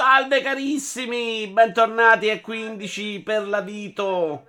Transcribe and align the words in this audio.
Salve 0.00 0.40
carissimi, 0.40 1.46
bentornati 1.48 2.30
a 2.30 2.40
15 2.40 3.20
per 3.20 3.46
la 3.46 3.60
Vito. 3.60 4.46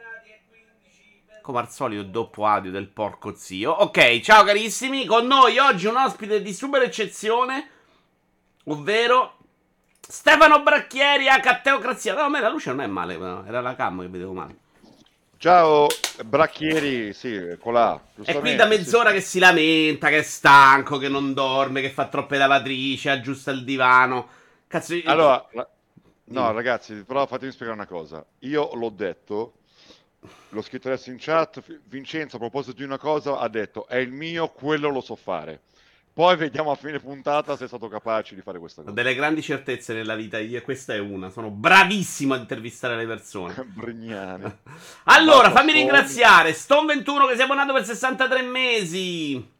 Come 1.42 1.60
al 1.60 1.70
solito 1.70 2.04
doppio 2.04 2.46
audio 2.46 2.72
del 2.72 2.88
porco 2.88 3.36
zio. 3.36 3.72
Ok, 3.72 4.22
ciao 4.22 4.46
carissimi, 4.46 5.06
con 5.06 5.28
noi 5.28 5.58
oggi 5.58 5.88
un 5.88 5.98
ospite 5.98 6.42
di 6.42 6.54
super 6.54 6.84
eccezione, 6.84 7.68
ovvero 8.68 9.40
Stefano 10.00 10.64
Bracchieri 10.64 11.28
a 11.28 11.42
Catteocrazia. 11.42 12.14
No, 12.14 12.22
a 12.22 12.30
me 12.30 12.40
la 12.40 12.48
luce 12.48 12.70
non 12.70 12.80
è 12.80 12.88
male, 12.88 13.16
era 13.46 13.60
la 13.60 13.76
cam 13.76 14.00
che 14.00 14.08
vedevo 14.08 14.32
male. 14.32 14.56
Ciao, 15.36 15.88
Bracchieri, 16.24 17.12
sì, 17.12 17.58
colà. 17.60 18.02
È 18.24 18.40
qui 18.40 18.56
da 18.56 18.68
mezz'ora 18.68 19.10
sì. 19.10 19.16
che 19.16 19.22
si 19.22 19.40
lamenta, 19.40 20.08
che 20.08 20.20
è 20.20 20.24
stanco, 20.24 20.98
che 20.98 21.10
non 21.10 21.34
dorme, 21.34 21.82
che 21.82 21.90
fa 21.90 22.08
troppe 22.08 22.38
lavatrici, 22.38 23.10
aggiusta 23.10 23.52
il 23.52 23.66
divano. 23.66 24.40
Cazzo, 24.72 24.96
io... 24.96 25.04
Allora, 25.06 25.46
la... 25.52 25.70
no, 26.26 26.52
ragazzi, 26.54 27.04
però 27.04 27.28
fatemi 27.28 27.52
spiegare 27.52 27.78
una 27.78 27.88
cosa. 27.88 28.26
Io 28.40 28.74
l'ho 28.74 28.88
detto, 28.88 29.56
l'ho 30.48 30.62
scritto 30.62 30.88
adesso 30.88 31.10
in 31.10 31.18
chat. 31.20 31.62
Vincenzo, 31.90 32.38
a 32.38 32.40
proposito 32.40 32.78
di 32.78 32.84
una 32.84 32.98
cosa, 32.98 33.38
ha 33.38 33.50
detto: 33.50 33.86
È 33.86 33.98
il 33.98 34.14
mio, 34.14 34.48
quello 34.48 34.88
lo 34.88 35.02
so 35.02 35.18
fare. 35.18 35.60
Poi 36.14 36.38
vediamo 36.38 36.72
a 36.72 36.76
fine 36.76 37.00
puntata 37.00 37.58
se 37.58 37.66
è 37.66 37.68
stato 37.68 37.90
capace 37.90 38.34
di 38.34 38.42
fare 38.42 38.60
questa 38.60 38.82
cosa. 38.82 38.94
Ho 38.94 38.96
delle 38.96 39.14
grandi 39.14 39.42
certezze 39.42 39.94
nella 39.94 40.16
vita, 40.16 40.40
io 40.40 40.62
questa 40.62 40.94
è 40.94 41.00
una. 41.00 41.30
Sono 41.30 41.50
bravissimo 41.50 42.34
a 42.34 42.38
intervistare 42.38 42.96
le 42.96 43.06
persone. 43.06 43.54
Brignani. 43.68 44.44
allora, 45.06 45.50
Basta 45.50 45.60
fammi 45.60 45.74
ringraziare 45.74 46.52
Stone21 46.52 47.28
che 47.28 47.36
si 47.36 47.42
è 47.42 47.44
abbonato 47.44 47.74
per 47.74 47.84
63 47.84 48.42
mesi. 48.44 49.60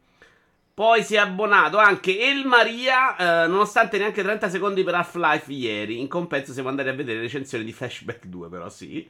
Poi 0.74 1.02
si 1.02 1.16
è 1.16 1.18
abbonato 1.18 1.76
anche 1.76 2.18
El 2.18 2.46
Maria, 2.46 3.44
eh, 3.44 3.46
nonostante 3.46 3.98
neanche 3.98 4.22
30 4.22 4.48
secondi 4.48 4.82
per 4.82 4.94
Half-Life 4.94 5.52
ieri. 5.52 6.00
In 6.00 6.08
compenso 6.08 6.54
siamo 6.54 6.70
andati 6.70 6.88
a 6.88 6.94
vedere 6.94 7.18
le 7.18 7.24
recensioni 7.24 7.62
di 7.62 7.72
Flashback 7.72 8.24
2, 8.24 8.48
però 8.48 8.70
sì. 8.70 9.06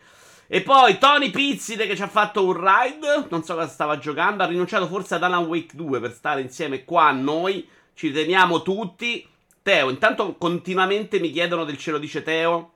E 0.48 0.60
poi 0.62 0.98
Tony 0.98 1.30
Pizzide 1.30 1.86
che 1.86 1.94
ci 1.94 2.02
ha 2.02 2.08
fatto 2.08 2.44
un 2.44 2.54
ride, 2.54 3.26
non 3.30 3.44
so 3.44 3.54
cosa 3.54 3.68
stava 3.68 3.96
giocando, 3.98 4.42
ha 4.42 4.46
rinunciato 4.46 4.88
forse 4.88 5.14
ad 5.14 5.22
Alan 5.22 5.44
Wake 5.44 5.76
2 5.76 6.00
per 6.00 6.12
stare 6.12 6.40
insieme 6.40 6.84
qua 6.84 7.06
a 7.06 7.12
noi. 7.12 7.66
Ci 7.94 8.10
teniamo 8.10 8.62
tutti. 8.62 9.26
Teo, 9.62 9.88
intanto 9.88 10.34
continuamente 10.34 11.20
mi 11.20 11.30
chiedono 11.30 11.62
del 11.64 11.78
cielo 11.78 11.98
dice 11.98 12.24
Teo, 12.24 12.72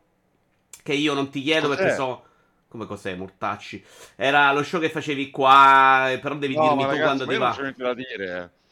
che 0.84 0.92
io 0.92 1.12
non 1.12 1.28
ti 1.28 1.42
chiedo 1.42 1.66
cos'è? 1.66 1.80
perché 1.80 1.94
so... 1.96 2.22
Come 2.68 2.86
cos'è, 2.86 3.14
Mortacci? 3.14 3.82
Era 4.16 4.52
lo 4.52 4.62
show 4.62 4.80
che 4.80 4.90
facevi 4.90 5.30
qua, 5.30 6.16
però 6.20 6.34
devi 6.36 6.54
no, 6.54 6.62
dirmi 6.62 6.82
tu 6.82 6.88
ragazzi, 6.88 7.02
quando 7.02 7.26
ti 7.26 7.36
va. 7.36 7.46
Non 7.46 7.54
c'è 7.54 7.62
niente 7.62 7.82
da 7.82 7.94
dire, 7.94 8.38
eh. 8.38 8.64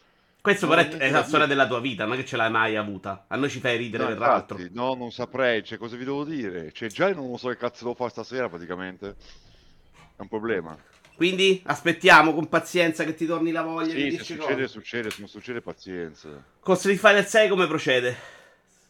Questo 0.45 0.69
però 0.69 0.83
è, 0.83 1.11
la 1.11 1.25
storia 1.25 1.47
della 1.47 1.67
tua 1.67 1.81
vita, 1.81 2.05
non 2.05 2.13
è 2.13 2.17
che 2.19 2.27
ce 2.27 2.37
l'hai 2.37 2.51
mai 2.51 2.77
avuta. 2.77 3.25
A 3.29 3.37
noi 3.37 3.49
ci 3.49 3.61
fai 3.61 3.79
ridere 3.79 4.03
no, 4.03 4.09
per 4.11 4.19
l'altro. 4.19 4.59
No, 4.73 4.93
non 4.93 5.11
saprei, 5.11 5.65
cioè, 5.65 5.79
cosa 5.79 5.97
vi 5.97 6.05
devo 6.05 6.23
dire? 6.23 6.71
Cioè, 6.71 6.91
già 6.91 7.11
non 7.15 7.39
so 7.39 7.49
che 7.49 7.57
cazzo 7.57 7.85
devo 7.85 7.95
fare 7.95 8.11
stasera, 8.11 8.51
praticamente. 8.51 9.17
È 10.15 10.21
un 10.21 10.29
problema. 10.29 10.77
Quindi 11.17 11.63
aspettiamo 11.65 12.35
con 12.35 12.51
pazienza 12.51 13.05
che 13.05 13.15
ti 13.15 13.25
torni 13.25 13.53
la 13.53 13.63
voglia 13.63 13.95
sì, 13.95 14.03
di 14.03 14.17
se 14.19 14.25
succede, 14.25 14.55
cosa. 14.55 14.67
succede, 14.67 15.11
se 15.11 15.17
non 15.21 15.29
succede, 15.29 15.61
pazienza. 15.63 16.29
Con 16.61 16.77
Street 16.77 16.99
Fighter 16.99 17.27
6 17.27 17.49
come 17.49 17.67
procede? 17.67 18.17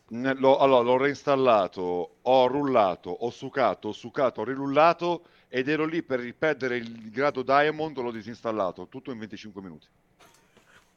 L'ho, 0.08 0.58
allora, 0.58 0.82
l'ho 0.82 0.96
reinstallato, 0.96 2.16
ho 2.20 2.46
rullato, 2.48 3.10
ho 3.10 3.30
sucato, 3.30 3.86
ho 3.86 3.92
sucato, 3.92 4.40
ho 4.40 4.44
rirullato 4.44 5.26
ed 5.48 5.68
ero 5.68 5.84
lì 5.84 6.02
per 6.02 6.18
riperdere 6.18 6.78
il 6.78 7.12
grado 7.12 7.42
Diamond, 7.42 7.96
l'ho 7.96 8.10
disinstallato, 8.10 8.88
tutto 8.88 9.12
in 9.12 9.18
25 9.20 9.62
minuti. 9.62 9.86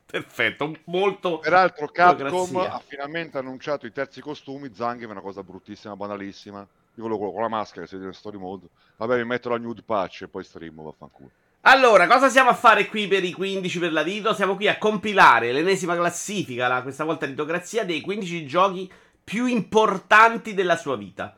Perfetto, 0.09 0.73
molto. 0.85 1.39
Peraltro, 1.39 1.87
Capcom 1.87 2.55
ha 2.55 2.81
finalmente 2.85 3.37
annunciato 3.37 3.85
i 3.85 3.91
terzi 3.91 4.21
costumi. 4.21 4.71
Zangief 4.73 5.09
è 5.09 5.11
una 5.11 5.21
cosa 5.21 5.43
bruttissima, 5.43 5.97
banalissima. 5.97 6.65
Io 6.95 7.03
quello 7.03 7.17
con 7.17 7.41
la 7.41 7.49
maschera, 7.49 7.85
se 7.85 7.97
in 7.97 8.13
story 8.13 8.37
mode. 8.37 8.67
Vabbè, 8.95 9.17
mi 9.17 9.25
metto 9.25 9.49
la 9.49 9.57
nude 9.57 9.83
patch 9.83 10.23
e 10.23 10.27
poi 10.27 10.43
stream, 10.45 10.81
vaffanculo. 10.81 11.29
Allora, 11.61 12.07
cosa 12.07 12.29
siamo 12.29 12.49
a 12.49 12.53
fare 12.53 12.87
qui 12.87 13.07
per 13.07 13.25
i 13.25 13.33
15 13.33 13.79
per 13.79 13.91
la 13.91 14.01
Dito? 14.01 14.33
Siamo 14.33 14.55
qui 14.55 14.69
a 14.69 14.77
compilare 14.77 15.51
l'ennesima 15.51 15.95
classifica, 15.95 16.69
la, 16.69 16.81
questa 16.81 17.03
volta 17.03 17.25
di 17.25 17.33
Ditocrazia, 17.33 17.83
dei 17.83 17.99
15 17.99 18.45
giochi 18.47 18.89
più 19.21 19.45
importanti 19.45 20.53
della 20.53 20.77
sua 20.77 20.95
vita. 20.95 21.35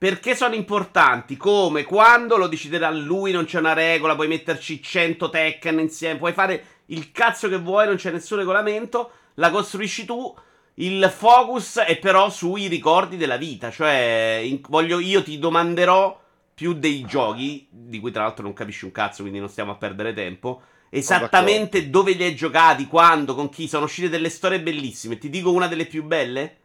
Perché 0.00 0.34
sono 0.34 0.54
importanti? 0.54 1.36
Come? 1.36 1.84
Quando? 1.84 2.38
Lo 2.38 2.46
deciderà 2.46 2.88
lui, 2.88 3.32
non 3.32 3.44
c'è 3.44 3.58
una 3.58 3.74
regola, 3.74 4.14
puoi 4.14 4.28
metterci 4.28 4.82
100 4.82 5.28
Tekken 5.28 5.78
insieme, 5.78 6.18
puoi 6.18 6.32
fare 6.32 6.64
il 6.86 7.12
cazzo 7.12 7.50
che 7.50 7.58
vuoi, 7.58 7.84
non 7.84 7.96
c'è 7.96 8.10
nessun 8.10 8.38
regolamento, 8.38 9.10
la 9.34 9.50
costruisci 9.50 10.06
tu. 10.06 10.34
Il 10.76 11.06
focus 11.14 11.80
è 11.80 11.98
però 11.98 12.30
sui 12.30 12.66
ricordi 12.68 13.18
della 13.18 13.36
vita, 13.36 13.70
cioè 13.70 14.40
in, 14.42 14.62
voglio, 14.70 15.00
io 15.00 15.22
ti 15.22 15.38
domanderò 15.38 16.18
più 16.54 16.72
dei 16.72 17.02
giochi, 17.02 17.68
di 17.70 18.00
cui 18.00 18.10
tra 18.10 18.22
l'altro 18.22 18.44
non 18.44 18.54
capisci 18.54 18.86
un 18.86 18.92
cazzo, 18.92 19.20
quindi 19.20 19.38
non 19.38 19.50
stiamo 19.50 19.72
a 19.72 19.76
perdere 19.76 20.14
tempo. 20.14 20.62
Esattamente 20.88 21.90
dove 21.90 22.12
li 22.12 22.24
hai 22.24 22.34
giocati, 22.34 22.86
quando, 22.86 23.34
con 23.34 23.50
chi. 23.50 23.68
Sono 23.68 23.84
uscite 23.84 24.08
delle 24.08 24.30
storie 24.30 24.62
bellissime. 24.62 25.18
Ti 25.18 25.28
dico 25.28 25.52
una 25.52 25.68
delle 25.68 25.84
più 25.84 26.04
belle? 26.04 26.56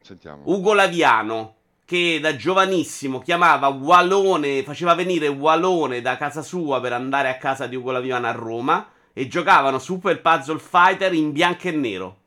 Sentiamo. 0.00 0.42
Ugo 0.46 0.72
Laviano, 0.72 1.55
che 1.86 2.18
da 2.20 2.34
giovanissimo 2.34 3.20
chiamava 3.20 3.68
Walone, 3.68 4.64
faceva 4.64 4.94
venire 4.94 5.28
Walone 5.28 6.02
da 6.02 6.16
casa 6.16 6.42
sua 6.42 6.80
per 6.80 6.92
andare 6.92 7.28
a 7.28 7.38
casa 7.38 7.66
di 7.68 7.76
Ugo 7.76 7.92
Laviano 7.92 8.26
a 8.26 8.32
Roma 8.32 8.90
e 9.12 9.28
giocavano 9.28 9.78
Super 9.78 10.20
Puzzle 10.20 10.58
Fighter 10.58 11.14
in 11.14 11.30
bianco 11.32 11.68
e 11.68 11.70
nero. 11.70 12.20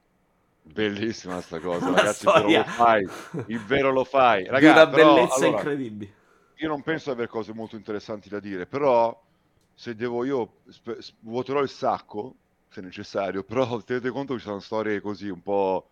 Bellissima 0.61 1.41
sta 1.41 1.59
cosa, 1.61 1.91
ragazzi, 1.91 2.25
il 2.25 2.31
vero 2.31 2.49
lo 2.51 2.63
fai, 2.63 3.09
il 3.45 3.59
vero 3.65 3.91
lo 3.91 4.03
fai. 4.05 4.45
Ragazzi, 4.45 4.59
di 4.59 4.67
una 4.69 4.87
però, 4.87 5.13
bellezza 5.15 5.35
allora, 5.35 5.49
incredibile. 5.49 6.13
Io 6.55 6.67
non 6.67 6.81
penso 6.83 7.05
di 7.05 7.11
avere 7.11 7.27
cose 7.29 7.53
molto 7.53 7.75
interessanti 7.75 8.29
da 8.29 8.39
dire, 8.39 8.65
però 8.67 9.17
se 9.73 9.95
devo 9.95 10.23
io 10.25 10.61
sp- 10.69 11.13
vuoterò 11.21 11.61
il 11.61 11.69
sacco, 11.69 12.35
se 12.69 12.81
necessario, 12.81 13.43
però 13.43 13.79
tenete 13.83 14.09
conto 14.09 14.33
che 14.33 14.39
ci 14.39 14.45
sono 14.45 14.59
storie 14.59 15.01
così 15.01 15.29
un 15.29 15.41
po' 15.41 15.89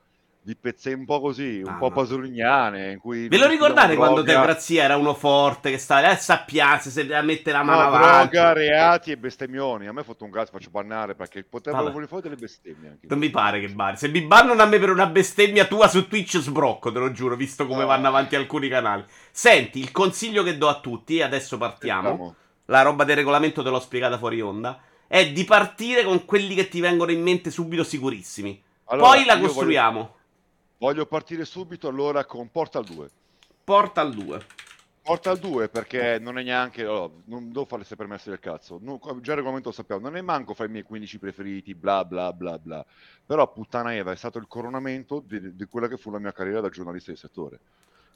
di 0.47 0.55
pezze 0.55 0.93
un 0.93 1.03
po' 1.03 1.19
così, 1.19 1.61
un 1.61 1.73
ah, 1.73 1.77
po' 1.77 1.91
pasolignane. 1.91 2.93
In 2.93 2.99
cui 2.99 3.27
Ve 3.27 3.37
lo 3.37 3.47
ricordate 3.47 3.97
quando 3.97 4.23
Teocrazia 4.23 4.85
era 4.85 4.95
uno 4.95 5.13
forte 5.13 5.69
che 5.69 5.77
stava 5.77 6.07
lì 6.07 6.07
a 6.07 6.15
sappiarsi 6.15 6.89
se 6.89 7.13
a 7.13 7.21
mettere 7.21 7.57
la 7.57 7.63
mano 7.63 7.81
no, 7.81 7.87
avanti? 7.87 8.37
droga, 8.37 8.53
reati 8.53 9.11
e 9.11 9.17
bestemmioni. 9.17 9.87
A 9.87 9.91
me 9.91 9.99
ha 9.99 10.03
fatto 10.05 10.23
un 10.23 10.31
cazzo, 10.31 10.51
faccio 10.53 10.69
bannare 10.69 11.15
perché 11.15 11.43
potevano 11.43 11.87
venire 11.87 12.07
fuori 12.07 12.23
delle 12.23 12.37
bestemmie. 12.37 12.91
Anche 12.91 13.07
non 13.09 13.19
mi 13.19 13.29
pare 13.29 13.59
che 13.59 13.67
bari. 13.67 13.97
Se 13.97 14.07
mi 14.07 14.21
bannano 14.21 14.61
a 14.61 14.65
me 14.65 14.79
per 14.79 14.89
una 14.89 15.07
bestemmia 15.07 15.65
tua 15.65 15.89
su 15.89 16.07
Twitch 16.07 16.37
sbrocco, 16.37 16.93
te 16.93 16.99
lo 16.99 17.11
giuro, 17.11 17.35
visto 17.35 17.67
come 17.67 17.81
no. 17.81 17.87
vanno 17.87 18.07
avanti 18.07 18.37
alcuni 18.37 18.69
canali. 18.69 19.03
Senti, 19.29 19.79
il 19.79 19.91
consiglio 19.91 20.43
che 20.43 20.57
do 20.57 20.69
a 20.69 20.79
tutti, 20.79 21.17
e 21.17 21.23
adesso 21.23 21.57
partiamo. 21.57 22.07
Sentiamo. 22.07 22.35
La 22.67 22.83
roba 22.83 23.03
del 23.03 23.17
regolamento 23.17 23.63
te 23.63 23.69
l'ho 23.69 23.81
spiegata 23.81 24.17
fuori 24.17 24.39
onda. 24.39 24.79
È 25.07 25.29
di 25.29 25.43
partire 25.43 26.05
con 26.05 26.23
quelli 26.23 26.55
che 26.55 26.69
ti 26.69 26.79
vengono 26.79 27.11
in 27.11 27.21
mente 27.21 27.51
subito 27.51 27.83
sicurissimi. 27.83 28.63
Allora, 28.85 29.09
Poi 29.09 29.25
la 29.25 29.39
costruiamo. 29.39 29.99
Voglio 29.99 30.16
Voglio 30.79 31.07
partire 31.07 31.43
subito 31.43 31.87
allora 31.87 32.23
con 32.25 32.51
Portal 32.51 32.85
2. 32.85 33.09
Portal 33.63 34.13
2. 34.13 34.45
Portal 35.01 35.39
2 35.39 35.69
perché 35.69 36.19
non 36.19 36.37
è 36.37 36.43
neanche, 36.43 36.85
oh, 36.85 37.21
non 37.25 37.47
devo 37.47 37.65
fare 37.65 37.83
le 37.87 37.95
premesse 37.95 38.29
del 38.29 38.39
cazzo, 38.39 38.77
non, 38.81 38.99
già 39.21 39.31
il 39.31 39.37
regolamento 39.37 39.69
lo 39.69 39.73
sappiamo, 39.73 40.01
non 40.01 40.17
è 40.17 40.21
manco 40.21 40.53
fra 40.53 40.65
i 40.65 40.69
miei 40.69 40.83
15 40.83 41.17
preferiti, 41.17 41.73
bla 41.73 42.03
bla 42.03 42.33
bla 42.33 42.59
bla, 42.59 42.85
però 43.25 43.49
puttana 43.51 43.95
Eva 43.95 44.11
è 44.11 44.17
stato 44.17 44.37
il 44.37 44.47
coronamento 44.47 45.23
di, 45.25 45.55
di 45.55 45.65
quella 45.65 45.87
che 45.87 45.95
fu 45.95 46.11
la 46.11 46.19
mia 46.19 46.33
carriera 46.33 46.59
da 46.59 46.69
giornalista 46.69 47.11
di 47.11 47.17
settore. 47.17 47.59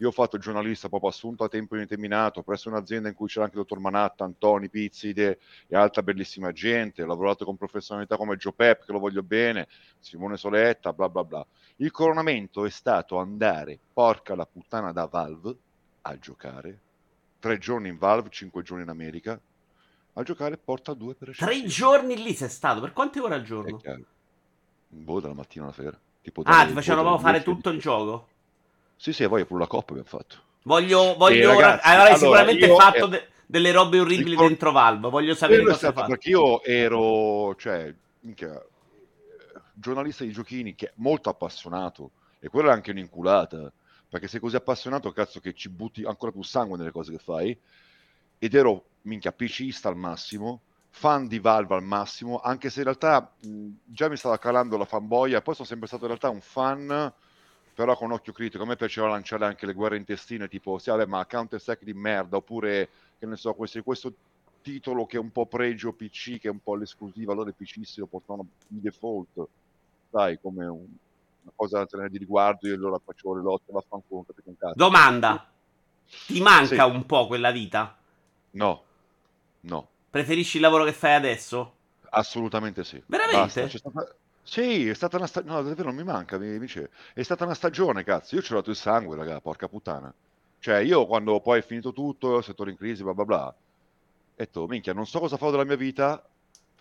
Io 0.02 0.08
ho 0.08 0.12
fatto 0.12 0.36
il 0.36 0.42
giornalista 0.42 0.90
proprio 0.90 1.12
assunto 1.12 1.44
a 1.44 1.48
tempo 1.48 1.76
indeterminato 1.76 2.42
presso 2.42 2.70
un'azienda 2.70 3.08
in 3.08 3.14
cui 3.14 3.28
c'era 3.28 3.46
anche 3.46 3.56
il 3.56 3.62
dottor 3.62 3.80
Manhattan, 3.80 4.36
Tony 4.40 4.68
Pizzide 4.68 5.38
e 5.68 5.76
altra 5.76 6.02
bellissima 6.02 6.52
gente. 6.52 7.04
Ho 7.04 7.06
lavorato 7.06 7.46
con 7.46 7.56
professionalità 7.56 8.18
come 8.18 8.36
Joe 8.36 8.52
Pep, 8.52 8.84
che 8.84 8.92
lo 8.92 8.98
voglio 8.98 9.22
bene, 9.22 9.68
Simone 10.00 10.38
Soletta, 10.38 10.92
bla 10.92 11.08
bla 11.08 11.24
bla. 11.24 11.46
Il 11.76 11.92
coronamento 11.92 12.66
è 12.66 12.72
stato 12.72 13.20
andare, 13.20 13.78
porca 13.94 14.34
la 14.34 14.48
puttana, 14.48 14.92
da 14.92 15.06
Valve 15.06 15.56
a 16.02 16.18
giocare. 16.18 16.80
Tre 17.38 17.60
giorni 17.60 17.90
in 17.90 18.00
Valve, 18.00 18.30
cinque 18.32 18.64
giorni 18.64 18.82
in 18.82 18.90
America. 18.90 19.40
A 20.14 20.24
giocare 20.24 20.58
porta 20.58 20.96
due 20.96 21.14
per 21.14 21.38
Tre 21.38 21.64
giorni 21.66 22.20
lì 22.24 22.34
sei 22.34 22.50
stato? 22.50 22.82
Per 22.82 22.92
quante 22.92 23.20
ore 23.20 23.36
al 23.36 23.44
giorno? 23.44 23.80
Boh, 24.88 25.20
dalla 25.20 25.36
mattina 25.36 25.66
alla 25.66 25.74
sera. 25.74 26.00
Tipo 26.24 26.42
ah, 26.46 26.66
ti 26.66 26.74
facevano 26.74 27.08
proprio 27.08 27.28
fare 27.28 27.44
tutto 27.44 27.70
il 27.70 27.80
gioco? 27.80 28.30
Sì, 29.02 29.14
sì, 29.14 29.28
poi 29.28 29.44
pure 29.48 29.62
la 29.62 29.68
coppa 29.68 29.94
abbiamo 29.94 30.08
fatto. 30.08 30.36
Voglio, 30.62 31.16
voglio 31.18 31.54
eh, 31.54 31.56
ragazzi, 31.56 31.88
avrai 31.88 32.02
allora, 32.14 32.18
sicuramente 32.18 32.76
fatto 32.76 33.08
de- 33.08 33.28
delle 33.48 33.72
robe 33.72 34.00
orribili 34.00 34.30
Ricor- 34.30 34.48
dentro 34.48 34.72
Valve. 34.72 35.10
Voglio 35.10 35.34
sapere 35.34 35.64
cosa 35.64 35.88
hai 35.88 35.94
fatto. 35.94 36.08
Perché 36.08 36.30
io 36.30 36.62
ero, 36.62 37.56
cioè, 37.56 37.92
minchia, 38.20 38.64
giornalista 39.74 40.24
di 40.24 40.32
giochini 40.32 40.76
che 40.76 40.90
è 40.90 40.92
molto 40.98 41.30
appassionato 41.30 42.12
e 42.38 42.50
quella 42.50 42.70
è 42.70 42.74
anche 42.74 42.92
un'inculata 42.92 43.74
perché 44.08 44.28
sei 44.28 44.40
così 44.40 44.56
appassionato 44.56 45.12
cazzo 45.12 45.40
che 45.40 45.56
ci 45.56 45.70
butti 45.70 46.04
ancora 46.04 46.32
più 46.32 46.44
sangue 46.44 46.78
nelle 46.78 46.92
cose 46.92 47.12
che 47.12 47.18
fai 47.18 47.58
ed 48.38 48.54
ero 48.54 48.86
minchia 49.04 49.32
PCista 49.32 49.90
al 49.90 49.98
massimo 49.98 50.62
fan 50.90 51.26
di 51.28 51.40
Valve 51.40 51.74
al 51.74 51.84
massimo 51.84 52.40
anche 52.40 52.70
se 52.70 52.80
in 52.80 52.86
realtà 52.86 53.34
mh, 53.42 53.70
già 53.86 54.10
mi 54.10 54.18
stava 54.18 54.38
calando 54.38 54.78
la 54.78 54.86
fanboia 54.86 55.42
poi 55.42 55.56
sono 55.56 55.68
sempre 55.68 55.88
stato 55.88 56.04
in 56.04 56.10
realtà 56.10 56.30
un 56.30 56.42
fan 56.42 57.12
però 57.74 57.96
con 57.96 58.12
occhio 58.12 58.34
critico. 58.34 58.64
A 58.64 58.66
me 58.66 58.76
piaceva 58.76 59.08
lanciare 59.08 59.46
anche 59.46 59.66
le 59.66 59.74
guerre 59.74 59.98
intestine, 59.98 60.48
tipo, 60.48 60.78
sì, 60.78 60.90
vabbè, 60.90 61.06
ma 61.06 61.26
Counter-Strike 61.26 61.86
di 61.86 61.94
merda, 61.94 62.38
oppure, 62.38 62.90
che 63.18 63.26
ne 63.26 63.36
so, 63.36 63.54
questo, 63.54 63.82
questo 63.84 64.14
titolo 64.62 65.06
che 65.06 65.18
è 65.18 65.20
un 65.20 65.32
po' 65.32 65.46
pregio 65.46 65.94
PC, 65.94 66.40
che 66.40 66.48
è 66.48 66.52
un 66.52 66.62
po' 66.62 66.76
l'esclusiva, 66.76 67.34
allora 67.34 67.50
i 67.50 67.54
PC 67.54 67.86
se 67.86 68.00
lo 68.00 68.06
portano 68.06 68.46
di 68.68 68.80
default, 68.80 69.48
sai, 70.12 70.40
come 70.40 70.66
un, 70.66 70.86
una 71.42 71.52
cosa 71.56 71.80
da 71.80 71.86
tenere 71.86 72.10
di 72.10 72.18
riguardo, 72.18 72.68
io 72.68 72.76
allora 72.76 73.00
facevo 73.04 73.36
le 73.36 73.42
lotte, 73.42 73.72
vaffanculo, 73.72 74.24
capito 74.28 74.50
un 74.50 74.58
cazzo. 74.58 74.74
Domanda, 74.76 75.52
ti 76.28 76.42
manca 76.42 76.86
sì. 76.86 76.92
un 76.92 77.06
po' 77.06 77.28
quella 77.28 77.52
vita? 77.52 77.98
No, 78.52 78.84
no. 79.62 79.88
Preferisci 80.10 80.58
il 80.58 80.64
lavoro 80.64 80.84
che 80.84 80.94
fai 80.94 81.14
adesso? 81.14 81.76
Assolutamente 82.10 82.84
sì. 82.84 83.02
Veramente? 83.06 83.70
Stata... 83.70 84.16
Sì, 84.44 84.88
è 84.90 84.94
stata 84.94 85.18
una 85.18 85.28
stagione. 85.28 85.54
No, 85.56 85.62
davvero 85.64 85.88
non 85.90 85.96
mi 85.96 86.04
manca, 86.04 86.38
mi 86.38 86.58
dice. 86.60 86.92
È 87.14 87.22
stata 87.24 87.44
una 87.46 87.54
stagione, 87.54 88.04
cazzo. 88.04 88.36
Io 88.36 88.42
ci 88.42 88.52
ho 88.52 88.56
dato 88.56 88.70
il 88.72 88.76
sangue, 88.76 89.16
raga, 89.16 89.40
porca 89.42 89.68
puttana. 89.68 90.14
Cioè, 90.60 90.78
io 90.80 91.06
quando 91.08 91.40
poi 91.42 91.60
è 91.60 91.62
finito 91.64 91.92
tutto, 91.94 92.42
settore 92.42 92.72
in 92.72 92.78
crisi, 92.78 93.04
bla 93.04 93.14
bla 93.14 93.26
bla, 93.26 93.48
ho 93.48 93.56
detto, 94.36 94.68
minchia, 94.68 94.94
non 94.94 95.06
so 95.08 95.20
cosa 95.20 95.38
farò 95.38 95.52
della 95.52 95.66
mia 95.66 95.76
vita, 95.76 96.31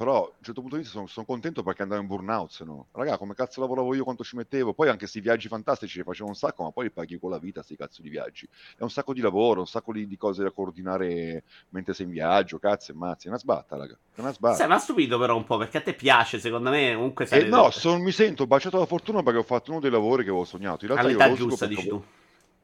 però 0.00 0.16
a 0.16 0.28
un 0.28 0.42
certo 0.42 0.62
punto 0.62 0.76
di 0.76 0.80
vista 0.80 0.96
sono, 0.96 1.06
sono 1.08 1.26
contento 1.26 1.62
perché 1.62 1.82
andavo 1.82 2.00
in 2.00 2.06
burnout, 2.06 2.48
se 2.48 2.64
no. 2.64 2.86
Raga, 2.92 3.18
come 3.18 3.34
cazzo 3.34 3.60
lavoravo 3.60 3.94
io, 3.94 4.02
quanto 4.02 4.24
ci 4.24 4.34
mettevo? 4.34 4.72
Poi 4.72 4.86
anche 4.86 5.00
questi 5.00 5.20
viaggi 5.20 5.46
fantastici 5.46 5.98
li 5.98 6.04
facevo 6.04 6.26
un 6.26 6.34
sacco, 6.34 6.62
ma 6.62 6.70
poi 6.70 6.84
li 6.84 6.90
paghi 6.90 7.18
con 7.18 7.28
la 7.28 7.36
vita, 7.36 7.62
sti 7.62 7.76
cazzo 7.76 8.00
di 8.00 8.08
viaggi. 8.08 8.48
È 8.78 8.82
un 8.82 8.88
sacco 8.88 9.12
di 9.12 9.20
lavoro, 9.20 9.60
un 9.60 9.66
sacco 9.66 9.92
di, 9.92 10.06
di 10.06 10.16
cose 10.16 10.42
da 10.42 10.52
coordinare 10.52 11.42
mentre 11.68 11.92
sei 11.92 12.06
in 12.06 12.12
viaggio, 12.12 12.58
cazzo 12.58 12.92
e 12.92 12.94
mazzi. 12.94 13.26
È 13.26 13.28
una 13.28 13.38
sbatta, 13.38 13.76
raga. 13.76 13.98
È 14.14 14.20
una 14.20 14.32
sbatta. 14.32 14.56
Sei 14.56 14.68
ma 14.68 14.78
stupito 14.78 15.18
però 15.18 15.36
un 15.36 15.44
po', 15.44 15.58
perché 15.58 15.76
a 15.76 15.82
te 15.82 15.92
piace, 15.92 16.38
secondo 16.38 16.70
me, 16.70 16.94
comunque 16.94 17.26
sei... 17.26 17.42
Eh, 17.42 17.48
no, 17.48 17.68
son, 17.68 18.00
mi 18.00 18.12
sento 18.12 18.46
baciato 18.46 18.78
la 18.78 18.86
fortuna 18.86 19.22
perché 19.22 19.40
ho 19.40 19.42
fatto 19.42 19.70
uno 19.70 19.80
dei 19.80 19.90
lavori 19.90 20.22
che 20.22 20.30
avevo 20.30 20.46
sognato. 20.46 20.86
In 20.86 20.92
realtà 20.92 21.08
All'età 21.08 21.34
giusta, 21.34 21.66
dici 21.66 21.86
tu. 21.86 22.02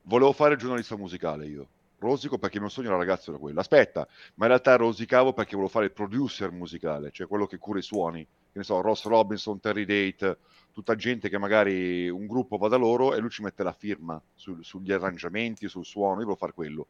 Volevo 0.04 0.32
fare 0.32 0.54
il 0.54 0.58
giornalista 0.58 0.96
musicale 0.96 1.46
io 1.46 1.68
rosico 1.98 2.38
perché 2.38 2.56
il 2.56 2.62
mio 2.62 2.70
sogno 2.70 2.90
da 2.90 2.96
ragazzo 2.96 3.30
era 3.30 3.38
quello. 3.38 3.60
Aspetta, 3.60 4.06
ma 4.34 4.44
in 4.44 4.50
realtà 4.50 4.76
rosicavo 4.76 5.32
perché 5.32 5.52
volevo 5.52 5.70
fare 5.70 5.86
il 5.86 5.92
producer 5.92 6.50
musicale, 6.50 7.10
cioè 7.10 7.26
quello 7.26 7.46
che 7.46 7.58
cura 7.58 7.78
i 7.78 7.82
suoni. 7.82 8.24
Che 8.24 8.58
ne 8.58 8.64
so, 8.64 8.80
Ross 8.80 9.04
Robinson, 9.04 9.60
Terry 9.60 9.84
Date, 9.84 10.38
tutta 10.72 10.94
gente 10.94 11.28
che 11.28 11.38
magari 11.38 12.08
un 12.08 12.26
gruppo 12.26 12.56
va 12.56 12.68
da 12.68 12.76
loro 12.76 13.14
e 13.14 13.18
lui 13.18 13.30
ci 13.30 13.42
mette 13.42 13.62
la 13.62 13.72
firma 13.72 14.20
su, 14.34 14.62
sugli 14.62 14.92
arrangiamenti, 14.92 15.68
sul 15.68 15.84
suono. 15.84 16.20
Io 16.20 16.26
volevo 16.26 16.36
fare 16.36 16.52
quello. 16.52 16.86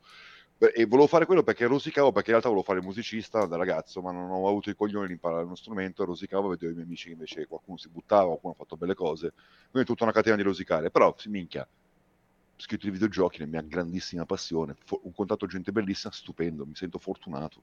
E 0.59 0.87
volevo 0.87 1.07
fare 1.07 1.27
quello 1.27 1.43
perché 1.43 1.67
rosicavo, 1.67 2.13
perché 2.13 2.31
in 2.31 2.41
realtà 2.41 2.49
volevo 2.49 2.65
fare 2.65 2.81
musicista 2.81 3.45
da 3.45 3.57
ragazzo, 3.57 4.01
ma 4.01 4.11
non 4.11 4.31
ho 4.31 4.49
avuto 4.49 4.71
i 4.71 4.75
coglioni 4.75 5.09
di 5.09 5.13
imparare 5.13 5.45
uno 5.45 5.55
strumento. 5.55 6.03
E 6.03 6.07
rosicavo, 6.07 6.49
vedevo 6.49 6.71
i 6.71 6.75
miei 6.75 6.87
amici 6.87 7.09
che 7.09 7.13
invece 7.13 7.47
qualcuno 7.47 7.77
si 7.77 7.89
buttava, 7.89 8.27
qualcuno 8.27 8.55
ha 8.55 8.57
fatto 8.57 8.77
belle 8.77 8.95
cose. 8.95 9.35
Quindi 9.71 9.87
tutta 9.87 10.05
una 10.05 10.13
catena 10.13 10.37
di 10.37 10.43
rosicare. 10.43 10.91
Però, 10.91 11.15
minchia, 11.27 11.69
scritto 12.57 12.87
di 12.87 12.93
videogiochi, 12.93 13.41
la 13.41 13.47
mia 13.47 13.63
grandissima 13.63 14.25
passione, 14.25 14.77
un 15.03 15.13
contatto 15.13 15.47
gente 15.47 15.73
bellissima, 15.73 16.13
stupendo, 16.13 16.65
mi 16.65 16.75
sento 16.75 16.99
fortunato. 16.99 17.63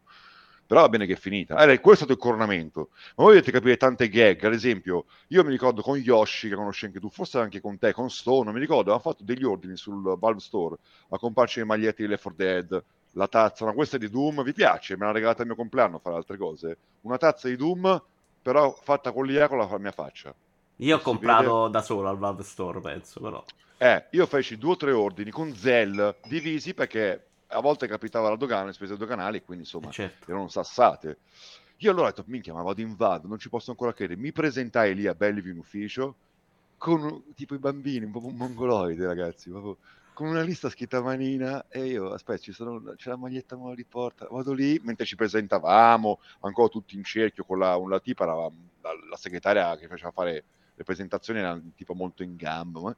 Però 0.65 0.81
va 0.81 0.89
bene 0.89 1.05
che 1.05 1.13
è 1.13 1.17
finita. 1.17 1.57
Eh, 1.57 1.79
quello 1.79 1.93
è 1.93 1.95
stato 1.97 2.13
il 2.13 2.17
coronamento. 2.17 2.89
Ma 3.15 3.25
voi 3.25 3.33
dovete 3.33 3.51
capire 3.51 3.75
tante 3.77 4.07
gag. 4.07 4.43
Ad 4.45 4.53
esempio, 4.53 5.05
io 5.27 5.43
mi 5.43 5.49
ricordo 5.49 5.81
con 5.81 5.97
Yoshi, 5.97 6.47
che 6.47 6.55
conosci 6.55 6.85
anche 6.85 6.99
tu, 6.99 7.09
forse 7.09 7.37
anche 7.37 7.59
con 7.59 7.77
te, 7.77 7.91
con 7.91 8.09
Stone, 8.09 8.51
mi 8.51 8.59
ricordo, 8.59 8.93
avevamo 8.93 9.01
fatto 9.01 9.23
degli 9.23 9.43
ordini 9.43 9.75
sul 9.75 10.17
Valve 10.17 10.39
Store 10.39 10.77
a 11.09 11.17
comparci 11.17 11.59
le 11.59 11.65
magliette 11.65 12.03
di 12.03 12.09
Left 12.09 12.23
4 12.23 12.45
Dead, 12.45 12.83
la 13.11 13.27
tazza, 13.27 13.65
ma 13.65 13.73
questa 13.73 13.97
è 13.97 13.99
di 13.99 14.09
Doom, 14.09 14.43
vi 14.43 14.53
piace? 14.53 14.97
Me 14.97 15.05
l'ha 15.05 15.11
regalata 15.11 15.41
al 15.41 15.47
mio 15.47 15.55
compleanno, 15.55 15.99
fare 15.99 16.15
altre 16.15 16.37
cose. 16.37 16.77
Una 17.01 17.17
tazza 17.17 17.47
di 17.47 17.55
Doom, 17.55 18.01
però 18.41 18.75
fatta 18.81 19.11
con 19.11 19.25
l'IA 19.25 19.47
con 19.47 19.57
la 19.57 19.77
mia 19.77 19.91
faccia. 19.91 20.33
Io 20.77 20.97
ho 20.97 20.99
comprato 20.99 21.61
vede... 21.61 21.71
da 21.71 21.81
solo 21.81 22.09
al 22.09 22.17
Valve 22.17 22.43
Store, 22.43 22.79
penso, 22.79 23.19
però. 23.19 23.43
Eh, 23.77 24.05
io 24.11 24.25
feci 24.25 24.57
due 24.57 24.71
o 24.71 24.77
tre 24.77 24.91
ordini 24.91 25.29
con 25.29 25.53
Zell 25.55 26.15
divisi 26.27 26.73
perché 26.73 27.27
a 27.47 27.59
volte 27.59 27.87
capitava 27.87 28.29
la 28.29 28.35
dogana, 28.35 28.65
le 28.65 28.73
spese 28.73 28.97
doganali, 28.97 29.43
quindi 29.43 29.63
insomma 29.63 29.89
eh, 29.89 29.91
certo. 29.91 30.31
erano 30.31 30.47
sassate. 30.47 31.17
Io 31.77 31.91
allora 31.91 32.07
ho 32.07 32.09
detto, 32.11 32.23
minchia, 32.27 32.53
ma 32.53 32.61
vado 32.61 32.81
in 32.81 32.95
vado, 32.95 33.27
non 33.27 33.39
ci 33.39 33.49
posso 33.49 33.71
ancora 33.71 33.93
credere. 33.93 34.19
Mi 34.19 34.31
presentai 34.31 34.95
lì 34.95 35.05
a 35.05 35.13
Bellevue 35.13 35.51
in 35.51 35.57
ufficio 35.57 36.15
con 36.77 37.23
tipo 37.35 37.55
i 37.55 37.59
bambini, 37.59 38.05
un 38.05 38.11
po' 38.11 38.25
un 38.25 38.35
mongoloide, 38.35 39.05
ragazzi, 39.05 39.49
proprio, 39.49 39.77
con 40.13 40.27
una 40.27 40.41
lista 40.41 40.69
scritta 40.69 40.97
a 40.97 41.01
manina 41.01 41.65
e 41.69 41.85
io, 41.85 42.11
aspetta, 42.11 42.41
ci 42.41 42.51
sono, 42.51 42.93
c'è 42.95 43.09
la 43.09 43.17
maglietta 43.17 43.55
me 43.57 43.69
la 43.69 43.73
riporta, 43.73 44.27
vado 44.29 44.53
lì, 44.53 44.79
mentre 44.83 45.05
ci 45.05 45.15
presentavamo, 45.15 46.19
ancora 46.41 46.67
tutti 46.67 46.95
in 46.95 47.03
cerchio 47.03 47.43
con 47.43 47.59
la, 47.59 47.75
una 47.77 47.99
tipa, 47.99 48.25
la, 48.25 48.33
la, 48.33 48.91
la 49.09 49.17
segretaria 49.17 49.75
che 49.77 49.87
faceva 49.87 50.11
fare 50.11 50.43
le 50.75 50.83
presentazioni, 50.83 51.39
era 51.39 51.59
tipo 51.75 51.93
molto 51.93 52.23
in 52.23 52.35
gamba, 52.35 52.79
ma 52.81 52.95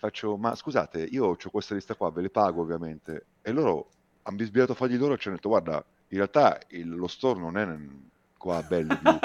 faccio, 0.00 0.36
ma 0.36 0.54
scusate, 0.54 1.02
io 1.02 1.26
ho 1.26 1.36
questa 1.50 1.74
lista 1.74 1.94
qua, 1.94 2.10
ve 2.10 2.22
le 2.22 2.30
pago 2.30 2.62
ovviamente. 2.62 3.26
E 3.42 3.52
loro 3.52 3.90
hanno 4.22 4.36
bisbigliato 4.36 4.72
a 4.72 4.74
fargli 4.74 4.96
loro 4.96 5.14
e 5.14 5.18
ci 5.18 5.28
hanno 5.28 5.36
detto, 5.36 5.50
guarda, 5.50 5.84
in 6.08 6.16
realtà 6.16 6.58
il, 6.68 6.88
lo 6.88 7.06
store 7.06 7.38
non 7.38 7.56
è 7.58 7.78
qua 8.36 8.56
a 8.56 8.62
Bellevue, 8.62 9.18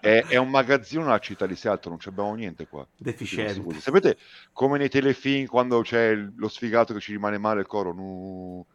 è, 0.00 0.24
è, 0.26 0.36
un 0.36 0.50
magazzino 0.50 1.04
alla 1.04 1.20
città 1.20 1.46
di 1.46 1.54
Seattle, 1.54 1.90
non 1.92 2.00
abbiamo 2.04 2.34
niente 2.34 2.66
qua. 2.66 2.86
Deficiente. 2.96 3.78
Sapete 3.78 4.18
come 4.52 4.78
nei 4.78 4.88
telefilm 4.88 5.46
quando 5.46 5.80
c'è 5.82 6.14
lo 6.14 6.48
sfigato 6.48 6.92
che 6.92 7.00
ci 7.00 7.12
rimane 7.12 7.38
male 7.38 7.60
il 7.60 7.66
coro? 7.66 7.92
Nu... 7.92 8.66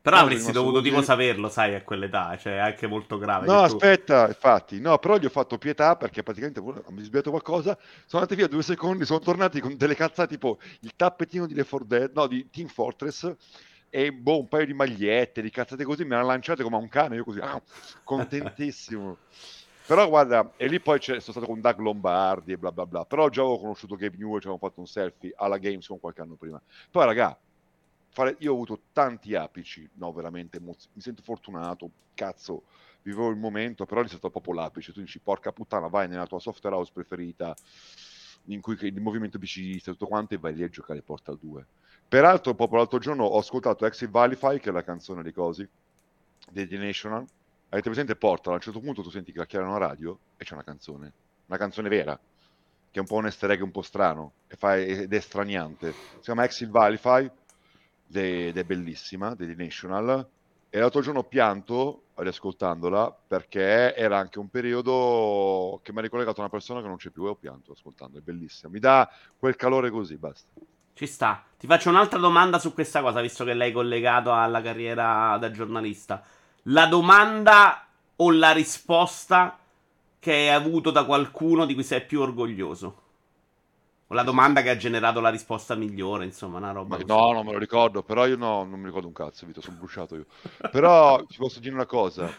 Però 0.00 0.16
avresti 0.16 0.52
dovuto 0.52 0.80
tipo 0.80 1.02
saperlo, 1.02 1.48
sai, 1.48 1.74
a 1.74 1.82
quell'età, 1.82 2.36
cioè 2.38 2.54
è 2.54 2.58
anche 2.58 2.86
molto 2.86 3.18
grave. 3.18 3.46
No, 3.46 3.60
aspetta, 3.60 4.24
tu... 4.24 4.30
infatti, 4.30 4.80
no, 4.80 4.98
però 4.98 5.18
gli 5.18 5.26
ho 5.26 5.30
fatto 5.30 5.58
pietà 5.58 5.96
perché 5.96 6.22
praticamente 6.22 6.60
mi 6.60 7.02
sbagliato 7.02 7.30
qualcosa, 7.30 7.76
sono 8.06 8.22
andati 8.22 8.36
via 8.36 8.46
due 8.46 8.62
secondi, 8.62 9.04
sono 9.04 9.18
tornati 9.18 9.60
con 9.60 9.76
delle 9.76 9.94
cazzate 9.94 10.28
tipo 10.28 10.58
il 10.80 10.92
tappetino 10.94 11.46
di 11.46 11.54
Left 11.54 11.70
4 11.70 11.86
Dead, 11.86 12.10
no, 12.14 12.26
di 12.26 12.48
Team 12.50 12.68
Fortress 12.68 13.34
e 13.90 14.12
boh, 14.12 14.40
un 14.40 14.48
paio 14.48 14.66
di 14.66 14.74
magliette, 14.74 15.42
di 15.42 15.50
cazzate 15.50 15.84
così, 15.84 16.04
mi 16.04 16.14
hanno 16.14 16.26
lanciate 16.26 16.62
come 16.62 16.76
a 16.76 16.80
un 16.80 16.88
cane, 16.88 17.16
io 17.16 17.24
così, 17.24 17.40
ah, 17.40 17.60
contentissimo. 18.04 19.16
però 19.86 20.06
guarda, 20.08 20.52
e 20.56 20.68
lì 20.68 20.80
poi 20.80 21.00
sono 21.00 21.18
stato 21.20 21.46
con 21.46 21.60
Doug 21.60 21.78
Lombardi 21.78 22.52
e 22.52 22.58
bla 22.58 22.70
bla 22.70 22.86
bla, 22.86 23.04
però 23.04 23.28
già 23.30 23.40
avevo 23.40 23.58
conosciuto 23.58 23.96
Gabe 23.96 24.16
Newell, 24.18 24.40
ci 24.40 24.46
avevamo 24.46 24.68
fatto 24.68 24.80
un 24.80 24.86
selfie 24.86 25.32
alla 25.34 25.56
Gamescom 25.56 25.98
qualche 25.98 26.20
anno 26.20 26.34
prima. 26.34 26.60
Poi 26.90 27.04
raga, 27.06 27.38
fare... 28.10 28.36
io 28.40 28.52
ho 28.52 28.54
avuto 28.54 28.80
tanti 28.92 29.34
apici, 29.34 29.88
no, 29.94 30.12
veramente, 30.12 30.60
mi 30.60 30.74
sento 30.96 31.22
fortunato, 31.22 31.90
cazzo, 32.14 32.64
vivevo 33.02 33.30
il 33.30 33.36
momento, 33.36 33.86
però 33.86 34.02
è 34.02 34.08
stato 34.08 34.30
proprio 34.30 34.54
l'apice, 34.54 34.92
tu 34.92 35.00
dici, 35.00 35.18
porca 35.18 35.52
puttana, 35.52 35.88
vai 35.88 36.08
nella 36.08 36.26
tua 36.26 36.40
software 36.40 36.76
house 36.76 36.92
preferita, 36.92 37.54
in 38.46 38.60
cui 38.60 38.76
il 38.80 39.00
movimento 39.00 39.38
PC 39.38 39.82
tutto 39.82 40.06
quanto, 40.06 40.34
e 40.34 40.38
vai 40.38 40.54
lì 40.54 40.62
a 40.62 40.68
giocare 40.68 41.02
Portal 41.02 41.38
2. 41.38 41.66
Peraltro, 42.08 42.54
proprio 42.54 42.78
l'altro 42.78 42.98
giorno 42.98 43.24
ho 43.24 43.38
ascoltato 43.38 43.84
Exit 43.84 44.08
Valify, 44.08 44.58
che 44.58 44.70
è 44.70 44.72
la 44.72 44.82
canzone 44.82 45.22
di 45.22 45.32
Cosi, 45.32 45.68
The 46.50 46.66
National, 46.78 47.26
avete 47.68 47.88
presente 47.88 48.16
Portal, 48.16 48.52
a 48.52 48.56
un 48.56 48.62
certo 48.62 48.80
punto 48.80 49.02
tu 49.02 49.10
senti 49.10 49.32
la 49.34 49.46
una 49.52 49.76
radio 49.76 50.18
e 50.36 50.44
c'è 50.44 50.54
una 50.54 50.64
canzone, 50.64 51.12
una 51.46 51.58
canzone 51.58 51.88
vera, 51.90 52.18
che 52.18 52.98
è 52.98 53.00
un 53.00 53.06
po' 53.06 53.16
un 53.16 53.26
easter 53.26 53.50
egg 53.50 53.60
un 53.60 53.70
po' 53.70 53.82
strano, 53.82 54.32
ed 54.46 55.12
è 55.12 55.20
straniante, 55.20 55.92
si 55.92 56.20
chiama 56.22 56.44
Exit 56.44 56.70
Valify, 56.70 57.30
ed 58.12 58.56
è 58.56 58.64
bellissima, 58.64 59.34
di 59.34 59.54
National. 59.54 60.26
E 60.70 60.78
l'altro 60.78 61.00
giorno 61.00 61.20
ho 61.20 61.24
pianto 61.24 62.02
riascoltandola 62.14 63.16
perché 63.26 63.94
era 63.94 64.18
anche 64.18 64.38
un 64.38 64.48
periodo 64.48 65.80
che 65.82 65.92
mi 65.92 65.98
ha 65.98 66.02
ricollegato 66.02 66.40
a 66.40 66.42
una 66.42 66.50
persona 66.50 66.82
che 66.82 66.86
non 66.86 66.96
c'è 66.96 67.10
più 67.10 67.24
e 67.24 67.30
ho 67.30 67.34
pianto 67.34 67.72
ascoltando, 67.72 68.18
è 68.18 68.20
bellissima. 68.20 68.70
Mi 68.70 68.78
dà 68.78 69.10
quel 69.38 69.56
calore 69.56 69.90
così, 69.90 70.16
basta. 70.16 70.48
Ci 70.92 71.06
sta. 71.06 71.42
Ti 71.56 71.66
faccio 71.66 71.88
un'altra 71.88 72.18
domanda 72.18 72.58
su 72.58 72.74
questa 72.74 73.00
cosa, 73.00 73.20
visto 73.20 73.44
che 73.44 73.54
lei 73.54 73.70
è 73.70 73.72
collegato 73.72 74.32
alla 74.32 74.60
carriera 74.60 75.36
da 75.38 75.50
giornalista. 75.50 76.22
La 76.64 76.86
domanda 76.86 77.86
o 78.16 78.30
la 78.30 78.52
risposta 78.52 79.58
che 80.18 80.32
hai 80.32 80.48
avuto 80.50 80.90
da 80.90 81.04
qualcuno 81.04 81.64
di 81.64 81.74
cui 81.74 81.84
sei 81.84 82.04
più 82.04 82.20
orgoglioso? 82.20 83.02
O 84.10 84.14
la 84.14 84.22
domanda 84.22 84.62
che 84.62 84.70
ha 84.70 84.76
generato 84.76 85.20
la 85.20 85.28
risposta 85.28 85.74
migliore, 85.74 86.24
insomma, 86.24 86.56
una 86.56 86.72
roba. 86.72 86.96
Ma, 86.96 87.04
no, 87.06 87.32
non 87.32 87.44
me 87.44 87.52
lo 87.52 87.58
ricordo, 87.58 88.02
però 88.02 88.26
io 88.26 88.36
no, 88.36 88.64
non 88.64 88.80
mi 88.80 88.86
ricordo 88.86 89.06
un 89.06 89.12
cazzo, 89.12 89.44
Vito, 89.44 89.60
sono 89.60 89.76
bruciato 89.76 90.14
io. 90.14 90.24
Però 90.70 91.22
ti 91.26 91.36
posso 91.36 91.60
dire 91.60 91.74
una 91.74 91.84
cosa, 91.84 92.32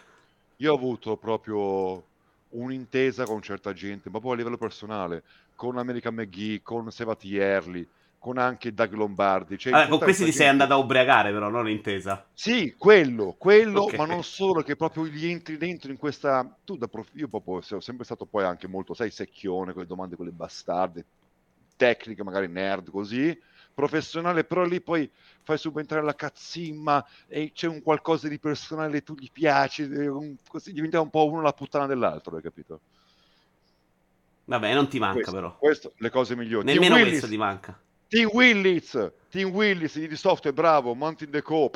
io 0.57 0.71
ho 0.71 0.75
avuto 0.75 1.15
proprio 1.15 2.03
un'intesa 2.49 3.25
con 3.25 3.43
certa 3.43 3.71
gente, 3.73 4.09
proprio 4.09 4.31
a 4.31 4.35
livello 4.35 4.57
personale, 4.57 5.21
con 5.55 5.77
America 5.77 6.09
McGee, 6.09 6.63
con 6.63 6.91
Sevati 6.91 7.38
Early, 7.38 7.88
con 8.17 8.39
anche 8.39 8.73
Doug 8.73 8.93
Lombardi. 8.93 9.55
Cioè, 9.57 9.71
allora, 9.71 9.89
con 9.89 9.99
questi 9.99 10.23
ti 10.23 10.29
gente... 10.29 10.43
sei 10.43 10.51
andato 10.51 10.73
a 10.73 10.77
ubriacare, 10.77 11.31
però, 11.31 11.49
non 11.49 11.69
intesa. 11.69 12.25
Sì, 12.33 12.73
quello, 12.79 13.35
quello, 13.38 13.83
okay. 13.83 13.97
ma 13.97 14.05
non 14.05 14.23
solo, 14.23 14.63
che 14.63 14.75
proprio 14.75 15.05
gli 15.05 15.27
entri 15.27 15.57
dentro 15.57 15.91
in 15.91 15.97
questa... 15.97 16.51
Tu 16.65 16.77
da 16.77 16.88
prof... 16.88 17.09
Io 17.13 17.27
proprio 17.27 17.61
sono 17.61 17.79
sempre 17.79 18.05
stato 18.05 18.25
poi 18.25 18.43
anche 18.43 18.67
molto, 18.67 18.95
sai, 18.95 19.11
secchione, 19.11 19.71
con 19.71 19.83
le 19.83 19.88
domande, 19.88 20.15
quelle 20.15 20.31
bastarde, 20.31 21.05
tecnica, 21.79 22.25
magari 22.25 22.50
nerd 22.50 22.91
così, 22.91 23.39
professionale, 23.74 24.43
però 24.43 24.65
lì 24.65 24.81
poi 24.81 25.09
fai 25.43 25.57
subentrare 25.57 26.03
la 26.03 26.13
cazzimma 26.13 27.05
e 27.27 27.53
c'è 27.53 27.67
un 27.67 27.81
qualcosa 27.81 28.27
di 28.27 28.38
personale 28.38 29.01
tu 29.01 29.15
gli 29.15 29.29
piaci, 29.31 29.83
un, 29.83 30.36
così 30.45 30.74
diventa 30.74 31.00
un 31.00 31.09
po' 31.09 31.25
uno 31.27 31.41
la 31.41 31.53
puttana 31.53 31.86
dell'altro, 31.86 32.36
hai 32.36 32.41
capito? 32.41 32.81
Vabbè, 34.43 34.74
non 34.74 34.89
ti 34.89 35.00
manca 35.00 35.13
questo, 35.13 35.31
però. 35.31 35.57
Questo, 35.57 35.93
le 35.98 36.09
cose 36.09 36.36
migliori. 36.36 36.65
Nemmeno 36.65 36.95
Willis, 36.95 37.12
questo 37.12 37.27
ti 37.27 37.38
manca. 37.38 37.79
Team 38.09 38.29
Willis, 38.33 39.12
Team 39.29 39.51
Willis 39.51 39.98
di 39.98 40.15
software, 40.17 40.55
bravo, 40.55 40.93
Mountain 40.93 41.31
the 41.31 41.41
Co. 41.41 41.71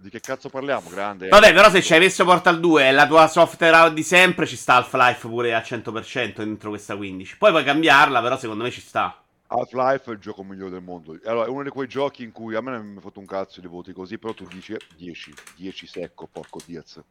Di 0.00 0.10
che 0.10 0.20
cazzo 0.20 0.48
parliamo? 0.48 0.88
Grande. 0.90 1.26
Vabbè, 1.26 1.52
però 1.52 1.68
se 1.70 1.82
ci 1.82 1.92
hai 1.92 1.98
messo 1.98 2.24
Portal 2.24 2.60
2 2.60 2.86
e 2.86 2.92
la 2.92 3.08
tua 3.08 3.26
software 3.26 3.92
di 3.92 4.04
sempre, 4.04 4.46
ci 4.46 4.54
sta 4.54 4.76
Half-Life 4.76 5.26
pure 5.26 5.54
a 5.54 5.58
100% 5.58 6.36
dentro 6.36 6.68
questa 6.70 6.96
15. 6.96 7.36
Poi 7.36 7.50
puoi 7.50 7.64
cambiarla, 7.64 8.22
però 8.22 8.38
secondo 8.38 8.62
me 8.62 8.70
ci 8.70 8.80
sta. 8.80 9.20
Half-Life 9.48 10.08
è 10.08 10.12
il 10.12 10.20
gioco 10.20 10.44
migliore 10.44 10.70
del 10.70 10.82
mondo. 10.82 11.18
Allora, 11.24 11.46
è 11.46 11.48
uno 11.48 11.64
di 11.64 11.70
quei 11.70 11.88
giochi 11.88 12.22
in 12.22 12.30
cui 12.30 12.54
a 12.54 12.60
me 12.60 12.70
non 12.70 12.86
mi 12.86 12.98
ha 12.98 13.00
fatto 13.00 13.18
un 13.18 13.26
cazzo 13.26 13.60
di 13.60 13.66
voti 13.66 13.92
così, 13.92 14.18
però 14.18 14.32
tu 14.34 14.46
dici 14.46 14.72
eh, 14.72 14.78
10, 14.96 15.34
10 15.56 15.86
secco, 15.88 16.28
porco 16.30 16.60
Diaz. 16.64 17.02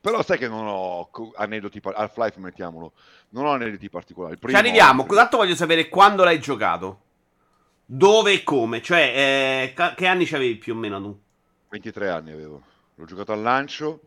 Però 0.00 0.22
sai 0.22 0.38
che 0.38 0.46
non 0.46 0.68
ho 0.68 1.10
aneddoti, 1.34 1.80
par- 1.80 1.94
Half-Life 1.96 2.38
mettiamolo, 2.38 2.92
non 3.30 3.46
ho 3.46 3.50
aneddoti 3.50 3.90
particolari. 3.90 4.38
Ci 4.40 4.54
arriviamo. 4.54 5.06
Tanto 5.06 5.38
voglio 5.38 5.56
sapere 5.56 5.88
quando 5.88 6.22
l'hai 6.22 6.38
giocato. 6.38 7.00
Dove 7.84 8.32
e 8.32 8.44
come. 8.44 8.80
Cioè, 8.80 9.72
eh, 9.74 9.94
che 9.96 10.06
anni 10.06 10.24
c'avevi 10.24 10.54
più 10.54 10.74
o 10.74 10.76
meno 10.76 11.02
tu? 11.02 11.22
23 11.74 12.08
anni 12.08 12.30
avevo. 12.30 12.62
L'ho 12.94 13.04
giocato 13.04 13.32
al 13.32 13.42
lancio 13.42 14.00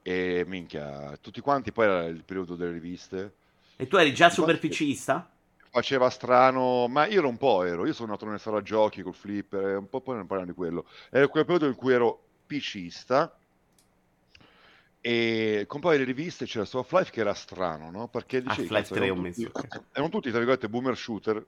e 0.00 0.44
minchia, 0.46 1.18
tutti 1.20 1.40
quanti, 1.40 1.70
poi 1.70 1.84
era 1.84 2.04
il 2.04 2.24
periodo 2.24 2.56
delle 2.56 2.72
riviste. 2.72 3.34
E 3.76 3.86
tu 3.86 3.96
eri 3.96 4.14
già 4.14 4.26
Infatti- 4.26 4.40
super 4.40 4.58
PCista? 4.58 5.30
Faceva 5.70 6.08
strano, 6.08 6.86
ma 6.88 7.06
io 7.06 7.18
ero 7.18 7.28
un 7.28 7.36
po' 7.36 7.64
ero, 7.64 7.84
io 7.84 7.92
sono 7.92 8.12
nato 8.12 8.24
nella 8.24 8.38
sala 8.38 8.62
giochi 8.62 9.02
col 9.02 9.12
flipper, 9.12 9.76
un 9.76 9.88
po' 9.88 10.00
poi 10.00 10.16
non 10.16 10.26
parliamo 10.26 10.52
di 10.52 10.56
quello. 10.56 10.86
Era 11.10 11.26
quel 11.28 11.44
periodo 11.44 11.66
in 11.66 11.74
cui 11.74 11.92
ero 11.92 12.22
PCista 12.46 13.36
e 15.00 15.64
con 15.66 15.80
poi 15.80 15.98
le 15.98 16.04
riviste 16.04 16.46
c'era 16.46 16.64
su 16.64 16.78
Half-Life 16.78 17.10
che 17.10 17.20
era 17.20 17.34
strano, 17.34 17.90
no? 17.90 18.06
Perché 18.08 18.40
dicevi, 18.40 18.62
Half-Life 18.62 18.82
cazzo, 18.82 18.94
3 18.94 19.04
erano 19.04 19.22
tutti, 19.22 19.50
erano 19.92 20.08
tutti, 20.08 20.28
tra 20.28 20.38
virgolette, 20.38 20.68
boomer 20.68 20.96
shooter, 20.96 21.44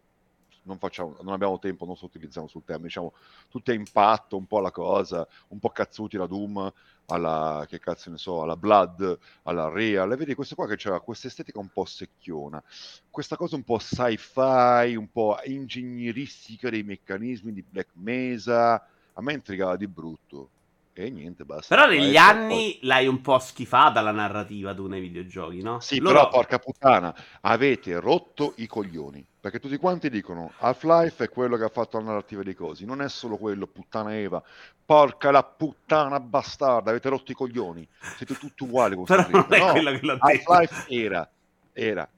non, 0.66 0.78
facciamo, 0.78 1.16
non 1.22 1.32
abbiamo 1.32 1.58
tempo, 1.58 1.86
non 1.86 1.96
sottilizziamo 1.96 2.46
sul 2.46 2.64
tema, 2.64 2.84
diciamo, 2.84 3.12
tutti 3.48 3.70
a 3.70 3.74
impatto, 3.74 4.36
un 4.36 4.46
po' 4.46 4.58
alla 4.58 4.70
cosa, 4.70 5.26
un 5.48 5.58
po' 5.58 5.70
cazzuti 5.70 6.16
la 6.16 6.26
Doom, 6.26 6.72
alla, 7.06 7.64
che 7.68 7.78
cazzo 7.78 8.10
ne 8.10 8.18
so, 8.18 8.42
alla 8.42 8.56
Blood, 8.56 9.18
alla 9.44 9.68
Real, 9.68 10.12
e 10.12 10.16
vedi 10.16 10.34
questo 10.34 10.54
qua 10.54 10.66
che 10.66 10.76
c'era 10.76 11.00
questa 11.00 11.28
estetica 11.28 11.58
un 11.58 11.68
po' 11.68 11.84
secchiona, 11.84 12.62
questa 13.10 13.36
cosa 13.36 13.56
un 13.56 13.62
po' 13.62 13.78
sci-fi, 13.78 14.96
un 14.96 15.08
po' 15.10 15.38
ingegneristica 15.44 16.68
dei 16.68 16.82
meccanismi 16.82 17.52
di 17.52 17.62
Black 17.62 17.90
Mesa, 17.94 18.74
a 18.74 19.22
me 19.22 19.32
intrigava 19.32 19.76
di 19.76 19.86
brutto. 19.86 20.50
E 20.98 21.10
niente, 21.10 21.44
basta. 21.44 21.74
Però 21.74 21.86
negli 21.86 22.06
Poi- 22.06 22.16
anni 22.16 22.78
l'hai 22.80 23.06
un 23.06 23.20
po' 23.20 23.38
schifata 23.38 24.00
la 24.00 24.12
narrativa 24.12 24.74
tu 24.74 24.86
nei 24.86 25.02
videogiochi, 25.02 25.60
no? 25.60 25.78
Sì, 25.78 25.98
Loro- 26.00 26.14
però 26.14 26.28
porca 26.30 26.58
puttana, 26.58 27.14
avete 27.42 28.00
rotto 28.00 28.54
i 28.56 28.66
coglioni. 28.66 29.22
Perché 29.38 29.60
tutti 29.60 29.76
quanti 29.76 30.08
dicono 30.08 30.52
Half-Life 30.56 31.24
è 31.24 31.28
quello 31.28 31.58
che 31.58 31.64
ha 31.64 31.68
fatto 31.68 31.98
la 31.98 32.04
narrativa 32.04 32.42
dei 32.42 32.54
cosi. 32.54 32.86
Non 32.86 33.02
è 33.02 33.10
solo 33.10 33.36
quello, 33.36 33.66
puttana 33.66 34.16
Eva. 34.16 34.42
Porca 34.86 35.30
la 35.30 35.42
puttana 35.42 36.18
bastarda, 36.18 36.88
avete 36.88 37.10
rotto 37.10 37.30
i 37.30 37.34
coglioni. 37.34 37.86
Siete 38.16 38.34
tutti 38.34 38.62
uguali 38.62 38.96
Però 39.04 39.26
non 39.28 39.46
è. 39.50 39.58
No, 39.58 39.72
quello 39.72 39.90
che 39.90 40.00
l'ho 40.00 40.12
detto. 40.14 40.26
Half-Life 40.52 40.84
era, 40.88 41.30
era, 41.74 42.08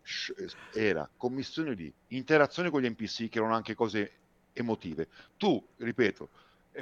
era 0.73 1.11
commissione 1.17 1.75
di 1.75 1.93
interazione 2.09 2.71
con 2.71 2.81
gli 2.81 2.89
NPC 2.89 3.29
che 3.29 3.39
erano 3.39 3.57
anche 3.57 3.75
cose 3.75 4.13
emotive. 4.53 5.09
Tu, 5.37 5.61
ripeto, 5.79 6.29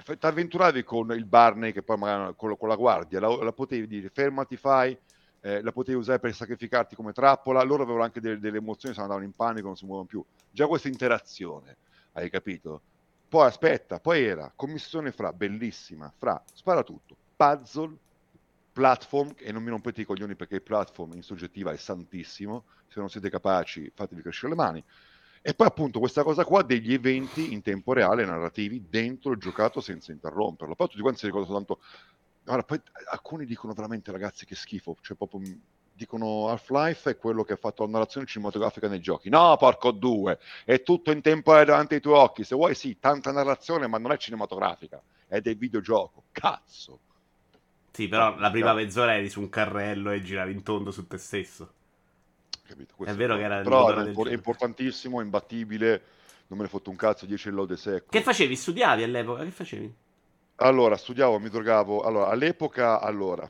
ti 0.03 0.27
avventuravi 0.27 0.83
con 0.83 1.11
il 1.13 1.25
Barney 1.25 1.73
che 1.73 1.83
poi 1.83 1.97
magari 1.97 2.35
con, 2.37 2.57
con 2.57 2.69
la 2.69 2.77
guardia, 2.77 3.21
la, 3.21 3.29
la 3.43 3.53
potevi 3.53 3.87
dire 3.87 4.09
fermati, 4.09 4.57
fai, 4.57 4.97
eh, 5.41 5.63
la 5.63 5.73
potevi 5.73 5.99
usare 5.99 6.19
per 6.19 6.35
sacrificarti 6.35 6.95
come 6.95 7.13
trappola, 7.13 7.63
loro 7.63 7.83
avevano 7.83 8.05
anche 8.05 8.21
delle, 8.21 8.39
delle 8.39 8.59
emozioni, 8.59 8.95
se 8.95 9.01
andavano 9.01 9.25
in 9.25 9.33
panico, 9.33 9.67
non 9.67 9.77
si 9.77 9.85
muovono 9.85 10.07
più. 10.07 10.25
Già 10.51 10.67
questa 10.67 10.89
interazione, 10.89 11.77
hai 12.13 12.29
capito? 12.31 12.83
Poi 13.29 13.47
aspetta, 13.47 13.99
poi 13.99 14.25
era 14.25 14.53
commissione 14.55 15.13
fra, 15.13 15.33
bellissima, 15.33 16.13
fra, 16.17 16.43
spara 16.53 16.83
tutto, 16.83 17.17
puzzle, 17.37 17.97
platform, 18.73 19.35
e 19.39 19.53
non 19.53 19.63
mi 19.63 19.71
rompete 19.71 20.03
i 20.03 20.05
coglioni 20.05 20.37
perché 20.37 20.57
il 20.57 20.63
platform 20.63 21.15
in 21.15 21.23
soggettiva 21.23 21.73
è 21.73 21.77
santissimo, 21.77 22.65
se 22.89 23.01
non 23.01 23.09
siete 23.09 23.31
capaci 23.31 23.91
fatevi 23.95 24.23
crescere 24.23 24.51
le 24.51 24.57
mani, 24.57 24.85
e 25.47 25.55
poi 25.55 25.69
appunto 25.69 26.01
questa 26.01 26.25
cosa 26.25 26.45
qua 26.45 26.63
degli 26.63 26.93
eventi 26.93 27.53
in 27.53 27.63
tempo 27.63 27.93
reale 27.93 28.25
narrativi 28.25 28.87
dentro 28.91 29.31
il 29.31 29.39
giocato 29.39 29.81
senza 29.81 30.11
interromperlo. 30.11 30.75
Poi 30.75 30.89
tutti 30.89 31.01
quanti 31.01 31.21
si 31.21 31.27
ricordano 31.27 31.55
soltanto... 31.57 31.85
Allora, 32.47 32.65
poi 32.65 32.81
alcuni 33.13 33.45
dicono 33.45 33.73
veramente 33.73 34.11
ragazzi 34.11 34.45
che 34.45 34.57
schifo, 34.57 34.97
cioè 35.03 35.17
proprio 35.17 35.43
dicono 35.93 36.49
Half-Life 36.49 37.11
è 37.11 37.17
quello 37.17 37.45
che 37.45 37.53
ha 37.53 37.57
fatto 37.57 37.85
la 37.85 37.91
narrazione 37.91 38.27
cinematografica 38.27 38.89
nei 38.89 38.99
giochi. 38.99 39.29
No, 39.29 39.57
porco 39.57 39.93
due, 39.93 40.41
è 40.65 40.83
tutto 40.83 41.13
in 41.13 41.21
tempo 41.21 41.53
reale 41.53 41.67
davanti 41.67 41.95
ai 41.95 42.01
tuoi 42.01 42.19
occhi. 42.19 42.43
Se 42.43 42.57
vuoi 42.57 42.75
sì, 42.75 42.99
tanta 42.99 43.31
narrazione, 43.31 43.87
ma 43.87 43.99
non 43.99 44.11
è 44.11 44.17
cinematografica, 44.17 45.01
è 45.29 45.41
del 45.41 45.57
videogioco. 45.57 46.25
Cazzo. 46.33 46.99
Sì, 47.93 48.09
però 48.09 48.37
la 48.37 48.51
prima 48.51 48.75
mezz'ora 48.75 49.15
eri 49.15 49.29
su 49.29 49.39
un 49.39 49.49
carrello 49.49 50.11
e 50.11 50.23
giravi 50.23 50.51
in 50.51 50.65
tondo 50.65 50.91
su 50.91 51.07
te 51.07 51.19
stesso. 51.19 51.75
Capito? 52.67 52.93
È 52.93 52.97
Questo 52.97 53.17
vero 53.17 53.35
no. 53.35 53.39
che 53.39 53.45
era 53.45 53.63
Però 53.63 53.89
è, 53.89 53.95
del 53.95 54.09
impor- 54.09 54.29
è 54.29 54.33
importantissimo, 54.33 55.21
imbattibile, 55.21 56.03
non 56.49 56.59
me 56.59 56.65
ne 56.65 56.71
fotto 56.71 56.91
un 56.91 56.97
cazzo, 56.97 57.27
10 57.27 57.51
lode 57.51 57.77
secco. 57.77 58.11
Che 58.11 58.23
facevi? 58.23 58.57
Studiavi 58.57 59.03
all'epoca? 59.03 59.45
Che 59.45 59.51
facevi? 59.51 59.95
Allora, 60.57 60.97
studiavo, 60.97 61.39
mi 61.39 61.49
drogavo. 61.49 62.01
Allora, 62.03 62.29
all'epoca, 62.29 63.01
allora, 63.01 63.49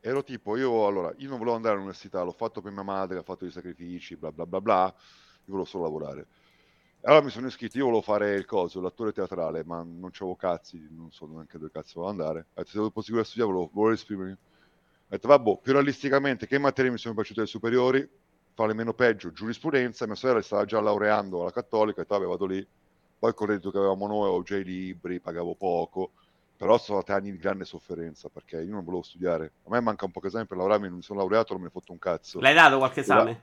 ero 0.00 0.22
tipo, 0.22 0.56
io, 0.56 0.86
allora, 0.86 1.12
io 1.16 1.28
non 1.28 1.38
volevo 1.38 1.56
andare 1.56 1.74
all'università, 1.74 2.22
l'ho 2.22 2.32
fatto 2.32 2.60
per 2.60 2.72
mia 2.72 2.82
madre, 2.82 3.18
ha 3.18 3.22
fatto 3.22 3.44
dei 3.44 3.52
sacrifici, 3.52 4.16
bla 4.16 4.30
bla 4.32 4.46
bla 4.46 4.60
bla, 4.60 4.94
io 4.94 5.42
volevo 5.46 5.64
solo 5.64 5.84
lavorare. 5.84 6.26
Allora 7.04 7.24
mi 7.24 7.30
sono 7.30 7.46
iscritto, 7.48 7.78
io 7.78 7.84
volevo 7.84 8.02
fare 8.02 8.34
il 8.34 8.44
coso, 8.44 8.80
l'attore 8.80 9.12
teatrale, 9.12 9.64
ma 9.64 9.78
non 9.82 10.10
c'avevo 10.12 10.36
cazzi, 10.36 10.86
non 10.90 11.10
so 11.10 11.26
neanche 11.26 11.58
dove 11.58 11.70
cazzo 11.72 12.00
volevo 12.00 12.22
andare. 12.22 12.40
Ho 12.40 12.44
detto, 12.54 12.70
se 12.70 12.78
dopo 12.78 13.00
seguire 13.00 13.24
a 13.24 13.28
studiare, 13.28 13.52
volevo, 13.52 13.70
volevo 13.72 13.94
esprimermi. 13.94 14.32
Ho 14.32 14.38
detto, 15.08 15.28
vabbè, 15.28 15.58
più 15.62 15.72
realisticamente, 15.72 16.46
che 16.46 16.58
materie 16.58 16.90
mi 16.90 16.98
sono 16.98 17.14
piaciute 17.14 17.40
alle 17.40 17.48
superiori, 17.48 18.08
fare 18.54 18.74
meno 18.74 18.92
peggio, 18.94 19.32
giurisprudenza, 19.32 20.06
mia 20.06 20.14
sorella 20.14 20.42
stava 20.42 20.64
già 20.64 20.80
laureando 20.80 21.40
alla 21.40 21.50
cattolica, 21.50 22.00
ho 22.00 22.02
detto, 22.02 22.18
vabbè, 22.18 22.28
vado 22.28 22.46
lì. 22.46 22.66
Poi 23.18 23.34
con 23.34 23.46
il 23.46 23.52
reddito 23.52 23.70
che 23.70 23.78
avevamo 23.78 24.06
noi, 24.06 24.22
avevo 24.22 24.42
già 24.42 24.56
i 24.56 24.64
libri, 24.64 25.20
pagavo 25.20 25.54
poco, 25.54 26.12
però 26.56 26.76
sono 26.78 27.00
stati 27.00 27.18
anni 27.18 27.30
di 27.32 27.38
grande 27.38 27.64
sofferenza, 27.64 28.28
perché 28.28 28.60
io 28.60 28.72
non 28.72 28.84
volevo 28.84 29.02
studiare. 29.02 29.52
A 29.64 29.70
me 29.70 29.80
manca 29.80 30.04
un 30.04 30.10
po' 30.10 30.20
che 30.20 30.26
esame 30.26 30.46
per 30.46 30.56
laurearmi, 30.56 30.88
non 30.88 30.96
mi 30.96 31.02
sono 31.02 31.20
laureato, 31.20 31.52
non 31.52 31.62
me 31.62 31.68
ne 31.68 31.72
fotto 31.72 31.92
un 31.92 31.98
cazzo. 31.98 32.40
L'hai 32.40 32.54
dato 32.54 32.78
qualche 32.78 33.00
esame? 33.00 33.42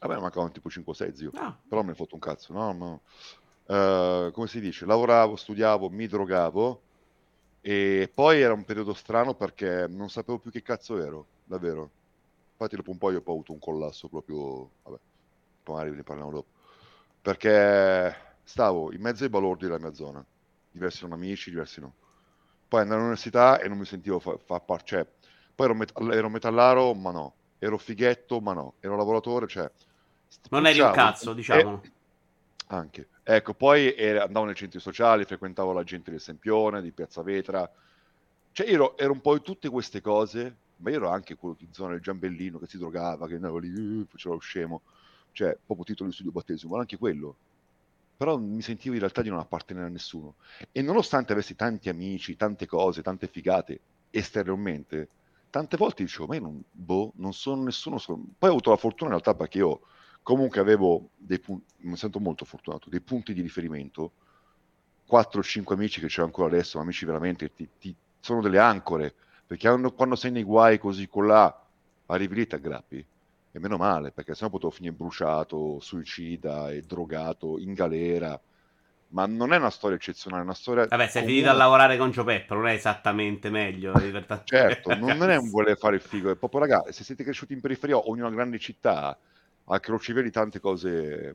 A 0.00 0.06
me 0.06 0.18
mancavano 0.18 0.52
tipo 0.52 0.68
5-6, 0.68 1.12
zio. 1.12 1.30
No. 1.34 1.60
Però 1.68 1.82
me 1.82 1.88
ne 1.88 1.94
fotto 1.94 2.14
un 2.14 2.20
cazzo, 2.20 2.52
no? 2.52 2.72
no. 2.72 3.00
Eh, 3.66 4.30
come 4.32 4.46
si 4.46 4.60
dice? 4.60 4.86
Lavoravo, 4.86 5.36
studiavo, 5.36 5.90
mi 5.90 6.06
drogavo 6.06 6.82
e 7.60 8.10
poi 8.14 8.40
era 8.40 8.52
un 8.52 8.64
periodo 8.64 8.94
strano 8.94 9.34
perché 9.34 9.86
non 9.88 10.08
sapevo 10.08 10.38
più 10.38 10.50
che 10.50 10.62
cazzo 10.62 10.98
ero, 11.02 11.26
davvero. 11.44 11.90
Infatti 12.60 12.74
dopo 12.76 12.90
un 12.90 12.98
po' 12.98 13.10
io 13.12 13.22
ho 13.24 13.32
avuto 13.32 13.52
un 13.52 13.60
collasso 13.60 14.08
proprio, 14.08 14.72
vabbè, 14.82 14.98
magari 15.66 15.90
ne 15.94 16.02
parliamo 16.02 16.30
dopo. 16.32 16.48
Perché 17.20 18.36
stavo 18.42 18.92
in 18.92 19.00
mezzo 19.00 19.22
ai 19.24 19.30
balordi 19.30 19.66
della 19.66 19.78
mia 19.78 19.92
zona, 19.92 20.24
diversi 20.70 20.98
erano 20.98 21.14
amici, 21.14 21.50
diversi 21.50 21.80
no. 21.80 21.94
Poi 22.66 22.80
andavo 22.80 23.00
all'università 23.00 23.60
e 23.60 23.68
non 23.68 23.78
mi 23.78 23.84
sentivo 23.84 24.18
fa, 24.18 24.36
fa 24.38 24.60
par- 24.60 24.82
cioè, 24.82 25.06
poi 25.54 25.66
ero, 25.66 25.74
met- 25.74 25.92
ero 26.12 26.28
metallaro, 26.28 26.94
ma 26.94 27.12
no. 27.12 27.34
Ero 27.58 27.78
fighetto, 27.78 28.40
ma 28.40 28.52
no. 28.54 28.74
Ero 28.80 28.96
lavoratore, 28.96 29.46
cioè... 29.46 29.70
Non 30.50 30.66
eri 30.66 30.80
un 30.80 30.90
cazzo, 30.90 31.32
diciamo. 31.34 31.80
eh, 31.82 31.90
anche. 32.68 33.08
Ecco, 33.22 33.54
poi 33.54 33.94
era- 33.94 34.24
andavo 34.24 34.46
nei 34.46 34.54
centri 34.54 34.80
sociali, 34.80 35.24
frequentavo 35.24 35.72
la 35.72 35.84
gente 35.84 36.10
del 36.10 36.20
Sempione, 36.20 36.82
di 36.82 36.92
Piazza 36.92 37.22
Vetra. 37.22 37.70
Cioè, 38.52 38.66
io 38.66 38.74
ero, 38.74 38.98
ero 38.98 39.12
un 39.12 39.20
po' 39.20 39.34
di 39.34 39.42
tutte 39.42 39.68
queste 39.68 40.00
cose, 40.00 40.56
ma 40.78 40.90
io 40.90 40.96
ero 40.96 41.08
anche 41.10 41.36
quello 41.36 41.54
di 41.58 41.68
zona 41.72 41.92
del 41.92 42.00
Giambellino 42.00 42.58
che 42.58 42.66
si 42.66 42.78
drogava, 42.78 43.26
che 43.28 43.34
andava 43.34 43.58
lì, 43.60 44.00
eh, 44.02 44.06
faceva 44.06 44.34
lo 44.34 44.40
scemo. 44.40 44.82
Cioè, 45.32 45.56
proprio 45.64 45.84
titolo 45.86 46.08
di 46.08 46.14
studio 46.14 46.32
battesimo, 46.32 46.74
ma 46.74 46.80
anche 46.80 46.96
quello. 46.98 47.38
Però 48.16 48.36
mi 48.38 48.62
sentivo 48.62 48.94
in 48.94 49.00
realtà 49.00 49.22
di 49.22 49.28
non 49.28 49.38
appartenere 49.38 49.86
a 49.86 49.90
nessuno. 49.90 50.36
E 50.72 50.82
nonostante 50.82 51.32
avessi 51.32 51.54
tanti 51.54 51.88
amici, 51.88 52.34
tante 52.36 52.66
cose, 52.66 53.02
tante 53.02 53.28
figate 53.28 53.82
esteriormente, 54.10 55.10
tante 55.50 55.76
volte 55.76 56.02
dicevo, 56.02 56.26
ma 56.26 56.34
io 56.34 56.40
non, 56.40 56.62
boh, 56.70 57.12
non 57.16 57.32
sono 57.32 57.62
nessuno. 57.62 57.98
sono-" 57.98 58.24
Poi 58.38 58.48
ho 58.48 58.52
avuto 58.52 58.70
la 58.70 58.76
fortuna 58.76 59.10
in 59.14 59.20
realtà 59.20 59.34
perché 59.36 59.58
io 59.58 59.82
comunque 60.22 60.60
avevo 60.60 61.10
dei 61.16 61.38
punti, 61.38 61.72
mi 61.86 61.96
sento 61.96 62.18
molto 62.20 62.44
fortunato, 62.44 62.88
dei 62.90 63.00
punti 63.00 63.32
di 63.32 63.40
riferimento, 63.40 64.14
4 65.06 65.40
o 65.40 65.42
5 65.42 65.74
amici 65.74 66.00
che 66.00 66.08
c'ho 66.08 66.24
ancora 66.24 66.48
adesso, 66.48 66.78
amici 66.80 67.04
veramente, 67.06 67.52
ti, 67.52 67.68
ti- 67.78 67.96
sono 68.20 68.40
delle 68.42 68.58
ancore, 68.58 69.14
perché 69.48 69.66
quando, 69.94 70.14
sei 70.14 70.30
nei 70.30 70.42
guai 70.42 70.78
così 70.78 71.08
con 71.08 71.26
là, 71.26 71.64
arrivi 72.06 72.34
lì 72.34 72.40
e 72.42 72.46
ti 72.46 72.54
aggrappi. 72.54 73.06
E 73.50 73.58
meno 73.58 73.78
male, 73.78 74.10
perché 74.10 74.34
sennò 74.34 74.50
potevo 74.50 74.70
finire 74.70 74.92
bruciato, 74.92 75.80
suicida 75.80 76.70
e 76.70 76.82
drogato, 76.82 77.58
in 77.58 77.72
galera. 77.72 78.38
Ma 79.08 79.24
non 79.24 79.54
è 79.54 79.56
una 79.56 79.70
storia 79.70 79.96
eccezionale, 79.96 80.42
è 80.42 80.44
una 80.44 80.54
storia... 80.54 80.84
Vabbè, 80.86 81.08
sei 81.08 81.24
finito 81.24 81.48
a 81.48 81.54
lavorare 81.54 81.96
con 81.96 82.10
Joe 82.10 82.24
Pepper, 82.24 82.58
non 82.58 82.68
è 82.68 82.74
esattamente 82.74 83.48
meglio. 83.48 83.92
in 83.92 84.10
realtà. 84.10 84.42
Certo, 84.44 84.94
non 84.94 85.30
è 85.30 85.36
un 85.36 85.48
voler 85.50 85.78
fare 85.78 85.96
il 85.96 86.02
figo, 86.02 86.30
è 86.30 86.36
proprio 86.36 86.60
ragazzi, 86.60 86.92
se 86.92 87.04
siete 87.04 87.24
cresciuti 87.24 87.54
in 87.54 87.62
periferia 87.62 87.96
o 87.96 88.14
in 88.14 88.20
una 88.20 88.30
grande 88.30 88.58
città, 88.58 89.18
a 89.64 89.80
crocevia 89.80 90.20
di 90.22 90.30
tante 90.30 90.60
cose 90.60 91.34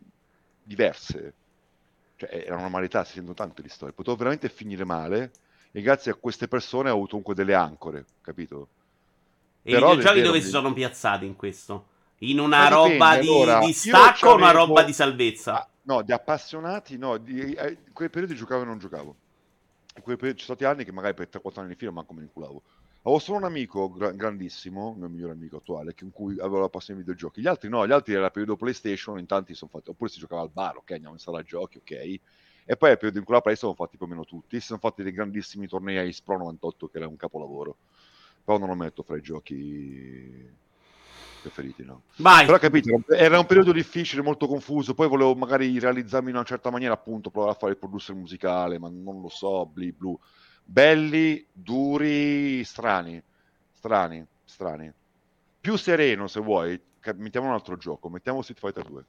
diverse, 0.61 1.33
Cioè, 2.15 2.29
è 2.29 2.49
la 2.49 2.57
normalità, 2.57 3.03
si 3.05 3.13
sentono 3.13 3.33
tante 3.33 3.63
di 3.63 3.69
storie. 3.69 3.95
Potevo 3.95 4.17
veramente 4.17 4.49
finire 4.49 4.85
male 4.85 5.31
e 5.73 5.81
grazie 5.81 6.11
a 6.11 6.15
queste 6.15 6.47
persone 6.47 6.89
ho 6.89 6.93
avuto 6.93 7.09
comunque 7.09 7.35
delle 7.35 7.53
ancore, 7.53 8.05
capito? 8.21 8.69
E 9.61 9.71
Però 9.71 9.93
i 9.93 9.97
videogiochi 9.97 10.21
dove 10.21 10.37
mi... 10.37 10.43
si 10.43 10.49
sono 10.49 10.73
piazzati 10.73 11.25
in 11.25 11.35
questo? 11.35 11.87
In 12.19 12.39
una 12.39 12.67
roba 12.69 13.17
di, 13.17 13.27
allora, 13.27 13.59
di 13.59 13.73
stacco 13.73 14.29
o 14.29 14.35
una 14.35 14.51
roba 14.51 14.83
di 14.83 14.93
salvezza? 14.93 15.55
Ah, 15.55 15.69
no, 15.83 16.01
di 16.01 16.11
appassionati, 16.11 16.97
no, 16.97 17.17
di, 17.17 17.53
eh, 17.53 17.71
in 17.85 17.93
quei 17.93 18.09
periodi 18.09 18.35
giocavo 18.35 18.63
e 18.63 18.65
non 18.65 18.79
giocavo. 18.79 19.17
In 19.95 20.01
quei 20.03 20.15
periodi, 20.17 20.39
ci 20.39 20.45
sono 20.45 20.57
stati 20.57 20.71
anni 20.71 20.85
che 20.85 20.91
magari 20.91 21.13
per 21.13 21.29
3-4 21.29 21.61
anni 21.61 21.71
di 21.73 21.77
fila 21.77 21.91
manco 21.91 22.13
me 22.13 22.19
ne 22.21 22.25
inculavo. 22.25 22.63
Avevo 23.03 23.19
solo 23.19 23.37
un 23.39 23.43
amico 23.45 23.91
gra- 23.91 24.11
grandissimo, 24.11 24.93
il 24.93 24.99
mio 24.99 25.09
migliore 25.09 25.33
amico 25.33 25.57
attuale, 25.57 25.93
con 25.93 26.11
cui 26.11 26.39
avevo 26.39 26.59
la 26.61 26.69
passione 26.69 26.99
ai 26.99 27.05
videogiochi. 27.05 27.41
Gli 27.41 27.47
altri 27.47 27.69
no, 27.69 27.85
gli 27.85 27.91
altri 27.91 28.13
era 28.13 28.31
periodo 28.31 28.55
PlayStation, 28.55 29.19
in 29.19 29.25
tanti 29.27 29.53
sono 29.53 29.69
fatti, 29.71 29.89
oppure 29.89 30.09
si 30.09 30.19
giocava 30.19 30.41
al 30.41 30.51
bar, 30.51 30.77
ok, 30.77 30.91
andiamo 30.91 31.13
in 31.15 31.19
sala 31.19 31.43
giochi, 31.43 31.77
ok. 31.79 32.19
E 32.65 32.77
poi 32.77 32.91
al 32.91 32.95
periodo 32.97 33.19
in 33.19 33.25
cui 33.25 33.33
la 33.33 33.41
Play 33.41 33.55
sono 33.55 33.73
fatti 33.73 33.97
più 33.97 34.05
o 34.05 34.09
meno 34.09 34.25
tutti. 34.25 34.59
Si 34.59 34.67
sono 34.67 34.79
fatti 34.79 35.03
dei 35.03 35.11
grandissimi 35.11 35.67
tornei 35.67 35.97
a 35.97 36.13
Pro 36.23 36.37
98, 36.37 36.87
che 36.87 36.97
era 36.97 37.07
un 37.07 37.17
capolavoro. 37.17 37.77
Però 38.43 38.57
non 38.57 38.69
lo 38.69 38.75
metto 38.75 39.03
fra 39.03 39.17
i 39.17 39.21
giochi 39.21 40.49
preferiti, 41.41 41.83
no. 41.83 42.03
Vai. 42.17 42.45
Però 42.45 42.57
capito, 42.57 43.03
era 43.09 43.39
un 43.39 43.45
periodo 43.45 43.71
difficile, 43.71 44.21
molto 44.21 44.47
confuso, 44.47 44.93
poi 44.93 45.07
volevo 45.07 45.35
magari 45.35 45.77
realizzarmi 45.79 46.29
in 46.29 46.35
una 46.35 46.45
certa 46.45 46.69
maniera, 46.69 46.93
appunto, 46.93 47.29
provare 47.29 47.53
a 47.53 47.57
fare 47.57 47.73
il 47.73 47.77
producer 47.77 48.15
musicale, 48.15 48.79
ma 48.79 48.89
non 48.89 49.21
lo 49.21 49.29
so, 49.29 49.65
bli 49.65 49.91
blu 49.91 50.17
belli, 50.63 51.45
duri, 51.51 52.63
strani, 52.63 53.21
strani, 53.71 54.25
strani. 54.43 54.91
Più 55.59 55.75
sereno 55.75 56.27
se 56.27 56.39
vuoi, 56.39 56.79
mettiamo 57.15 57.47
un 57.47 57.53
altro 57.53 57.77
gioco, 57.77 58.09
mettiamo 58.09 58.41
Street 58.41 58.59
Fighter 58.59 58.85
2. 58.85 59.05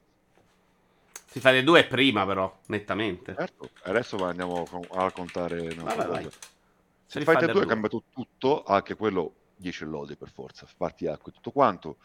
Street 1.35 1.49
Fighter 1.49 1.64
2 1.64 1.81
è 1.81 1.88
prima 1.88 2.25
però, 2.25 2.61
nettamente. 2.67 3.35
Certo, 3.35 3.71
adesso 3.83 4.25
andiamo 4.25 4.62
a 4.93 5.03
raccontare 5.03 5.75
vai, 5.75 5.97
vai, 5.97 6.07
vai. 6.07 6.29
Street 7.07 7.29
Fighter 7.29 7.50
2 7.50 7.62
ha 7.62 7.67
cambiato 7.67 8.05
tutto, 8.12 8.62
anche 8.62 8.95
quello 8.95 9.35
10 9.57 9.85
lodi 9.87 10.14
per 10.14 10.31
forza, 10.31 10.64
parti 10.76 11.09
acqua 11.09 11.33
e 11.33 11.35
tutto 11.35 11.50
quanto. 11.50 11.97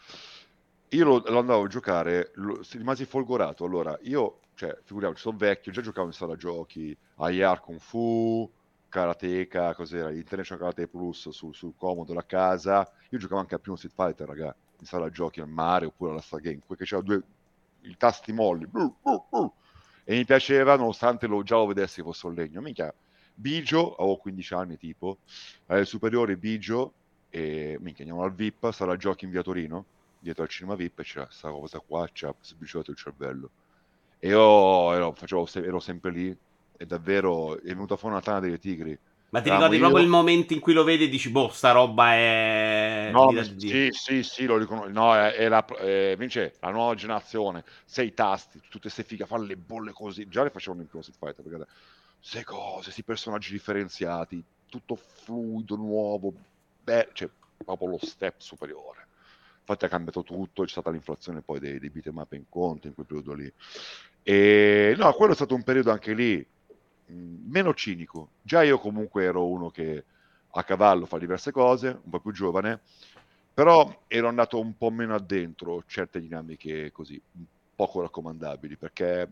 Io 0.88 1.04
lo, 1.04 1.22
lo, 1.24 1.38
andavo 1.38 1.62
a 1.62 1.68
giocare, 1.68 2.32
lo, 2.34 2.60
rimasi 2.72 3.04
folgorato. 3.04 3.64
Allora, 3.64 3.96
io, 4.02 4.40
cioè, 4.56 4.76
figuriamoci, 4.82 5.20
sono 5.20 5.36
vecchio, 5.36 5.70
già 5.70 5.80
giocavo 5.80 6.08
in 6.08 6.12
sala 6.12 6.34
giochi, 6.34 6.96
IR 7.18 7.60
Kung 7.60 7.78
Fu, 7.78 8.50
Karateka, 8.88 9.76
cos'era, 9.76 10.10
International 10.10 10.60
Karate 10.60 10.88
Plus 10.88 11.28
sul, 11.28 11.54
sul 11.54 11.74
comodo 11.76 12.14
la 12.14 12.26
casa. 12.26 12.90
Io 13.10 13.18
giocavo 13.18 13.38
anche 13.38 13.54
a 13.54 13.60
primo 13.60 13.76
Street 13.76 13.94
Fighter, 13.94 14.26
raga, 14.26 14.52
in 14.80 14.86
sala 14.86 15.08
giochi 15.08 15.40
al 15.40 15.48
mare 15.48 15.86
oppure 15.86 16.10
alla 16.10 16.20
Star 16.20 16.40
Game, 16.40 16.58
perché 16.66 16.82
c'erano 16.82 17.06
due 17.06 17.22
i 17.82 17.96
tasti 17.96 18.32
molli. 18.32 18.68
E 20.04 20.16
mi 20.16 20.24
piaceva, 20.24 20.76
nonostante 20.76 21.26
lo, 21.26 21.42
già 21.42 21.56
lo 21.56 21.66
vedessi 21.66 22.02
fosse 22.02 22.26
un 22.26 22.34
legno. 22.34 22.60
Minchia, 22.60 22.92
Bigio, 23.34 23.94
avevo 23.94 24.16
15 24.16 24.54
anni 24.54 24.76
tipo, 24.76 25.18
alle 25.66 25.84
superiori 25.84 26.36
Bigio, 26.36 26.92
e 27.30 27.78
minchia, 27.80 28.04
andiamo 28.04 28.24
al 28.24 28.34
VIP, 28.34 28.70
sala 28.70 28.96
giochi 28.96 29.24
in 29.24 29.30
via 29.30 29.42
Torino, 29.42 29.84
dietro 30.18 30.42
al 30.42 30.48
cinema 30.48 30.74
VIP, 30.74 30.98
e 30.98 31.02
c'era 31.04 31.24
questa 31.26 31.50
cosa 31.50 31.78
qua, 31.80 32.08
ci 32.12 32.26
ha 32.26 32.34
sbriciolato 32.40 32.90
il 32.90 32.96
cervello. 32.96 33.50
E 34.18 34.28
io 34.28 34.92
ero, 34.92 35.12
facevo, 35.12 35.48
ero 35.54 35.80
sempre 35.80 36.10
lì, 36.10 36.36
è 36.76 36.84
davvero 36.84 37.58
è 37.60 37.68
venuta 37.68 37.96
fuori 37.96 38.14
una 38.14 38.24
tana 38.24 38.40
delle 38.40 38.58
tigri. 38.58 38.98
Ma 39.30 39.40
ti 39.40 39.50
ricordi 39.50 39.76
io... 39.76 39.80
proprio 39.80 40.02
il 40.02 40.08
momento 40.08 40.52
in 40.52 40.60
cui 40.60 40.72
lo 40.72 40.82
vedi 40.82 41.04
e 41.04 41.08
dici, 41.08 41.30
boh, 41.30 41.50
sta 41.50 41.70
roba 41.70 42.14
è... 42.14 43.10
No, 43.12 43.32
sì, 43.56 43.88
sì, 43.92 44.22
sì, 44.24 44.44
lo 44.44 44.56
riconosco. 44.56 44.90
No, 44.90 45.14
è, 45.14 45.34
è 45.34 45.48
la, 45.48 45.64
è, 45.64 46.16
vince 46.18 46.54
la 46.60 46.70
nuova 46.70 46.94
generazione, 46.94 47.64
sei 47.84 48.12
tasti, 48.12 48.58
tutte 48.58 48.90
queste 48.90 49.04
fighe, 49.04 49.26
fanno 49.26 49.44
le 49.44 49.56
bolle 49.56 49.92
così. 49.92 50.26
Già 50.28 50.42
le 50.42 50.50
facevano 50.50 50.82
in 50.82 50.88
Street 50.88 51.16
Fighter, 51.16 51.44
perché 51.44 51.66
queste 52.18 52.44
cose, 52.44 52.82
questi 52.82 53.04
personaggi 53.04 53.52
differenziati, 53.52 54.42
tutto 54.68 54.96
fluido, 54.96 55.76
nuovo, 55.76 56.32
beh, 56.82 57.10
cioè 57.12 57.28
proprio 57.64 57.88
lo 57.88 57.98
step 58.02 58.40
superiore. 58.40 59.06
Infatti 59.60 59.84
ha 59.84 59.88
cambiato 59.88 60.24
tutto, 60.24 60.64
c'è 60.64 60.68
stata 60.68 60.90
l'inflazione 60.90 61.40
poi 61.40 61.60
dei, 61.60 61.78
dei 61.78 61.90
beat'em 61.90 62.26
in 62.30 62.44
conto 62.48 62.88
in 62.88 62.94
quel 62.94 63.06
periodo 63.06 63.32
lì. 63.34 63.52
E 64.22 64.94
no, 64.98 65.12
quello 65.12 65.32
è 65.32 65.36
stato 65.36 65.54
un 65.54 65.62
periodo 65.62 65.92
anche 65.92 66.14
lì 66.14 66.44
meno 67.10 67.74
cinico. 67.74 68.30
Già 68.42 68.62
io 68.62 68.78
comunque 68.78 69.24
ero 69.24 69.46
uno 69.46 69.70
che 69.70 70.04
a 70.52 70.64
cavallo 70.64 71.06
fa 71.06 71.18
diverse 71.18 71.52
cose, 71.52 72.00
un 72.02 72.10
po' 72.10 72.20
più 72.20 72.32
giovane, 72.32 72.80
però 73.52 74.04
ero 74.06 74.28
andato 74.28 74.58
un 74.58 74.76
po' 74.76 74.90
meno 74.90 75.14
addentro 75.14 75.82
certe 75.86 76.20
dinamiche 76.20 76.90
così, 76.92 77.20
poco 77.74 78.00
raccomandabili, 78.02 78.76
perché 78.76 79.28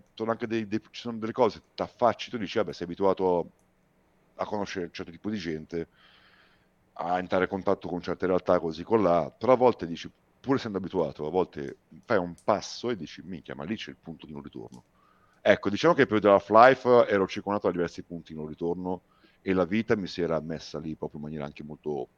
dei, 0.46 0.66
dei, 0.66 0.80
ci 0.90 1.00
sono 1.00 1.18
delle 1.18 1.32
cose, 1.32 1.62
ti 1.74 1.82
affacci, 1.82 2.30
tu 2.30 2.38
dici, 2.38 2.58
vabbè, 2.58 2.72
sei 2.72 2.86
abituato 2.86 3.50
a 4.36 4.44
conoscere 4.44 4.86
un 4.86 4.92
certo 4.92 5.10
tipo 5.10 5.30
di 5.30 5.38
gente, 5.38 5.88
a 6.94 7.18
entrare 7.18 7.44
in 7.44 7.50
contatto 7.50 7.88
con 7.88 8.00
certe 8.00 8.26
realtà 8.26 8.58
così 8.58 8.82
con 8.82 9.02
là, 9.02 9.30
però 9.30 9.52
a 9.52 9.56
volte 9.56 9.86
dici, 9.86 10.10
pur 10.40 10.56
essendo 10.56 10.78
abituato, 10.78 11.26
a 11.26 11.30
volte 11.30 11.78
fai 12.04 12.18
un 12.18 12.34
passo 12.44 12.90
e 12.90 12.96
dici, 12.96 13.22
minchia, 13.22 13.54
ma 13.54 13.64
lì 13.64 13.76
c'è 13.76 13.90
il 13.90 13.96
punto 14.00 14.26
di 14.26 14.32
non 14.32 14.42
ritorno 14.42 14.82
Ecco, 15.40 15.70
diciamo 15.70 15.94
che 15.94 16.06
per 16.06 16.20
The 16.20 16.28
Half-Life 16.28 17.06
ero 17.08 17.26
circondato 17.26 17.66
da 17.66 17.72
diversi 17.72 18.02
punti 18.02 18.32
in 18.32 18.38
non 18.38 18.48
ritorno 18.48 19.02
e 19.40 19.52
la 19.52 19.64
vita 19.64 19.96
mi 19.96 20.06
si 20.06 20.20
era 20.20 20.40
messa 20.40 20.78
lì 20.78 20.94
proprio 20.96 21.18
in 21.20 21.26
maniera 21.26 21.44
anche 21.44 21.62
molto 21.62 22.08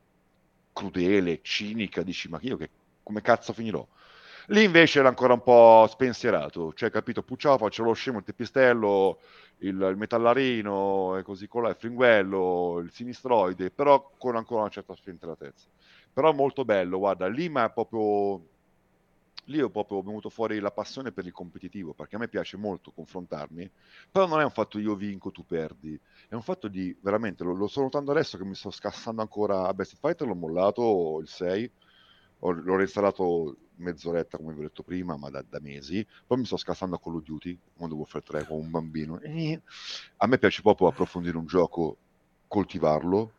crudele, 0.72 1.40
cinica, 1.42 2.02
dici 2.02 2.28
ma 2.28 2.38
io 2.42 2.56
che, 2.56 2.70
come 3.02 3.20
cazzo 3.20 3.52
finirò? 3.52 3.87
Lì 4.46 4.64
invece 4.64 4.98
era 4.98 5.09
ancora 5.09 5.35
un 5.35 5.42
po' 5.42 5.87
spensierato, 5.88 6.72
cioè 6.72 6.90
capito, 6.90 7.22
pucciavo, 7.22 7.59
faccio 7.59 7.85
lo 7.85 7.92
scemo, 7.92 8.18
il 8.18 8.24
tepistello, 8.24 9.20
il, 9.59 9.80
il 9.80 9.96
metallarino 9.96 11.16
e 11.18 11.22
così 11.22 11.46
con 11.46 11.66
il 11.66 11.76
fringuello, 11.78 12.78
il 12.83 12.90
sinistroide, 12.90 13.70
però 13.70 14.12
con 14.18 14.35
ancora 14.37 14.62
una 14.62 14.70
certa 14.70 14.94
spensieratezza. 14.94 15.68
Però 16.12 16.33
molto 16.33 16.64
bello, 16.64 16.98
guarda, 16.98 17.28
lì 17.28 17.48
ma 17.48 17.68
proprio 17.70 18.42
lì 19.51 19.61
ho 19.61 19.69
proprio 19.69 20.01
venuto 20.01 20.31
fuori 20.31 20.59
la 20.61 20.71
passione 20.71 21.13
per 21.13 21.27
il 21.27 21.33
competitivo, 21.33 21.93
perché 21.93 22.17
a 22.17 22.19
me 22.19 22.29
piace 22.29 22.57
molto 22.57 22.93
confrontarmi, 22.93 23.71
però 24.11 24.27
non 24.27 24.41
è 24.41 24.45
un 24.45 24.51
fatto 24.51 24.79
io 24.79 24.95
vinco, 24.95 25.31
tu 25.31 25.45
perdi, 25.45 25.99
è 26.29 26.35
un 26.35 26.43
fatto 26.43 26.69
di 26.69 26.97
veramente, 27.01 27.45
lo, 27.45 27.53
lo 27.53 27.67
sto 27.67 27.83
notando 27.83 28.13
adesso 28.13 28.39
che 28.39 28.45
mi 28.45 28.55
sto 28.55 28.71
scassando 28.71 29.21
ancora 29.21 29.67
a 29.67 29.75
Best 29.75 29.97
Fighter, 29.99 30.27
l'ho 30.27 30.35
mollato 30.35 31.19
il 31.21 31.29
6, 31.29 31.71
ho, 32.41 32.53
l'ho 32.53 32.77
reinstallato 32.77 33.57
mezz'oretta 33.77 34.39
come 34.39 34.53
vi 34.53 34.61
ho 34.61 34.63
detto 34.63 34.83
prima, 34.83 35.17
ma 35.17 35.29
da, 35.31 35.43
da, 35.47 35.59
mesi, 35.61 36.07
poi 36.27 36.39
mi 36.39 36.45
sto 36.45 36.57
scassando 36.57 36.97
a 36.97 37.01
Call 37.01 37.17
of 37.17 37.25
Duty, 37.25 37.59
quando 37.77 37.97
Warfare 37.97 38.25
3 38.25 38.47
con 38.47 38.59
un 38.59 38.71
bambino, 38.71 39.21
a 40.17 40.27
me 40.27 40.39
piace 40.39 40.63
proprio 40.63 40.89
approfondire 40.89 41.37
un 41.37 41.47
gioco, 41.47 41.97
coltivarlo, 42.47 43.33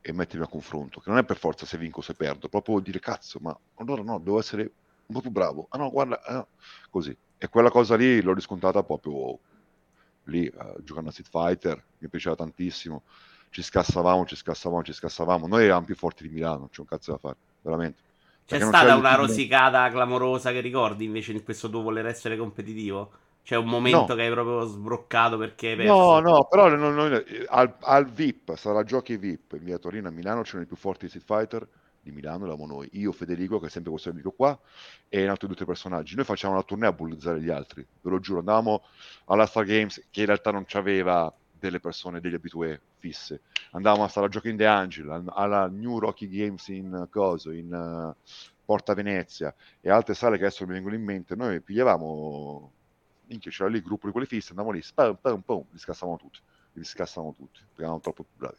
e 0.00 0.12
mettermi 0.12 0.44
a 0.44 0.48
confronto, 0.48 1.00
che 1.00 1.10
non 1.10 1.18
è 1.18 1.24
per 1.24 1.36
forza 1.36 1.66
se 1.66 1.76
vinco 1.76 1.98
o 1.98 2.02
se 2.02 2.14
perdo, 2.14 2.48
proprio 2.48 2.78
dire 2.78 3.00
cazzo, 3.00 3.40
ma 3.40 3.58
allora 3.74 4.02
no, 4.02 4.18
devo 4.18 4.38
essere 4.38 4.72
più 5.20 5.30
bravo. 5.30 5.66
Ah 5.70 5.78
no, 5.78 5.90
guarda, 5.90 6.22
eh. 6.24 6.46
così. 6.90 7.16
E 7.38 7.48
quella 7.48 7.70
cosa 7.70 7.96
lì 7.96 8.20
l'ho 8.20 8.34
riscontrata 8.34 8.82
proprio 8.82 9.38
lì, 10.24 10.46
eh, 10.46 10.74
giocando 10.82 11.08
a 11.08 11.12
Street 11.12 11.30
Fighter, 11.30 11.82
mi 11.98 12.08
piaceva 12.08 12.34
tantissimo. 12.34 13.02
Ci 13.50 13.62
scassavamo, 13.62 14.26
ci 14.26 14.36
scassavamo, 14.36 14.82
ci 14.82 14.92
scassavamo. 14.92 15.46
Noi 15.46 15.64
eravamo 15.64 15.86
più 15.86 15.96
forti 15.96 16.24
di 16.24 16.34
Milano, 16.34 16.68
c'è 16.70 16.80
un 16.80 16.86
cazzo 16.86 17.12
da 17.12 17.18
fare, 17.18 17.36
veramente. 17.62 18.02
C'è 18.44 18.60
stata 18.60 18.96
una 18.96 19.14
rosicata 19.14 19.90
clamorosa 19.90 20.52
che 20.52 20.60
ricordi 20.60 21.04
invece 21.04 21.32
in 21.32 21.42
questo 21.42 21.68
tuo 21.68 21.82
voler 21.82 22.06
essere 22.06 22.36
competitivo? 22.36 23.10
C'è 23.42 23.56
un 23.56 23.66
momento 23.66 24.06
no. 24.08 24.14
che 24.14 24.22
hai 24.22 24.30
proprio 24.30 24.66
sbroccato 24.66 25.38
perché 25.38 25.70
hai 25.70 25.76
perso? 25.76 25.92
No, 25.92 26.20
no, 26.20 26.46
però 26.50 26.68
noi, 26.68 26.94
noi, 26.94 27.24
al, 27.48 27.74
al, 27.80 28.06
VIP, 28.10 28.54
sarà 28.56 28.84
giochi 28.84 29.16
VIP 29.16 29.54
in 29.54 29.64
via 29.64 29.78
Torino 29.78 30.08
a 30.08 30.10
Milano, 30.10 30.42
c'erano 30.42 30.64
i 30.64 30.66
più 30.66 30.76
forti 30.76 31.08
Street 31.08 31.24
Fighter 31.24 31.66
di 32.08 32.14
Milano, 32.14 32.44
eravamo 32.44 32.66
noi, 32.66 32.88
io, 32.92 33.12
Federico, 33.12 33.58
che 33.58 33.66
è 33.66 33.70
sempre 33.70 33.90
questo 33.90 34.10
Federico 34.10 34.34
qua, 34.34 34.58
e 35.08 35.26
altri 35.26 35.46
due 35.46 35.54
o 35.54 35.58
tre 35.58 35.66
personaggi. 35.66 36.14
Noi 36.14 36.24
facciamo 36.24 36.54
una 36.54 36.62
tournée 36.62 36.88
a 36.88 36.92
bullizzare 36.92 37.40
gli 37.40 37.50
altri, 37.50 37.86
ve 38.00 38.10
lo 38.10 38.18
giuro, 38.18 38.40
andavamo 38.40 38.82
alla 39.26 39.46
Star 39.46 39.64
Games, 39.64 40.06
che 40.10 40.20
in 40.20 40.26
realtà 40.26 40.50
non 40.50 40.64
c'aveva 40.66 41.32
delle 41.58 41.80
persone, 41.80 42.20
degli 42.20 42.34
abitué 42.34 42.80
fisse. 42.98 43.42
Andavamo 43.72 44.04
a 44.04 44.08
stare 44.08 44.26
a 44.26 44.28
Giochi 44.28 44.50
in 44.50 44.56
The 44.56 44.66
Angel, 44.66 45.24
alla 45.28 45.66
New 45.66 45.98
Rocky 45.98 46.28
Games 46.28 46.66
in 46.68 47.06
Coso, 47.10 47.50
in 47.50 47.72
uh, 47.72 48.14
Porta 48.64 48.94
Venezia 48.94 49.54
e 49.80 49.90
altre 49.90 50.14
sale 50.14 50.36
che 50.36 50.44
adesso 50.44 50.66
mi 50.66 50.72
vengono 50.72 50.94
in 50.94 51.02
mente. 51.02 51.34
Noi 51.34 51.60
pigliavamo, 51.60 52.72
minchia, 53.26 53.50
c'era 53.50 53.68
lì 53.68 53.76
il 53.76 53.82
gruppo 53.82 54.06
di 54.06 54.12
quelli 54.12 54.26
fissi, 54.26 54.50
andavamo 54.50 54.74
lì, 54.74 54.82
spam, 54.82 55.16
pam, 55.20 55.40
pam, 55.40 55.64
li 55.70 55.78
scassavamo 55.78 56.16
tutti, 56.16 56.38
li 56.72 56.84
scassavamo 56.84 57.34
tutti, 57.34 57.60
perché 57.60 57.80
eravamo 57.80 58.00
troppo 58.00 58.22
più 58.22 58.36
bravi. 58.36 58.56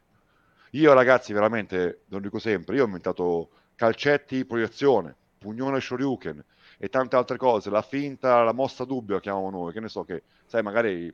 Io 0.71 0.93
ragazzi, 0.93 1.33
veramente, 1.33 2.01
lo 2.09 2.19
dico 2.19 2.39
sempre, 2.39 2.75
io 2.75 2.83
ho 2.83 2.85
inventato 2.85 3.49
calcetti, 3.75 4.45
proiezione, 4.45 5.15
pugnone 5.37 5.79
shoryuken 5.79 6.43
e 6.77 6.89
tante 6.89 7.15
altre 7.15 7.37
cose, 7.37 7.69
la 7.69 7.81
finta, 7.81 8.43
la 8.43 8.53
mossa 8.53 8.85
dubbio 8.85 9.15
la 9.15 9.21
chiamiamo 9.21 9.49
noi, 9.49 9.73
che 9.73 9.79
ne 9.79 9.89
so 9.89 10.03
che, 10.03 10.23
sai, 10.45 10.61
magari 10.61 11.13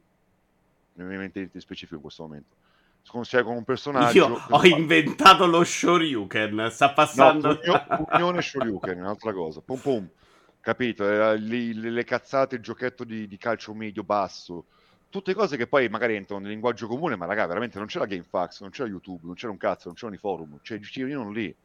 non 0.93 1.07
mi 1.07 1.17
mente 1.17 1.49
di 1.51 1.59
specifico 1.59 1.95
in 1.95 2.01
questo 2.01 2.23
momento. 2.23 2.55
Se 3.21 3.43
con 3.43 3.55
un 3.55 3.63
personaggio... 3.63 4.17
Io 4.17 4.33
ho 4.49 4.59
fa... 4.59 4.67
inventato 4.67 5.45
lo 5.45 5.63
shoryuken, 5.63 6.69
sta 6.71 6.91
passando... 6.91 7.49
No, 7.49 7.57
pugno, 7.57 8.05
pugnone 8.09 8.41
shoryuken, 8.41 8.99
un'altra 8.99 9.31
cosa, 9.31 9.61
pum 9.61 9.77
pum, 9.79 10.09
capito? 10.59 11.03
Le, 11.03 11.37
le, 11.37 11.91
le 11.91 12.03
cazzate, 12.03 12.55
il 12.55 12.61
giochetto 12.61 13.03
di, 13.03 13.27
di 13.27 13.37
calcio 13.37 13.73
medio-basso, 13.75 14.65
tutte 15.15 15.33
cose 15.33 15.55
che 15.55 15.65
poi 15.65 15.87
magari 15.87 16.15
entrano 16.15 16.41
nel 16.41 16.51
linguaggio 16.51 16.87
comune, 16.87 17.15
ma 17.15 17.25
raga, 17.25 17.45
veramente 17.45 17.77
non 17.77 17.87
c'era 17.87 18.05
GameFAQs, 18.05 18.59
non 18.59 18.69
c'era 18.71 18.89
YouTube, 18.89 19.21
non 19.23 19.35
c'era 19.35 19.51
un 19.53 19.57
cazzo, 19.57 19.85
non 19.85 19.95
c'erano 19.95 20.15
i 20.15 20.19
forum, 20.19 20.59
cioè 20.61 20.77
girino 20.79 21.31
lì. 21.31 21.55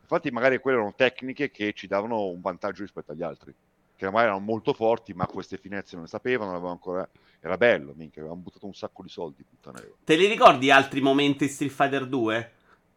Infatti 0.00 0.30
magari 0.32 0.58
quelle 0.58 0.78
erano 0.78 0.94
tecniche 0.96 1.52
che 1.52 1.72
ci 1.72 1.86
davano 1.86 2.26
un 2.26 2.40
vantaggio 2.40 2.82
rispetto 2.82 3.12
agli 3.12 3.22
altri, 3.22 3.54
che 3.94 4.06
magari 4.06 4.24
erano 4.24 4.40
molto 4.40 4.72
forti, 4.72 5.14
ma 5.14 5.24
queste 5.26 5.56
finezze 5.56 5.94
non 5.94 6.04
le 6.04 6.10
sapevano, 6.10 6.46
non 6.46 6.54
avevano 6.54 6.74
ancora... 6.74 7.08
Era 7.38 7.56
bello, 7.56 7.92
minchia, 7.94 8.22
avevamo 8.22 8.42
buttato 8.42 8.66
un 8.66 8.74
sacco 8.74 9.04
di 9.04 9.08
soldi, 9.08 9.44
puttana. 9.44 9.80
Te 10.02 10.16
li 10.16 10.26
ricordi 10.26 10.72
altri 10.72 11.00
momenti 11.00 11.46
Street 11.46 11.70
Fighter 11.70 12.06
2? 12.06 12.52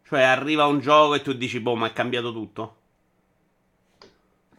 Cioè 0.05 0.21
arriva 0.23 0.65
un 0.65 0.79
gioco 0.79 1.13
e 1.13 1.21
tu 1.21 1.33
dici, 1.33 1.59
boh, 1.59 1.75
ma 1.75 1.85
è 1.85 1.93
cambiato 1.93 2.33
tutto? 2.33 2.77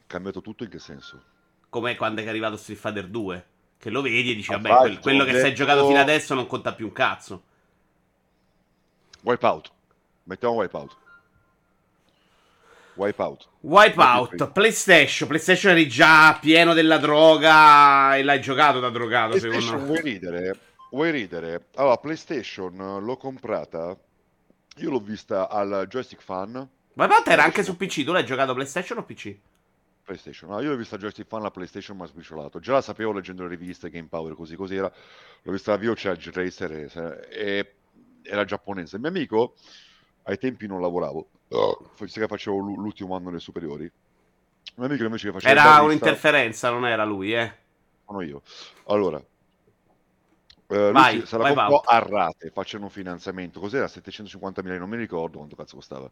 Cambiato 0.07 0.41
tutto 0.43 0.63
in 0.63 0.71
che 0.71 0.79
senso? 0.79 1.23
Come 1.69 1.97
quando 1.97 2.21
è 2.21 2.29
arrivato 2.29 2.57
Street 2.57 2.79
Fighter 2.79 3.09
2? 3.09 3.47
Che 3.81 3.89
lo 3.89 4.03
vedi 4.03 4.33
e 4.33 4.35
dici, 4.35 4.51
vabbè, 4.51 4.77
quel, 4.77 4.99
quello 4.99 5.25
che 5.25 5.33
detto... 5.33 5.45
sei 5.47 5.55
giocato 5.55 5.87
fino 5.87 5.99
adesso 5.99 6.35
non 6.35 6.47
conta 6.47 6.75
più 6.75 6.85
un 6.85 6.93
cazzo. 6.93 7.43
Wipeout. 9.23 9.73
Mettiamo 10.25 10.57
Wipeout. 10.57 10.97
Wipeout. 12.93 13.49
Wipeout, 13.61 14.51
PlayStation. 14.53 15.27
PlayStation 15.27 15.73
eri 15.73 15.89
già 15.89 16.37
pieno 16.39 16.75
della 16.75 16.99
droga 16.99 18.17
e 18.17 18.23
l'hai 18.23 18.43
giocato 18.43 18.81
da 18.81 18.91
drogato, 18.91 19.39
secondo 19.39 19.79
me. 19.79 19.85
Vuoi 19.87 20.03
ridere? 20.03 20.59
Vuoi 20.91 21.11
ridere? 21.11 21.69
Allora, 21.77 21.97
PlayStation 21.97 23.03
l'ho 23.03 23.17
comprata. 23.17 23.97
Io 24.77 24.91
l'ho 24.91 25.01
vista 25.01 25.49
al 25.49 25.87
Joystick 25.89 26.23
Fan. 26.23 26.69
Wipeout 26.93 27.29
era 27.29 27.45
anche 27.45 27.63
su 27.63 27.79
PC. 27.79 28.05
Tu 28.05 28.13
l'hai 28.13 28.27
giocato 28.27 28.53
PlayStation 28.53 28.99
o 28.99 29.05
PC? 29.05 29.39
PlayStation. 30.11 30.51
No, 30.51 30.61
io 30.61 30.71
l'ho 30.71 30.77
vista 30.77 30.97
Joystick 30.97 31.29
Fan, 31.29 31.43
la 31.43 31.51
PlayStation 31.51 31.97
mi 31.97 32.03
ha 32.03 32.07
sbriciolato. 32.07 32.59
Già 32.59 32.73
la 32.73 32.83
sapevo 32.83 33.13
leggendo 33.13 33.43
le 33.43 33.49
riviste, 33.49 33.91
Game 33.91 34.09
Power, 34.09 34.35
così 34.35 34.57
così 34.57 34.75
era. 34.75 34.93
L'ho 35.43 35.53
vista 35.53 35.77
la 35.77 35.79
VOC 35.79 36.31
Racer 36.33 36.73
e, 36.73 36.91
e 37.31 37.75
era 38.23 38.45
giapponese. 38.45 38.97
Il 38.97 39.03
mio 39.03 39.11
amico, 39.11 39.55
ai 40.25 40.39
tempi 40.39 40.67
non 40.67 40.81
lavoravo, 40.81 41.29
oh. 41.49 41.91
che 41.97 42.27
facevo 42.27 42.59
l'ultimo 42.59 43.15
anno 43.15 43.27
delle 43.27 43.41
superiori. 43.41 43.85
Il 43.85 43.93
mio 44.75 44.87
amico 44.87 45.05
invece 45.05 45.27
che 45.29 45.33
faceva... 45.39 45.61
Era 45.61 45.83
un'interferenza, 45.83 46.71
non 46.71 46.87
era 46.87 47.05
lui, 47.05 47.33
eh? 47.33 47.53
Sono 48.05 48.23
io. 48.23 48.43
Allora, 48.87 49.23
Uh, 50.71 50.93
vai, 50.93 51.27
se 51.27 51.37
la 51.37 51.53
comprò 51.53 51.81
a 51.81 51.99
rate 51.99 52.51
facendo 52.51 52.87
un 52.87 52.93
finanziamento 52.93 53.59
cos'era 53.59 53.89
750 53.89 54.63
mila 54.63 54.79
non 54.79 54.89
mi 54.89 54.97
ricordo 54.97 55.39
quanto 55.39 55.57
cazzo 55.57 55.75
costava 55.75 56.09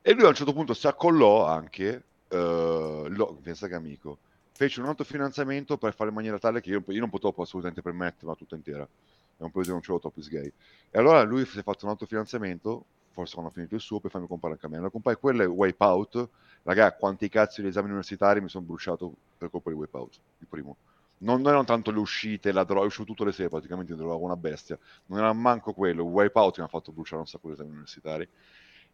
e 0.00 0.12
lui 0.12 0.22
a 0.22 0.28
un 0.28 0.34
certo 0.36 0.52
punto 0.52 0.72
si 0.72 0.86
accollò 0.86 1.46
anche 1.46 2.04
uh, 2.30 3.06
lo, 3.08 3.38
pensa 3.42 3.68
che 3.68 3.74
amico, 3.74 4.18
fece 4.52 4.80
un 4.80 4.86
autofinanziamento 4.86 5.78
per 5.78 5.94
fare 5.94 6.10
in 6.10 6.16
maniera 6.16 6.38
tale 6.38 6.60
che 6.60 6.70
io, 6.70 6.82
io 6.86 7.00
non 7.00 7.10
potevo 7.10 7.42
assolutamente 7.42 7.82
permetterla 7.82 8.34
tutta 8.34 8.56
intera. 8.56 8.88
È 9.36 9.44
un 9.44 9.52
che 9.52 9.68
non 9.68 9.78
c'avevo 9.78 10.00
troppi 10.00 10.20
sgay. 10.20 10.52
E 10.90 10.98
allora 10.98 11.22
lui 11.22 11.44
si 11.44 11.60
è 11.60 11.62
fatto 11.62 11.84
un 11.84 11.92
autofinanziamento, 11.92 12.84
forse 13.12 13.34
quando 13.34 13.52
ha 13.52 13.54
finito 13.54 13.76
il 13.76 13.80
suo, 13.80 14.00
per 14.00 14.10
farmi 14.10 14.26
comprare 14.26 14.54
anche 14.54 14.66
a 14.66 14.68
me. 14.68 14.76
Allora 14.76 14.90
comprai 14.90 15.14
quello 15.14 15.42
e 15.42 15.46
Wipeout. 15.46 16.28
Raga, 16.64 16.92
quanti 16.94 17.28
cazzo 17.28 17.62
di 17.62 17.68
esami 17.68 17.86
universitari 17.86 18.40
mi 18.40 18.48
sono 18.48 18.64
bruciato 18.64 19.14
per 19.38 19.48
colpa 19.48 19.70
di 19.70 19.76
Wipeout, 19.76 20.20
il 20.38 20.46
primo. 20.48 20.76
Non, 21.18 21.40
non 21.40 21.50
erano 21.50 21.64
tanto 21.64 21.92
le 21.92 22.00
uscite, 22.00 22.50
la 22.50 22.64
droga, 22.64 22.82
è 22.82 22.86
uscito 22.86 23.04
tutte 23.04 23.24
le 23.24 23.32
sere 23.32 23.48
praticamente, 23.48 23.94
trovavo 23.94 24.24
una 24.24 24.36
bestia. 24.36 24.76
Non 25.06 25.18
era 25.20 25.32
manco 25.32 25.72
quello, 25.72 26.02
Wipeout 26.02 26.58
mi 26.58 26.64
ha 26.64 26.68
fatto 26.68 26.90
bruciare 26.90 27.20
un 27.20 27.26
sacco 27.28 27.46
di 27.46 27.54
esami 27.54 27.70
universitari. 27.70 28.28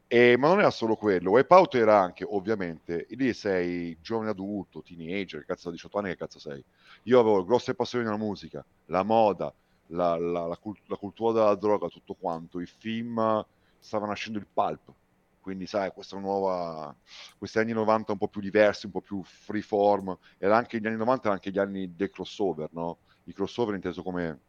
E, 0.06 0.36
ma 0.36 0.48
non 0.48 0.60
era 0.60 0.70
solo 0.70 0.94
quello, 0.96 1.30
Wipeout 1.30 1.74
era 1.74 1.98
anche, 2.00 2.24
ovviamente, 2.24 3.06
lì 3.10 3.32
sei 3.32 3.98
giovane 4.00 4.30
adulto, 4.30 4.82
teenager, 4.82 5.44
cazzo 5.44 5.68
da 5.68 5.74
18 5.74 5.98
anni, 5.98 6.10
che 6.10 6.16
cazzo 6.16 6.38
sei? 6.38 6.64
Io 7.04 7.18
avevo 7.18 7.44
grosse 7.44 7.74
passioni 7.74 8.04
nella 8.04 8.16
musica, 8.18 8.64
la 8.86 9.02
moda, 9.02 9.52
la, 9.86 10.16
la, 10.16 10.46
la, 10.46 10.56
cult- 10.58 10.86
la 10.88 10.96
cultura 10.96 11.32
della 11.32 11.54
droga, 11.56 11.88
tutto 11.88 12.14
quanto, 12.14 12.60
i 12.60 12.66
film, 12.66 13.44
stava 13.78 14.06
nascendo 14.06 14.38
il 14.38 14.46
pulp, 14.52 14.94
quindi 15.40 15.66
sai, 15.66 15.90
questa 15.92 16.18
nuova, 16.18 16.94
questi 17.36 17.58
anni 17.58 17.72
90 17.72 18.12
un 18.12 18.18
po' 18.18 18.28
più 18.28 18.40
diversi, 18.40 18.86
un 18.86 18.92
po' 18.92 19.00
più 19.00 19.22
freeform, 19.24 20.16
era 20.38 20.56
anche 20.56 20.78
gli 20.80 20.86
anni 20.86 20.96
90 20.96 21.22
erano 21.22 21.34
anche 21.36 21.50
gli 21.50 21.58
anni 21.58 21.94
del 21.96 22.10
crossover, 22.10 22.68
no? 22.72 23.00
I 23.24 23.32
crossover 23.32 23.74
inteso 23.74 24.02
come 24.02 24.42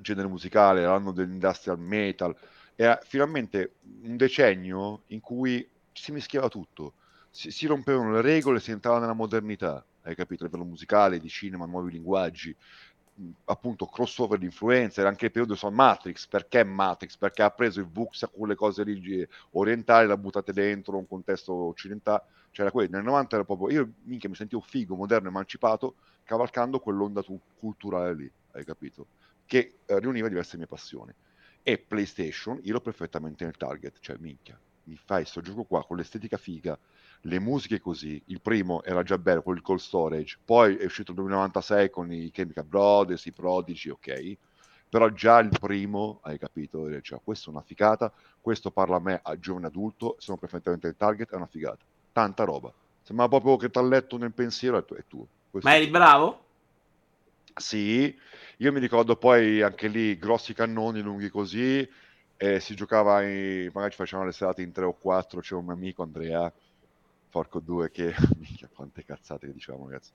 genere 0.00 0.28
musicale, 0.28 0.82
l'anno 0.82 1.12
dell'industrial 1.12 1.78
metal, 1.78 2.36
era 2.80 3.00
finalmente 3.02 3.74
un 4.02 4.16
decennio 4.16 5.02
in 5.08 5.18
cui 5.18 5.68
si 5.92 6.12
mischiava 6.12 6.48
tutto, 6.48 6.92
si, 7.28 7.50
si 7.50 7.66
rompevano 7.66 8.12
le 8.12 8.20
regole, 8.20 8.60
si 8.60 8.70
entrava 8.70 9.00
nella 9.00 9.14
modernità, 9.14 9.84
hai 10.02 10.14
capito? 10.14 10.44
A 10.44 10.46
livello 10.46 10.64
musicale, 10.64 11.18
di 11.18 11.28
cinema, 11.28 11.66
nuovi 11.66 11.90
linguaggi, 11.90 12.54
appunto 13.46 13.86
crossover 13.86 14.38
di 14.38 14.44
influenze, 14.44 15.00
era 15.00 15.08
anche 15.08 15.24
il 15.24 15.32
periodo 15.32 15.56
su 15.56 15.66
Matrix, 15.66 16.28
perché 16.28 16.62
Matrix? 16.62 17.16
Perché 17.16 17.42
ha 17.42 17.50
preso 17.50 17.80
il 17.80 17.88
Vuxia, 17.88 18.28
quelle 18.28 18.54
cose 18.54 18.84
orientali, 19.50 20.06
l'ha 20.06 20.16
buttate 20.16 20.52
dentro 20.52 20.98
un 20.98 21.08
contesto 21.08 21.52
occidentale, 21.52 22.22
c'era 22.52 22.70
quello, 22.70 22.90
nel 22.92 23.02
90 23.02 23.34
era 23.34 23.44
proprio, 23.44 23.70
io 23.70 23.92
minchia 24.04 24.28
mi 24.28 24.36
sentivo 24.36 24.60
figo, 24.60 24.94
moderno, 24.94 25.26
emancipato, 25.26 25.96
cavalcando 26.22 26.78
quell'onda 26.78 27.24
culturale 27.58 28.14
lì, 28.14 28.32
hai 28.52 28.64
capito? 28.64 29.08
Che 29.44 29.78
eh, 29.84 29.98
riuniva 29.98 30.28
diverse 30.28 30.56
mie 30.56 30.66
passioni 30.68 31.12
e 31.62 31.78
PlayStation, 31.78 32.58
io 32.62 32.72
l'ho 32.72 32.80
perfettamente 32.80 33.44
nel 33.44 33.56
target, 33.56 33.98
cioè 34.00 34.16
minchia, 34.18 34.58
mi 34.84 34.96
fai 34.96 35.22
questo 35.22 35.40
gioco 35.40 35.64
qua 35.64 35.84
con 35.84 35.96
l'estetica 35.96 36.36
figa, 36.36 36.78
le 37.22 37.38
musiche 37.40 37.80
così, 37.80 38.20
il 38.26 38.40
primo 38.40 38.82
era 38.82 39.02
già 39.02 39.18
bello 39.18 39.42
con 39.42 39.54
il 39.54 39.62
cold 39.62 39.80
storage, 39.80 40.38
poi 40.44 40.76
è 40.76 40.84
uscito 40.84 41.12
nel 41.12 41.24
1996 41.24 41.90
con 41.90 42.12
i 42.12 42.30
Chemical 42.30 42.64
Brothers, 42.64 43.26
i 43.26 43.32
Prodigy, 43.32 43.90
ok, 43.90 44.36
però 44.88 45.10
già 45.10 45.38
il 45.40 45.50
primo, 45.60 46.20
hai 46.22 46.38
capito, 46.38 47.00
cioè 47.02 47.20
questa 47.22 47.48
è 47.48 47.52
una 47.52 47.62
figata, 47.62 48.12
questo 48.40 48.70
parla 48.70 48.96
a 48.96 49.00
me, 49.00 49.20
a 49.22 49.38
giovane 49.38 49.66
adulto, 49.66 50.16
sono 50.18 50.38
perfettamente 50.38 50.86
nel 50.86 50.96
target, 50.96 51.30
è 51.30 51.36
una 51.36 51.46
figata, 51.46 51.84
tanta 52.12 52.44
roba, 52.44 52.72
sembra 53.02 53.28
proprio 53.28 53.56
che 53.56 53.70
ti 53.70 53.78
ha 53.78 53.82
letto 53.82 54.16
nel 54.16 54.32
pensiero, 54.32 54.78
è 54.78 55.04
tuo. 55.06 55.26
Ma 55.50 55.76
eri 55.76 55.88
bravo? 55.88 56.46
Sì, 57.58 58.16
io 58.58 58.72
mi 58.72 58.80
ricordo 58.80 59.16
poi 59.16 59.62
anche 59.62 59.88
lì 59.88 60.16
grossi 60.18 60.54
cannoni 60.54 61.00
lunghi 61.00 61.28
così, 61.28 61.88
e 62.36 62.60
si 62.60 62.74
giocava, 62.76 63.22
in, 63.22 63.70
magari 63.72 63.90
ci 63.90 63.96
facevano 63.96 64.28
le 64.28 64.32
serate 64.32 64.62
in 64.62 64.70
tre 64.72 64.84
o 64.84 64.96
quattro, 64.96 65.40
c'era 65.40 65.58
un 65.58 65.66
mio 65.66 65.74
amico 65.74 66.02
Andrea, 66.02 66.52
porco 67.28 67.58
due, 67.60 67.90
che, 67.90 68.14
minchia, 68.38 68.68
quante 68.72 69.04
cazzate 69.04 69.46
che 69.48 69.52
dicevamo 69.52 69.86
ragazzi. 69.86 70.12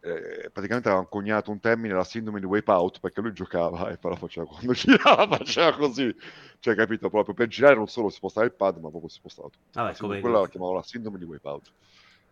Eh, 0.00 0.50
praticamente 0.50 0.88
avevamo 0.88 1.08
coniato 1.08 1.50
un 1.50 1.60
termine, 1.60 1.92
la 1.92 2.04
sindrome 2.04 2.40
di 2.40 2.46
wipeout, 2.46 3.00
perché 3.00 3.20
lui 3.20 3.32
giocava 3.32 3.88
e 3.92 3.98
però 3.98 4.14
faceva 4.14 4.46
quando 4.46 4.72
girava, 4.74 5.36
faceva 5.36 5.74
così, 5.76 6.14
cioè 6.60 6.74
capito, 6.74 7.10
proprio 7.10 7.34
per 7.34 7.48
girare 7.48 7.74
non 7.74 7.88
solo 7.88 8.08
si 8.08 8.16
spostava 8.16 8.46
il 8.46 8.54
pad, 8.54 8.78
ma 8.78 8.88
proprio 8.88 9.10
si 9.10 9.18
spostava 9.18 9.48
tutto. 9.48 9.80
Vabbè, 9.80 9.96
come 9.96 10.20
quella 10.20 10.40
la 10.40 10.48
chiamavo 10.48 10.72
la 10.74 10.82
sindrome 10.82 11.18
di 11.18 11.24
wipeout. 11.24 11.72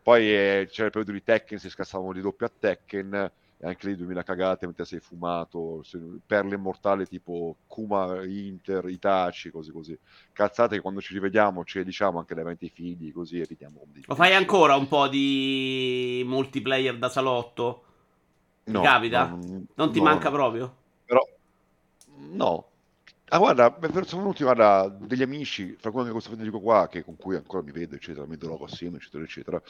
Poi 0.03 0.22
eh, 0.22 0.68
c'era 0.70 0.87
il 0.87 0.92
periodo 0.92 1.12
di 1.12 1.22
Tekken, 1.22 1.59
si 1.59 1.70
scassavano 1.70 2.12
di 2.12 2.20
doppio 2.20 2.46
a 2.46 2.53
Tekken, 2.59 3.33
anche 3.64 3.88
lì 3.88 3.96
2000 3.96 4.22
cagate 4.22 4.66
mentre 4.66 4.85
sei 4.85 5.00
fumato, 5.00 5.83
perle 6.27 6.55
immortali 6.55 7.07
tipo 7.07 7.57
Kuma, 7.66 8.24
Inter, 8.24 8.88
Itachi, 8.88 9.50
così 9.50 9.70
così. 9.70 9.98
Cazzate 10.33 10.77
che 10.77 10.81
quando 10.83 11.00
ci 11.00 11.14
rivediamo 11.14 11.64
ci 11.64 11.83
diciamo 11.83 12.18
anche 12.18 12.35
davanti 12.35 12.64
ai 12.64 12.70
figli, 12.70 13.12
così 13.12 13.40
evitiamo. 13.40 13.81
Lo 14.07 14.14
fai 14.14 14.35
ancora 14.35 14.77
un 14.77 14.87
po' 14.87 15.09
di 15.09 16.22
multiplayer 16.27 16.98
da 16.98 17.09
salotto? 17.09 17.85
No. 18.64 18.81
Ti 18.81 18.87
capita? 18.87 19.27
No, 19.27 19.64
non 19.74 19.92
ti 19.92 19.98
no, 19.98 20.05
manca 20.05 20.31
no. 20.31 20.37
proprio? 20.37 20.77
Però, 21.05 21.20
no. 22.16 22.68
Ah, 23.35 23.38
guarda, 23.38 23.77
sono 24.05 24.23
venuti 24.23 24.44
guarda, 24.44 24.87
degli 24.88 25.23
amici, 25.23 25.75
fra 25.77 25.90
cui 25.90 26.03
anche 26.03 26.12
questo 26.12 26.37
dico 26.37 26.61
qua, 26.61 26.87
che 26.87 27.03
con 27.03 27.16
cui 27.16 27.35
ancora 27.35 27.64
mi 27.64 27.73
vedo, 27.73 27.97
eccetera, 27.97 28.27
mi 28.29 28.37
drogo 28.37 28.66
assieme, 28.66 28.99
eccetera, 28.99 29.25
eccetera. 29.25 29.61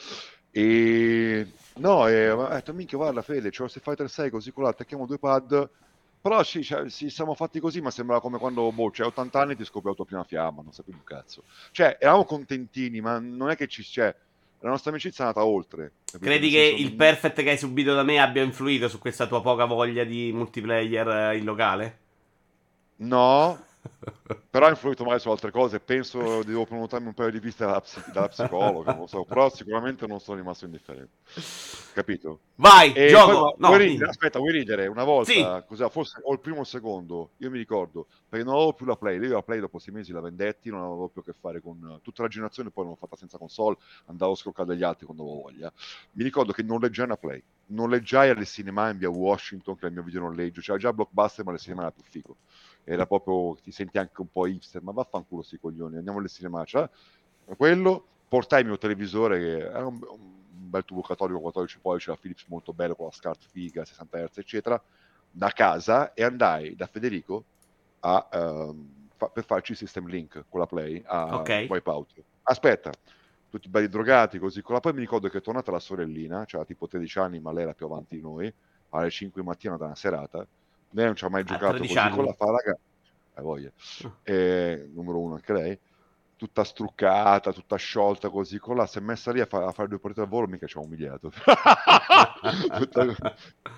E 0.51 1.47
no, 1.77 2.07
e 2.07 2.29
ho 2.29 2.47
detto, 2.47 2.73
minchia, 2.75 2.99
guarda 2.99 3.23
Fede, 3.23 3.49
c'ho 3.49 3.67
se 3.67 3.79
Fighter 3.79 4.07
6 4.07 4.29
così 4.29 4.51
con 4.51 4.65
attacchiamo 4.65 5.07
due 5.07 5.17
pad. 5.17 5.67
Però 6.21 6.43
sì, 6.43 6.63
cioè, 6.63 6.87
sì, 6.91 7.09
siamo 7.09 7.33
fatti 7.33 7.59
così, 7.59 7.81
ma 7.81 7.89
sembra 7.89 8.19
come 8.19 8.37
quando, 8.37 8.71
boh, 8.71 8.91
c'hai 8.91 9.07
80 9.07 9.39
anni 9.39 9.51
e 9.53 9.55
ti 9.55 9.65
scopri 9.65 9.89
la 9.89 9.95
tua 9.95 10.05
prima 10.05 10.23
fiamma, 10.23 10.61
non 10.61 10.71
sapevi 10.71 10.97
un 10.99 11.03
cazzo. 11.03 11.41
Cioè, 11.71 11.97
eravamo 11.99 12.25
contentini, 12.25 13.01
ma 13.01 13.17
non 13.17 13.49
è 13.49 13.55
che 13.55 13.65
ci... 13.65 13.81
Cioè, 13.81 14.15
la 14.59 14.69
nostra 14.69 14.91
amicizia 14.91 15.23
è 15.23 15.27
andata 15.27 15.43
oltre. 15.43 15.91
Capito? 16.05 16.29
Credi 16.29 16.51
che 16.51 16.61
il 16.77 16.93
perfect 16.93 17.41
che 17.41 17.49
hai 17.49 17.57
subito 17.57 17.95
da 17.95 18.03
me 18.03 18.19
abbia 18.19 18.43
influito 18.43 18.87
su 18.89 18.99
questa 18.99 19.25
tua 19.25 19.41
poca 19.41 19.65
voglia 19.65 20.03
di 20.03 20.31
multiplayer 20.31 21.07
eh, 21.07 21.37
in 21.37 21.45
locale? 21.45 22.03
No, 22.97 23.57
però 24.49 24.67
ha 24.67 24.69
influito 24.69 25.03
mai 25.03 25.19
su 25.19 25.29
altre 25.29 25.51
cose. 25.51 25.79
Penso 25.81 26.43
devo 26.43 26.65
prenotarmi 26.65 27.07
un 27.07 27.13
paio 27.13 27.31
di 27.31 27.39
viste 27.39 27.65
dalla, 27.65 27.81
psi- 27.81 28.01
dalla 28.05 28.29
psicologa, 28.29 28.93
non 28.93 29.07
so, 29.07 29.25
però 29.25 29.49
sicuramente 29.49 30.07
non 30.07 30.19
sono 30.21 30.37
rimasto 30.37 30.63
indifferente. 30.65 31.17
Capito? 31.91 32.39
Vai, 32.55 32.93
E 32.93 33.07
gioco. 33.09 33.31
poi, 33.31 33.53
No, 33.57 33.67
vuoi 33.67 33.79
ridere? 33.79 34.09
aspetta, 34.09 34.39
vuoi 34.39 34.51
ridere? 34.53 34.87
Una 34.87 35.03
volta, 35.03 35.31
Sì. 35.31 35.65
cos'era, 35.67 35.89
forse 35.89 36.19
o 36.23 36.31
il 36.33 36.39
primo 36.39 36.57
o 36.57 36.61
il 36.61 36.65
secondo, 36.67 37.31
io 37.37 37.49
mi 37.49 37.57
ricordo, 37.57 38.07
perché 38.29 38.45
non 38.45 38.55
avevo 38.55 38.73
più 38.73 38.85
la 38.85 38.95
Play, 38.95 39.19
io 39.19 39.33
la 39.33 39.41
Play 39.43 39.59
dopo 39.59 39.79
sei 39.79 39.93
mesi 39.93 40.11
la 40.13 40.21
vendetti, 40.21 40.69
non 40.69 40.79
avevo 40.81 41.09
più 41.09 41.19
a 41.21 41.23
che 41.25 41.33
fare 41.33 41.61
con 41.61 41.99
tutta 42.01 42.21
la 42.23 42.27
generazione, 42.29 42.71
poi 42.71 42.85
l'ho 42.85 42.95
fatta 42.95 43.15
senza 43.17 43.37
console, 43.37 43.77
andavo 44.05 44.31
a 44.33 44.35
scroccare 44.35 44.67
degli 44.69 44.83
altri 44.83 45.05
quando 45.05 45.23
avevo 45.23 45.41
voglia. 45.41 45.71
Mi 46.11 46.23
ricordo 46.23 46.53
che 46.53 46.63
noleggiai 46.63 47.05
una 47.05 47.17
Play, 47.17 47.41
noleggiai 47.67 48.29
alle 48.29 48.45
cinema 48.45 48.89
in 48.89 48.97
via 48.97 49.09
Washington, 49.09 49.73
che 49.75 49.79
era 49.81 49.87
il 49.89 49.93
mio 49.95 50.03
video 50.03 50.21
noleggio, 50.21 50.61
c'era 50.61 50.77
già 50.77 50.93
Blockbuster, 50.93 51.43
ma 51.45 51.51
le 51.51 51.57
cinema 51.59 51.81
era 51.83 51.91
più 51.91 52.03
figo. 52.03 52.37
Era 52.87 53.05
proprio, 53.07 53.55
ti 53.61 53.71
senti 53.71 53.97
anche 53.97 54.21
un 54.21 54.29
po' 54.29 54.45
hipster, 54.47 54.81
ma 54.83 54.91
vaffanculo 54.91 55.41
sti 55.41 55.57
coglioni, 55.57 55.97
andiamo 55.97 56.19
alle 56.19 56.27
cinema, 56.27 56.63
cioè, 56.65 56.87
quello, 57.57 58.09
portai 58.27 58.61
il 58.61 58.67
mio 58.67 58.77
televisore, 58.77 59.39
che 59.39 59.57
era 59.57 59.85
un, 59.87 59.99
un 60.07 60.69
bel 60.69 60.85
tubo 60.85 61.01
catodico 61.01 61.39
14 61.39 61.79
pollici, 61.79 62.09
la 62.09 62.15
Philips 62.15 62.45
molto 62.47 62.73
bello, 62.73 62.95
con 62.95 63.05
la 63.05 63.11
SCART 63.11 63.45
figa, 63.47 63.83
60 63.85 64.19
Hz, 64.19 64.37
eccetera, 64.37 64.81
da 65.29 65.49
casa 65.49 66.13
e 66.13 66.23
andai 66.23 66.75
da 66.75 66.85
Federico 66.87 67.45
a, 68.01 68.27
ehm, 68.31 69.07
fa- 69.15 69.29
per 69.29 69.45
farci 69.45 69.71
il 69.71 69.77
System 69.77 70.07
Link 70.07 70.45
con 70.47 70.59
la 70.59 70.65
Play 70.67 71.01
a 71.05 71.39
Ok. 71.39 71.65
Wipeout. 71.69 72.23
Aspetta, 72.43 72.91
tutti 73.49 73.69
belli 73.69 73.87
drogati 73.87 74.37
così, 74.37 74.61
con 74.61 74.75
la 74.75 74.79
poi 74.79 74.93
mi 74.93 74.99
ricordo 74.99 75.27
che 75.29 75.39
è 75.39 75.41
tornata 75.41 75.71
la 75.71 75.79
sorellina, 75.79 76.45
cioè 76.45 76.65
tipo 76.65 76.87
13 76.87 77.19
anni, 77.19 77.39
ma 77.39 77.51
lei 77.51 77.63
era 77.63 77.73
più 77.73 77.85
avanti 77.85 78.15
di 78.15 78.21
noi, 78.21 78.53
alle 78.89 79.09
5 79.09 79.41
di 79.41 79.47
mattina 79.47 79.77
da 79.77 79.85
una 79.85 79.95
serata, 79.95 80.47
lei 80.95 81.05
non 81.05 81.15
ci 81.15 81.25
ha 81.25 81.29
mai 81.29 81.43
giocato 81.43 81.73
13 81.77 81.93
così 81.93 82.09
con 82.09 82.19
anni. 82.19 82.27
la 82.27 82.33
fa 82.33 82.45
raga, 82.51 82.77
hai 83.35 83.43
voglia, 83.43 83.69
Ah. 84.03 84.11
e, 84.23 84.89
numero 84.93 85.19
uno 85.19 85.35
anche 85.35 85.53
lei, 85.53 85.79
tutta 86.37 86.63
struccata, 86.63 87.53
tutta 87.53 87.75
sciolta 87.77 88.29
così, 88.29 88.59
con 88.59 88.75
la 88.75 88.85
si 88.87 88.97
è 88.97 89.01
messa 89.01 89.31
lì 89.31 89.39
a, 89.39 89.45
fa- 89.45 89.65
a 89.65 89.71
fare 89.71 89.87
due 89.87 89.99
partite 89.99 90.21
al 90.23 90.27
volo, 90.27 90.47
mica 90.47 90.67
ci 90.67 90.77
ha 90.77 90.81
umiliato. 90.81 91.31
Tutta- 92.77 93.05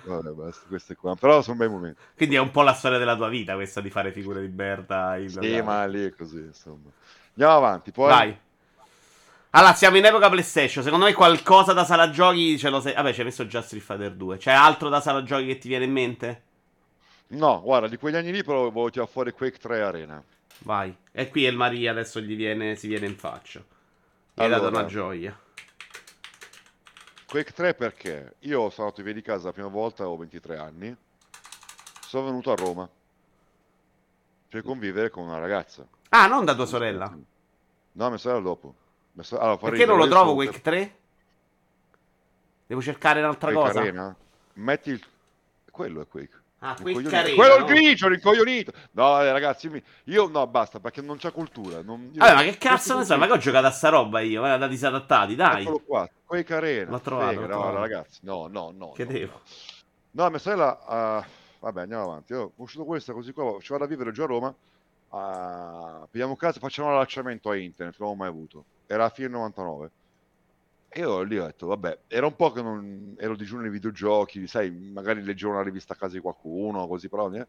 Vabbè, 0.04 0.30
basta, 0.30 0.66
queste 0.68 0.94
qua. 0.96 1.14
Però 1.14 1.40
sono 1.42 1.56
bei 1.56 1.68
momenti. 1.68 2.00
Quindi 2.16 2.34
è 2.36 2.40
un 2.40 2.50
po' 2.50 2.62
la 2.62 2.72
storia 2.72 2.98
della 2.98 3.14
tua 3.16 3.28
vita 3.28 3.54
questa 3.54 3.80
di 3.80 3.90
fare 3.90 4.12
figure 4.12 4.40
di 4.40 4.48
Berta. 4.48 5.16
in 5.16 5.28
Sì, 5.30 5.60
ma 5.62 5.84
lì 5.86 6.04
è 6.04 6.10
così, 6.14 6.38
insomma. 6.38 6.90
Andiamo 7.30 7.52
avanti, 7.56 7.92
poi... 7.92 8.08
Vai. 8.08 8.38
Allora, 9.50 9.72
siamo 9.74 9.96
in 9.96 10.04
epoca 10.04 10.28
PlayStation. 10.28 10.82
Secondo 10.84 11.06
me 11.06 11.12
qualcosa 11.14 11.72
da 11.72 11.84
sala 11.84 12.10
giochi 12.10 12.58
ce 12.58 12.68
lo 12.70 12.80
sei. 12.80 12.94
Vabbè, 12.94 13.12
ci 13.12 13.20
hai 13.20 13.26
messo 13.26 13.46
già 13.46 13.62
Street 13.62 13.82
Fighter 13.84 14.12
2. 14.12 14.36
C'è 14.36 14.52
altro 14.52 14.88
da 14.88 15.00
sala 15.00 15.22
giochi 15.22 15.46
che 15.46 15.58
ti 15.58 15.68
viene 15.68 15.84
in 15.84 15.92
mente? 15.92 16.42
No, 17.28 17.60
guarda, 17.60 17.88
di 17.88 17.96
quegli 17.98 18.16
anni 18.16 18.32
lì 18.32 18.42
però 18.42 18.70
volevo 18.70 18.90
tirare 18.90 19.10
fuori 19.10 19.32
Quake 19.32 19.58
3 19.58 19.82
Arena. 19.82 20.22
Vai. 20.60 20.96
E 21.12 21.28
qui 21.28 21.42
il 21.42 21.56
Maria 21.56 21.90
adesso 21.90 22.20
gli 22.20 22.34
viene, 22.34 22.74
si 22.74 22.88
viene 22.88 23.06
in 23.06 23.16
faccia. 23.16 23.60
Gli 23.60 24.42
hai 24.42 24.48
dato 24.48 24.66
Allora. 24.66 24.80
una 24.80 24.88
gioia. 24.88 25.38
Quake 27.26 27.52
3 27.52 27.74
perché? 27.74 28.36
Io 28.40 28.70
sono 28.70 28.86
andato 28.86 29.02
via 29.02 29.12
di 29.12 29.20
casa 29.22 29.46
la 29.46 29.52
prima 29.52 29.68
volta, 29.68 30.02
avevo 30.02 30.18
23 30.18 30.56
anni. 30.56 30.96
Sono 32.00 32.24
venuto 32.24 32.50
a 32.50 32.54
Roma 32.54 32.88
per 34.48 34.62
convivere 34.62 35.10
con 35.10 35.24
una 35.24 35.38
ragazza. 35.38 35.86
Ah, 36.08 36.26
non 36.26 36.46
da 36.46 36.54
tua 36.54 36.64
sorella. 36.64 37.14
No, 37.92 38.08
mia 38.08 38.16
sorella 38.16 38.40
dopo. 38.40 38.74
Mia 39.12 39.24
so- 39.24 39.38
allora, 39.38 39.58
Perché 39.58 39.84
non 39.84 39.98
lo 39.98 40.08
trovo 40.08 40.32
Quake 40.32 40.60
3? 40.62 40.96
Devo 42.66 42.80
cercare 42.80 43.20
un'altra 43.20 43.52
Quake 43.52 43.66
cosa. 43.68 43.80
Arena? 43.80 44.16
Metti 44.54 44.90
il... 44.90 45.04
Quello 45.70 46.00
è 46.00 46.06
Quake. 46.06 46.36
Ah, 46.60 46.74
Rincoglionito. 46.76 47.14
Arena. 47.16 47.34
Quello 47.36 47.52
è 47.52 47.56
il 47.58 47.60
no? 47.60 47.66
grigio, 47.66 48.08
rincoglionito. 48.08 48.72
No, 48.92 49.20
eh, 49.22 49.30
ragazzi, 49.32 49.82
io, 50.04 50.26
no, 50.28 50.46
basta, 50.48 50.80
perché 50.80 51.00
non 51.02 51.16
c'è 51.16 51.30
cultura. 51.32 51.82
Non... 51.82 52.10
io- 52.12 52.18
Vabbè, 52.18 52.34
ma 52.34 52.42
che 52.42 52.58
cazzo 52.58 52.98
ne 52.98 53.04
sai? 53.04 53.16
Ma 53.18 53.26
che 53.26 53.32
ho 53.32 53.36
giocato 53.38 53.66
a 53.66 53.70
sta 53.70 53.88
roba 53.90 54.20
io? 54.20 54.40
Ma 54.42 54.56
da 54.56 54.66
disadattati, 54.66 55.34
dai. 55.36 55.62
Eccolo 55.62 55.80
qua, 55.80 56.08
Quake 56.24 56.54
Arena. 56.54 56.90
L'ho 56.90 57.00
trovato, 57.00 57.30
Figa, 57.30 57.40
l'ho 57.42 57.46
no, 57.54 57.60
trovato. 57.60 57.78
ragazzi, 57.80 58.18
no, 58.22 58.46
no, 58.48 58.72
no. 58.76 58.90
Che 58.92 59.04
no, 59.04 59.10
devo? 59.12 59.32
No, 60.10 60.22
No, 60.24 60.30
mia 60.30 60.38
sorella... 60.40 60.84
ah, 60.84 61.24
vabbè, 61.60 61.82
andiamo 61.82 62.02
avanti. 62.04 62.32
Io 62.32 62.42
ho 62.42 62.52
conosciuto 62.56 62.84
questa 62.84 63.12
così 63.12 63.32
qua, 63.32 63.56
ci 63.60 63.68
vado 63.72 63.84
a 63.84 63.86
vivere 63.86 64.10
giù 64.10 64.22
a 64.22 64.26
Roma. 64.26 64.54
ah, 65.10 66.06
pigliamo 66.10 66.34
casa, 66.36 66.58
facciamo 66.60 66.90
l'allacciamento 66.90 67.50
a 67.50 67.56
internet, 67.56 67.96
non 67.98 68.08
l'ho 68.10 68.14
mai 68.16 68.28
avuto. 68.28 68.64
Era 68.86 69.04
a 69.04 69.08
fine 69.10 69.28
99. 69.28 69.90
E 70.90 71.00
io 71.00 71.22
lì 71.22 71.38
ho 71.38 71.44
detto, 71.44 71.66
vabbè, 71.66 71.98
era 72.08 72.26
un 72.26 72.34
po' 72.34 72.50
che 72.50 72.62
non 72.62 73.14
ero 73.18 73.36
digiuno 73.36 73.62
nei 73.62 73.70
videogiochi, 73.70 74.46
sai, 74.46 74.70
magari 74.70 75.22
leggevo 75.22 75.52
una 75.52 75.62
rivista 75.62 75.92
a 75.92 75.96
casa 75.96 76.14
di 76.14 76.20
qualcuno, 76.20 76.86
così, 76.86 77.08
però... 77.08 77.30
eh. 77.32 77.46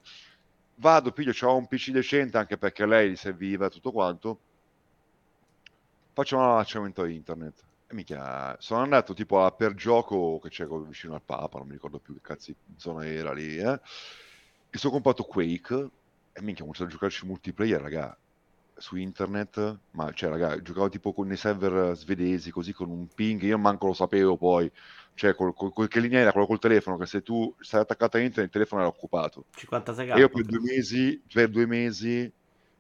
Vado, 0.76 1.12
piglio, 1.12 1.32
c'ho 1.34 1.56
un 1.56 1.68
PC 1.68 1.92
decente 1.92 2.38
anche 2.38 2.58
perché 2.58 2.86
lei 2.86 3.12
gli 3.12 3.16
serviva 3.16 3.70
tutto 3.70 3.92
quanto. 3.92 4.40
Facciamo 6.14 6.48
l'allacciamento 6.48 7.02
a 7.02 7.10
internet. 7.10 7.64
E 7.88 7.94
mica, 7.94 8.56
sono 8.60 8.82
andato 8.82 9.14
tipo 9.14 9.44
a 9.44 9.52
per 9.52 9.74
gioco 9.74 10.40
che 10.40 10.50
c'è 10.50 10.68
vicino 10.68 11.16
al 11.16 11.22
Papa, 11.22 11.58
non 11.58 11.68
mi 11.68 11.74
ricordo 11.74 12.00
più 12.00 12.14
che 12.14 12.22
cazzo 12.22 12.54
zona 12.78 13.06
era 13.06 13.34
lì, 13.34 13.58
eh. 13.58 13.80
E 14.70 14.78
sono 14.78 14.94
comprato 14.94 15.24
Quake 15.24 15.90
e 16.34 16.42
minchia, 16.42 16.64
ho 16.64 16.68
iniziato 16.68 16.92
a 16.92 16.94
giocarci 16.94 17.26
multiplayer, 17.26 17.82
raga, 17.82 18.18
su 18.80 18.96
internet, 18.96 19.82
ma 19.92 20.12
cioè, 20.14 20.30
raga, 20.30 20.62
giocavo 20.62 20.90
tipo 20.90 21.14
con 21.14 21.32
i 21.32 21.36
server 21.38 21.96
svedesi, 21.96 22.52
così 22.52 22.74
con 22.74 22.90
un 22.90 23.08
ping, 23.14 23.42
io 23.44 23.58
manco 23.58 23.88
lo 23.88 23.94
sapevo 23.94 24.38
poi, 24.38 24.72
cioè, 25.14 25.36
col, 25.36 25.54
col- 25.54 25.72
col- 25.74 25.88
che 25.88 26.00
linea 26.00 26.20
era 26.22 26.32
quello 26.32 26.48
col 26.48 26.60
telefono, 26.60 26.98
che 26.98 27.06
se 27.06 27.22
tu 27.22 27.54
stai 27.60 27.82
attaccato 27.82 28.18
a 28.18 28.22
internet 28.22 28.46
il 28.48 28.52
telefono 28.54 28.82
era 28.82 28.90
occupato. 28.90 29.48
56k. 29.58 30.16
E 30.16 30.20
io 30.20 30.30
per 30.30 30.46
due 30.46 30.60
mesi, 30.62 31.24
per 31.32 31.50
due 31.50 31.66
mesi 31.68 32.32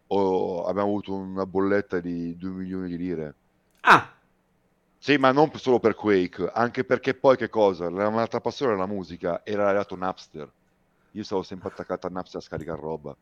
ho- 0.07 0.65
abbiamo 0.65 0.87
avuto 0.89 1.15
una 1.15 1.45
bolletta 1.45 1.99
di 1.99 2.35
2 2.37 2.49
milioni 2.51 2.89
di 2.89 2.97
lire. 2.97 3.37
Ah, 3.83 4.13
Sì, 5.01 5.17
ma 5.17 5.31
non 5.31 5.51
solo 5.55 5.79
per 5.79 5.93
Quake, 5.95 6.49
anche 6.53 6.83
perché 6.83 7.13
poi 7.17 7.37
che 7.37 7.49
cosa? 7.49 7.89
La 7.89 8.07
un'altra 8.07 8.41
passione 8.41 8.73
era 8.73 8.81
la 8.81 8.87
musica, 8.87 9.43
era 9.45 9.67
arrivato 9.67 9.95
Napster. 9.95 10.53
Io 11.11 11.23
stavo 11.23 11.41
sempre 11.43 11.69
attaccato 11.69 12.07
a 12.07 12.09
Napster 12.09 12.39
a 12.41 12.43
scaricare 12.43 12.79
roba. 12.81 13.17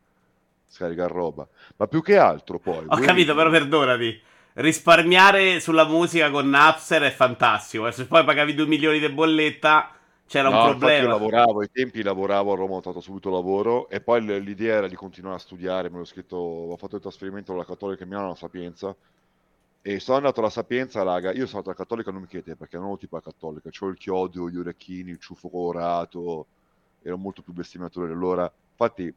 Scaricare 0.68 1.12
roba. 1.12 1.48
Ma 1.76 1.86
più 1.86 2.02
che 2.02 2.16
altro 2.16 2.58
poi... 2.58 2.84
ho 2.86 2.98
capito, 2.98 3.34
però 3.34 3.50
perdonati. 3.50 4.20
Risparmiare 4.54 5.60
sulla 5.60 5.84
musica 5.86 6.30
con 6.30 6.48
Napster 6.48 7.02
è 7.02 7.10
fantastico. 7.10 7.86
eh. 7.86 7.92
Se 7.92 8.06
poi 8.06 8.24
pagavi 8.24 8.54
2 8.54 8.66
milioni 8.66 8.98
di 8.98 9.08
bolletta, 9.08 9.92
c'era 10.26 10.48
No, 10.50 10.62
un 10.62 10.68
problema. 10.70 11.02
io 11.04 11.08
lavoravo, 11.08 11.60
ai 11.60 11.70
tempi 11.72 12.02
lavoravo 12.02 12.52
a 12.52 12.56
Roma, 12.56 12.74
ho 12.74 12.80
trovato 12.80 13.00
subito 13.02 13.30
lavoro 13.30 13.88
e 13.88 14.00
poi 14.00 14.20
l'idea 14.42 14.76
era 14.76 14.88
di 14.88 14.94
continuare 14.96 15.36
a 15.36 15.38
studiare, 15.38 15.88
me 15.90 15.98
l'ho 15.98 16.04
scritto, 16.04 16.36
ho 16.36 16.76
fatto 16.76 16.96
il 16.96 17.02
trasferimento 17.02 17.52
alla 17.52 17.64
Cattolica 17.64 18.04
Milano 18.04 18.26
alla 18.26 18.34
Sapienza 18.34 18.94
e 19.80 20.00
sono 20.00 20.18
andato 20.18 20.40
alla 20.40 20.50
Sapienza, 20.50 21.02
raga, 21.02 21.30
io 21.30 21.46
sono 21.46 21.58
andato 21.58 21.68
alla 21.70 21.78
Cattolica, 21.78 22.10
non 22.10 22.20
mi 22.22 22.26
chiedete 22.26 22.56
perché 22.56 22.76
non 22.76 22.88
ero 22.88 22.96
tipo 22.98 23.16
la 23.16 23.22
Cattolica, 23.22 23.70
c'ho 23.70 23.86
il 23.86 23.96
chiodo, 23.96 24.50
gli 24.50 24.58
orecchini, 24.58 25.10
il 25.12 25.18
ciuffo 25.20 25.48
colorato, 25.48 26.46
ero 27.02 27.16
molto 27.16 27.40
più 27.42 27.52
bestemmiatore 27.54 28.12
allora, 28.12 28.50
infatti 28.70 29.14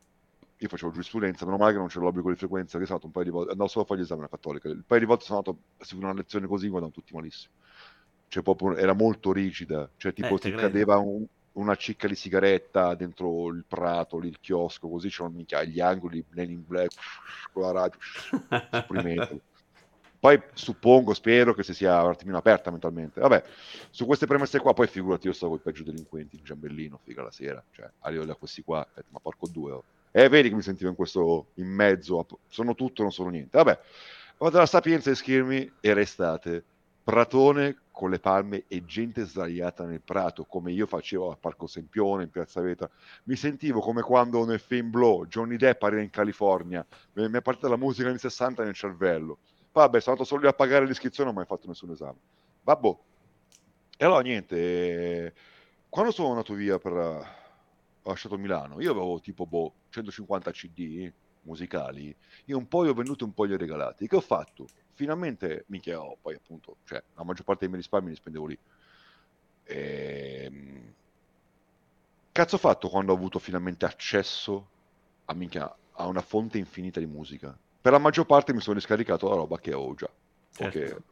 io 0.62 0.68
facevo 0.68 0.92
giurisprudenza, 0.92 1.44
meno 1.46 1.58
male 1.58 1.72
che 1.74 1.80
non 1.80 1.88
c'era 1.88 2.06
l'obbligo 2.06 2.30
di 2.30 2.36
frequenza, 2.36 2.78
che 2.78 2.86
sono 2.86 3.00
andato 3.02 3.08
un 3.08 3.12
paio 3.12 3.26
di 3.26 3.32
volte, 3.32 3.52
andavo 3.52 3.70
solo 3.70 3.84
a 3.84 3.88
fare 3.88 4.00
gli 4.00 4.04
esami 4.04 4.20
alla 4.20 4.30
Cattolica, 4.30 4.68
il 4.70 4.84
paio 4.86 5.00
di 5.00 5.06
volte 5.08 5.26
sono 5.26 5.38
andato 5.40 5.58
a 5.78 5.84
seguire 5.84 6.12
una 6.12 6.20
lezione 6.20 6.46
così, 6.48 6.68
guardano 6.68 6.92
tutti 6.94 7.16
malissimo, 7.16 7.54
cioè 8.28 8.44
proprio 8.44 8.76
era 8.76 8.94
molto 8.94 9.32
rigida, 9.34 9.90
cioè 9.98 10.14
tipo 10.14 10.36
Eh, 10.36 10.40
ti 10.40 10.52
cadeva 10.52 10.98
un- 11.00 11.26
una 11.54 11.76
cicca 11.76 12.08
di 12.08 12.16
sigaretta 12.16 12.94
dentro 12.94 13.48
il 13.48 13.66
prato, 13.68 14.20
lì 14.20 14.28
il 14.28 14.40
chiosco, 14.40 14.88
così 14.88 15.10
c'erano 15.10 15.34
minchia, 15.36 15.64
gli 15.64 15.80
angoli, 15.80 16.24
Men 16.30 16.52
in 16.52 16.64
Black, 16.66 16.94
con 17.52 17.64
la 17.64 17.72
radio, 17.72 17.98
supplimento. 18.72 19.42
Poi 20.20 20.40
suppongo, 20.54 21.16
spero 21.16 21.56
che 21.56 21.64
si 21.64 21.74
sia 21.74 22.04
un 22.04 22.12
attimino 22.12 22.38
aperta 22.38 22.70
mentalmente. 22.70 23.20
Vabbè, 23.20 23.44
su 23.90 24.06
queste 24.06 24.28
premesse 24.28 24.60
qua, 24.60 24.74
poi 24.74 24.86
figurati, 24.86 25.26
io 25.26 25.34
stavo 25.34 25.54
con 25.54 25.62
i 25.62 25.64
peggio 25.64 25.84
delinquenti 25.84 26.38
in 26.38 26.44
Giambellino, 26.44 27.00
figa 27.04 27.24
la 27.24 27.32
sera, 27.32 27.62
cioè, 27.72 27.90
arrivo 28.02 28.26
da 28.26 28.36
questi 28.36 28.62
qua, 28.62 28.88
ma 29.10 29.20
porco 29.20 29.48
due, 29.48 29.72
oh. 29.72 29.84
E 30.12 30.28
vedi 30.28 30.50
che 30.50 30.56
mi 30.56 30.62
sentivo 30.62 30.90
in 30.90 30.96
questo, 30.96 31.48
in 31.56 31.68
mezzo, 31.68 32.26
sono 32.48 32.76
tutto, 32.76 33.02
non 33.02 33.12
sono 33.12 33.30
niente. 33.30 33.58
Vabbè, 33.58 33.80
vado 34.38 34.58
alla 34.58 34.66
Sapienza 34.66 35.10
a 35.10 35.14
iscrivermi 35.14 35.74
e 35.80 35.94
restate. 35.94 36.64
Pratone 37.04 37.78
con 37.92 38.10
le 38.10 38.20
palme 38.20 38.66
e 38.68 38.84
gente 38.86 39.26
sdraiata 39.26 39.86
nel 39.86 40.02
prato, 40.02 40.46
come 40.46 40.72
io 40.72 40.86
facevo 40.86 41.32
a 41.32 41.36
Parco 41.36 41.68
Sempione, 41.68 42.24
in 42.24 42.30
Piazza 42.30 42.62
Veta. 42.62 42.90
Mi 43.24 43.36
sentivo 43.36 43.80
come 43.80 44.02
quando 44.02 44.46
nel 44.46 44.60
film 44.60 44.90
Blow, 44.92 45.26
Johnny 45.26 45.56
Depp 45.56 45.82
arriva 45.84 46.02
in 46.02 46.10
California, 46.10 46.86
mi 47.14 47.30
mi 47.30 47.38
è 47.38 47.42
partita 47.42 47.70
la 47.70 47.78
musica 47.78 48.10
anni 48.10 48.18
60 48.18 48.64
nel 48.64 48.74
cervello. 48.74 49.40
Vabbè, 49.72 50.00
sono 50.00 50.16
andato 50.16 50.28
solo 50.28 50.42
lì 50.42 50.48
a 50.48 50.54
pagare 50.54 50.86
l'iscrizione, 50.86 51.30
non 51.30 51.38
ho 51.38 51.42
mai 51.42 51.48
fatto 51.48 51.68
nessun 51.68 51.92
esame. 51.92 52.18
Vabbè. 52.64 52.96
E 53.98 54.06
allora 54.06 54.22
niente, 54.22 54.56
eh, 54.58 55.34
quando 55.90 56.12
sono 56.12 56.30
andato 56.30 56.54
via 56.54 56.78
per... 56.78 57.40
ho 58.04 58.10
lasciato 58.10 58.38
Milano, 58.38 58.82
io 58.82 58.92
avevo 58.92 59.20
tipo 59.20 59.46
boh, 59.46 59.74
150 59.90 60.52
CD 60.52 61.12
musicali, 61.42 62.16
io 62.46 62.58
un 62.58 62.68
po' 62.68 62.84
li 62.84 62.90
ho 62.90 62.94
venduti, 62.94 63.24
un 63.24 63.34
po' 63.34 63.44
li 63.44 63.54
ho 63.54 63.58
regalati. 63.58 64.08
Che 64.08 64.16
ho 64.16 64.22
fatto? 64.22 64.68
Finalmente, 64.94 65.66
minchia, 65.68 66.02
oh, 66.02 66.18
poi 66.22 66.36
appunto, 66.36 66.78
cioè, 66.84 67.04
la 67.16 67.24
maggior 67.24 67.46
parte 67.46 67.62
dei 67.62 67.70
miei 67.70 67.82
risparmi 67.82 68.10
li 68.10 68.16
spendevo 68.16 68.46
lì. 68.46 68.60
Ehm, 69.66 70.94
Cazzo 72.32 72.56
ho 72.56 72.60
fatto 72.60 72.88
quando 72.88 73.12
ho 73.12 73.16
avuto 73.16 73.40
finalmente 73.40 73.86
accesso 73.86 74.70
a, 75.26 75.34
minchia, 75.34 75.74
a 75.94 76.08
una 76.08 76.22
fonte 76.22 76.58
infinita 76.58 77.00
di 77.00 77.06
musica? 77.06 77.58
per 77.82 77.92
la 77.92 77.98
maggior 77.98 78.28
parte 78.28 78.54
mi 78.54 78.62
sono 78.62 78.76
riscaricato 78.76 79.28
la 79.28 79.36
roba 79.36 79.58
che 79.58 79.74
ho 79.74 79.94
già. 79.96 80.10
Certo. 80.52 80.78
Ok, 80.78 81.04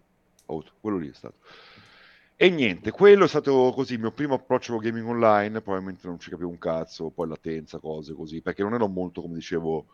ho 0.46 0.52
avuto. 0.54 0.72
quello 0.80 0.98
lì 0.98 1.10
è 1.10 1.14
stato. 1.14 1.38
E 2.42 2.50
niente, 2.50 2.92
quello 2.92 3.26
è 3.26 3.28
stato 3.28 3.74
così 3.76 3.96
il 3.96 4.00
mio 4.00 4.14
primo 4.14 4.36
approccio 4.36 4.72
con 4.72 4.82
gaming 4.82 5.06
online, 5.06 5.60
probabilmente 5.60 6.08
non 6.08 6.20
ci 6.22 6.30
capivo 6.30 6.48
un 6.48 6.58
cazzo, 6.58 7.10
poi 7.10 7.28
latenza, 7.28 7.80
cose 7.80 8.14
così, 8.14 8.42
perché 8.42 8.64
non 8.64 8.74
ero 8.76 8.88
molto, 8.88 9.22
come 9.22 9.34
dicevo, 9.34 9.88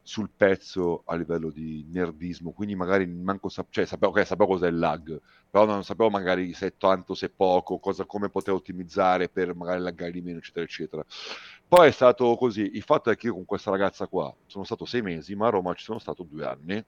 sul 0.00 0.30
pezzo 0.30 1.02
a 1.06 1.16
livello 1.16 1.50
di 1.50 1.84
nerdismo, 1.90 2.52
quindi 2.52 2.76
magari 2.76 3.04
manco 3.04 3.48
sap- 3.48 3.72
cioè, 3.72 3.84
sapevo, 3.84 4.12
okay, 4.12 4.24
sapevo 4.24 4.50
cos'è 4.50 4.68
il 4.68 4.78
lag, 4.78 5.20
però 5.50 5.64
non 5.64 5.82
sapevo 5.82 6.08
magari 6.08 6.52
se 6.52 6.76
tanto, 6.76 7.14
se 7.14 7.30
poco, 7.30 7.80
cosa, 7.80 8.04
come 8.04 8.28
potevo 8.28 8.58
ottimizzare 8.58 9.28
per 9.28 9.56
magari 9.56 9.80
laggare 9.80 10.12
di 10.12 10.20
meno, 10.20 10.38
eccetera, 10.38 10.64
eccetera. 10.64 11.04
Poi 11.66 11.88
è 11.88 11.90
stato 11.90 12.36
così, 12.36 12.76
il 12.76 12.82
fatto 12.82 13.10
è 13.10 13.16
che 13.16 13.26
io 13.26 13.34
con 13.34 13.44
questa 13.44 13.72
ragazza 13.72 14.06
qua 14.06 14.32
sono 14.46 14.62
stato 14.62 14.84
sei 14.84 15.02
mesi, 15.02 15.34
ma 15.34 15.48
a 15.48 15.50
Roma 15.50 15.74
ci 15.74 15.82
sono 15.82 15.98
stato 15.98 16.22
due 16.22 16.44
anni, 16.46 16.84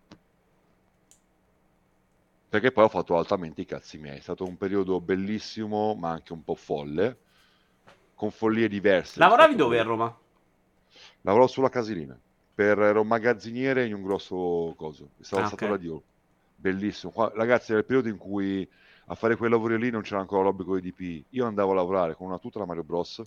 perché 2.50 2.72
poi 2.72 2.84
ho 2.84 2.88
fatto 2.88 3.16
altamente 3.16 3.60
i 3.60 3.64
cazzi 3.64 3.96
miei. 3.96 4.18
È 4.18 4.20
stato 4.20 4.44
un 4.44 4.56
periodo 4.56 5.00
bellissimo, 5.00 5.94
ma 5.94 6.10
anche 6.10 6.32
un 6.32 6.42
po' 6.42 6.56
folle, 6.56 7.18
con 8.14 8.30
follie 8.32 8.68
diverse. 8.68 9.20
Lavoravi 9.20 9.54
dove 9.54 9.78
a 9.78 9.82
Roma? 9.84 10.18
Lavoravo 11.22 11.48
sulla 11.48 11.68
Casilina, 11.68 12.18
per, 12.52 12.78
ero 12.80 13.04
magazziniere 13.04 13.86
in 13.86 13.94
un 13.94 14.02
grosso 14.02 14.74
coso, 14.76 15.10
stavo 15.20 15.42
Ah, 15.42 15.46
stato 15.46 15.64
ok. 15.64 15.70
radio. 15.70 16.02
Bellissimo. 16.56 17.12
Qua- 17.12 17.32
ragazzi, 17.34 17.70
era 17.70 17.80
il 17.80 17.86
periodo 17.86 18.08
in 18.08 18.16
cui 18.18 18.68
a 19.06 19.14
fare 19.14 19.36
quei 19.36 19.48
lavori 19.48 19.78
lì 19.78 19.90
non 19.90 20.02
c'era 20.02 20.20
ancora 20.20 20.42
l'obbligo 20.42 20.78
di 20.78 20.90
DP. 20.90 21.26
Io 21.30 21.46
andavo 21.46 21.70
a 21.72 21.74
lavorare 21.76 22.14
con 22.16 22.26
una 22.26 22.38
tuta 22.38 22.58
da 22.58 22.66
Mario 22.66 22.82
Bros, 22.84 23.22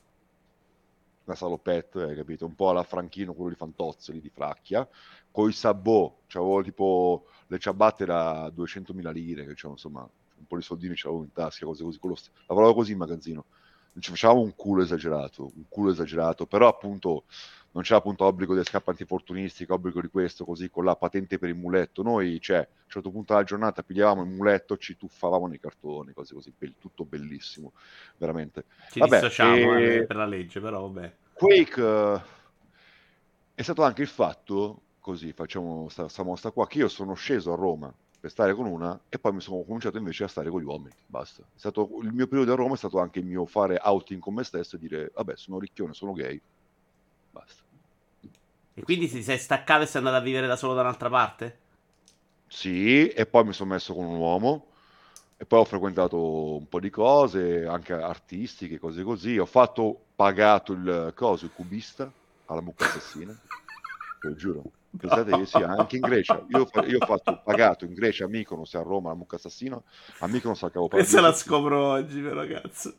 una 1.25 1.36
salopette, 1.36 2.15
capito? 2.15 2.45
Un 2.45 2.55
po' 2.55 2.69
alla 2.69 2.83
Franchino, 2.83 3.33
quello 3.33 3.49
di 3.49 3.55
Fantozzi, 3.55 4.19
di 4.19 4.29
Fracchia, 4.29 4.88
con 5.31 5.49
i 5.49 5.53
sabot, 5.53 6.21
c'avevo 6.27 6.62
tipo 6.63 7.25
le 7.47 7.59
ciabatte 7.59 8.05
da 8.05 8.49
200.000 8.49 9.12
lire, 9.12 9.45
che 9.45 9.53
c'erano 9.53 9.73
insomma 9.73 10.01
un 10.01 10.45
po' 10.45 10.57
di 10.57 10.62
soldini 10.63 10.93
c'avevo 10.95 11.23
in 11.23 11.31
tasca, 11.31 11.65
cose 11.65 11.83
così. 11.83 12.29
lavoravo 12.47 12.73
così 12.73 12.91
in 12.91 12.97
magazzino. 12.97 13.45
Ci 13.99 14.10
facevamo 14.10 14.41
un 14.41 14.56
culo 14.56 14.82
esagerato, 14.82 15.51
un 15.56 15.65
culo 15.69 15.91
esagerato, 15.91 16.45
però 16.45 16.67
appunto 16.67 17.25
non 17.73 17.84
c'era 17.84 17.97
appunto 17.97 18.25
obbligo 18.25 18.56
di 18.56 18.63
scappa 18.63 18.91
antifortunistica, 18.91 19.73
obbligo 19.73 19.99
di 19.99 20.08
questo, 20.08 20.45
così 20.45 20.69
con 20.69 20.86
la 20.86 20.95
patente 20.95 21.39
per 21.39 21.49
il 21.49 21.56
muletto. 21.56 22.03
Noi, 22.03 22.39
cioè, 22.39 22.58
a 22.58 22.60
un 22.60 22.89
certo 22.89 23.10
punto 23.10 23.34
della 23.34 23.45
giornata 23.45 23.82
pigliavamo 23.82 24.21
il 24.21 24.29
muletto, 24.29 24.77
ci 24.77 24.95
tuffavamo 24.95 25.47
nei 25.47 25.60
cartoni, 25.60 26.13
cose 26.13 26.36
così, 26.36 26.53
be- 26.56 26.73
tutto 26.79 27.03
bellissimo, 27.03 27.73
veramente. 28.17 28.65
Ci 28.91 28.99
Vabbè, 28.99 29.15
dissociamo 29.15 29.77
e- 29.77 29.95
eh, 29.95 30.06
per 30.06 30.15
la 30.15 30.25
legge, 30.25 30.60
però 30.60 30.88
vabbè. 30.88 31.13
Quake 31.34 31.82
eh, 31.82 32.21
è 33.56 33.62
stato 33.63 33.84
anche 33.84 34.03
il 34.03 34.08
fatto, 34.08 34.82
così 34.99 35.34
facciamo 35.34 35.89
sta, 35.89 36.08
sta 36.08 36.23
mostra 36.23 36.51
qua, 36.51 36.67
che 36.67 36.77
io 36.77 36.88
sono 36.88 37.15
sceso 37.15 37.53
a 37.53 37.56
Roma 37.56 37.91
per 38.23 38.31
stare 38.31 38.53
con 38.53 38.65
una 38.67 38.97
e 39.09 39.19
poi 39.19 39.33
mi 39.33 39.41
sono 39.41 39.63
cominciato 39.63 39.97
invece 39.97 40.23
a 40.23 40.29
stare 40.29 40.49
con 40.49 40.62
gli 40.62 40.63
uomini, 40.63 40.95
basta. 41.07 41.41
È 41.41 41.57
stato, 41.57 41.89
il 42.03 42.13
mio 42.13 42.25
periodo 42.25 42.53
a 42.53 42.55
Roma 42.55 42.75
è 42.75 42.77
stato 42.77 42.97
anche 42.99 43.19
il 43.19 43.25
mio 43.25 43.45
fare 43.45 43.77
outing 43.83 44.21
con 44.21 44.33
me 44.33 44.45
stesso 44.45 44.77
e 44.77 44.79
dire, 44.79 45.12
vabbè, 45.13 45.36
sono 45.36 45.59
ricchione, 45.59 45.93
sono 45.93 46.13
gay, 46.13 46.41
basta. 47.31 47.62
E 48.75 48.81
quindi 48.81 49.09
ti 49.09 49.21
sei 49.21 49.38
staccato 49.38 49.83
e 49.83 49.88
sei 49.88 49.97
andato 49.97 50.15
a 50.15 50.21
vivere 50.21 50.47
da 50.47 50.55
solo 50.55 50.73
da 50.73 50.79
un'altra 50.79 51.09
parte? 51.09 51.59
Sì, 52.47 53.09
e 53.09 53.25
poi 53.25 53.43
mi 53.43 53.51
sono 53.51 53.73
messo 53.73 53.93
con 53.93 54.05
un 54.05 54.15
uomo 54.15 54.67
e 55.36 55.43
poi 55.43 55.59
ho 55.59 55.65
frequentato 55.65 56.55
un 56.55 56.69
po' 56.69 56.79
di 56.79 56.89
cose, 56.89 57.65
anche 57.65 57.91
artistiche, 57.91 58.79
cose 58.79 59.03
così. 59.03 59.38
Ho 59.38 59.45
fatto, 59.45 59.99
pagato 60.15 60.71
il 60.71 61.12
coso, 61.13 61.43
il 61.43 61.51
cubista 61.51 62.09
alla 62.45 62.62
mucca 62.62 62.86
assassina, 62.86 63.38
te 64.21 64.27
lo 64.29 64.36
giuro. 64.36 64.63
Pensate 64.95 65.32
che 65.36 65.45
sì, 65.45 65.58
anche 65.58 65.95
in 65.95 66.01
Grecia. 66.03 66.45
Io, 66.49 66.67
ho 66.71 66.86
io 66.86 66.97
ho 66.99 67.06
fatto, 67.06 67.41
pagato 67.43 67.84
in 67.86 67.93
Grecia 67.93 68.25
a 68.25 68.27
Mykonos 68.27 68.75
a 68.75 68.82
Roma 68.82 69.10
la 69.10 69.15
mucca 69.15 69.38
assassina, 69.38 69.82
a 70.19 70.27
Mykonos 70.27 70.62
al 70.63 70.71
Cavo 70.71 70.88
Questa 70.88 71.19
la 71.19 71.34
scopro 71.34 71.88
oggi, 71.88 72.21
però, 72.21 72.45
cazzo. 72.45 72.93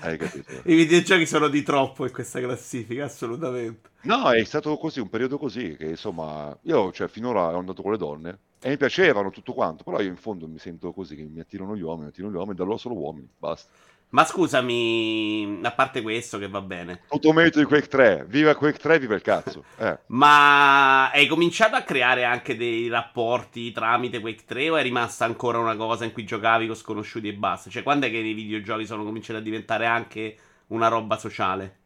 Hai 0.00 0.16
capito? 0.16 0.52
I 0.64 0.74
videogiochi 0.74 1.26
sono 1.26 1.48
di 1.48 1.62
troppo 1.62 2.06
in 2.06 2.12
questa 2.12 2.40
classifica, 2.40 3.04
assolutamente. 3.04 3.90
No, 4.02 4.30
è 4.30 4.42
stato 4.44 4.76
così, 4.78 5.00
un 5.00 5.10
periodo 5.10 5.36
così, 5.36 5.76
che 5.76 5.84
insomma, 5.84 6.56
io 6.62 6.90
cioè, 6.92 7.08
finora 7.08 7.48
ero 7.48 7.58
andato 7.58 7.82
con 7.82 7.92
le 7.92 7.98
donne 7.98 8.38
e 8.62 8.70
mi 8.70 8.76
piacevano 8.78 9.30
tutto 9.30 9.52
quanto, 9.52 9.84
però 9.84 10.00
io 10.00 10.08
in 10.08 10.16
fondo 10.16 10.48
mi 10.48 10.58
sento 10.58 10.92
così, 10.92 11.14
che 11.14 11.22
mi 11.22 11.40
attirano 11.40 11.76
gli 11.76 11.82
uomini, 11.82 12.04
mi 12.04 12.08
attirano 12.08 12.32
gli 12.32 12.36
uomini, 12.36 12.56
da 12.56 12.64
loro 12.64 12.78
solo 12.78 12.94
uomini, 12.94 13.28
basta. 13.36 13.70
Ma 14.10 14.24
scusami, 14.24 15.60
a 15.62 15.70
parte 15.70 16.02
questo 16.02 16.38
che 16.38 16.48
va 16.48 16.60
bene, 16.60 17.02
Tutto 17.08 17.32
merito 17.32 17.60
di 17.60 17.64
Quake 17.64 17.86
3, 17.86 18.24
viva 18.26 18.56
Quake 18.56 18.78
3, 18.78 18.98
viva 18.98 19.14
il 19.14 19.22
cazzo. 19.22 19.64
Eh. 19.78 19.98
ma 20.06 21.10
hai 21.10 21.28
cominciato 21.28 21.76
a 21.76 21.82
creare 21.82 22.24
anche 22.24 22.56
dei 22.56 22.88
rapporti 22.88 23.70
tramite 23.70 24.18
Quake 24.18 24.42
3 24.44 24.70
o 24.70 24.76
è 24.76 24.82
rimasta 24.82 25.24
ancora 25.24 25.58
una 25.58 25.76
cosa 25.76 26.04
in 26.04 26.12
cui 26.12 26.24
giocavi 26.24 26.66
con 26.66 26.74
sconosciuti 26.74 27.28
e 27.28 27.34
basta? 27.34 27.70
Cioè, 27.70 27.84
quando 27.84 28.06
è 28.06 28.10
che 28.10 28.16
i 28.16 28.32
videogiochi 28.32 28.84
sono 28.84 29.04
cominciati 29.04 29.38
a 29.38 29.42
diventare 29.42 29.86
anche 29.86 30.36
una 30.68 30.88
roba 30.88 31.16
sociale? 31.16 31.78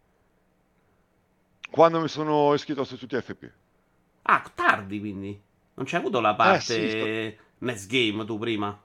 Quando 1.71 2.01
mi 2.01 2.09
sono 2.09 2.55
iscritto 2.55 2.83
a 2.83 2.87
tutti 2.87 3.21
FP. 3.21 3.51
Ah, 4.23 4.43
tardi 4.55 4.99
quindi. 4.99 5.39
Non 5.75 5.85
c'hai 5.87 6.01
avuto 6.01 6.21
la 6.21 6.35
parte 6.35 6.77
Eh, 6.77 7.31
sì, 7.31 7.39
NES 7.59 7.87
Game 7.87 8.25
tu 8.25 8.39
prima? 8.39 8.81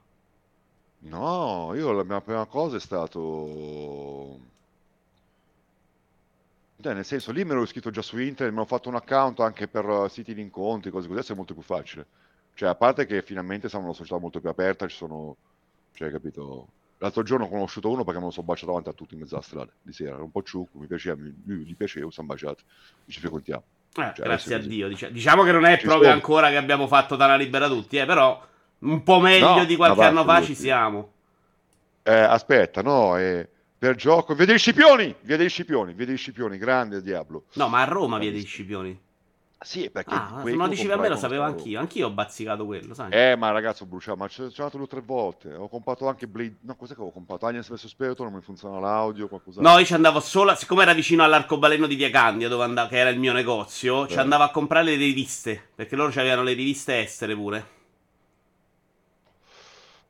No, 1.02 1.72
io 1.74 1.92
la 1.92 2.04
mia 2.04 2.20
prima 2.20 2.44
cosa 2.46 2.76
è 2.76 2.80
stato... 2.80 4.38
Cioè, 6.82 6.94
nel 6.94 7.04
senso, 7.04 7.30
lì 7.32 7.44
me 7.44 7.54
l'ho 7.54 7.62
iscritto 7.62 7.90
già 7.90 8.00
su 8.00 8.18
internet, 8.18 8.54
mi 8.54 8.60
ho 8.62 8.66
fatto 8.66 8.88
un 8.88 8.94
account 8.94 9.40
anche 9.40 9.68
per 9.68 9.84
eh, 9.86 10.08
siti 10.08 10.32
di 10.34 10.40
incontri, 10.40 10.90
cose 10.90 11.06
così, 11.06 11.18
adesso 11.18 11.32
è 11.32 11.36
molto 11.36 11.52
più 11.52 11.62
facile. 11.62 12.06
Cioè, 12.54 12.68
a 12.70 12.74
parte 12.74 13.04
che 13.06 13.22
finalmente 13.22 13.68
siamo 13.68 13.84
una 13.86 13.94
società 13.94 14.18
molto 14.18 14.40
più 14.40 14.48
aperta, 14.48 14.86
ci 14.86 14.96
sono... 14.96 15.36
Cioè, 15.92 16.10
capito? 16.10 16.68
L'altro 16.98 17.22
giorno 17.22 17.44
ho 17.46 17.48
conosciuto 17.48 17.90
uno 17.90 18.04
perché 18.04 18.18
me 18.18 18.26
lo 18.26 18.30
sono 18.30 18.46
baciato 18.46 18.66
davanti 18.68 18.88
a 18.90 18.92
tutti 18.92 19.14
in 19.14 19.20
mezzo 19.20 19.34
alla 19.34 19.44
strada, 19.44 19.70
di 19.82 19.92
sera, 19.92 20.14
era 20.14 20.22
un 20.22 20.30
po' 20.30 20.42
ciucco, 20.42 20.78
mi 20.78 20.86
piaceva, 20.86 21.16
mi- 21.20 21.34
lui 21.44 21.64
gli 21.64 21.74
piaceva, 21.76 22.10
siamo 22.10 22.30
baciati, 22.30 22.62
ci 23.06 23.20
frequentiamo. 23.20 23.62
Eh, 23.96 24.12
Cioè, 24.14 24.24
grazie 24.24 24.54
a. 24.54 24.58
Dio. 24.58 24.88
dicia- 24.88 25.08
Diciamo 25.08 25.42
che 25.42 25.52
non 25.52 25.64
è 25.66 25.76
Ci 25.78 25.84
proprio 25.84 26.04
sono. 26.04 26.14
ancora 26.14 26.48
che 26.48 26.56
abbiamo 26.56 26.86
fatto 26.86 27.16
Tana 27.16 27.36
Libera 27.36 27.68
tutti, 27.68 27.96
eh, 27.98 28.06
però 28.06 28.42
un 28.80 29.02
po' 29.02 29.20
meglio 29.20 29.56
No, 29.56 29.64
di 29.64 29.76
qualche 29.76 30.02
anno 30.04 30.24
fa 30.24 30.42
ci 30.42 30.54
siamo. 30.54 31.12
Eh, 32.02 32.12
aspetta, 32.14 32.82
no, 32.82 33.16
eh, 33.18 33.48
per 33.78 33.94
gioco, 33.94 34.34
via 34.34 34.46
dei 34.46 34.58
Scipioni, 34.58 35.14
via 35.20 35.36
dei 35.36 35.48
Scipioni, 35.48 35.92
via 35.94 36.06
dei 36.06 36.16
Scipioni, 36.16 36.58
grande 36.58 37.02
Diablo. 37.02 37.44
No, 37.54 37.68
ma 37.68 37.82
a 37.82 37.84
Roma 37.84 38.18
via 38.18 38.30
dei. 38.30 38.42
Scipioni. 38.44 38.98
Sì, 39.62 39.90
perché 39.90 40.14
Ah, 40.14 40.40
se 40.42 40.50
non 40.52 40.56
lo 40.64 40.68
dicevi 40.68 40.92
a 40.92 40.96
me 40.96 41.08
lo 41.10 41.16
sapevo 41.16 41.42
anch'io. 41.42 41.78
Anch'io 41.80 42.06
ho 42.06 42.10
bazzicato 42.10 42.64
quello, 42.64 42.94
sai? 42.94 43.10
Eh, 43.12 43.36
ma 43.36 43.50
ragazzo, 43.50 43.82
ho 43.84 43.86
bruciato, 43.86 44.16
ma 44.16 44.26
ci 44.26 44.40
ho 44.40 44.48
giocato 44.48 44.78
due 44.78 44.86
o 44.86 44.88
tre 44.88 45.02
volte. 45.04 45.52
Ho 45.52 45.68
comprato 45.68 46.08
anche 46.08 46.26
Blade. 46.26 46.56
No, 46.62 46.76
cos'è 46.76 46.94
che 46.94 47.00
avevo 47.00 47.12
comprato? 47.12 47.44
Aliens 47.44 47.68
vs 47.68 47.86
Spectre, 47.86 48.24
non 48.24 48.32
mi 48.32 48.40
funziona 48.40 48.80
l'audio, 48.80 49.28
qualcosa. 49.28 49.60
No, 49.60 49.76
io 49.76 49.84
ci 49.84 49.92
andavo 49.92 50.18
solo, 50.20 50.54
siccome 50.54 50.80
era 50.82 50.94
vicino 50.94 51.22
all'arcobaleno 51.24 51.86
di 51.86 51.94
Via 51.94 52.08
Candia, 52.08 52.48
dove 52.48 52.64
andavo, 52.64 52.88
che 52.88 52.96
era 52.96 53.10
il 53.10 53.18
mio 53.18 53.34
negozio, 53.34 54.06
ci 54.08 54.14
Eh. 54.14 54.20
andavo 54.20 54.44
a 54.44 54.50
comprare 54.50 54.84
le 54.86 54.96
riviste, 54.96 55.62
perché 55.74 55.94
loro 55.94 56.08
avevano 56.08 56.42
le 56.42 56.54
riviste 56.54 56.98
estere 56.98 57.34
pure. 57.34 57.78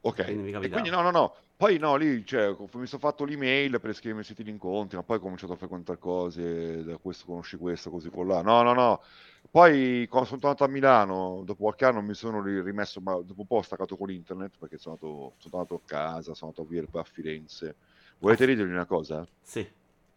Ok. 0.02 0.24
Quindi 0.24 0.52
mi 0.52 0.64
E 0.64 0.68
quindi 0.70 0.90
no, 0.90 1.02
no, 1.02 1.10
no. 1.10 1.34
Poi 1.56 1.76
no, 1.78 1.96
lì, 1.96 2.24
cioè, 2.24 2.56
mi 2.58 2.86
sono 2.86 3.00
fatto 3.00 3.24
l'email 3.24 3.80
per 3.80 3.90
iscrivermi 3.90 4.20
ai 4.20 4.26
siti 4.26 4.42
di 4.42 4.50
incontri, 4.50 4.96
ma 4.96 5.02
poi 5.02 5.18
ho 5.18 5.20
cominciato 5.20 5.52
a 5.52 5.56
frequentare 5.56 5.98
cose, 5.98 6.82
da 6.84 6.96
questo 6.96 7.26
conosci 7.26 7.58
questo, 7.58 7.90
così 7.90 8.08
con 8.08 8.26
là. 8.26 8.40
No, 8.40 8.62
no, 8.62 8.72
no. 8.72 9.02
Poi 9.50 10.06
quando 10.08 10.26
sono 10.26 10.40
tornato 10.40 10.64
a 10.64 10.68
Milano, 10.68 11.42
dopo 11.44 11.64
qualche 11.64 11.84
anno 11.84 12.00
mi 12.00 12.14
sono 12.14 12.42
ri- 12.42 12.62
rimesso, 12.62 13.00
ma 13.02 13.12
dopo 13.20 13.40
un 13.42 13.46
po' 13.46 13.56
ho 13.56 13.62
staccato 13.62 13.96
con 13.98 14.10
internet, 14.10 14.56
perché 14.58 14.78
sono 14.78 14.96
andato, 14.98 15.34
sono 15.36 15.50
tornato 15.50 15.74
a 15.74 15.80
casa, 15.84 16.34
sono 16.34 16.50
andato 16.50 16.62
a 16.62 16.64
vivere 16.66 16.86
poi 16.88 17.00
a 17.02 17.04
Firenze. 17.04 17.76
Volete 18.18 18.46
ridere 18.46 18.70
una 18.70 18.86
cosa? 18.86 19.26
Sì. 19.42 19.70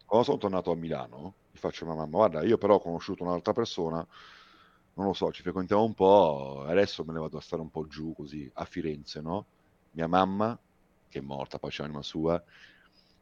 Quando 0.06 0.26
sono 0.26 0.38
tornato 0.38 0.72
a 0.72 0.76
Milano, 0.76 1.34
gli 1.52 1.58
faccio 1.58 1.84
a 1.84 1.88
mia 1.88 1.98
mamma, 1.98 2.18
guarda, 2.18 2.44
io 2.44 2.58
però 2.58 2.76
ho 2.76 2.80
conosciuto 2.80 3.24
un'altra 3.24 3.52
persona, 3.52 4.06
non 4.94 5.08
lo 5.08 5.14
so, 5.14 5.32
ci 5.32 5.42
frequentiamo 5.42 5.84
un 5.84 5.94
po', 5.94 6.64
adesso 6.68 7.04
me 7.04 7.14
ne 7.14 7.20
vado 7.20 7.38
a 7.38 7.42
stare 7.42 7.62
un 7.62 7.70
po' 7.70 7.88
giù 7.88 8.14
così, 8.16 8.50
a 8.54 8.66
Firenze, 8.66 9.22
no? 9.22 9.48
Mia 9.94 10.08
mamma, 10.08 10.60
che 11.10 11.20
è 11.20 11.22
morta, 11.22 11.60
pace 11.60 11.82
l'anima 11.82 12.02
sua, 12.02 12.42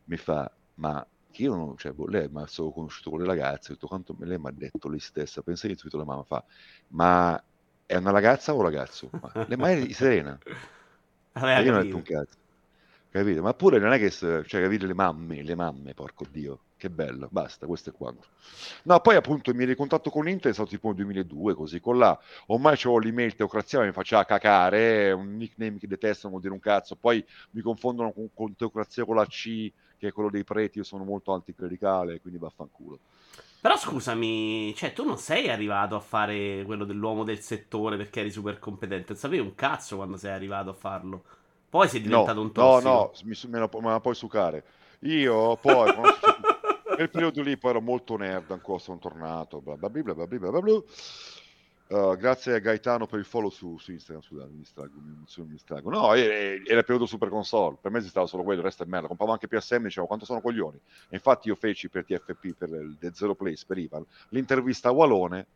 mi 0.05 0.17
fa, 0.17 0.51
ma 0.75 1.05
che 1.31 1.43
io 1.43 1.55
non, 1.55 1.77
cioè, 1.77 1.93
boh, 1.93 2.07
lei 2.07 2.27
mi 2.29 2.41
ha 2.41 2.47
solo 2.47 2.71
conosciuto 2.71 3.11
con 3.11 3.19
le 3.19 3.25
ragazze, 3.25 3.73
detto, 3.73 3.87
quanto 3.87 4.15
lei 4.19 4.37
mi 4.37 4.47
ha 4.47 4.51
detto 4.51 4.89
lei 4.89 4.99
stessa, 4.99 5.41
pensa 5.41 5.67
che 5.67 5.75
subito 5.75 5.97
la 5.97 6.05
mamma 6.05 6.23
fa, 6.23 6.43
ma 6.89 7.41
è 7.85 7.95
una 7.95 8.11
ragazza 8.11 8.53
o 8.53 8.57
un 8.57 8.63
ragazzo? 8.63 9.09
Ma 9.11 9.45
lei 9.47 9.57
ma 9.57 9.71
è 9.71 9.91
serena, 9.91 10.37
e 11.33 11.61
io 11.61 11.71
non 11.71 11.79
ho 11.79 11.83
detto 11.83 11.95
un 11.95 12.03
cazzo. 12.03 12.37
Capito? 13.09 13.41
Ma 13.41 13.53
pure 13.53 13.77
non 13.79 13.91
è 13.91 13.97
che, 13.97 14.09
cioè, 14.09 14.43
capite 14.43 14.85
le 14.85 14.93
mamme, 14.93 15.43
le 15.43 15.55
mamme, 15.55 15.93
porco 15.93 16.25
Dio, 16.29 16.61
che 16.81 16.89
bello, 16.89 17.27
basta, 17.29 17.67
questo 17.67 17.91
è 17.91 17.93
quanto. 17.93 18.25
No, 18.85 18.99
poi 19.01 19.15
appunto 19.15 19.53
mio 19.53 19.67
ricontatto 19.67 20.09
con 20.09 20.27
Inter 20.27 20.49
è 20.49 20.53
stato 20.55 20.69
tipo 20.69 20.87
nel 20.87 20.95
2002, 20.95 21.53
così, 21.53 21.79
con 21.79 21.99
là, 21.99 22.19
ormai 22.47 22.75
c'avevo 22.75 22.97
l'email 22.97 23.35
Teocrazia, 23.35 23.81
mi 23.81 23.91
faceva 23.91 24.25
cacare, 24.25 25.11
un 25.11 25.37
nickname 25.37 25.77
che 25.77 25.85
detesto, 25.85 26.21
non 26.23 26.31
vuol 26.31 26.41
dire 26.41 26.53
un 26.55 26.59
cazzo, 26.59 26.95
poi 26.95 27.23
mi 27.51 27.61
confondono 27.61 28.11
con, 28.11 28.29
con 28.33 28.55
Teocrazia 28.55 29.05
con 29.05 29.15
la 29.15 29.27
C, 29.27 29.71
che 29.95 30.07
è 30.07 30.11
quello 30.11 30.31
dei 30.31 30.43
preti, 30.43 30.79
io 30.79 30.83
sono 30.83 31.03
molto 31.03 31.33
anticlericale, 31.33 32.19
quindi 32.19 32.39
vaffanculo. 32.39 32.97
Però 33.61 33.77
scusami, 33.77 34.73
cioè 34.75 34.91
tu 34.91 35.05
non 35.05 35.19
sei 35.19 35.49
arrivato 35.49 35.95
a 35.95 35.99
fare 35.99 36.63
quello 36.65 36.83
dell'uomo 36.83 37.23
del 37.23 37.41
settore 37.41 37.95
perché 37.95 38.21
eri 38.21 38.31
super 38.31 38.57
competente, 38.57 39.09
non 39.09 39.17
sapevi 39.17 39.43
un 39.43 39.53
cazzo 39.53 39.97
quando 39.97 40.17
sei 40.17 40.31
arrivato 40.31 40.71
a 40.71 40.73
farlo. 40.73 41.23
Poi 41.69 41.87
sei 41.87 42.01
diventato 42.01 42.33
no, 42.33 42.41
un 42.41 42.51
tossico. 42.51 42.89
No, 42.89 42.95
no, 42.95 43.11
mi, 43.23 43.37
me, 43.49 43.59
la, 43.59 43.69
me 43.71 43.89
la 43.91 43.99
puoi 43.99 44.15
succare. 44.15 44.63
Io 45.01 45.57
poi, 45.57 45.93
quel 46.95 47.09
periodo 47.09 47.41
lì 47.41 47.57
poi 47.57 47.71
ero 47.71 47.81
molto 47.81 48.17
nerd, 48.17 48.51
ancora 48.51 48.79
sono 48.79 48.99
tornato, 48.99 49.61
bla 49.61 49.75
bla 49.75 49.89
bla 49.89 50.13
bla 50.13 50.27
bla 50.27 50.37
bla 50.37 50.59
bla. 50.59 50.83
Uh, 51.91 52.15
grazie 52.15 52.53
a 52.53 52.59
Gaetano 52.59 53.05
per 53.05 53.19
il 53.19 53.25
follow 53.25 53.49
su, 53.49 53.77
su 53.77 53.91
Instagram. 53.91 54.23
Scusate, 54.23 54.49
mi 54.49 54.59
distrago, 54.59 54.93
mi, 54.95 55.25
mi 55.43 55.51
distrago. 55.51 55.89
No, 55.89 56.13
era 56.13 56.53
il 56.53 56.85
periodo 56.85 57.05
Super 57.05 57.27
Console. 57.27 57.77
Per 57.81 57.91
me 57.91 57.99
esisteva 57.99 58.25
solo 58.27 58.43
quello, 58.43 58.59
il 58.59 58.65
resto 58.65 58.83
è 58.83 58.85
merda. 58.85 59.07
Compravo 59.07 59.33
anche 59.33 59.49
PSM 59.49 59.83
dicevo 59.83 60.07
quanto 60.07 60.23
sono 60.23 60.39
coglioni. 60.39 60.77
E 61.09 61.15
infatti 61.15 61.49
io 61.49 61.55
feci 61.55 61.89
per 61.89 62.05
TFP, 62.05 62.53
per 62.57 62.69
il 62.69 62.95
The 62.97 63.11
Zero 63.13 63.35
Place, 63.35 63.65
per 63.67 63.77
Ivan, 63.77 64.05
l'intervista 64.29 64.87
a 64.87 64.93
Walone. 64.93 65.47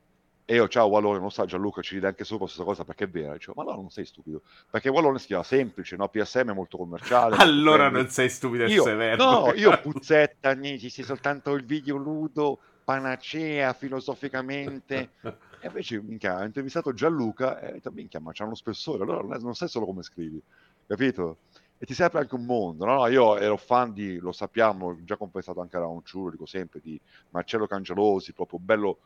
E 0.47 0.53
io, 0.53 0.67
ciao 0.67 0.85
Walone, 0.85 1.17
non 1.17 1.31
sa 1.31 1.45
Gianluca, 1.45 1.81
ci 1.81 1.95
ride 1.95 2.05
anche 2.05 2.23
sopra 2.23 2.45
questa 2.45 2.63
cosa 2.63 2.85
perché 2.85 3.05
è 3.05 3.09
vera. 3.09 3.33
Dicevo, 3.33 3.63
ma 3.63 3.71
no, 3.71 3.77
non 3.77 3.89
sei 3.89 4.05
stupido. 4.05 4.43
Perché 4.69 4.89
Walone 4.89 5.17
si 5.17 5.25
chiama 5.25 5.41
semplice, 5.41 5.95
no? 5.95 6.07
PSM 6.07 6.51
è 6.51 6.53
molto 6.53 6.77
commerciale. 6.77 7.35
allora 7.41 7.89
non 7.89 8.09
sei 8.09 8.29
stupido 8.29 8.65
io, 8.65 8.83
severo. 8.83 9.23
No, 9.23 9.53
io 9.57 9.75
puzzetta, 9.79 10.55
ci 10.61 10.89
sei 10.91 11.03
soltanto 11.03 11.53
il 11.53 11.65
video 11.65 11.97
ludo, 11.97 12.59
panacea 12.83 13.73
filosoficamente. 13.73 15.13
E 15.21 15.67
invece, 15.67 15.99
minchia, 15.99 16.37
ho 16.37 16.43
intervistato 16.43 16.93
Gianluca 16.93 17.59
e 17.59 17.69
ho 17.69 17.71
detto, 17.71 17.91
minchia, 17.91 18.19
ma 18.19 18.31
c'ha 18.31 18.45
uno 18.45 18.53
spessore, 18.53 19.01
allora 19.01 19.39
non 19.39 19.55
sai 19.55 19.67
solo 19.67 19.87
come 19.87 20.03
scrivi, 20.03 20.39
capito? 20.85 21.37
E 21.79 21.87
ti 21.87 21.95
serve 21.95 22.19
anche 22.19 22.35
un 22.35 22.45
mondo, 22.45 22.85
no? 22.85 23.07
Io 23.07 23.35
ero 23.37 23.57
fan 23.57 23.91
di, 23.93 24.19
lo 24.19 24.31
sappiamo, 24.31 24.95
già 25.03 25.17
compensato 25.17 25.59
anche 25.59 25.75
a 25.75 25.79
Raunciuro, 25.79 26.29
dico 26.29 26.45
sempre, 26.45 26.81
di 26.83 27.01
Marcello 27.31 27.65
Cangelosi, 27.65 28.31
proprio 28.31 28.59
bello, 28.59 28.99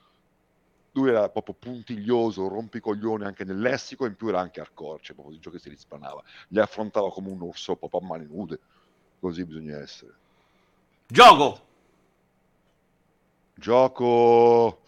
lui 0.99 1.09
era 1.09 1.29
proprio 1.29 1.55
puntiglioso, 1.57 2.47
rompicoglioni 2.47 3.23
anche 3.23 3.45
nel 3.45 3.59
lessico, 3.59 4.05
in 4.05 4.15
più 4.15 4.27
era 4.27 4.39
anche 4.39 4.59
hardcore, 4.59 4.99
cioè 5.01 5.15
proprio 5.15 5.35
di 5.35 5.41
giochi 5.41 5.59
si 5.59 5.69
rispanava, 5.69 6.21
li 6.49 6.59
affrontava 6.59 7.11
come 7.11 7.29
un 7.29 7.41
orso 7.41 7.75
proprio 7.75 8.01
a 8.01 8.03
mani 8.03 8.25
nude, 8.25 8.59
così 9.19 9.45
bisogna 9.45 9.79
essere. 9.79 10.13
Gioco! 11.07 11.67
Gioco 13.55 14.79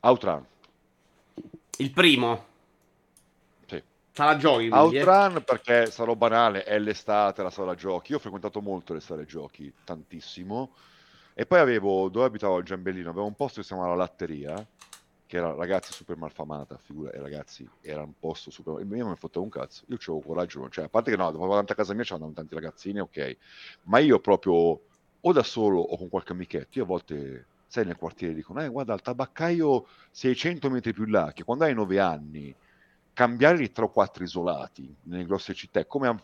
Outrun. 0.00 0.44
Il 1.78 1.90
primo. 1.90 2.46
Sì. 3.66 3.82
Sala 4.12 4.36
giochi. 4.36 4.68
Quindi, 4.68 4.96
eh? 4.96 5.00
Outrun 5.00 5.36
eh? 5.36 5.40
perché 5.42 5.86
sarò 5.90 6.14
banale, 6.14 6.64
è 6.64 6.78
l'estate, 6.78 7.42
la 7.42 7.50
sala 7.50 7.74
giochi. 7.74 8.12
Io 8.12 8.18
ho 8.18 8.20
frequentato 8.20 8.60
molto 8.60 8.94
le 8.94 9.00
sale 9.00 9.26
giochi, 9.26 9.72
tantissimo. 9.84 10.70
E 11.34 11.46
poi 11.46 11.60
avevo, 11.60 12.08
dove 12.08 12.26
abitavo 12.26 12.56
al 12.56 12.62
Giambellino, 12.62 13.10
avevo 13.10 13.26
un 13.26 13.34
posto 13.34 13.60
che 13.60 13.66
si 13.66 13.72
chiamava 13.72 13.94
La 13.94 13.96
Latteria, 13.96 14.66
che 15.26 15.36
era 15.36 15.54
ragazzi 15.54 15.92
super 15.92 16.16
malfamata, 16.16 16.76
figura, 16.76 17.10
e 17.10 17.18
ragazzi, 17.18 17.66
era 17.80 18.02
un 18.02 18.12
posto 18.18 18.50
super... 18.50 18.74
Io 18.80 19.02
non 19.02 19.10
mi 19.10 19.16
fottevo 19.16 19.44
un 19.44 19.50
cazzo, 19.50 19.84
io 19.86 19.96
avevo 19.96 20.20
coraggio, 20.20 20.68
cioè, 20.68 20.84
a 20.84 20.88
parte 20.88 21.10
che 21.10 21.16
no, 21.16 21.30
dopo 21.30 21.46
davanti 21.46 21.72
a 21.72 21.74
casa 21.74 21.94
mia 21.94 22.04
c'erano 22.04 22.32
tanti 22.32 22.54
ragazzini, 22.54 23.00
ok, 23.00 23.36
ma 23.84 23.98
io 23.98 24.20
proprio, 24.20 24.80
o 25.20 25.32
da 25.32 25.42
solo 25.42 25.80
o 25.80 25.96
con 25.96 26.10
qualche 26.10 26.32
amichetto, 26.32 26.78
io 26.78 26.84
a 26.84 26.86
volte 26.86 27.46
sai 27.66 27.86
nel 27.86 27.96
quartiere 27.96 28.34
dicono, 28.34 28.62
eh 28.62 28.68
guarda 28.68 28.92
il 28.92 29.00
tabaccaio 29.00 29.86
600 30.10 30.68
metri 30.68 30.92
più 30.92 31.06
là, 31.06 31.32
che 31.32 31.42
quando 31.44 31.64
hai 31.64 31.72
9 31.72 31.98
anni, 31.98 32.54
cambiare 33.14 33.72
3 33.72 33.84
o 33.84 33.88
4 33.88 34.24
isolati 34.24 34.94
nelle 35.04 35.24
grosse 35.24 35.54
città 35.54 35.80
è 35.80 35.86
come 35.86 36.22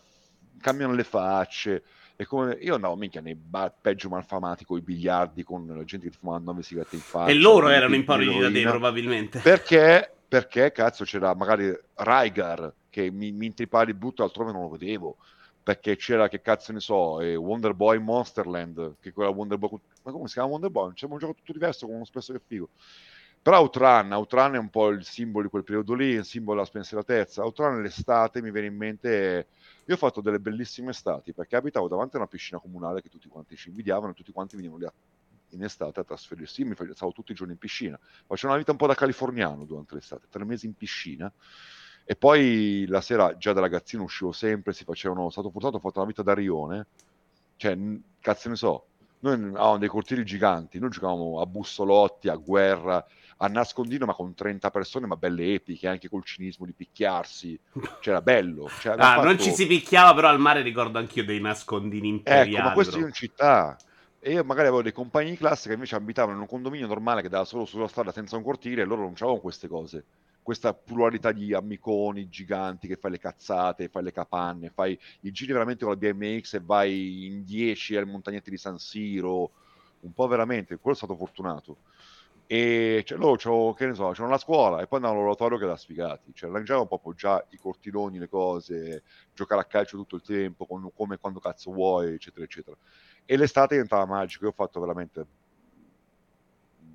cambiano 0.61 0.93
le 0.93 1.05
facce, 1.05 1.83
è 2.19 2.25
come 2.25 2.59
io 2.61 2.75
andavo 2.75 2.97
minchia 2.97 3.21
nei 3.21 3.37
bar 3.37 3.73
peggio 3.81 4.09
malfamati 4.09 4.65
con 4.65 4.77
i 4.77 4.81
biliardi, 4.81 5.45
con 5.45 5.65
la 5.69 5.85
gente 5.85 6.11
che 6.11 6.17
fumava 6.19 6.41
9 6.41 6.63
sigarette 6.65 6.97
in 6.97 7.01
faccia. 7.01 7.31
E 7.31 7.35
loro 7.35 7.69
erano 7.69 7.95
impauriti 7.95 8.41
da 8.41 8.51
te 8.51 8.63
probabilmente. 8.63 9.39
Perché? 9.39 10.15
Perché 10.27 10.73
cazzo 10.73 11.05
c'era 11.05 11.33
magari 11.37 11.73
Rygar 11.95 12.75
che 12.91 13.13
mi, 13.13 13.31
mi 13.31 13.47
intrippava 13.47 13.85
butto 13.93 14.25
altrove 14.25 14.51
non 14.51 14.63
lo 14.63 14.69
vedevo 14.69 15.17
perché 15.63 15.95
c'era, 15.95 16.29
che 16.29 16.41
cazzo 16.41 16.73
ne 16.73 16.81
so, 16.81 17.21
eh, 17.21 17.37
Wonder 17.37 17.73
Boy 17.73 17.99
Monsterland, 17.99 18.95
che 19.01 19.13
quella 19.13 19.31
Wonder 19.31 19.57
Boy, 19.57 19.71
ma 20.03 20.11
come 20.11 20.27
si 20.27 20.33
chiama 20.33 20.49
Wonder 20.49 20.71
Boy? 20.71 20.95
C'è 20.95 21.07
un 21.09 21.19
gioco 21.19 21.35
tutto 21.35 21.53
diverso 21.53 21.87
con 21.87 21.95
uno 21.95 22.05
spesso 22.05 22.33
che 22.33 22.41
figo. 22.45 22.71
Però 23.41 23.59
Outrun, 23.59 24.11
Outrun 24.11 24.55
è 24.55 24.59
un 24.59 24.71
po' 24.71 24.89
il 24.89 25.05
simbolo 25.05 25.45
di 25.45 25.51
quel 25.51 25.63
periodo 25.63 25.95
lì, 25.95 26.07
il 26.07 26.25
simbolo 26.25 26.57
della 26.57 26.67
spensieratezza. 26.67 27.45
Outrun 27.45 27.81
l'estate 27.81 28.43
mi 28.43 28.51
viene 28.51 28.67
in 28.67 28.77
mente... 28.77 29.47
Io 29.89 29.95
ho 29.95 29.99
fatto 29.99 30.21
delle 30.21 30.39
bellissime 30.39 30.91
estati, 30.91 31.33
perché 31.33 31.57
abitavo 31.57 31.89
davanti 31.89 32.17
a 32.17 32.19
una 32.19 32.29
piscina 32.29 32.61
comunale 32.61 33.01
che 33.01 33.09
tutti 33.09 33.27
quanti 33.27 33.57
ci 33.57 33.71
invidiavano 33.71 34.13
e 34.13 34.15
tutti 34.15 34.33
quanti 34.33 34.55
venivano 34.55 34.81
lì 34.81 34.85
a, 34.85 34.93
in 35.51 35.65
estate 35.65 36.01
a 36.01 36.05
trasferirsi. 36.05 36.61
Io 36.61 36.67
mi 36.69 36.93
stavo 36.93 37.13
tutti 37.13 37.33
i 37.33 37.35
giorni 37.35 37.55
in 37.55 37.59
piscina. 37.59 37.99
Facevo 38.27 38.53
una 38.53 38.59
vita 38.59 38.73
un 38.73 38.77
po' 38.77 38.87
da 38.87 38.95
californiano 38.95 39.65
durante 39.65 39.95
l'estate, 39.95 40.27
tre 40.29 40.45
mesi 40.45 40.67
in 40.67 40.75
piscina 40.75 41.33
e 42.05 42.17
poi 42.17 42.85
la 42.87 43.01
sera, 43.01 43.35
già 43.39 43.55
da 43.55 43.61
ragazzino, 43.61 44.03
uscivo 44.03 44.33
sempre, 44.33 44.75
si 44.75 44.85
facevano, 44.85 45.31
stato 45.31 45.49
portato, 45.49 45.77
ho 45.77 45.81
fatto 45.81 46.01
una 46.01 46.09
vita 46.09 46.23
da 46.23 46.35
rione, 46.35 46.87
cioè, 47.57 47.79
cazzo 48.21 48.49
ne 48.51 48.57
so, 48.57 48.87
noi 49.21 49.35
avevamo 49.35 49.79
dei 49.79 49.89
cortili 49.89 50.25
giganti, 50.25 50.79
noi 50.79 50.91
giocavamo 50.91 51.41
a 51.41 51.47
bussolotti, 51.47 52.29
a 52.29 52.37
guerra, 52.37 53.07
a 53.39 53.49
nascondino, 53.49 54.07
ma 54.07 54.15
con 54.15 54.35
30 54.35 54.71
persone, 54.71 55.07
ma 55.07 55.17
belle 55.17 55.55
epiche, 55.55 55.89
anche 55.89 56.09
col 56.09 56.25
cinismo 56.25 56.67
di 56.67 56.73
picchiarsi, 56.73 57.59
c'era 58.01 58.21
bello. 58.21 58.69
Cioè, 58.81 58.95
ah, 58.95 59.15
fatto... 59.15 59.25
non 59.25 59.39
ci 59.39 59.53
si 59.53 59.67
picchiava, 59.67 60.15
però 60.15 60.29
al 60.29 60.41
mare 60.41 60.63
ricordo 60.63 60.99
anch'io 60.99 61.25
dei 61.25 61.41
nascondini 61.41 62.09
imperiali. 62.09 62.55
Ecco, 62.55 62.63
ma 62.63 62.73
questo 62.73 62.99
in 62.99 63.13
città. 63.13 63.77
E 64.21 64.33
io 64.33 64.43
magari 64.43 64.67
avevo 64.67 64.83
dei 64.83 64.93
compagni 64.93 65.31
di 65.31 65.37
classe 65.37 65.69
che 65.69 65.75
invece 65.75 65.95
abitavano 65.95 66.35
in 66.35 66.43
un 66.43 66.49
condominio 66.49 66.89
normale 66.89 67.23
che 67.23 67.29
dava 67.29 67.45
solo 67.45 67.65
sulla 67.65 67.87
strada 67.87 68.11
senza 68.11 68.37
un 68.37 68.43
cortile 68.43 68.83
e 68.83 68.85
loro 68.85 69.03
non 69.03 69.13
c'avevano 69.15 69.41
queste 69.41 69.69
cose 69.69 70.05
questa 70.49 70.73
pluralità 70.73 71.31
di 71.31 71.53
ammiconi 71.53 72.31
giganti 72.31 72.89
che 72.89 72.97
fai 72.97 73.11
le 73.11 73.19
cazzate, 73.19 73.91
fai 73.91 74.03
le 74.03 74.13
capanne, 74.13 74.71
fai 74.71 74.99
i 75.21 75.31
giri 75.31 75.53
veramente 75.53 75.85
con 75.85 75.93
la 75.93 75.99
BMX 75.99 76.55
e 76.55 76.61
vai 76.65 77.27
in 77.27 77.45
10 77.45 77.97
alle 77.97 78.07
montagnette 78.07 78.49
di 78.49 78.57
San 78.57 78.79
Siro, 78.79 79.51
un 80.01 80.15
po' 80.15 80.27
veramente, 80.27 80.79
quello 80.79 80.97
è 80.97 80.99
stato 80.99 81.15
fortunato. 81.17 81.77
E 82.51 83.03
cioè, 83.05 83.19
loro 83.19 83.37
c'ho, 83.37 83.75
che 83.75 83.85
ne 83.85 83.93
so, 83.93 84.09
c'erano 84.13 84.31
la 84.31 84.39
scuola 84.39 84.81
e 84.81 84.87
poi 84.87 84.97
andavano 85.01 85.21
all'oratorio 85.21 85.59
che 85.59 85.67
da 85.67 85.77
sfigati, 85.77 86.33
cioè 86.33 86.49
arrangiavano 86.49 86.87
proprio 86.87 87.13
già 87.13 87.45
i 87.51 87.59
cortiloni, 87.59 88.19
le 88.19 88.27
cose, 88.27 89.03
giocare 89.35 89.61
a 89.61 89.65
calcio 89.65 89.99
tutto 89.99 90.17
il 90.17 90.23
tempo, 90.23 90.65
con, 90.65 90.91
come 90.95 91.19
quando 91.19 91.41
cazzo 91.41 91.71
vuoi, 91.73 92.15
eccetera, 92.15 92.47
eccetera. 92.47 92.75
E 93.27 93.37
l'estate 93.37 93.75
diventava 93.75 94.07
magico, 94.07 94.45
io 94.45 94.51
ho 94.51 94.55
fatto 94.55 94.81
veramente 94.81 95.27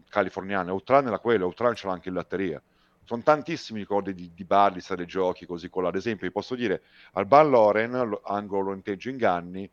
californiane, 0.09 0.71
Outran 0.71 1.05
era 1.05 1.19
quello, 1.19 1.45
Outran 1.45 1.75
c'era 1.75 1.93
anche 1.93 2.09
in 2.09 2.15
latteria. 2.15 2.59
Sono 3.03 3.21
tantissimi 3.21 3.77
ricordi 3.77 4.15
di, 4.15 4.31
di 4.33 4.45
bar, 4.45 4.71
di 4.73 4.81
sale 4.81 5.05
giochi, 5.05 5.45
così 5.45 5.69
con 5.69 5.85
Ad 5.85 5.95
esempio, 5.95 6.25
vi 6.25 6.33
posso 6.33 6.55
dire, 6.55 6.81
al 7.11 7.27
Bar 7.27 7.45
Loren, 7.45 8.17
angolo 8.23 8.69
Lonteggio 8.71 9.09
Inganni, 9.09 9.69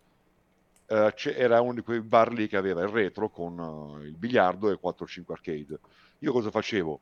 eh, 0.90 1.14
era 1.36 1.60
uno 1.60 1.74
di 1.74 1.82
quei 1.82 2.00
bar 2.00 2.32
lì 2.32 2.48
che 2.48 2.56
aveva 2.56 2.82
il 2.82 2.88
retro 2.88 3.28
con 3.30 3.56
uh, 3.56 4.02
il 4.02 4.16
biliardo 4.16 4.70
e 4.70 4.78
4-5 4.82 5.22
arcade. 5.28 5.78
Io 6.18 6.32
cosa 6.32 6.50
facevo? 6.50 7.00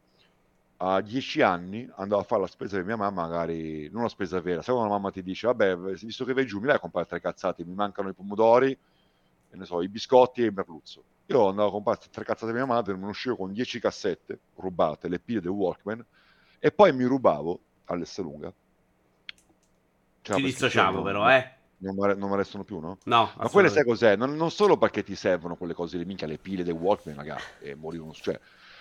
A 0.81 1.01
10 1.01 1.41
anni 1.41 1.91
andavo 1.97 2.21
a 2.21 2.25
fare 2.25 2.43
la 2.43 2.47
spesa 2.47 2.79
di 2.79 2.85
mia 2.85 2.97
mamma, 2.97 3.23
magari 3.23 3.89
non 3.91 4.03
la 4.03 4.11
spesa 4.11 4.41
vera. 4.41 4.61
Se 4.61 4.73
una 4.73 4.89
mamma 4.89 5.11
ti 5.11 5.23
dice, 5.23 5.47
vabbè, 5.47 5.77
visto 5.77 6.27
che 6.27 6.35
vai 6.35 6.47
giù, 6.47 6.61
mi 6.61 6.67
dai 6.67 6.77
a 6.77 6.79
comprare 6.79 7.07
tre 7.07 7.21
cazzate, 7.21 7.65
mi 7.65 7.73
mancano 7.73 8.11
i 8.11 8.13
pomodori, 8.13 8.71
e 8.71 9.57
ne 9.57 9.65
so, 9.65 9.81
i 9.81 9.89
biscotti 9.89 10.43
e 10.43 10.47
il 10.47 10.53
merluzzo. 10.53 11.03
Io 11.27 11.49
andavo 11.49 11.69
a 11.69 11.73
comprare 11.73 12.01
tre 12.11 12.25
cazzate 12.25 12.53
di 12.53 12.59
mia 12.59 12.67
madre, 12.67 12.93
me 12.95 13.01
ne 13.01 13.09
uscivo 13.09 13.37
con 13.37 13.53
10 13.53 13.81
cassette 13.81 14.39
rubate, 14.57 15.09
le 15.09 15.19
pile 15.19 15.41
del 15.41 15.51
Walkman, 15.51 16.05
e 16.59 16.71
poi 16.71 16.93
mi 16.93 17.05
rubavo 17.05 17.59
all'Esselunga. 17.87 18.53
Ci 20.21 20.43
dissociamo 20.43 21.01
però, 21.03 21.29
eh. 21.31 21.57
Non 21.79 21.95
mi 22.17 22.37
restano 22.37 22.65
più, 22.65 22.81
no? 22.81 22.99
No. 23.05 23.31
Ma 23.37 23.49
quelle 23.49 23.69
sai 23.69 23.85
cos'è? 23.85 24.17
Non, 24.17 24.35
non, 24.35 24.51
solo 24.51 24.77
perché 24.77 25.03
ti 25.05 25.15
servono 25.15 25.57
quelle 25.57 25.75
cose 25.75 25.97
lì, 25.97 26.05
minchia, 26.05 26.27
le 26.27 26.39
pile 26.39 26.65
dei 26.65 26.73
Walkman, 26.73 27.17
ragazzi, 27.17 27.47
e 27.61 27.75
morivano, 27.75 28.13
cioè... 28.13 28.39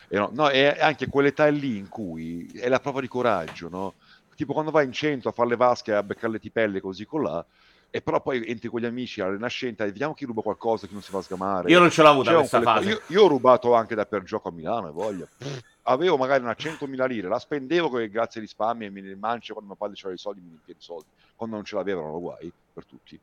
E 0.09 0.17
no, 0.17 0.29
no, 0.31 0.47
è 0.47 0.77
anche 0.79 1.07
quell'età 1.07 1.47
lì 1.47 1.77
in 1.77 1.89
cui 1.89 2.49
è 2.55 2.69
la 2.69 2.79
prova 2.79 3.01
di 3.01 3.07
coraggio, 3.07 3.67
no? 3.69 3.95
Tipo 4.35 4.53
quando 4.53 4.71
vai 4.71 4.85
in 4.85 4.93
centro 4.93 5.29
a 5.29 5.33
fare 5.33 5.49
le 5.49 5.55
vasche, 5.55 5.93
a 5.93 6.01
beccare 6.01 6.33
le 6.33 6.39
tipelle 6.39 6.79
così 6.79 7.05
con 7.05 7.23
là, 7.23 7.45
e 7.89 8.01
però 8.01 8.21
poi 8.21 8.45
entri 8.45 8.69
con 8.69 8.81
gli 8.81 8.85
amici 8.85 9.21
alla 9.21 9.31
rinascente 9.31 9.83
e 9.83 9.87
vediamo 9.87 10.13
chi 10.13 10.25
ruba 10.25 10.41
qualcosa, 10.41 10.87
chi 10.87 10.93
non 10.93 11.01
si 11.01 11.09
fa 11.11 11.21
sgamare. 11.21 11.69
Io 11.69 11.79
non 11.79 11.89
ce 11.89 12.01
l'ho 12.01 12.09
avuta 12.09 12.33
questa 12.35 12.61
fase. 12.61 12.89
Io, 12.89 13.01
io, 13.07 13.23
ho 13.23 13.27
rubato 13.27 13.73
anche 13.73 13.95
da 13.95 14.05
per 14.05 14.23
gioco 14.23 14.49
a 14.49 14.51
Milano, 14.51 14.87
e 14.87 14.91
voglia. 14.91 15.27
avevo 15.87 16.17
magari 16.17 16.43
una 16.43 16.55
100.000 16.57 17.07
lire, 17.07 17.27
la 17.27 17.39
spendevo 17.39 17.89
grazie 18.09 18.39
ai 18.39 18.45
risparmi 18.45 18.85
e 18.85 18.89
mi 18.89 19.01
mancio 19.15 19.53
quando 19.53 19.71
mio 19.71 19.79
padre 19.79 19.95
c'aveva 19.95 20.15
i 20.15 20.19
soldi, 20.19 20.41
mi 20.41 20.49
riempie 20.49 20.75
i 20.77 20.81
soldi. 20.81 21.07
Quando 21.35 21.55
non 21.55 21.65
ce 21.65 21.75
l'avevano, 21.75 22.07
erano 22.07 22.19
guai 22.19 22.51
per 22.73 22.85
tutti. 22.85 23.19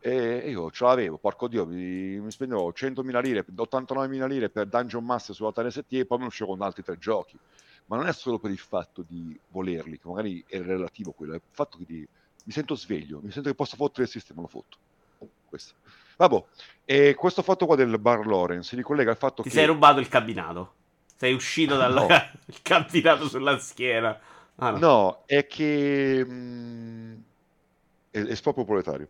E 0.00 0.50
io 0.50 0.70
ce 0.70 0.84
l'avevo, 0.84 1.16
porco 1.16 1.48
Dio, 1.48 1.66
mi, 1.66 2.20
mi 2.20 2.30
spendevo 2.30 2.70
100.000 2.70 3.22
lire, 3.22 3.44
89.000 3.44 4.26
lire 4.28 4.48
per 4.48 4.66
Dungeon 4.66 5.04
Master 5.04 5.34
sulla 5.34 5.52
TNST 5.52 5.92
e 5.94 6.06
poi 6.06 6.18
mi 6.18 6.26
uscivo 6.26 6.50
con 6.50 6.62
altri 6.62 6.82
tre 6.82 6.98
giochi. 6.98 7.38
Ma 7.86 7.96
non 7.96 8.06
è 8.06 8.12
solo 8.12 8.38
per 8.38 8.50
il 8.50 8.58
fatto 8.58 9.02
di 9.06 9.38
volerli, 9.48 9.98
che 9.98 10.08
magari 10.08 10.44
è 10.46 10.60
relativo 10.60 11.12
quello, 11.12 11.32
è 11.32 11.36
il 11.36 11.42
fatto 11.50 11.78
che 11.78 11.84
di, 11.86 12.06
mi 12.44 12.52
sento 12.52 12.74
sveglio, 12.74 13.20
mi 13.22 13.30
sento 13.30 13.48
che 13.48 13.54
posso 13.54 13.76
fottere 13.76 14.02
il 14.02 14.10
sistema, 14.10 14.42
lo 14.42 14.46
fotto. 14.46 14.76
Questo. 15.46 15.74
Vabbè, 16.18 16.44
e 16.84 17.14
questo 17.14 17.42
fatto 17.42 17.64
qua 17.64 17.76
del 17.76 17.98
bar 17.98 18.26
Loren 18.26 18.62
si 18.62 18.76
ricollega 18.76 19.10
al 19.10 19.16
fatto 19.16 19.42
Ti 19.42 19.48
che... 19.48 19.54
sei 19.54 19.66
rubato 19.66 20.00
il 20.00 20.08
cabinato. 20.08 20.74
Sei 21.18 21.34
uscito 21.34 21.76
dal 21.76 21.92
No. 21.94 22.06
il 22.46 22.62
cabinato 22.62 23.28
sulla 23.28 23.58
schiena. 23.58 24.18
Ah, 24.56 24.70
no. 24.70 24.78
No, 24.78 25.22
è 25.26 25.46
che... 25.46 26.24
mh, 26.24 27.22
è, 28.10 28.20
è 28.22 28.40
proprio 28.40 28.64
proletario. 28.64 29.08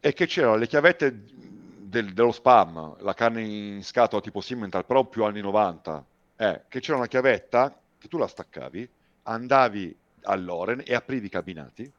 È 0.00 0.12
che 0.12 0.26
c'erano 0.26 0.56
le 0.56 0.66
chiavette 0.66 1.24
del- 1.24 2.12
dello 2.12 2.32
spam, 2.32 2.96
la 3.00 3.14
carne 3.14 3.42
in 3.42 3.82
scatola 3.82 4.20
tipo 4.20 4.40
Simmental, 4.40 4.84
però 4.84 5.04
più 5.04 5.24
anni 5.24 5.40
90. 5.40 6.04
Eh, 6.36 6.62
che 6.68 6.80
c'era 6.80 6.98
una 6.98 7.06
chiavetta 7.06 7.74
che 7.98 8.08
tu 8.08 8.18
la 8.18 8.26
staccavi, 8.26 8.88
andavi 9.22 9.96
all'Oren 10.24 10.82
e 10.84 10.94
aprivi 10.94 11.26
i 11.26 11.30
cabinati 11.30 11.90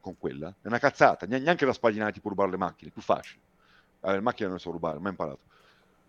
con 0.00 0.16
quella. 0.18 0.54
È 0.60 0.66
una 0.68 0.78
cazzata, 0.78 1.26
ne- 1.26 1.38
neanche 1.40 1.64
la 1.66 1.72
spadinare 1.72 2.12
tipo 2.12 2.28
rubare 2.28 2.50
le 2.50 2.56
macchine, 2.58 2.90
più 2.92 3.02
facile. 3.02 3.40
Eh, 4.00 4.12
le 4.12 4.20
macchine 4.20 4.48
non 4.48 4.60
so 4.60 4.70
rubare, 4.70 4.98
mai 5.00 5.10
imparato. 5.10 5.40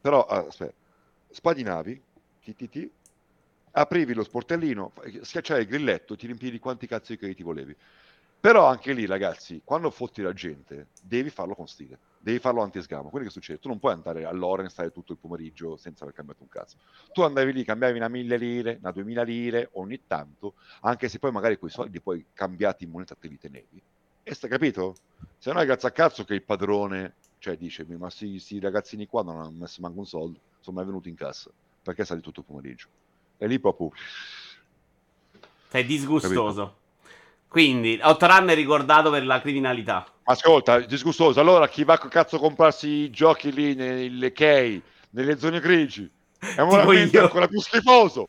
Però, 0.01 0.27
eh, 0.29 0.47
aspetta, 0.47 0.73
spadinavi, 1.33 2.01
ti, 2.39 2.91
aprivi 3.71 4.13
lo 4.13 4.23
sportellino, 4.23 4.93
schiacciavi 5.21 5.61
il 5.61 5.67
grilletto, 5.67 6.15
ti 6.15 6.27
riempivi 6.27 6.59
quanti 6.59 6.87
cazzo 6.87 7.11
di 7.11 7.17
crediti 7.17 7.43
volevi. 7.43 7.75
Però 8.39 8.65
anche 8.65 8.91
lì, 8.91 9.05
ragazzi, 9.05 9.61
quando 9.63 9.89
fotti 9.89 10.21
la 10.21 10.33
gente, 10.33 10.87
devi 11.01 11.29
farlo 11.29 11.55
con 11.55 11.65
stile, 11.65 11.97
devi 12.19 12.39
farlo 12.39 12.61
anti-sgamo. 12.61 13.09
Quello 13.09 13.25
che 13.25 13.31
succede, 13.31 13.59
tu 13.59 13.69
non 13.69 13.79
puoi 13.79 13.93
andare 13.93 14.25
all'Oren 14.25 14.69
stare 14.69 14.91
tutto 14.91 15.13
il 15.13 15.17
pomeriggio 15.17 15.77
senza 15.77 16.03
aver 16.03 16.13
cambiato 16.13 16.43
un 16.43 16.49
cazzo. 16.49 16.75
Tu 17.13 17.21
andavi 17.21 17.53
lì, 17.53 17.63
cambiavi 17.63 17.97
una 17.97 18.09
mille 18.09 18.35
lire, 18.35 18.77
una 18.81 18.91
duemila 18.91 19.23
lire 19.23 19.69
ogni 19.73 20.01
tanto, 20.05 20.55
anche 20.81 21.07
se 21.07 21.19
poi 21.19 21.31
magari 21.31 21.57
quei 21.57 21.71
soldi 21.71 22.01
poi 22.01 22.25
cambiati 22.33 22.83
in 22.83 22.89
moneta 22.89 23.15
te 23.15 23.29
li 23.29 23.37
tenevi. 23.39 23.81
E 24.23 24.33
stai 24.33 24.49
capito? 24.49 24.95
Se 25.37 25.53
no 25.53 25.61
è 25.61 25.65
grazie 25.65 25.87
a 25.87 25.91
cazzo 25.91 26.25
che 26.25 26.33
il 26.33 26.43
padrone, 26.43 27.15
cioè 27.39 27.55
dice, 27.55 27.85
ma 27.85 28.09
questi 28.09 28.59
ragazzini 28.59 29.07
qua 29.07 29.23
non 29.23 29.39
hanno 29.39 29.51
messo 29.51 29.81
manco 29.81 29.99
un 29.99 30.05
soldo, 30.05 30.39
sono 30.63 30.77
mai 30.77 30.85
venuti 30.85 31.09
in 31.09 31.15
cassa, 31.15 31.49
perché 31.83 32.05
sali 32.05 32.21
tutto 32.21 32.39
il 32.39 32.45
pomeriggio. 32.47 32.87
E 33.37 33.45
lì 33.47 33.59
proprio... 33.59 33.91
Sei 35.69 35.85
disgustoso. 35.85 36.77
Quindi, 37.47 37.99
Outrun 38.01 38.47
è 38.47 38.55
ricordato 38.55 39.11
per 39.11 39.25
la 39.25 39.41
criminalità. 39.41 40.05
Ascolta, 40.23 40.79
disgustoso. 40.79 41.39
Allora, 41.39 41.67
chi 41.67 41.83
va 41.83 41.93
a 41.93 41.97
cazzo 42.07 42.37
a 42.37 42.39
comprarsi 42.39 42.87
i 42.87 43.09
giochi 43.09 43.51
lì 43.51 43.75
nelle 43.75 44.31
key, 44.31 44.81
nelle 45.11 45.37
zone 45.37 45.59
grigi, 45.59 46.09
è 46.39 46.61
moralmente 46.63 47.17
io. 47.17 47.23
ancora 47.23 47.47
più 47.47 47.59
schifoso. 47.59 48.27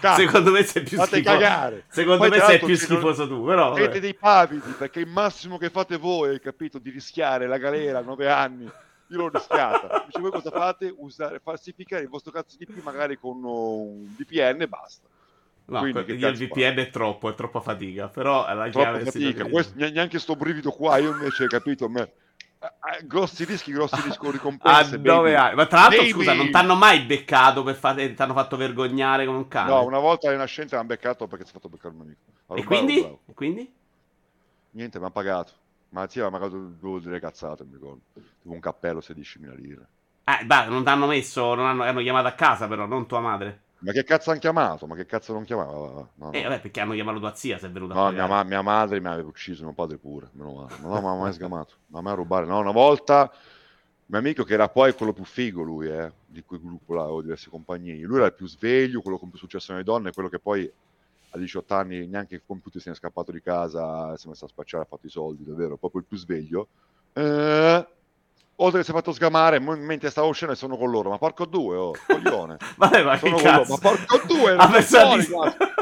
Cazzo, 0.00 0.20
Secondo 0.20 0.52
me 0.52 0.62
sei 0.62 0.82
più 0.82 0.96
fate 0.96 1.16
schifoso. 1.16 1.36
cagare. 1.38 1.84
Secondo 1.88 2.18
Poi, 2.28 2.30
me 2.30 2.44
sei 2.44 2.58
più 2.58 2.76
ci 2.76 2.86
non- 2.88 2.98
schifoso 2.98 3.28
tu, 3.28 3.44
però. 3.44 3.74
Siete 3.74 4.00
dei 4.00 4.14
pavidi, 4.14 4.70
perché 4.78 5.00
il 5.00 5.08
massimo 5.08 5.58
che 5.58 5.68
fate 5.68 5.96
voi, 5.96 6.40
capito, 6.40 6.78
di 6.78 6.90
rischiare 6.90 7.46
la 7.46 7.58
galera 7.58 7.98
a 7.98 8.02
nove 8.02 8.30
anni. 8.30 8.70
Io 9.08 9.16
l'ho 9.18 9.28
rischiata. 9.28 10.00
Invece 10.00 10.20
voi 10.20 10.30
cosa 10.30 10.50
fate? 10.50 10.94
Usare, 10.96 11.38
falsificare 11.38 12.02
il 12.02 12.08
vostro 12.08 12.32
cazzo 12.32 12.56
di 12.56 12.66
P 12.66 12.82
magari 12.82 13.18
con 13.18 13.42
un 13.44 14.14
VPN 14.16 14.62
e 14.62 14.68
basta. 14.68 15.06
No, 15.66 15.78
Quindi, 15.78 16.12
il 16.12 16.36
VPN 16.36 16.78
è 16.78 16.90
troppo, 16.90 17.30
è 17.30 17.34
troppa 17.34 17.60
fatica. 17.60 18.08
Però 18.08 18.42
la 18.52 18.68
Troppa 18.68 18.98
chiave 18.98 19.04
fatica. 19.04 19.44
Questo- 19.48 19.74
ne- 19.76 19.90
neanche 19.90 20.18
sto 20.18 20.36
brivido 20.36 20.70
qua, 20.70 20.98
io 20.98 21.10
invece, 21.10 21.44
hai 21.44 21.48
capito, 21.48 21.88
me- 21.88 22.12
grossi 23.04 23.44
rischi, 23.44 23.72
grossi 23.72 24.00
rischi, 24.04 24.30
ricompense. 24.30 24.94
A 24.96 24.98
nove 24.98 25.32
baby. 25.32 25.34
anni. 25.34 25.54
Ma 25.54 25.66
tra 25.66 25.80
l'altro, 25.80 25.98
Baby! 25.98 26.10
scusa, 26.12 26.32
non 26.34 26.50
t'hanno 26.50 26.74
mai 26.74 27.00
beccato 27.02 27.62
per 27.62 27.74
fare. 27.74 28.14
T'hanno 28.14 28.34
fatto 28.34 28.56
vergognare 28.56 29.26
come 29.26 29.38
un 29.38 29.48
cane. 29.48 29.70
No, 29.70 29.84
una 29.84 29.98
volta 29.98 30.30
in 30.32 30.38
nascente 30.38 30.74
mi 30.74 30.80
hanno 30.80 30.88
beccato 30.88 31.26
perché 31.26 31.44
si 31.44 31.50
è 31.50 31.54
fatto 31.54 31.68
beccare 31.68 31.94
un 31.94 32.00
amico. 32.02 32.20
A 32.46 32.58
e 32.58 32.64
quindi? 32.64 32.96
rubavo. 32.96 33.20
E 33.26 33.34
quindi? 33.34 33.72
Niente, 34.70 34.98
mi 34.98 35.04
ha 35.06 35.10
pagato. 35.10 35.52
Ma 35.94 36.08
sì, 36.08 36.18
pagato 36.18 36.58
due 36.58 37.00
delle 37.00 37.20
cazzate, 37.20 37.64
mi 37.64 37.74
ricordo. 37.74 38.00
Tipo 38.12 38.52
un 38.52 38.58
cappello 38.58 39.00
16.000 39.00 39.54
lire. 39.54 39.86
Eh, 40.24 40.44
beh, 40.44 40.66
non 40.66 40.82
t'hanno 40.82 41.06
messo. 41.06 41.54
Non 41.54 41.66
hanno, 41.66 41.84
hanno 41.84 42.00
chiamato 42.00 42.26
a 42.26 42.32
casa, 42.32 42.66
però, 42.66 42.84
non 42.86 43.06
tua 43.06 43.20
madre. 43.20 43.60
Ma 43.78 43.92
che 43.92 44.02
cazzo 44.02 44.30
hanno 44.30 44.40
chiamato? 44.40 44.86
Ma 44.88 44.96
che 44.96 45.06
cazzo 45.06 45.32
non 45.32 45.44
chiamava? 45.44 45.70
No, 45.70 46.10
no. 46.14 46.32
Eh, 46.32 46.42
vabbè, 46.42 46.60
perché 46.60 46.80
hanno 46.80 46.94
chiamato 46.94 47.20
tua 47.20 47.34
zia 47.36 47.58
se 47.58 47.68
è 47.68 47.70
venuta 47.70 47.92
a 47.92 47.96
No, 47.96 48.02
mia, 48.10 48.22
pagare. 48.22 48.32
ma- 48.32 48.42
mia 48.48 48.62
madre 48.62 49.00
mi 49.00 49.06
aveva 49.06 49.28
ucciso, 49.28 49.62
mio 49.62 49.72
padre 49.72 49.98
pure. 49.98 50.30
Meno 50.32 50.52
male. 50.54 50.74
Ma 50.82 50.88
no, 50.88 51.00
ma 51.00 51.14
mai 51.14 51.32
sgamato. 51.32 51.74
Ma 51.86 52.00
mai 52.00 52.12
a 52.12 52.16
rubare. 52.16 52.46
No, 52.46 52.58
una 52.58 52.72
volta, 52.72 53.30
mio 54.06 54.18
amico 54.18 54.42
che 54.42 54.54
era 54.54 54.68
poi 54.68 54.94
quello 54.94 55.12
più 55.12 55.24
figo, 55.24 55.62
lui, 55.62 55.88
eh, 55.88 56.12
di 56.26 56.42
quel 56.42 56.60
gruppo 56.60 56.94
là, 56.94 57.02
avevo 57.02 57.22
diverse 57.22 57.50
compagnie. 57.50 57.96
Lui 58.00 58.16
era 58.16 58.26
il 58.26 58.34
più 58.34 58.48
sveglio, 58.48 59.00
quello 59.00 59.18
con 59.18 59.28
più 59.30 59.38
successo 59.38 59.70
nelle 59.72 59.84
donne, 59.84 60.10
quello 60.12 60.28
che 60.28 60.40
poi 60.40 60.68
a 61.34 61.38
18 61.38 61.74
anni 61.74 62.06
neanche 62.06 62.36
il 62.36 62.42
computer 62.46 62.80
se 62.80 62.90
ne 62.90 62.94
è 62.94 62.98
scappato 62.98 63.32
di 63.32 63.42
casa, 63.42 64.16
si 64.16 64.26
è 64.26 64.28
messo 64.30 64.44
a 64.44 64.48
spacciare, 64.48 64.84
ha 64.84 64.86
fatto 64.86 65.06
i 65.06 65.10
soldi, 65.10 65.44
davvero, 65.44 65.76
proprio 65.76 66.00
il 66.00 66.06
più 66.06 66.16
sveglio. 66.16 66.68
Eh, 67.12 67.86
oltre 68.56 68.78
che 68.78 68.84
si 68.84 68.90
è 68.92 68.94
fatto 68.94 69.12
sgamare, 69.12 69.58
mentre 69.58 70.10
stavo 70.10 70.28
uscendo 70.28 70.54
sono 70.54 70.76
con 70.76 70.90
loro, 70.90 71.10
ma 71.10 71.18
porco 71.18 71.44
due, 71.44 71.76
oh, 71.76 71.92
coglione. 72.06 72.56
Vabbè, 72.76 73.02
ma 73.02 73.12
che 73.18 73.28
Sono 73.28 73.36
loro, 73.36 73.42
cazzo? 73.42 73.72
ma 73.72 73.78
porco 73.78 74.26
due, 74.26 74.54
non 74.54 74.70
pensato 74.70 75.20
fuori, 75.22 75.50
di... 75.50 75.56
cazzo. 75.58 75.72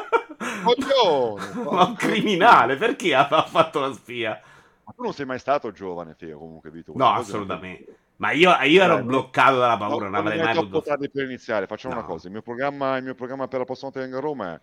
Coglione, 0.63 1.53
ma 1.71 1.85
un 1.85 1.95
criminale, 1.97 2.77
perché 2.77 3.15
ha 3.15 3.27
fatto 3.45 3.81
la 3.81 3.93
spia? 3.93 4.41
Ma 4.85 4.93
tu 4.97 5.03
non 5.03 5.13
sei 5.13 5.27
mai 5.27 5.39
stato 5.39 5.71
giovane, 5.71 6.15
figo, 6.17 6.39
comunque, 6.39 6.71
Vito. 6.71 6.93
No, 6.97 7.13
assolutamente. 7.13 7.97
Ma 8.17 8.31
io, 8.33 8.53
io 8.63 8.83
ero 8.83 8.99
Eh, 8.99 9.03
bloccato 9.03 9.59
dalla 9.59 9.73
No, 9.73 9.79
paura, 9.89 10.05
non 10.07 10.15
avrei 10.15 10.39
mai 10.39 10.55
potuto. 10.55 10.83
tardi 10.83 11.11
per 11.11 11.25
iniziare. 11.25 11.67
Facciamo 11.67 11.95
No. 11.95 12.01
una 12.01 12.09
cosa: 12.09 12.27
il 12.27 12.33
mio 12.33 12.43
programma, 12.43 12.97
il 12.97 13.03
mio 13.03 13.15
programma 13.15 13.49
per 13.49 13.59
la 13.61 13.65
prossima 13.65 13.91
volta 13.91 14.05
che 14.05 14.11
vengo 14.13 14.25
a 14.25 14.29
Roma 14.29 14.55
è 14.55 14.61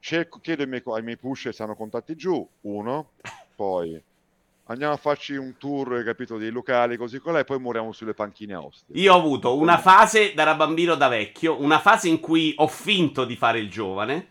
cerco, 0.00 0.38
chiedo 0.40 0.62
ai 0.62 0.68
miei, 0.68 0.82
ai 0.86 1.02
miei 1.02 1.16
pusher 1.16 1.54
se 1.54 1.62
hanno 1.62 1.74
contatti 1.76 2.14
giù. 2.16 2.46
Uno, 2.62 3.10
poi 3.54 4.00
andiamo 4.70 4.92
a 4.92 4.96
farci 4.98 5.34
un 5.36 5.56
tour, 5.56 6.02
capito, 6.04 6.36
dei 6.36 6.50
locali 6.50 6.96
così 6.96 7.18
con 7.18 7.32
lei, 7.34 7.44
poi 7.44 7.58
moriamo 7.58 7.92
sulle 7.92 8.14
panchine 8.14 8.54
a 8.54 8.60
Ostia. 8.62 8.94
Io 8.98 9.14
ho 9.14 9.18
avuto 9.18 9.56
una 9.56 9.78
fase 9.78 10.34
da 10.34 10.54
bambino 10.54 10.94
da 10.94 11.08
vecchio, 11.08 11.60
una 11.60 11.78
fase 11.78 12.08
in 12.08 12.20
cui 12.20 12.52
ho 12.56 12.66
finto 12.68 13.24
di 13.24 13.36
fare 13.36 13.58
il 13.58 13.70
giovane. 13.70 14.28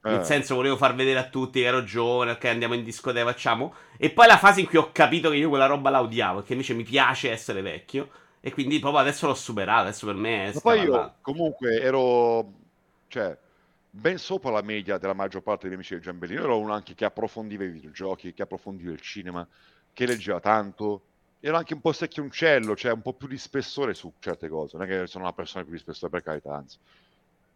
Nel 0.00 0.20
Eh. 0.20 0.24
senso, 0.24 0.54
volevo 0.54 0.76
far 0.76 0.94
vedere 0.94 1.18
a 1.18 1.28
tutti 1.28 1.60
che 1.60 1.66
ero 1.66 1.82
giovane, 1.84 2.30
ok, 2.32 2.44
andiamo 2.44 2.74
in 2.74 2.84
discoteca, 2.84 3.26
facciamo. 3.26 3.74
E 3.96 4.10
poi 4.10 4.26
la 4.26 4.38
fase 4.38 4.60
in 4.60 4.66
cui 4.66 4.78
ho 4.78 4.90
capito 4.92 5.28
che 5.30 5.36
io 5.36 5.48
quella 5.48 5.66
roba 5.66 5.90
la 5.90 6.00
odiavo, 6.00 6.42
che 6.42 6.52
invece 6.52 6.74
mi 6.74 6.84
piace 6.84 7.30
essere 7.30 7.62
vecchio. 7.62 8.08
E 8.40 8.52
quindi 8.52 8.78
proprio 8.78 9.00
adesso 9.02 9.26
l'ho 9.26 9.34
superato, 9.34 9.82
adesso 9.82 10.06
per 10.06 10.14
me 10.14 10.50
è 10.50 10.52
Ma 10.54 10.60
poi 10.60 10.80
io 10.80 10.84
scavallato. 10.86 11.14
comunque 11.22 11.80
ero, 11.80 12.52
cioè, 13.08 13.36
ben 13.98 14.16
sopra 14.18 14.50
la 14.50 14.62
media 14.62 14.96
della 14.96 15.12
maggior 15.12 15.42
parte 15.42 15.64
degli 15.64 15.74
amici 15.74 15.94
del 15.94 16.02
Giambellino. 16.02 16.42
Ero 16.42 16.58
uno 16.58 16.72
anche 16.72 16.94
che 16.94 17.04
approfondiva 17.04 17.64
i 17.64 17.68
videogiochi, 17.68 18.32
che 18.32 18.42
approfondiva 18.42 18.92
il 18.92 19.00
cinema, 19.00 19.46
che 19.92 20.06
leggeva 20.06 20.40
tanto. 20.40 21.02
Ero 21.40 21.56
anche 21.56 21.74
un 21.74 21.80
po' 21.80 21.92
secchioncello, 21.92 22.74
cioè 22.76 22.92
un 22.92 23.02
po' 23.02 23.12
più 23.12 23.28
di 23.28 23.38
spessore 23.38 23.94
su 23.94 24.12
certe 24.20 24.48
cose. 24.48 24.76
Non 24.76 24.86
è 24.86 24.88
che 24.88 25.06
sono 25.06 25.24
una 25.24 25.32
persona 25.32 25.64
più 25.64 25.72
di 25.72 25.78
spessore, 25.78 26.10
per 26.10 26.22
carità, 26.22 26.54
anzi. 26.54 26.78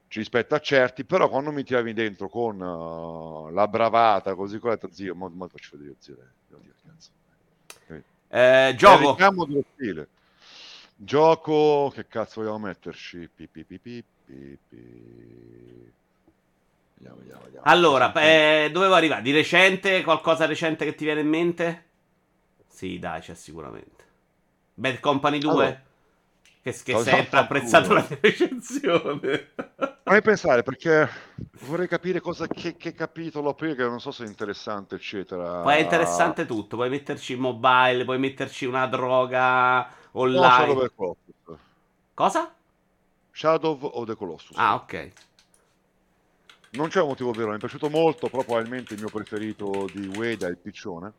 Ci 0.09 0.19
rispetto 0.19 0.55
a 0.55 0.61
certi, 0.61 1.05
però 1.05 1.29
quando 1.29 1.53
mi 1.53 1.65
tiravi 1.65 1.95
dentro 1.95 2.29
con 2.29 2.61
uh, 2.61 3.49
la 3.51 3.67
bravata, 3.67 4.35
così 4.35 4.59
con 4.59 4.71
detto, 4.71 4.91
zio, 4.93 5.15
mo, 5.15 5.29
mo 5.29 5.49
faccio 5.49 5.79
vedere, 5.79 5.97
zio, 6.01 6.15
eh, 6.15 6.27
devo 6.49 6.61
dire, 6.61 6.75
cazzo. 6.85 7.11
Eh, 8.29 8.75
gioco. 8.77 9.17
stile. 9.75 10.09
Gioco, 10.95 11.91
che 11.95 12.07
cazzo 12.07 12.41
vogliamo 12.41 12.67
metterci? 12.67 13.29
Pi, 13.35 13.47
pi, 13.47 13.65
pi. 13.65 14.05
Vediamo, 17.03 17.17
vediamo, 17.17 17.43
vediamo. 17.43 17.67
Allora, 17.67 18.13
eh, 18.13 18.71
dovevo 18.73 18.95
arrivare. 18.95 19.23
Di 19.23 19.33
recente, 19.33 20.03
qualcosa 20.03 20.47
recente 20.47 20.85
che 20.85 20.95
ti 20.95 21.05
viene 21.05 21.21
in 21.21 21.29
mente? 21.29 21.87
Sì, 22.69 22.99
dai, 23.01 23.21
c'è 23.21 23.35
sicuramente. 23.35 24.05
Bad 24.75 25.01
Company 25.01 25.39
2? 25.39 25.51
Allora. 25.51 25.83
che 26.63 26.73
che 26.73 26.99
sempre 26.99 27.39
apprezzato 27.41 27.93
la 27.93 28.07
recensione. 28.21 29.51
Vorrei 30.05 30.23
pensare 30.23 30.63
perché 30.63 31.09
vorrei 31.63 31.89
capire 31.89 32.21
cosa, 32.21 32.47
che, 32.47 32.77
che 32.77 32.93
capitolo 32.93 33.51
aprire, 33.51 33.77
che 33.77 33.85
non 33.85 34.01
so 34.01 34.11
se 34.11 34.25
è 34.25 34.27
interessante, 34.27 34.97
eccetera. 34.97 35.63
Poi 35.63 35.77
è 35.77 35.79
interessante 35.81 36.45
tutto. 36.45 36.77
Puoi 36.77 36.91
metterci 36.91 37.33
il 37.33 37.39
mobile, 37.39 38.05
puoi 38.05 38.19
metterci 38.19 38.65
una 38.67 38.87
droga 38.87 39.89
No, 40.13 40.21
online. 40.21 40.51
Shadow 40.51 40.77
of 40.77 40.83
the 40.83 40.93
Colossus. 40.95 41.61
Cosa? 42.15 42.55
Shadow 43.33 43.79
of 43.81 44.07
the 44.07 44.17
Colossus. 44.17 44.57
Ah, 44.57 44.75
ok. 44.75 45.13
Non 46.75 46.89
c'è 46.89 47.03
un 47.03 47.09
motivo 47.09 47.33
vero, 47.33 47.51
mi 47.51 47.57
è 47.57 47.59
piaciuto 47.59 47.91
molto, 47.91 48.29
però 48.29 48.43
probabilmente 48.45 48.95
il 48.95 49.01
mio 49.01 49.11
preferito 49.11 49.87
di 49.93 50.07
Wade 50.17 50.47
è 50.47 50.51
il 50.51 50.57
piccione. 50.57 51.13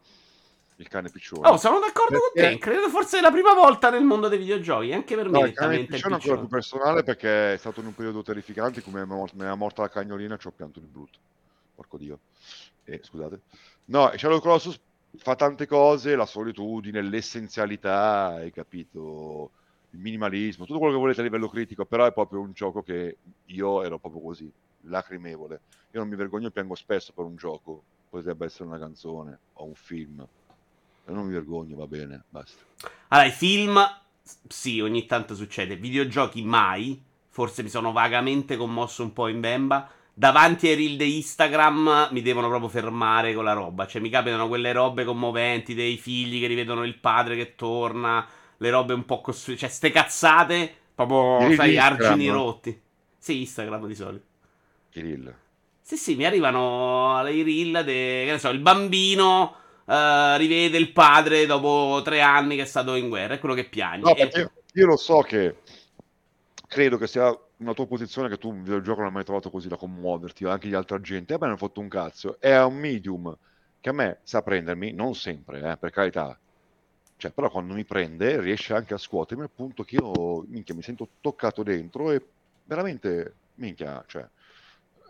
Il 0.78 0.88
cane 0.88 1.10
piccione. 1.12 1.48
Oh, 1.48 1.58
sono 1.58 1.78
d'accordo 1.80 2.18
con 2.18 2.32
Perché- 2.34 2.54
te. 2.54 2.58
Credo 2.58 2.90
forse 2.90 3.20
è 3.20 3.22
la 3.22 3.30
prima 3.30 3.54
volta 3.54 3.92
nel 3.92 4.04
mondo 4.04 4.28
dei 4.28 4.40
videogiochi. 4.40 4.92
Anche 4.92 5.16
per 5.16 5.30
me, 5.30 5.40
No, 5.42 5.46
il 5.46 5.54
cane 5.54 5.76
il 5.76 5.86
piccione 5.86 6.16
è 6.16 6.18
ancora 6.18 6.38
più 6.40 6.48
piccione. 6.48 6.48
personale 6.50 7.04
perché 7.04 7.54
è 7.54 7.58
stato 7.58 7.82
in 7.82 7.86
un 7.86 7.94
periodo 7.94 8.24
terrificante 8.24 8.82
come 8.82 9.06
mi 9.06 9.44
è 9.46 9.54
morta 9.56 9.84
la 9.84 9.90
cagnolina 9.90 10.38
ci 10.38 10.48
ho 10.48 10.52
pianto 10.52 10.80
di 10.80 10.88
brutto. 10.88 11.20
Porco 11.76 11.98
Dio. 11.98 12.20
Eh, 12.86 13.00
scusate. 13.04 13.42
No, 13.86 14.12
Shadow 14.16 14.40
Colossus 14.40 14.80
fa 15.18 15.36
tante 15.36 15.68
cose, 15.68 16.16
la 16.16 16.26
solitudine, 16.26 17.02
l'essenzialità, 17.04 18.30
hai 18.38 18.52
capito? 18.52 19.52
Il 19.92 20.00
minimalismo, 20.00 20.66
tutto 20.66 20.80
quello 20.80 20.94
che 20.94 21.00
volete 21.00 21.20
a 21.20 21.24
livello 21.24 21.48
critico, 21.48 21.86
però 21.86 22.06
è 22.08 22.12
proprio 22.14 22.40
un 22.40 22.52
gioco 22.54 22.82
che 22.82 23.18
io 23.46 23.84
ero 23.84 24.00
proprio 24.00 24.22
così, 24.22 24.52
lacrimevole. 24.84 25.62
Io 25.92 26.00
non 26.00 26.10
mi 26.10 26.16
vergogno 26.16 26.50
piango 26.50 26.76
spesso 26.76 27.14
per 27.14 27.26
un 27.26 27.36
gioco, 27.36 27.84
potrebbe 28.10 28.46
essere 28.46 28.66
una 28.66 28.80
canzone 28.80 29.38
o 29.54 29.66
un 29.66 29.76
film. 29.76 30.26
non 31.06 31.26
mi 31.26 31.34
vergogno, 31.34 31.76
va 31.76 31.88
bene, 31.88 32.24
basta. 32.30 32.64
Allora, 33.10 33.28
i 33.28 33.32
film, 33.32 33.80
sì, 34.48 34.80
ogni 34.82 35.06
tanto 35.06 35.36
succede. 35.36 35.76
Videogiochi 35.76 36.44
mai. 36.44 37.02
Forse 37.30 37.64
mi 37.64 37.70
sono 37.70 37.92
vagamente 37.92 38.58
commosso 38.58 39.04
un 39.04 39.14
po' 39.14 39.28
in 39.28 39.40
bemba. 39.40 39.90
Davanti 40.14 40.68
ai 40.68 40.76
reel 40.76 40.98
di 40.98 41.16
Instagram 41.18 42.10
mi 42.12 42.22
devono 42.22 42.48
proprio 42.48 42.70
fermare 42.70 43.34
con 43.34 43.44
la 43.44 43.54
roba. 43.54 43.88
Cioè, 43.88 44.02
mi 44.02 44.10
capitano 44.10 44.48
quelle 44.48 44.72
robe 44.72 45.04
commoventi 45.04 45.74
dei 45.74 45.98
figli 45.98 46.40
che 46.40 46.48
rivedono 46.48 46.84
il 46.84 46.98
padre 46.98 47.36
che 47.36 47.56
torna. 47.56 48.28
Le 48.58 48.70
robe 48.70 48.94
un 48.94 49.06
po' 49.06 49.22
costruite. 49.22 49.62
Cioè, 49.62 49.70
ste 49.70 49.92
cazzate, 49.92 50.72
proprio, 50.94 51.54
sai, 51.56 51.78
argini 51.78 52.30
rotti. 52.30 52.80
Sì, 53.18 53.40
Instagram 53.40 53.88
di 53.88 53.96
solito. 53.96 54.26
I 54.94 55.02
reel. 55.02 55.36
Sì, 55.82 55.98
sì, 55.98 56.16
mi 56.16 56.26
arrivano 56.26 57.22
i 57.28 57.44
reel, 57.44 57.84
de, 57.84 58.24
che 58.26 58.32
ne 58.32 58.40
so, 58.40 58.50
il 58.50 58.60
bambino 58.60 59.56
uh, 59.86 60.36
rivede 60.38 60.78
il 60.78 60.92
padre 60.92 61.46
dopo 61.46 62.02
tre 62.04 62.22
anni 62.22 62.56
che 62.56 62.62
è 62.62 62.66
stato 62.66 62.96
in 62.96 63.10
guerra, 63.10 63.34
è 63.34 63.40
quello 63.40 63.56
che 63.56 63.66
piagne. 63.66 64.02
No, 64.02 64.14
perché 64.14 64.52
io 64.74 64.86
lo 64.86 64.98
so 64.98 65.20
che 65.20 65.58
credo 66.68 66.98
che 66.98 67.08
sia 67.08 67.38
una 67.58 67.74
tua 67.74 67.86
posizione 67.86 68.30
che 68.30 68.38
tu 68.38 68.50
un 68.50 68.64
videogioco 68.64 69.00
non 69.00 69.08
hai 69.08 69.14
mai 69.14 69.24
trovato 69.24 69.50
così 69.50 69.68
da 69.68 69.78
commuoverti, 69.78 70.46
anche 70.46 70.68
gli 70.68 70.74
altri 70.74 70.96
agenti, 70.96 71.34
a 71.34 71.38
me 71.38 71.46
non 71.46 71.56
ha 71.56 71.58
fatto 71.58 71.80
un 71.80 71.88
cazzo, 71.88 72.38
è 72.40 72.62
un 72.64 72.76
medium 72.76 73.38
che 73.80 73.90
a 73.90 73.94
me 73.94 74.20
sa 74.24 74.42
prendermi, 74.42 74.94
non 74.94 75.14
sempre, 75.16 75.72
eh, 75.72 75.78
per 75.78 75.92
carità, 75.92 76.38
cioè, 77.18 77.32
però 77.32 77.50
quando 77.50 77.74
mi 77.74 77.86
prende 77.86 78.40
riesce 78.42 78.74
anche 78.74 78.94
a 78.94 78.98
scuotermi 78.98 79.44
al 79.44 79.50
punto 79.50 79.84
che 79.84 79.96
io, 79.96 80.44
minchia, 80.48 80.76
mi 80.76 80.82
sento 80.82 81.08
toccato 81.22 81.64
dentro 81.64 82.12
e 82.12 82.22
veramente, 82.66 83.34
minchia, 83.56 84.04
cioè, 84.08 84.28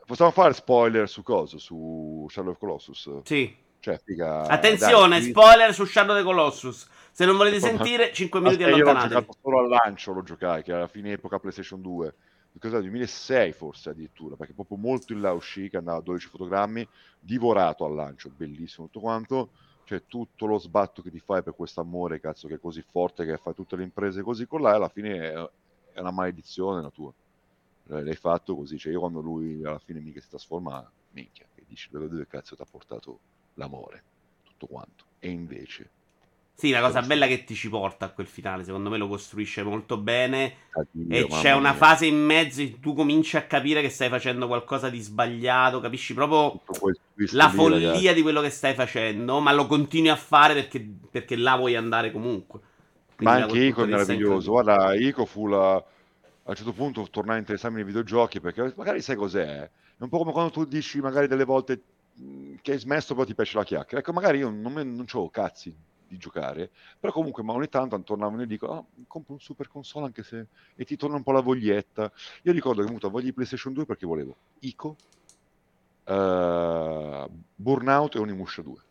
possiamo 0.06 0.32
fare 0.32 0.54
spoiler 0.54 1.10
su 1.10 1.24
cosa? 1.24 1.58
Su 1.58 2.26
Shadow 2.30 2.52
of 2.52 2.58
Colossus? 2.58 3.22
Sì. 3.24 3.62
Cioè, 3.80 4.00
figa, 4.02 4.44
Attenzione, 4.48 5.20
dai, 5.20 5.30
spoiler 5.30 5.74
su 5.74 5.86
Shadow 5.86 6.16
of 6.16 6.22
the 6.22 6.26
Colossus. 6.26 6.90
Se 7.12 7.26
non 7.26 7.36
volete 7.36 7.60
sentire, 7.60 8.14
5 8.14 8.40
minuti 8.40 8.64
allontanate. 8.64 9.08
Io 9.08 9.14
l'ho 9.14 9.20
giocato 9.20 9.38
solo 9.42 9.60
al 9.60 9.68
lancio, 9.68 10.14
lo 10.14 10.24
giocai, 10.24 10.64
che 10.64 10.72
era 10.72 10.80
la 10.82 10.88
fine 10.88 11.12
epoca 11.12 11.38
PlayStation 11.38 11.82
2. 11.82 12.16
Cos'è? 12.60 12.80
2006 12.80 13.52
forse 13.52 13.90
addirittura, 13.90 14.36
perché 14.36 14.54
proprio 14.54 14.78
molto 14.78 15.12
in 15.14 15.22
là 15.22 15.32
uscì, 15.34 15.70
che 15.70 15.78
andava 15.78 15.98
a 15.98 16.02
12 16.02 16.28
fotogrammi, 16.28 16.88
divorato 17.20 17.84
al 17.84 17.94
lancio, 17.94 18.32
bellissimo 18.36 18.88
tutto 18.88 19.00
quanto. 19.00 19.50
Cioè 19.86 20.04
tutto 20.08 20.46
lo 20.46 20.58
sbatto 20.60 21.02
che 21.02 21.12
ti 21.12 21.20
fai 21.20 21.44
per 21.44 21.54
questo 21.56 21.82
amore, 21.82 22.22
cazzo, 22.22 22.48
che 22.48 22.56
è 22.56 22.60
così 22.60 22.82
forte, 22.90 23.26
che 23.26 23.38
fai 23.38 23.54
tutte 23.54 23.76
le 23.76 23.84
imprese 23.84 24.22
così 24.22 24.48
con 24.48 24.62
là, 24.62 24.72
alla 24.72 24.88
fine 24.88 25.30
è, 25.30 25.50
è 25.94 26.00
una 26.00 26.12
maledizione 26.12 26.82
la 26.82 26.90
tua. 26.90 27.12
L'hai 27.86 28.16
fatto 28.16 28.56
così, 28.56 28.78
cioè 28.78 28.94
io 28.94 29.00
quando 29.00 29.20
lui 29.20 29.64
alla 29.66 29.80
fine 29.80 30.00
mica 30.00 30.22
si 30.22 30.30
trasforma, 30.30 30.90
minchia, 31.12 31.46
e 31.56 31.64
dici 31.68 31.90
dove 31.92 32.28
cazzo 32.28 32.56
ti 32.56 32.62
ha 32.62 32.68
portato 32.70 33.20
l'amore, 33.56 34.04
tutto 34.44 34.68
quanto. 34.68 35.06
E 35.20 35.30
invece... 35.30 35.90
Sì, 36.56 36.70
la 36.70 36.82
cosa 36.82 37.02
bella 37.02 37.26
che 37.26 37.44
ti 37.44 37.56
ci 37.56 37.68
porta 37.68 38.06
a 38.06 38.10
quel 38.10 38.28
finale, 38.28 38.64
secondo 38.64 38.92
me 38.92 38.98
lo 38.98 39.08
costruisce 39.08 39.64
molto 39.64 39.98
bene. 39.98 40.54
Addio, 40.70 41.16
e 41.16 41.28
c'è 41.28 41.52
una 41.52 41.72
mia. 41.72 41.78
fase 41.78 42.06
in 42.06 42.24
mezzo 42.24 42.62
in 42.62 42.70
cui 42.70 42.80
tu 42.80 42.94
cominci 42.94 43.38
a 43.38 43.44
capire 43.44 43.82
che 43.82 43.90
stai 43.90 44.08
facendo 44.08 44.46
qualcosa 44.46 44.90
di 44.90 45.00
sbagliato, 45.00 45.80
capisci 45.80 46.14
proprio 46.14 46.62
la 47.32 47.48
lì, 47.48 47.56
follia 47.56 47.92
ragazzi. 47.94 48.14
di 48.14 48.22
quello 48.22 48.42
che 48.42 48.52
stai 48.52 48.76
facendo, 48.76 49.40
ma 49.40 49.52
lo 49.52 49.66
continui 49.66 50.10
a 50.10 50.16
fare 50.16 50.54
perché, 50.54 50.88
perché 51.10 51.36
là 51.36 51.56
vuoi 51.56 51.76
andare 51.76 52.12
comunque. 52.12 52.60
Quindi 53.16 53.36
ma 53.36 53.44
anche 53.44 53.60
Ico 53.60 53.84
è 53.84 53.88
meraviglioso. 53.88 54.52
Guarda, 54.52 54.94
Ico 54.94 55.26
fu 55.26 55.48
la... 55.48 55.84
a 56.46 56.50
un 56.50 56.56
certo 56.56 56.74
punto 56.74 57.08
tornare 57.10 57.38
a 57.38 57.40
interessarmi 57.40 57.78
nei 57.78 57.86
videogiochi 57.86 58.40
perché 58.40 58.74
magari 58.76 59.02
sai 59.02 59.16
cos'è? 59.16 59.62
È 59.62 60.04
un 60.04 60.10
po' 60.10 60.18
come 60.18 60.32
quando 60.32 60.52
tu 60.52 60.66
dici 60.66 61.00
magari 61.00 61.28
delle 61.28 61.46
volte 61.46 61.82
Mhmm, 62.16 62.58
che 62.62 62.74
hai 62.74 62.80
smesso 62.80 63.14
però 63.14 63.26
ti 63.26 63.34
piace 63.34 63.58
la 63.58 63.64
chiacchiera. 63.64 64.00
Ecco, 64.00 64.14
magari 64.14 64.40
io 64.40 64.50
non, 64.50 64.74
non 64.74 65.06
ho 65.12 65.30
cazzi 65.30 65.76
di 66.08 66.18
giocare, 66.18 66.70
però 67.00 67.12
comunque 67.12 67.42
ma 67.44 67.54
ogni 67.54 67.70
tanto 67.70 68.00
tornavano 68.04 68.44
e 68.44 68.48
dico, 68.48 68.68
ah, 68.72 68.84
compro 69.08 69.34
un 69.34 69.40
super 69.40 69.68
console 69.68 70.06
anche 70.06 70.24
se... 70.24 70.48
e 70.76 70.86
ti 70.86 70.96
torna 70.96 71.16
un 71.16 71.24
po' 71.24 71.32
la 71.32 71.42
voglietta. 71.42 72.12
Io 72.44 72.52
ricordo 72.52 72.82
che 72.82 72.88
ho 72.88 72.90
avuto 72.90 73.10
voglia 73.10 73.26
di 73.26 73.34
PlayStation 73.34 73.74
2 73.74 73.86
perché 73.86 74.06
volevo 74.06 74.36
Ico, 74.60 74.96
uh, 76.06 77.30
Burnout 77.56 78.16
e 78.16 78.20
Onimusha 78.20 78.62
2. 78.62 78.82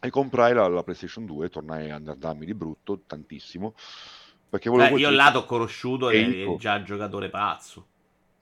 E 0.00 0.10
comprai 0.10 0.52
la, 0.52 0.66
la 0.66 0.82
PlayStation 0.82 1.24
2, 1.24 1.48
tornai 1.48 1.90
a 1.90 1.94
andarmi 1.94 2.44
di 2.44 2.54
brutto, 2.54 3.02
tantissimo. 3.06 3.74
Perché 4.52 4.68
volevo 4.68 4.96
Beh, 4.96 5.00
io 5.00 5.08
là 5.08 5.30
t'ho 5.30 5.46
conosciuto 5.46 6.10
e 6.10 6.44
è 6.44 6.56
già 6.56 6.82
giocatore 6.82 7.30
pazzo. 7.30 7.86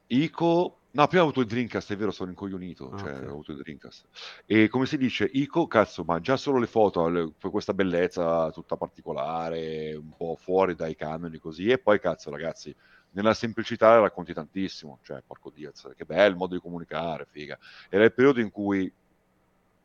Ico 0.09 0.79
No, 0.93 1.07
prima 1.07 1.23
ho 1.23 1.27
avuto 1.27 1.41
il 1.41 1.47
Dreamcast, 1.47 1.93
è 1.93 1.97
vero, 1.97 2.11
sono 2.11 2.31
incoglionito, 2.31 2.91
cioè 2.99 3.13
okay. 3.13 3.27
ho 3.27 3.31
avuto 3.31 3.53
il 3.53 3.59
Dreamcast. 3.59 4.07
E 4.45 4.67
come 4.67 4.87
si 4.87 4.97
dice, 4.99 5.31
Ico, 5.33 5.69
cazzo, 5.69 6.03
ma 6.03 6.19
già 6.19 6.37
solo 6.37 6.59
le 6.59 6.67
foto, 6.67 7.07
le, 7.07 7.33
questa 7.39 7.73
bellezza 7.73 8.51
tutta 8.51 8.77
particolare, 8.77 9.95
un 9.95 10.11
po' 10.17 10.35
fuori 10.35 10.75
dai 10.75 10.97
canoni 10.97 11.39
così, 11.39 11.69
e 11.69 11.79
poi 11.79 12.01
cazzo 12.01 12.29
ragazzi, 12.29 12.75
nella 13.13 13.35
semplicità 13.35 14.01
racconti 14.01 14.35
tantissimo, 14.35 14.99
cioè 15.05 15.23
porco 15.25 15.51
Diaz, 15.51 15.93
che 15.97 16.05
il 16.13 16.35
modo 16.35 16.57
di 16.57 16.61
comunicare, 16.61 17.25
figa. 17.31 17.57
Era 17.89 18.03
il 18.03 18.13
periodo 18.13 18.41
in 18.41 18.51
cui, 18.51 18.93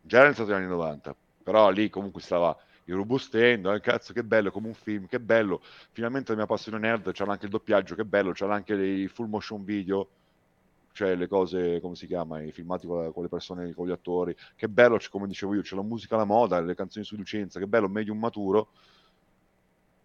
già 0.02 0.18
era 0.18 0.26
iniziato 0.26 0.50
negli 0.50 0.62
anni 0.62 0.72
90, 0.72 1.16
però 1.44 1.70
lì 1.70 1.88
comunque 1.92 2.22
stava 2.22 2.58
irrobustendo, 2.86 3.72
eh, 3.74 3.80
cazzo 3.82 4.14
che 4.14 4.24
bello, 4.24 4.52
come 4.52 4.68
un 4.68 4.74
film, 4.74 5.08
che 5.08 5.20
bello, 5.20 5.62
finalmente 5.92 6.32
la 6.32 6.38
mia 6.38 6.46
passione 6.46 6.78
nerd, 6.80 7.12
c'era 7.12 7.32
anche 7.32 7.46
il 7.46 7.52
doppiaggio, 7.52 7.96
che 7.96 8.06
bello, 8.06 8.32
c'era 8.32 8.56
anche 8.56 8.76
dei 8.76 9.08
full 9.08 9.28
motion 9.28 9.64
video, 9.64 10.10
cioè 10.92 11.16
le 11.16 11.28
cose, 11.28 11.80
come 11.82 11.96
si 11.96 12.08
chiama, 12.08 12.42
i 12.42 12.52
filmati 12.52 12.88
con, 12.88 13.12
le 13.22 13.30
persone, 13.30 13.74
con 13.74 13.88
gli 13.88 13.92
attori, 13.92 14.36
che 14.56 14.70
bello, 14.70 14.98
come 15.10 15.28
dicevo 15.28 15.54
io, 15.56 15.62
c'è 15.62 15.76
la 15.76 15.82
musica 15.84 16.16
alla 16.16 16.26
moda, 16.26 16.60
le 16.62 16.76
canzoni 16.76 17.06
su 17.06 17.16
licenza, 17.16 17.60
che 17.60 17.68
bello, 17.68 17.90
medium 17.90 18.18
maturo, 18.20 18.70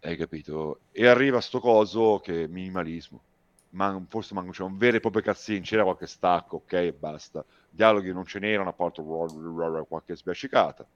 hai 0.03 0.17
capito? 0.17 0.81
E 0.93 1.07
arriva 1.07 1.41
sto 1.41 1.61
coso 1.61 2.19
che 2.21 2.45
è 2.45 2.47
minimalismo, 2.47 3.23
Man, 3.73 4.07
forse 4.09 4.35
manco 4.35 4.51
c'è 4.51 4.65
un 4.65 4.77
vero 4.77 4.97
e 4.97 5.01
proprio 5.01 5.23
cazzino, 5.23 5.63
c'era 5.63 5.85
qualche 5.85 6.07
stacco, 6.07 6.57
ok, 6.57 6.93
basta. 6.93 7.45
Dialoghi 7.69 8.13
non 8.13 8.25
ce 8.27 8.41
n'erano, 8.41 8.71
a 8.71 8.73
parte 8.73 9.01
qualche 9.03 10.17
sbiascicata. 10.17 10.87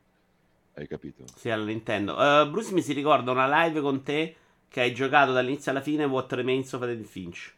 Hai 0.75 0.87
capito? 0.89 1.25
Sì, 1.37 1.51
alla 1.51 1.65
Nintendo. 1.65 2.15
Uh, 2.15 2.51
Bruce 2.51 2.73
mi 2.73 2.83
si 2.83 2.93
ricorda 2.93 3.31
una 3.31 3.65
live 3.65 3.81
con 3.81 4.03
te 4.03 4.37
che 4.69 4.81
hai 4.81 4.93
giocato 4.95 5.33
dall'inizio 5.33 5.71
alla 5.71 5.81
fine 5.81 6.05
What 6.05 6.33
Remains 6.33 6.73
of 6.73 6.83
Edith 6.83 7.07
Finch. 7.07 7.55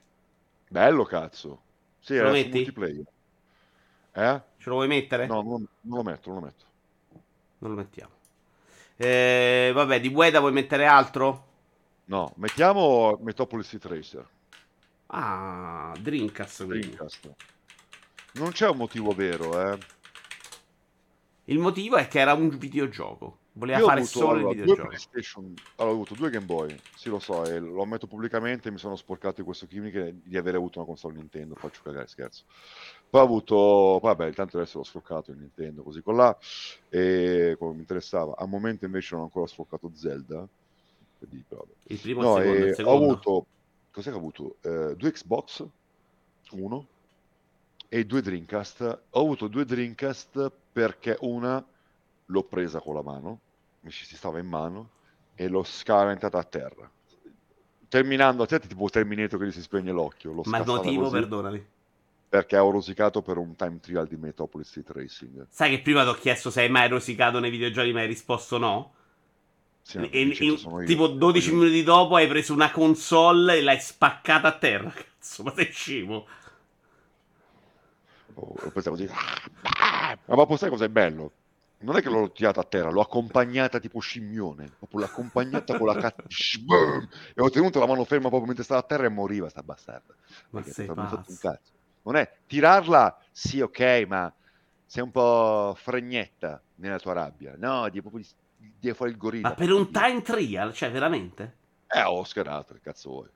Bello, 0.68 1.04
cazzo. 1.04 1.62
Sì, 1.98 2.14
Ce 2.14 2.22
lo 2.22 2.30
metti? 2.30 2.50
multiplayer. 2.58 3.04
Eh? 4.12 4.42
Ce 4.58 4.68
lo 4.68 4.74
vuoi 4.76 4.88
mettere? 4.88 5.26
No, 5.26 5.42
non, 5.42 5.66
non, 5.82 5.96
lo 5.98 6.02
metto, 6.02 6.30
non 6.30 6.40
lo 6.40 6.44
metto. 6.46 6.64
Non 7.58 7.70
lo 7.70 7.76
mettiamo. 7.76 8.12
Eh, 8.96 9.70
vabbè, 9.74 10.00
di 10.00 10.10
Gueda 10.10 10.40
vuoi 10.40 10.52
mettere 10.52 10.86
altro? 10.86 11.44
No, 12.04 12.32
mettiamo 12.36 13.18
Metropolis 13.22 13.66
Street 13.66 13.84
Racer. 13.86 14.28
Ah, 15.06 15.94
Dreamcast. 15.98 16.64
Dreamcast. 16.64 17.34
Non 18.32 18.50
c'è 18.50 18.68
un 18.68 18.76
motivo 18.76 19.12
vero, 19.12 19.72
eh. 19.72 19.78
Il 21.48 21.58
motivo 21.58 21.96
è 21.96 22.08
che 22.08 22.18
era 22.18 22.34
un 22.34 22.48
videogioco. 22.48 23.38
Voleva 23.52 23.78
Io 23.78 23.86
fare 23.86 24.00
avuto, 24.00 24.18
solo 24.18 24.30
allora, 24.32 24.50
il 24.50 24.60
videogioco. 24.60 24.96
Allora, 25.76 25.94
ho 25.94 25.94
avuto 25.94 26.14
due 26.14 26.30
Game 26.30 26.44
Boy, 26.44 26.78
sì 26.94 27.08
lo 27.08 27.18
so, 27.18 27.44
e 27.44 27.58
lo 27.58 27.82
ammetto 27.82 28.06
pubblicamente, 28.06 28.70
mi 28.70 28.78
sono 28.78 28.96
sporcato 28.96 29.36
di 29.36 29.44
questo 29.44 29.66
chimico 29.66 30.10
di 30.22 30.36
aver 30.36 30.56
avuto 30.56 30.78
una 30.78 30.88
console 30.88 31.14
Nintendo, 31.14 31.54
faccio 31.54 31.80
cagare, 31.82 32.06
scherzo. 32.06 32.44
Poi 33.08 33.20
ho 33.20 33.24
avuto, 33.24 33.98
vabbè, 34.02 34.26
intanto 34.26 34.58
adesso 34.58 34.78
l'ho 34.78 34.84
sfroccato 34.84 35.30
in 35.30 35.38
Nintendo, 35.38 35.82
così 35.82 36.02
con 36.02 36.16
là, 36.16 36.36
e 36.90 37.56
come 37.58 37.72
mi 37.74 37.80
interessava. 37.80 38.34
Al 38.36 38.48
momento 38.48 38.84
invece 38.84 39.14
non 39.14 39.22
ho 39.22 39.26
ancora 39.26 39.46
sfroccato 39.46 39.90
Zelda. 39.94 40.46
Quindi, 41.18 41.44
il 41.84 41.98
primo 41.98 42.22
no, 42.22 42.36
secondo, 42.36 42.66
il 42.66 42.74
secondo. 42.74 42.90
Ho 42.98 43.04
avuto, 43.04 43.46
cos'è 43.90 44.10
che 44.10 44.16
ho 44.16 44.18
avuto? 44.18 44.56
Eh, 44.60 44.96
due 44.96 45.12
Xbox, 45.12 45.64
uno, 46.50 46.86
e 47.88 48.04
due 48.04 48.20
Dreamcast. 48.20 49.00
Ho 49.10 49.20
avuto 49.20 49.48
due 49.48 49.64
Dreamcast 49.64 50.52
perché 50.76 51.16
una 51.20 51.64
l'ho 52.26 52.42
presa 52.42 52.80
con 52.80 52.94
la 52.94 53.02
mano 53.02 53.40
mi 53.80 53.90
ci 53.90 54.04
si 54.04 54.14
stava 54.14 54.38
in 54.40 54.46
mano 54.46 54.90
e 55.34 55.48
l'ho 55.48 55.62
scaraventata 55.62 56.36
a 56.36 56.44
terra. 56.44 56.90
Terminando 57.88 58.42
a 58.42 58.46
te, 58.46 58.60
tipo 58.60 58.86
Terminator 58.90 59.38
che 59.38 59.46
gli 59.46 59.52
si 59.52 59.62
spegne 59.62 59.90
l'occhio. 59.90 60.32
L'ho 60.32 60.42
Ma 60.44 60.58
il 60.58 60.66
motivo, 60.66 61.04
così, 61.04 61.14
perdonami. 61.14 61.66
Perché 62.28 62.58
ho 62.58 62.70
rosicato 62.70 63.22
per 63.22 63.38
un 63.38 63.56
time 63.56 63.80
trial 63.80 64.06
di 64.06 64.16
Metropolis 64.16 64.68
Street 64.68 64.90
Racing. 64.90 65.46
Sai 65.48 65.70
che 65.70 65.80
prima 65.80 66.02
ti 66.02 66.10
ho 66.10 66.14
chiesto 66.14 66.50
se 66.50 66.60
hai 66.60 66.68
mai 66.68 66.88
rosicato 66.88 67.38
nei 67.38 67.50
videogiochi, 67.50 67.92
ma 67.92 68.00
hai 68.00 68.06
risposto 68.06 68.58
no? 68.58 68.92
Sì, 69.80 69.96
e, 70.10 70.20
in, 70.20 70.84
tipo 70.84 71.06
12 71.06 71.48
io. 71.48 71.56
minuti 71.56 71.82
dopo 71.84 72.16
hai 72.16 72.26
preso 72.26 72.52
una 72.52 72.70
console 72.70 73.56
e 73.56 73.62
l'hai 73.62 73.80
spaccata 73.80 74.48
a 74.48 74.58
terra. 74.58 74.90
Cazzo, 74.92 75.42
ma 75.42 75.54
sei 75.54 75.72
scemo. 75.72 76.26
Oh, 78.36 78.70
pensavo 78.70 78.96
così. 78.96 79.08
Ma 80.26 80.46
poi 80.46 80.56
sai 80.56 80.70
cos'è 80.70 80.88
bello? 80.88 81.32
non 81.78 81.96
è 81.96 82.00
che 82.00 82.08
l'ho 82.08 82.30
tirata 82.32 82.60
a 82.60 82.64
terra, 82.64 82.90
l'ho 82.90 83.02
accompagnata 83.02 83.78
tipo 83.78 84.00
scimmione, 84.00 84.70
proprio 84.78 85.00
l'ho 85.00 85.06
accompagnata 85.06 85.76
con 85.76 85.86
la 85.86 85.94
cazzo 85.94 86.22
e 87.34 87.42
ho 87.42 87.50
tenuto 87.50 87.78
la 87.78 87.86
mano 87.86 88.04
ferma 88.04 88.28
proprio 88.28 88.46
mentre 88.46 88.64
stava 88.64 88.80
a 88.80 88.84
terra 88.84 89.04
e 89.04 89.10
moriva 89.10 89.48
sta 89.48 89.62
bastarda. 89.62 90.14
Ma 90.50 90.62
sei 90.62 90.86
pazzo. 90.92 91.24
Non 92.02 92.16
è 92.16 92.38
tirarla, 92.46 93.18
sì 93.30 93.60
ok, 93.60 94.04
ma 94.08 94.32
sei 94.86 95.02
un 95.02 95.10
po' 95.10 95.74
fregnetta 95.76 96.62
nella 96.76 96.98
tua 96.98 97.12
rabbia, 97.12 97.54
no, 97.58 97.88
di 97.90 98.00
proprio 98.00 98.22
di, 98.22 98.72
devi 98.78 98.96
fare 98.96 99.10
il 99.10 99.16
gorilla. 99.16 99.48
Ma 99.48 99.54
per 99.54 99.72
un 99.72 99.90
time 99.90 100.22
trial, 100.22 100.72
cioè 100.72 100.90
veramente? 100.90 101.56
Eh, 101.88 102.02
ho 102.02 102.24
schierato, 102.24 102.74
che 102.74 102.80
cazzo 102.80 103.10
vuoi. 103.10 103.28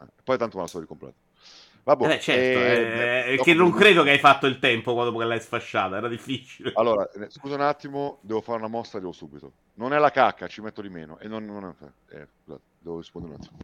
Eh, 0.00 0.06
poi 0.24 0.38
tanto 0.38 0.56
me 0.56 0.62
la 0.62 0.68
so 0.68 0.78
ricomprata. 0.78 1.16
Vabbè, 1.88 2.04
eh 2.04 2.08
beh, 2.08 2.20
certo, 2.20 2.58
eh, 2.58 3.32
eh, 3.32 3.36
che 3.38 3.54
non 3.54 3.72
credo 3.72 4.02
che 4.02 4.10
hai 4.10 4.18
fatto 4.18 4.46
il 4.46 4.58
tempo 4.58 4.92
dopo 4.92 5.16
che 5.16 5.24
l'hai 5.24 5.40
sfasciata, 5.40 5.96
era 5.96 6.06
difficile. 6.06 6.70
Allora, 6.74 7.08
eh, 7.10 7.30
scusa 7.30 7.54
un 7.54 7.62
attimo, 7.62 8.18
devo 8.20 8.42
fare 8.42 8.58
una 8.58 8.68
mossa, 8.68 8.98
devo 8.98 9.12
subito. 9.12 9.52
Non 9.76 9.94
è 9.94 9.98
la 9.98 10.10
cacca, 10.10 10.48
ci 10.48 10.60
metto 10.60 10.82
di 10.82 10.90
meno. 10.90 11.18
E 11.18 11.28
non, 11.28 11.46
non 11.46 11.74
è... 11.80 12.14
eh, 12.14 12.28
devo 12.78 12.98
rispondere 12.98 13.32
un 13.32 13.40
attimo. 13.40 13.58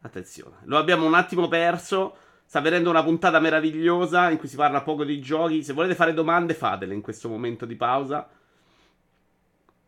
Attenzione, 0.00 0.56
lo 0.64 0.78
abbiamo 0.78 1.06
un 1.06 1.14
attimo 1.14 1.46
perso. 1.46 2.16
Sta 2.44 2.60
venendo 2.60 2.90
una 2.90 3.04
puntata 3.04 3.38
meravigliosa 3.38 4.28
in 4.28 4.38
cui 4.38 4.48
si 4.48 4.56
parla 4.56 4.82
poco 4.82 5.04
di 5.04 5.20
giochi. 5.20 5.62
Se 5.62 5.72
volete 5.72 5.94
fare 5.94 6.12
domande, 6.14 6.54
fatele 6.54 6.92
in 6.92 7.02
questo 7.02 7.28
momento 7.28 7.66
di 7.66 7.76
pausa. 7.76 8.28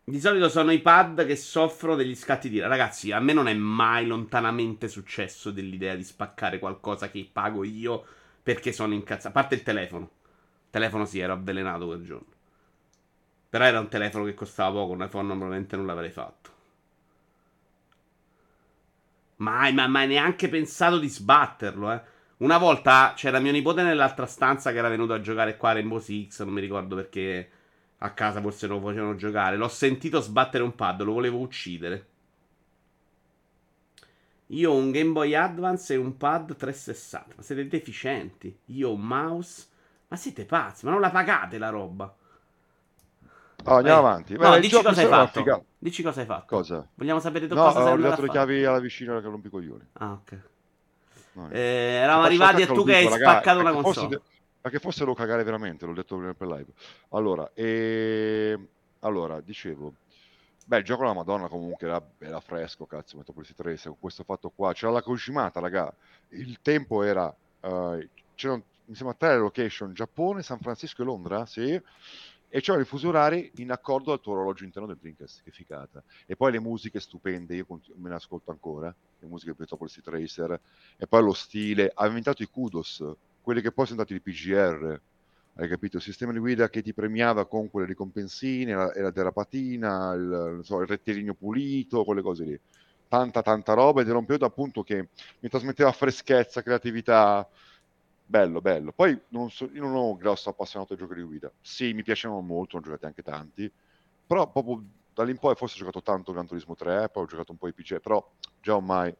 Di 0.07 0.19
solito 0.19 0.49
sono 0.49 0.71
i 0.71 0.81
pad 0.81 1.25
che 1.25 1.35
soffrono 1.35 1.95
degli 1.95 2.13
scatti 2.13 2.47
di. 2.47 2.59
Ragazzi, 2.59 3.11
a 3.11 3.19
me 3.19 3.33
non 3.33 3.47
è 3.47 3.55
mai 3.55 4.05
lontanamente 4.05 4.87
successo 4.87 5.49
dell'idea 5.49 5.95
di 5.95 6.03
spaccare 6.03 6.59
qualcosa 6.59 7.09
che 7.09 7.27
pago 7.31 7.63
io 7.63 8.05
perché 8.43 8.71
sono 8.71 8.93
incazzato. 8.93 9.29
A 9.29 9.31
parte 9.31 9.55
il 9.55 9.63
telefono. 9.63 10.03
Il 10.05 10.69
telefono 10.69 11.05
sì, 11.05 11.17
ero 11.17 11.33
avvelenato 11.33 11.87
quel 11.87 12.03
giorno. 12.03 12.27
Però 13.49 13.65
era 13.65 13.79
un 13.79 13.87
telefono 13.87 14.25
che 14.25 14.35
costava 14.35 14.73
poco, 14.73 14.91
un 14.93 15.01
iPhone 15.01 15.25
probabilmente 15.25 15.75
non 15.75 15.87
l'avrei 15.87 16.11
fatto. 16.11 16.51
Mai, 19.37 19.73
ma 19.73 19.87
mai 19.87 20.07
neanche 20.07 20.49
pensato 20.49 20.99
di 20.99 21.09
sbatterlo, 21.09 21.91
eh. 21.91 22.01
Una 22.37 22.59
volta 22.59 23.13
c'era 23.15 23.39
mio 23.39 23.51
nipote 23.51 23.81
nell'altra 23.81 24.27
stanza 24.27 24.71
che 24.71 24.77
era 24.77 24.89
venuto 24.89 25.13
a 25.13 25.19
giocare 25.19 25.57
qua 25.57 25.71
a 25.71 25.73
Rainbow 25.73 25.97
Six, 25.99 26.43
non 26.43 26.53
mi 26.53 26.61
ricordo 26.61 26.95
perché 26.95 27.49
a 27.99 28.11
casa 28.11 28.41
forse 28.41 28.67
non 28.67 28.79
lo 28.79 28.87
facevano 28.87 29.15
giocare. 29.15 29.55
L'ho 29.55 29.67
sentito 29.67 30.19
sbattere 30.19 30.63
un 30.63 30.75
pad, 30.75 31.01
lo 31.01 31.13
volevo 31.13 31.39
uccidere. 31.39 32.07
Io 34.47 34.71
ho 34.71 34.75
un 34.75 34.91
Game 34.91 35.11
Boy 35.11 35.33
Advance 35.33 35.93
e 35.93 35.97
un 35.97 36.17
pad 36.17 36.55
360. 36.55 37.35
Ma 37.37 37.41
siete 37.41 37.67
deficienti. 37.67 38.55
Io 38.65 38.89
ho 38.89 38.93
un 38.93 39.01
mouse. 39.01 39.67
Ma 40.07 40.17
siete 40.17 40.45
pazzi, 40.45 40.85
ma 40.85 40.91
non 40.91 41.01
la 41.01 41.09
pagate 41.09 41.57
la 41.57 41.69
roba. 41.69 42.15
Oh, 43.67 43.75
andiamo 43.77 44.01
Vai. 44.01 44.11
avanti. 44.11 44.35
Beh, 44.35 44.47
no, 44.47 44.59
dici 44.59 44.81
cosa 44.81 45.01
hai 45.01 45.07
fatto. 45.07 45.39
Figa... 45.39 45.61
Dici 45.79 46.03
cosa 46.03 46.19
hai 46.19 46.25
fatto. 46.27 46.55
Cosa? 46.55 46.87
Vogliamo 46.93 47.19
sapere 47.19 47.47
no, 47.47 47.55
cosa 47.55 47.91
ho 47.91 47.97
dato 47.97 48.21
le 48.21 48.29
chiavi 48.29 48.63
alla 48.63 48.79
vicina 48.79 49.19
che 49.19 49.27
rompi 49.27 49.49
coglioni. 49.49 49.87
Ah, 49.93 50.11
ok. 50.11 50.39
No, 51.33 51.49
eh, 51.49 51.59
eravamo 51.59 52.25
arrivati 52.25 52.61
a 52.61 52.67
tu 52.67 52.85
che 52.85 52.95
hai 52.95 53.09
spaccato 53.09 53.59
una 53.59 53.71
console. 53.73 54.07
De... 54.07 54.21
Che 54.69 54.79
fosse 54.79 55.05
lo 55.05 55.13
cagare 55.13 55.43
veramente, 55.43 55.85
l'ho 55.85 55.93
detto 55.93 56.17
prima 56.17 56.33
per 56.33 56.47
live. 56.47 56.73
Allora, 57.09 57.51
e... 57.53 58.57
allora 58.99 59.39
dicevo, 59.39 59.93
beh, 60.65 60.79
il 60.79 60.83
gioco 60.83 61.01
della 61.01 61.13
Madonna 61.13 61.47
comunque 61.47 61.87
era, 61.87 62.03
era 62.17 62.39
fresco, 62.39 62.85
cazzo, 62.85 63.17
Metropolis 63.17 63.53
3, 63.55 63.79
con 63.83 63.99
questo 63.99 64.23
fatto 64.23 64.49
qua. 64.49 64.73
C'era 64.73 64.91
la 64.91 65.01
Kojimata, 65.01 65.59
raga. 65.59 65.93
Il 66.29 66.59
tempo 66.61 67.03
era... 67.03 67.33
Uh, 67.61 68.07
c'erano, 68.33 68.63
mi 68.85 68.95
sembra, 68.95 69.15
tre 69.15 69.37
location, 69.37 69.93
Giappone, 69.93 70.41
San 70.41 70.59
Francisco 70.59 71.01
e 71.01 71.05
Londra, 71.05 71.45
sì 71.45 71.81
e 72.55 72.61
c'erano 72.61 72.83
i 72.83 72.85
fusi 72.85 73.05
orari 73.05 73.51
in 73.55 73.69
accordo 73.69 74.13
al 74.13 74.21
tuo 74.21 74.31
orologio 74.31 74.63
interno 74.63 74.87
del 74.87 74.95
Dreamcast, 74.95 75.43
che 75.43 75.51
figata. 75.51 76.01
E 76.25 76.37
poi 76.37 76.53
le 76.53 76.61
musiche 76.61 77.01
stupende, 77.01 77.53
io 77.53 77.65
continu- 77.65 77.99
me 77.99 78.07
ne 78.07 78.15
ascolto 78.15 78.49
ancora, 78.51 78.95
le 79.19 79.27
musiche 79.27 79.51
di 79.51 79.57
Metropolis 79.59 79.99
Tracer, 80.01 80.57
e 80.95 81.05
poi 81.05 81.21
lo 81.21 81.33
stile, 81.33 81.91
ha 81.93 82.07
inventato 82.07 82.43
i 82.43 82.47
kudos, 82.47 83.03
quelli 83.45 83.61
che 83.61 83.71
poi 83.71 83.85
sono 83.85 83.99
stati 84.03 84.15
i 84.15 84.19
PGR, 84.19 84.99
hai 85.57 85.67
capito? 85.69 85.97
Il 85.97 86.01
sistema 86.01 86.31
di 86.31 86.39
guida 86.39 86.67
che 86.67 86.81
ti 86.81 86.95
premiava 86.95 87.45
con 87.45 87.69
quelle 87.69 87.85
ricompensine, 87.85 88.73
la, 88.73 88.91
la 88.95 89.11
terapatina, 89.11 90.13
il, 90.13 90.59
so, 90.63 90.81
il 90.81 90.87
rettilineo 90.87 91.35
pulito, 91.35 92.03
quelle 92.03 92.23
cose 92.23 92.43
lì. 92.43 92.59
Tanta, 93.07 93.43
tanta 93.43 93.73
roba 93.73 94.01
ed 94.01 94.07
era 94.07 94.17
un 94.17 94.25
periodo 94.25 94.47
appunto 94.47 94.81
che 94.81 95.09
mi 95.39 95.47
trasmetteva 95.47 95.91
freschezza, 95.91 96.63
creatività, 96.63 97.47
bello, 98.25 98.61
bello. 98.61 98.91
Poi 98.91 99.17
non 99.29 99.51
so, 99.51 99.69
io 99.71 99.83
non 99.83 99.93
ho 99.93 100.09
un 100.09 100.17
grosso 100.17 100.49
appassionato 100.49 100.95
di 100.95 100.99
giochi 101.01 101.13
di 101.13 101.21
guida. 101.21 101.51
Sì, 101.61 101.93
mi 101.93 102.01
piacevano 102.01 102.41
molto, 102.41 102.77
ho 102.77 102.81
giocato 102.81 103.05
anche 103.05 103.21
tanti, 103.21 103.71
però 104.25 104.51
proprio 104.51 104.83
da 105.13 105.23
lì 105.23 105.29
in 105.31 105.37
poi 105.37 105.53
forse 105.53 105.75
ho 105.75 105.77
giocato 105.77 106.01
tanto 106.01 106.31
Gran 106.31 106.47
Turismo 106.47 106.73
3, 106.73 107.09
poi 107.09 107.23
ho 107.23 107.27
giocato 107.27 107.51
un 107.51 107.59
po' 107.59 107.67
i 107.67 107.73
PC, 107.73 107.99
però 107.99 108.27
già 108.59 108.75
ormai... 108.75 109.15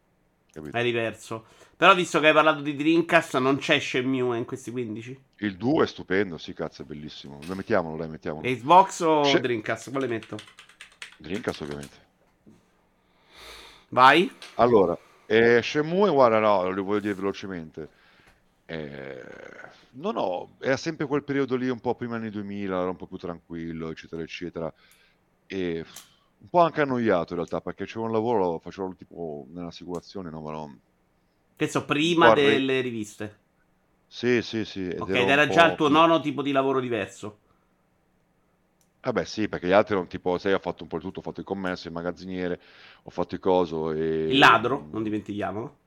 Capito? 0.55 0.77
È 0.77 0.83
diverso. 0.83 1.45
Però 1.75 1.93
visto 1.93 2.21
che 2.21 2.27
hai 2.27 2.33
parlato 2.33 2.61
di 2.61 2.75
Dreamcast, 2.75 3.37
non 3.39 3.57
c'è 3.57 3.77
Shenmue 3.77 4.37
in 4.37 4.45
questi 4.45 4.71
15? 4.71 5.23
Il 5.39 5.57
2 5.57 5.83
è 5.83 5.87
stupendo, 5.87 6.37
sì, 6.37 6.53
cazzo, 6.53 6.83
è 6.83 6.85
bellissimo. 6.85 7.39
Lo 7.45 7.55
mettiamolo, 7.55 7.97
dai, 7.97 8.07
mettiamolo. 8.07 8.47
Xbox 8.47 8.99
o 9.01 9.23
Sh- 9.25 9.39
Dreamcast? 9.39 9.91
Quale 9.91 10.07
metto? 10.07 10.37
Dreamcast, 11.17 11.61
ovviamente. 11.61 11.97
Vai. 13.89 14.31
Allora, 14.55 14.97
eh, 15.25 15.61
Shenmue, 15.61 16.09
guarda, 16.09 16.39
no, 16.39 16.69
lo 16.69 16.83
voglio 16.83 17.01
dire 17.01 17.13
velocemente 17.15 17.89
eh, 18.65 19.23
non 19.91 20.17
ho, 20.17 20.55
era 20.59 20.77
sempre 20.77 21.05
quel 21.05 21.23
periodo 21.23 21.55
lì 21.55 21.69
un 21.69 21.79
po' 21.79 21.95
prima 21.95 22.15
anni 22.15 22.29
2000, 22.29 22.79
era 22.79 22.89
un 22.89 22.95
po' 22.95 23.07
più 23.07 23.17
tranquillo, 23.17 23.89
eccetera, 23.89 24.21
eccetera. 24.21 24.73
E 25.45 25.85
un 26.45 26.49
po' 26.51 26.59
anche 26.61 26.81
annoiato 26.81 27.33
in 27.33 27.39
realtà, 27.39 27.59
perché 27.59 27.85
c'era 27.85 28.05
un 28.05 28.11
lavoro, 28.11 28.59
facevo 28.59 28.93
tipo 28.95 29.47
nell'assicurazione, 29.49 30.29
no, 30.29 30.41
ma 30.41 30.51
non... 30.51 30.79
Che 31.57 31.67
so, 31.67 31.85
prima 31.85 32.31
delle 32.31 32.81
riviste? 32.81 33.39
Sì, 34.07 34.41
sì, 34.41 34.65
sì. 34.65 34.87
Ok, 34.97 35.13
ed 35.13 35.29
era 35.29 35.47
già 35.47 35.65
il 35.65 35.75
tuo 35.75 35.89
nono 35.89 36.19
tipo 36.21 36.41
di 36.41 36.51
lavoro 36.51 36.79
diverso? 36.79 37.39
Vabbè 39.01 39.23
sì, 39.23 39.47
perché 39.47 39.67
gli 39.67 39.71
altri 39.71 39.93
erano 39.93 40.07
tipo, 40.09 40.37
sai, 40.39 40.53
ho 40.53 40.59
fatto 40.59 40.81
un 40.83 40.89
po' 40.89 40.97
di 40.97 41.03
tutto, 41.03 41.19
ho 41.19 41.21
fatto 41.21 41.39
il 41.39 41.45
commesso, 41.45 41.87
il 41.87 41.93
magazziniere, 41.93 42.59
ho 43.03 43.09
fatto 43.11 43.35
il 43.35 43.39
coso 43.41 43.91
e... 43.91 44.31
Il 44.31 44.37
ladro, 44.39 44.89
non 44.91 45.03
dimentichiamolo. 45.03 45.77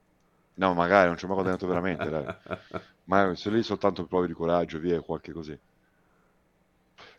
No, 0.56 0.74
magari 0.74 1.06
non 1.08 1.16
ci 1.16 1.24
ho 1.24 1.28
mai 1.28 1.36
guadagnato 1.36 1.66
veramente, 1.66 2.10
dai. 2.10 2.26
Ma 3.04 3.34
se 3.34 3.50
lì 3.50 3.62
soltanto 3.62 4.04
prove 4.06 4.26
di 4.26 4.34
coraggio, 4.34 4.78
via, 4.78 5.00
qualche 5.00 5.32
così. 5.32 5.58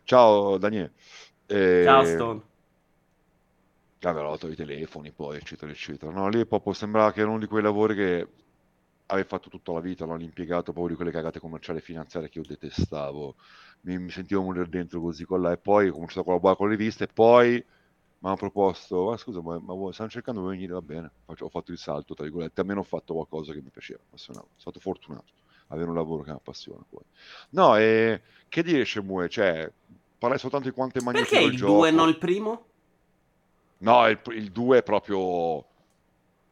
Ciao 0.04 0.58
Daniele. 0.58 0.92
Eh, 1.46 1.84
Ciao 1.84 2.04
Stone. 2.04 2.42
Aveva 4.02 4.34
i 4.34 4.54
telefoni 4.54 5.12
poi, 5.12 5.36
eccetera, 5.36 5.70
eccetera. 5.70 6.10
No, 6.10 6.28
lì 6.28 6.46
proprio 6.46 6.72
sembrava 6.72 7.12
che 7.12 7.20
era 7.20 7.28
uno 7.28 7.38
di 7.38 7.46
quei 7.46 7.62
lavori 7.62 7.94
che 7.94 8.28
avevi 9.06 9.28
fatto 9.28 9.48
tutta 9.48 9.72
la 9.72 9.80
vita, 9.80 10.06
l'hanno 10.06 10.22
impiegato 10.22 10.72
proprio 10.72 10.88
di 10.88 10.94
quelle 10.94 11.10
cagate 11.10 11.40
commerciali 11.40 11.78
e 11.78 11.82
finanziarie 11.82 12.28
che 12.28 12.38
io 12.38 12.44
detestavo. 12.46 13.34
Mi, 13.82 13.98
mi 13.98 14.10
sentivo 14.10 14.42
morire 14.42 14.68
dentro 14.68 15.00
così 15.00 15.24
con 15.24 15.42
là 15.42 15.52
e 15.52 15.58
poi 15.58 15.88
ho 15.88 15.92
cominciato 15.92 16.20
a 16.20 16.24
collaborare 16.24 16.56
con 16.56 16.68
le 16.68 16.76
riviste 16.76 17.04
e 17.04 17.08
poi 17.08 17.52
mi 18.22 18.28
hanno 18.28 18.36
proposto, 18.36 19.06
ma 19.06 19.16
scusa, 19.16 19.40
ma, 19.40 19.58
ma 19.58 19.92
stanno 19.92 20.10
cercando 20.10 20.42
di 20.42 20.48
venire, 20.48 20.74
va 20.74 20.82
bene, 20.82 21.10
Faccio, 21.24 21.46
ho 21.46 21.48
fatto 21.48 21.72
il 21.72 21.78
salto, 21.78 22.14
tra 22.14 22.24
virgolette, 22.24 22.60
almeno 22.60 22.80
ho 22.80 22.84
fatto 22.84 23.14
qualcosa 23.14 23.52
che 23.52 23.62
mi 23.62 23.70
piaceva, 23.70 24.00
sono 24.14 24.48
stato 24.56 24.78
fortunato, 24.78 25.32
avere 25.68 25.88
un 25.88 25.94
lavoro 25.94 26.22
che 26.22 26.30
mi 26.30 26.36
appassiona 26.36 26.84
poi. 26.88 27.02
No, 27.50 27.76
e 27.76 28.20
che 28.48 28.62
dire 28.62 28.84
Shemue, 28.84 29.28
cioè, 29.30 29.72
parlare 30.18 30.38
soltanto 30.38 30.68
di 30.68 30.74
quanto 30.74 30.98
è 30.98 31.02
magnifico 31.02 31.30
Perché 31.30 31.46
il 31.46 31.58
2 31.58 31.88
e 31.88 31.92
non 31.92 32.08
il 32.08 32.18
primo? 32.18 32.66
No, 33.80 34.06
il 34.06 34.50
2 34.50 34.78
è 34.78 34.82
proprio 34.82 35.64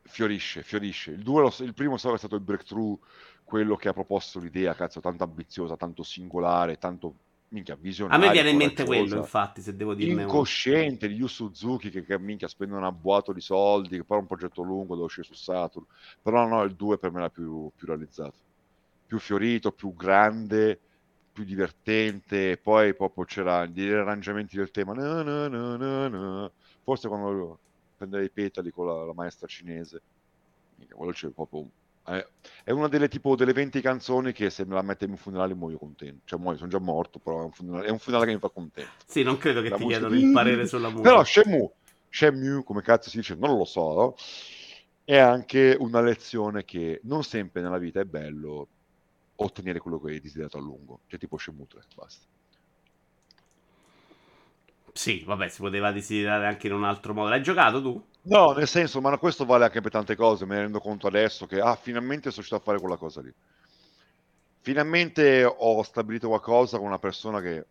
fiorisce, 0.02 0.62
fiorisce. 0.62 1.12
Il, 1.12 1.22
due, 1.22 1.50
il 1.60 1.74
primo 1.74 1.96
è 1.96 1.98
stato 1.98 2.34
il 2.34 2.40
breakthrough, 2.40 2.98
quello 3.44 3.76
che 3.76 3.88
ha 3.88 3.92
proposto 3.92 4.40
l'idea, 4.40 4.74
cazzo, 4.74 5.00
tanto 5.00 5.24
ambiziosa, 5.24 5.76
tanto 5.76 6.02
singolare, 6.02 6.78
tanto 6.78 7.14
minchia, 7.48 7.76
visionario. 7.76 8.24
A 8.24 8.26
me 8.26 8.32
viene 8.32 8.50
in 8.50 8.56
mente 8.56 8.84
quello, 8.84 9.16
infatti, 9.18 9.60
se 9.60 9.76
devo 9.76 9.94
dirne 9.94 10.22
Incosciente 10.22 11.08
di 11.08 11.14
Yu 11.14 11.26
Suzuki 11.26 11.90
che, 11.90 12.04
che 12.04 12.18
minchia 12.18 12.48
spende 12.48 12.74
una 12.74 12.92
boato 12.92 13.32
di 13.32 13.40
soldi, 13.40 13.96
che 13.96 14.04
poi 14.04 14.18
è 14.18 14.20
un 14.20 14.26
progetto 14.26 14.62
lungo, 14.62 14.94
dove 14.94 15.06
uscire 15.06 15.26
su 15.26 15.34
Saturn. 15.34 15.86
Però 16.22 16.46
no, 16.46 16.62
il 16.62 16.74
2 16.74 16.98
per 16.98 17.10
me 17.10 17.18
era 17.18 17.30
più, 17.30 17.70
più 17.76 17.86
realizzato. 17.86 18.46
Più 19.06 19.18
fiorito, 19.18 19.72
più 19.72 19.94
grande, 19.94 20.78
più 21.32 21.44
divertente. 21.44 22.58
Poi 22.58 22.94
proprio 22.94 23.24
c'era 23.24 23.64
gli 23.64 23.88
arrangiamenti 23.88 24.56
del 24.56 24.70
tema. 24.70 24.92
Na, 24.92 25.22
na, 25.22 25.48
na, 25.48 26.50
Forse 26.88 27.08
quando 27.08 27.58
prendeva 27.98 28.24
i 28.24 28.30
petali 28.30 28.70
con 28.70 28.86
la, 28.86 29.04
la 29.04 29.12
maestra 29.12 29.46
cinese. 29.46 30.00
Quello 30.88 31.12
c'è 31.12 31.28
proprio 31.28 31.68
è 32.64 32.70
una 32.70 32.88
delle 32.88 33.08
tipo 33.08 33.36
delle 33.36 33.52
20 33.52 33.82
canzoni 33.82 34.32
che 34.32 34.48
se 34.48 34.64
me 34.64 34.72
la 34.74 34.80
mette 34.80 35.04
in 35.04 35.10
un 35.10 35.18
funerale 35.18 35.52
muoio 35.52 35.76
contento. 35.76 36.22
Cioè 36.24 36.38
muoio, 36.38 36.56
sono 36.56 36.70
già 36.70 36.78
morto, 36.78 37.18
però 37.18 37.42
è 37.42 37.44
un 37.44 37.52
funerale, 37.52 37.86
è 37.86 37.90
un 37.90 37.98
funerale 37.98 38.28
che 38.28 38.34
mi 38.34 38.40
fa 38.40 38.48
contento. 38.48 38.90
Sì, 39.04 39.22
non 39.22 39.36
credo 39.36 39.60
che 39.60 39.68
la 39.68 39.76
ti 39.76 39.82
musica... 39.82 40.00
chiedano 40.00 40.26
il 40.26 40.32
parere 40.32 40.66
sulla 40.66 40.88
musica. 40.88 41.10
Però 41.10 41.22
Shenmue, 41.22 41.70
Shenmue, 42.08 42.64
come 42.64 42.80
cazzo 42.80 43.10
si 43.10 43.18
dice, 43.18 43.34
non 43.34 43.58
lo 43.58 43.66
so, 43.66 43.92
no? 43.92 44.14
è 45.04 45.18
anche 45.18 45.76
una 45.78 46.00
lezione 46.00 46.64
che 46.64 47.00
non 47.04 47.22
sempre 47.24 47.60
nella 47.60 47.78
vita 47.78 48.00
è 48.00 48.04
bello 48.04 48.68
ottenere 49.36 49.78
quello 49.78 50.00
che 50.00 50.12
hai 50.12 50.20
desiderato 50.20 50.56
a 50.56 50.60
lungo. 50.62 51.00
Cioè 51.08 51.18
tipo 51.18 51.36
Shenmue 51.36 51.66
3, 51.66 51.80
basta. 51.94 52.24
Sì, 54.98 55.22
vabbè, 55.24 55.48
si 55.48 55.60
poteva 55.60 55.92
desiderare 55.92 56.48
anche 56.48 56.66
in 56.66 56.72
un 56.72 56.82
altro 56.82 57.14
modo. 57.14 57.28
L'hai 57.28 57.40
giocato 57.40 57.80
tu? 57.80 58.04
No, 58.22 58.50
nel 58.50 58.66
senso, 58.66 59.00
ma 59.00 59.16
questo 59.16 59.44
vale 59.44 59.64
anche 59.64 59.80
per 59.80 59.92
tante 59.92 60.16
cose. 60.16 60.44
Me 60.44 60.56
ne 60.56 60.62
rendo 60.62 60.80
conto 60.80 61.06
adesso 61.06 61.46
che, 61.46 61.60
ah, 61.60 61.76
finalmente 61.76 62.30
sono 62.30 62.34
riuscito 62.38 62.56
a 62.56 62.60
fare 62.60 62.80
quella 62.80 62.96
cosa 62.96 63.20
lì. 63.20 63.32
Finalmente 64.60 65.44
ho 65.44 65.82
stabilito 65.84 66.26
qualcosa 66.26 66.78
con 66.78 66.86
una 66.86 66.98
persona 66.98 67.40
che, 67.40 67.64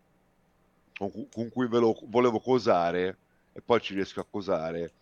con, 0.97 1.11
con 1.30 1.49
cui 1.49 1.67
lo, 1.67 1.99
volevo 2.05 2.39
cosare 2.39 3.17
e 3.51 3.61
poi 3.61 3.82
ci 3.82 3.93
riesco 3.93 4.21
a 4.21 4.25
cosare 4.30 4.93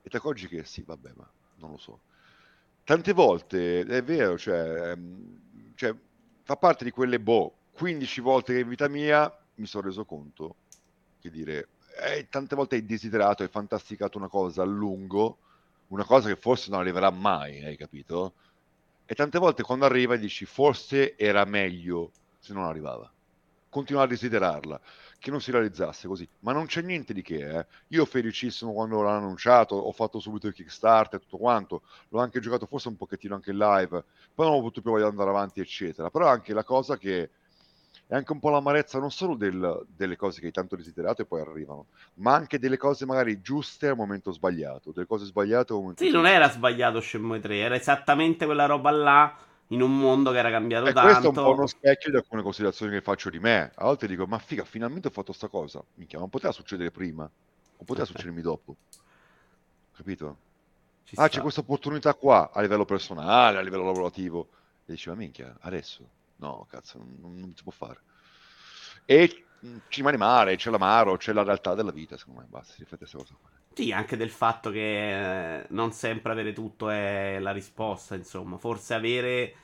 e 0.00 0.08
ti 0.08 0.16
accorgi 0.16 0.46
che 0.46 0.64
sì, 0.64 0.84
vabbè, 0.86 1.10
ma 1.16 1.28
non 1.56 1.72
lo 1.72 1.76
so. 1.76 1.98
Tante 2.84 3.12
volte 3.12 3.80
è 3.80 4.02
vero, 4.04 4.38
cioè, 4.38 4.92
ehm, 4.92 5.72
cioè 5.74 5.92
fa 6.44 6.56
parte 6.56 6.84
di 6.84 6.92
quelle 6.92 7.18
boh, 7.18 7.52
15 7.72 8.20
volte 8.20 8.52
che 8.54 8.60
in 8.60 8.68
vita 8.68 8.86
mia 8.86 9.30
mi 9.56 9.66
sono 9.66 9.86
reso 9.88 10.04
conto 10.04 10.54
che 11.22 11.30
dire, 11.30 11.68
eh, 12.02 12.26
tante 12.28 12.56
volte 12.56 12.74
hai 12.74 12.84
desiderato, 12.84 13.42
hai 13.42 13.48
fantasticato 13.48 14.18
una 14.18 14.28
cosa 14.28 14.62
a 14.62 14.66
lungo, 14.66 15.38
una 15.88 16.04
cosa 16.04 16.28
che 16.28 16.36
forse 16.36 16.70
non 16.70 16.80
arriverà 16.80 17.10
mai, 17.10 17.64
hai 17.64 17.76
capito? 17.76 18.34
E 19.06 19.14
tante 19.14 19.38
volte 19.38 19.62
quando 19.62 19.84
arriva 19.84 20.16
dici 20.16 20.44
forse 20.44 21.16
era 21.16 21.44
meglio 21.44 22.10
se 22.38 22.52
non 22.52 22.64
arrivava. 22.64 23.10
Continua 23.68 24.02
a 24.02 24.06
desiderarla, 24.06 24.80
che 25.18 25.30
non 25.30 25.40
si 25.40 25.50
realizzasse 25.50 26.08
così. 26.08 26.28
Ma 26.40 26.52
non 26.52 26.66
c'è 26.66 26.82
niente 26.82 27.14
di 27.14 27.22
che, 27.22 27.58
eh. 27.58 27.66
Io 27.88 28.04
felicissimo 28.04 28.72
quando 28.72 29.00
l'hanno 29.00 29.18
annunciato, 29.18 29.76
ho 29.76 29.92
fatto 29.92 30.18
subito 30.18 30.46
il 30.46 30.52
Kickstarter 30.52 31.20
e 31.20 31.22
tutto 31.22 31.38
quanto, 31.38 31.82
l'ho 32.08 32.20
anche 32.20 32.40
giocato 32.40 32.66
forse 32.66 32.88
un 32.88 32.96
pochettino 32.96 33.34
anche 33.34 33.52
live, 33.52 34.04
poi 34.34 34.46
non 34.46 34.56
ho 34.56 34.60
potuto 34.60 34.82
più 34.94 35.04
andare 35.04 35.30
avanti, 35.30 35.60
eccetera. 35.60 36.10
Però 36.10 36.26
anche 36.26 36.52
la 36.52 36.64
cosa 36.64 36.98
che 36.98 37.30
è 38.12 38.16
anche 38.16 38.32
un 38.32 38.40
po' 38.40 38.50
l'amarezza 38.50 38.98
non 38.98 39.10
solo 39.10 39.36
del, 39.36 39.86
delle 39.88 40.16
cose 40.16 40.40
che 40.40 40.46
hai 40.46 40.52
tanto 40.52 40.76
desiderato 40.76 41.22
e 41.22 41.24
poi 41.24 41.40
arrivano, 41.40 41.86
ma 42.16 42.34
anche 42.34 42.58
delle 42.58 42.76
cose 42.76 43.06
magari 43.06 43.40
giuste 43.40 43.88
al 43.88 43.96
momento 43.96 44.32
sbagliato, 44.32 44.92
delle 44.92 45.06
cose 45.06 45.24
sbagliate 45.24 45.72
al 45.72 45.78
momento 45.78 46.04
Sì, 46.04 46.10
non 46.10 46.26
era 46.26 46.50
sbagliato 46.50 47.00
Shenmue 47.00 47.40
3, 47.40 47.56
era 47.56 47.74
esattamente 47.74 48.44
quella 48.44 48.66
roba 48.66 48.90
là 48.90 49.34
in 49.68 49.80
un 49.80 49.98
mondo 49.98 50.30
che 50.30 50.36
era 50.36 50.50
cambiato 50.50 50.88
e 50.88 50.92
tanto. 50.92 51.08
Questo 51.08 51.24
è 51.24 51.28
un 51.28 51.34
po' 51.46 51.54
uno 51.54 51.66
specchio 51.66 52.10
di 52.10 52.16
alcune 52.16 52.42
considerazioni 52.42 52.92
che 52.92 53.00
faccio 53.00 53.30
di 53.30 53.38
me. 53.38 53.72
A 53.76 53.84
volte 53.84 54.06
dico, 54.06 54.26
ma 54.26 54.38
figa, 54.38 54.64
finalmente 54.64 55.08
ho 55.08 55.10
fatto 55.10 55.32
sta 55.32 55.48
cosa. 55.48 55.82
Minchia, 55.94 56.18
non 56.18 56.28
poteva 56.28 56.52
succedere 56.52 56.90
prima, 56.90 57.22
non 57.22 57.86
poteva 57.86 58.04
succedermi 58.04 58.42
dopo. 58.42 58.76
Capito? 59.96 60.36
Ci 61.04 61.14
ah, 61.14 61.20
sta. 61.24 61.28
c'è 61.28 61.40
questa 61.40 61.60
opportunità 61.60 62.12
qua 62.12 62.50
a 62.52 62.60
livello 62.60 62.84
personale, 62.84 63.56
a 63.56 63.62
livello 63.62 63.86
lavorativo. 63.86 64.48
E 64.84 64.92
diceva, 64.92 65.16
minchia, 65.16 65.56
adesso 65.60 66.20
No, 66.42 66.66
cazzo, 66.68 66.98
non, 66.98 67.34
non 67.38 67.52
si 67.54 67.62
può 67.62 67.70
fare. 67.70 68.00
E 69.04 69.44
ci 69.88 70.00
rimane 70.00 70.16
male, 70.16 70.56
c'è 70.56 70.70
l'amaro, 70.70 71.16
c'è 71.16 71.32
la 71.32 71.44
realtà 71.44 71.74
della 71.74 71.92
vita, 71.92 72.16
secondo 72.16 72.40
me, 72.40 72.46
basta, 72.48 72.72
si 72.72 72.80
riflette 72.80 73.04
questa 73.04 73.18
cosa 73.18 73.36
qua. 73.40 73.48
Sì, 73.74 73.92
anche 73.92 74.16
del 74.16 74.30
fatto 74.30 74.70
che 74.70 75.60
eh, 75.60 75.66
non 75.68 75.92
sempre 75.92 76.32
avere 76.32 76.52
tutto 76.52 76.90
è 76.90 77.38
la 77.38 77.52
risposta, 77.52 78.16
insomma. 78.16 78.58
Forse 78.58 78.92
avere 78.94 79.54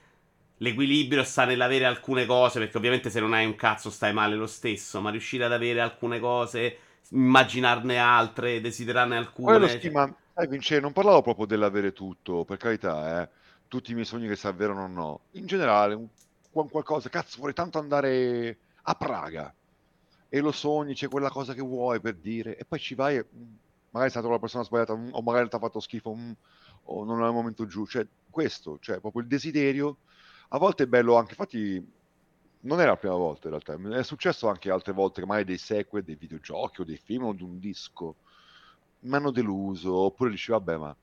l'equilibrio 0.58 1.24
sta 1.24 1.44
nell'avere 1.44 1.84
alcune 1.84 2.26
cose, 2.26 2.60
perché 2.60 2.76
ovviamente 2.76 3.10
se 3.10 3.18
non 3.18 3.32
hai 3.32 3.44
un 3.44 3.56
cazzo 3.56 3.90
stai 3.90 4.12
male 4.12 4.36
lo 4.36 4.46
stesso, 4.46 5.00
ma 5.00 5.10
riuscire 5.10 5.44
ad 5.44 5.52
avere 5.52 5.80
alcune 5.80 6.20
cose, 6.20 6.78
immaginarne 7.10 7.98
altre, 7.98 8.60
desiderarne 8.60 9.16
alcune... 9.16 9.50
Quello 9.50 9.66
sì, 9.66 9.80
cioè... 9.80 9.90
ma 9.90 10.14
sai 10.32 10.46
Vince, 10.46 10.78
non 10.78 10.92
parlavo 10.92 11.22
proprio 11.22 11.46
dell'avere 11.46 11.92
tutto, 11.92 12.44
per 12.44 12.56
carità, 12.56 13.20
eh. 13.20 13.28
Tutti 13.68 13.90
i 13.90 13.94
miei 13.94 14.06
sogni 14.06 14.28
che 14.28 14.36
si 14.36 14.46
avverano 14.46 14.84
o 14.84 14.86
no. 14.86 15.20
In 15.32 15.44
generale, 15.44 16.08
qualcosa, 16.50 17.08
cazzo, 17.08 17.38
vorrei 17.38 17.54
tanto 17.54 17.78
andare 17.78 18.58
a 18.82 18.94
Praga. 18.94 19.54
E 20.28 20.40
lo 20.40 20.52
sogni, 20.52 20.94
c'è 20.94 21.08
quella 21.08 21.30
cosa 21.30 21.54
che 21.54 21.62
vuoi 21.62 22.00
per 22.00 22.16
dire, 22.16 22.56
e 22.56 22.64
poi 22.64 22.78
ci 22.78 22.94
vai 22.94 23.16
e 23.16 23.26
mm, 23.34 23.54
magari 23.90 24.10
sei 24.10 24.20
stato 24.20 24.28
la 24.28 24.38
persona 24.38 24.64
sbagliata, 24.64 24.94
mm, 24.96 25.08
o 25.12 25.22
magari 25.22 25.48
ti 25.48 25.56
ha 25.56 25.58
fatto 25.58 25.80
schifo, 25.80 26.14
mm, 26.14 26.32
o 26.84 27.04
non 27.04 27.22
è 27.22 27.26
il 27.26 27.32
momento 27.32 27.66
giusto, 27.66 27.98
cioè 27.98 28.06
questo, 28.30 28.78
cioè 28.80 29.00
proprio 29.00 29.22
il 29.22 29.28
desiderio, 29.28 29.98
a 30.48 30.58
volte 30.58 30.84
è 30.84 30.86
bello 30.86 31.16
anche, 31.16 31.30
infatti 31.30 31.96
non 32.60 32.80
è 32.80 32.86
la 32.86 32.96
prima 32.96 33.14
volta 33.14 33.48
in 33.48 33.58
realtà, 33.58 33.98
è 33.98 34.02
successo 34.02 34.48
anche 34.48 34.70
altre 34.70 34.92
volte 34.92 35.20
che 35.20 35.26
magari 35.26 35.46
dei 35.46 35.58
sequel, 35.58 36.02
dei 36.02 36.16
videogiochi 36.16 36.80
o 36.80 36.84
dei 36.84 36.96
film 36.96 37.24
o 37.24 37.32
di 37.32 37.42
un 37.42 37.58
disco. 37.58 38.16
Mi 39.00 39.14
hanno 39.14 39.30
deluso, 39.30 39.94
oppure 39.94 40.30
dici 40.30 40.50
vabbè 40.50 40.76
ma 40.76 40.96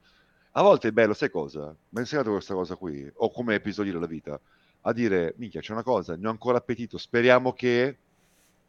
a 0.58 0.62
volte 0.62 0.88
è 0.90 0.92
bello, 0.92 1.14
sai 1.14 1.30
cosa? 1.30 1.66
Mi 1.90 1.98
ha 1.98 2.00
insegnato 2.00 2.32
questa 2.32 2.54
cosa 2.54 2.76
qui, 2.76 3.10
o 3.16 3.30
come 3.30 3.56
episodi 3.56 3.92
della 3.92 4.06
vita, 4.06 4.40
a 4.88 4.94
dire, 4.94 5.34
minchia, 5.38 5.62
c'è 5.62 5.72
una 5.72 5.84
cosa, 5.84 6.16
ne 6.16 6.28
ho 6.28 6.32
ancora 6.32 6.58
appetito, 6.58 6.98
speriamo 6.98 7.54
che... 7.54 7.98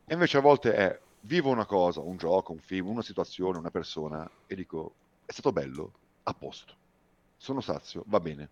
E 0.08 0.14
invece 0.14 0.38
a 0.38 0.40
volte 0.40 0.74
è, 0.74 0.98
vivo 1.22 1.50
una 1.50 1.66
cosa, 1.66 2.00
un 2.00 2.16
gioco, 2.16 2.52
un 2.52 2.58
film, 2.58 2.88
una 2.88 3.02
situazione, 3.02 3.58
una 3.58 3.70
persona, 3.70 4.28
e 4.46 4.54
dico, 4.54 4.94
è 5.26 5.32
stato 5.32 5.52
bello, 5.52 5.92
a 6.22 6.32
posto, 6.32 6.74
sono 7.36 7.60
sazio, 7.60 8.04
va 8.06 8.20
bene. 8.20 8.48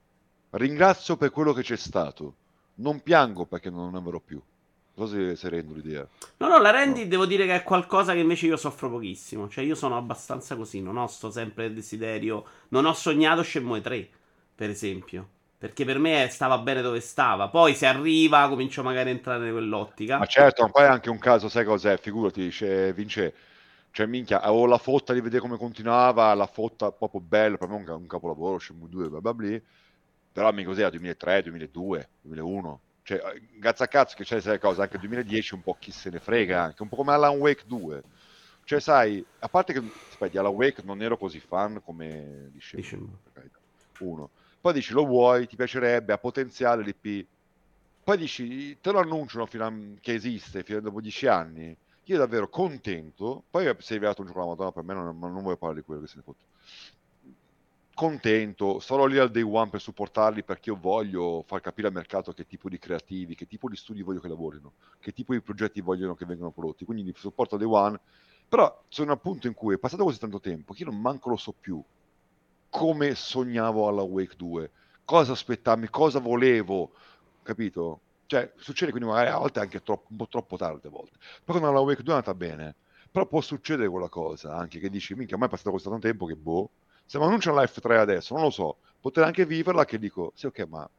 Ringrazio 0.51 1.17
per 1.17 1.31
quello 1.31 1.53
che 1.53 1.63
c'è 1.63 1.77
stato, 1.77 2.35
non 2.77 3.01
piango 3.01 3.47
perché 3.47 3.71
non 3.71 3.93
ne 3.93 3.99
avrò 3.99 4.21
più. 4.21 4.41
Non 4.97 5.09
so 5.09 5.15
se, 5.15 5.35
se 5.35 5.49
rendo 5.49 5.75
l'idea. 5.75 6.07
No, 6.37 6.49
no, 6.49 6.59
la 6.59 6.71
rendi, 6.71 7.03
no. 7.03 7.09
devo 7.09 7.27
dire 7.27 7.47
che 7.47 7.55
è 7.55 7.63
qualcosa 7.63 8.13
che 8.13 8.21
invece 8.21 8.47
io 8.47 8.57
soffro 8.57 8.91
pochissimo. 8.91 9.49
Cioè, 9.49 9.65
io 9.65 9.75
sono 9.75 9.97
abbastanza 9.97 10.55
così, 10.55 10.81
non 10.81 10.97
ho 10.97 11.07
sto 11.07 11.31
sempre 11.31 11.67
il 11.67 11.75
desiderio. 11.75 12.45
Non 12.69 12.85
ho 12.85 12.93
sognato 12.93 13.43
Shenmue 13.43 13.81
3, 13.81 14.09
per 14.55 14.71
esempio. 14.71 15.29
Perché 15.65 15.87
per 15.87 15.99
me 15.99 16.29
stava 16.31 16.59
bene 16.59 16.83
dove 16.83 17.01
stava. 17.01 17.49
Poi 17.49 17.75
se 17.75 17.87
arriva, 17.87 18.51
comincio 18.51 18.83
magari 18.83 19.09
a 19.09 19.13
entrare 19.13 19.47
in 19.47 19.53
quell'ottica. 19.53 20.19
Ma 20.19 20.27
certo, 20.27 20.65
ma 20.65 20.69
poi 20.69 20.83
è 20.83 20.89
anche 20.89 21.09
un 21.09 21.19
caso, 21.19 21.49
sai 21.49 21.65
cos'è? 21.65 21.97
Figurati, 21.97 22.43
dice, 22.43 22.93
vince. 22.93 23.35
Cioè, 23.91 24.05
minchia, 24.05 24.43
avevo 24.43 24.67
la 24.67 24.77
fotta 24.77 25.15
di 25.15 25.23
vedere 25.23 25.41
come 25.41 25.57
continuava, 25.57 26.35
la 26.35 26.45
fotta 26.45 26.93
proprio 26.93 27.23
bella, 27.23 27.57
per 27.57 27.69
me 27.69 27.77
un, 27.77 27.89
un 27.89 28.07
capolavoro, 28.07 28.59
Shenmue 28.59 28.91
2, 28.91 29.09
bla 29.09 29.21
bla 29.23 29.33
bla. 29.33 29.59
Però 30.33 30.53
mi 30.53 30.65
cos'era 30.65 30.91
2003, 30.91 31.43
2002, 31.45 32.09
2001. 32.21 32.81
Cioè, 33.03 33.23
grazie 33.59 33.87
a 33.87 33.89
cazzo 33.89 34.17
che 34.17 34.25
c'è 34.25 34.43
queste 34.43 34.59
cose, 34.59 34.83
anche 34.83 34.99
2010 34.99 35.55
un 35.55 35.63
po' 35.63 35.79
chi 35.81 35.93
se 35.93 36.11
ne 36.11 36.19
frega, 36.19 36.61
anche 36.61 36.83
un 36.83 36.91
po' 36.91 36.97
come 36.97 37.13
Alan 37.13 37.39
Wake 37.39 37.63
2. 37.65 38.03
Cioè, 38.65 38.81
sai, 38.81 39.25
a 39.39 39.49
parte 39.49 39.73
che, 39.73 39.83
aspetta, 40.11 40.41
Alan 40.41 40.53
Wake 40.53 40.83
non 40.85 41.01
ero 41.01 41.17
così 41.17 41.41
fan 41.41 41.81
come 41.83 42.51
di 42.53 42.61
Shenmue. 42.61 43.09
Uno 44.01 44.29
poi 44.65 44.73
dici 44.73 44.95
lo 44.95 45.05
vuoi, 45.05 45.47
ti 45.47 45.57
piacerebbe, 45.57 46.15
ha 46.15 46.17
potenziale 46.17 46.83
l'IP, 46.83 47.27
poi 48.03 48.17
dici 48.17 48.79
te 48.81 48.93
lo 48.93 48.99
annunciano 48.99 49.45
fino 49.45 49.67
a, 49.67 49.73
che 50.01 50.15
esiste 50.15 50.63
fino 50.63 50.79
a 50.79 50.81
dopo 50.81 51.03
dieci 51.03 51.27
anni. 51.27 51.77
Io 52.05 52.17
davvero 52.17 52.49
contento, 52.49 53.43
poi 53.51 53.65
sei 53.81 53.99
arrivato 53.99 54.23
un 54.23 54.29
gioco 54.29 54.41
alla 54.41 54.49
Madonna, 54.49 54.73
per 54.73 54.83
me 54.83 54.95
non, 54.95 55.19
non 55.19 55.43
voglio 55.43 55.59
parlare 55.59 55.81
di 55.81 55.85
quello 55.85 56.01
che 56.01 56.07
se 56.07 56.17
ne 56.17 56.23
fotte. 56.23 56.45
Contento, 57.93 58.81
sarò 58.81 59.05
lì 59.05 59.19
al 59.19 59.31
day 59.31 59.43
one 59.43 59.69
per 59.69 59.83
supportarli 59.83 60.43
perché 60.45 60.71
io 60.71 60.79
voglio 60.81 61.45
far 61.47 61.61
capire 61.61 61.89
al 61.89 61.93
mercato 61.93 62.33
che 62.33 62.47
tipo 62.47 62.71
di 62.71 62.79
creativi, 62.79 63.35
che 63.35 63.47
tipo 63.47 63.69
di 63.69 63.77
studi 63.77 64.01
voglio 64.01 64.21
che 64.21 64.29
lavorino, 64.29 64.73
che 64.99 65.13
tipo 65.13 65.35
di 65.35 65.43
progetti 65.43 65.83
vogliono 65.83 66.15
che 66.15 66.25
vengano 66.25 66.53
prodotti. 66.53 66.87
Quindi 66.87 67.13
supporto 67.15 67.57
al 67.57 67.61
day 67.61 67.71
one, 67.71 68.01
però 68.49 68.83
sono 68.89 69.11
a 69.11 69.15
un 69.17 69.21
punto 69.21 69.47
in 69.47 69.53
cui 69.53 69.75
è 69.75 69.79
passato 69.79 70.05
così 70.05 70.19
tanto 70.19 70.41
tempo 70.41 70.73
che 70.73 70.85
io 70.85 70.91
non 70.91 71.03
manco 71.03 71.29
lo 71.29 71.37
so 71.37 71.53
più 71.53 71.85
come 72.75 73.15
sognavo 73.15 73.87
alla 73.87 74.03
Wake 74.03 74.35
2, 74.35 74.71
cosa 75.05 75.31
aspettarmi, 75.31 75.89
cosa 75.91 76.19
volevo, 76.19 76.91
capito? 77.45 78.01
Cioè, 78.27 78.51
succede 78.57 78.91
quindi 78.91 79.09
magari 79.09 79.31
a 79.31 79.39
volte 79.39 79.61
anche 79.61 79.81
troppo, 79.81 80.09
un 80.11 80.17
po' 80.17 80.27
troppo 80.27 80.57
tardi 80.57 80.89
a 80.89 80.91
volte. 80.91 81.17
Poi 81.45 81.57
quando 81.57 81.71
la 81.71 81.79
Wake 81.79 82.03
2 82.03 82.13
è 82.13 82.17
andata 82.17 82.35
bene, 82.35 82.75
però 83.13 83.27
può 83.27 83.41
succedere 83.41 83.89
quella 83.89 84.09
cosa 84.09 84.57
anche 84.57 84.81
che 84.81 84.91
dici, 84.91 85.15
minchia, 85.15 85.35
ormai 85.35 85.51
è 85.51 85.53
passato 85.53 85.71
così 85.71 85.85
tanto 85.85 86.01
tempo 86.01 86.27
che 86.27 86.35
boh, 86.35 86.71
se 87.05 87.19
mi 87.19 87.25
annunciano 87.27 87.55
la 87.55 87.63
F3 87.63 87.97
adesso, 87.97 88.35
non 88.35 88.43
lo 88.43 88.51
so, 88.51 88.79
potrei 89.01 89.25
anche 89.25 89.47
viverla 89.47 89.85
che 89.85 90.01
dico, 90.01 90.33
sì 90.35 90.47
ok, 90.47 90.67
ma 90.69 90.91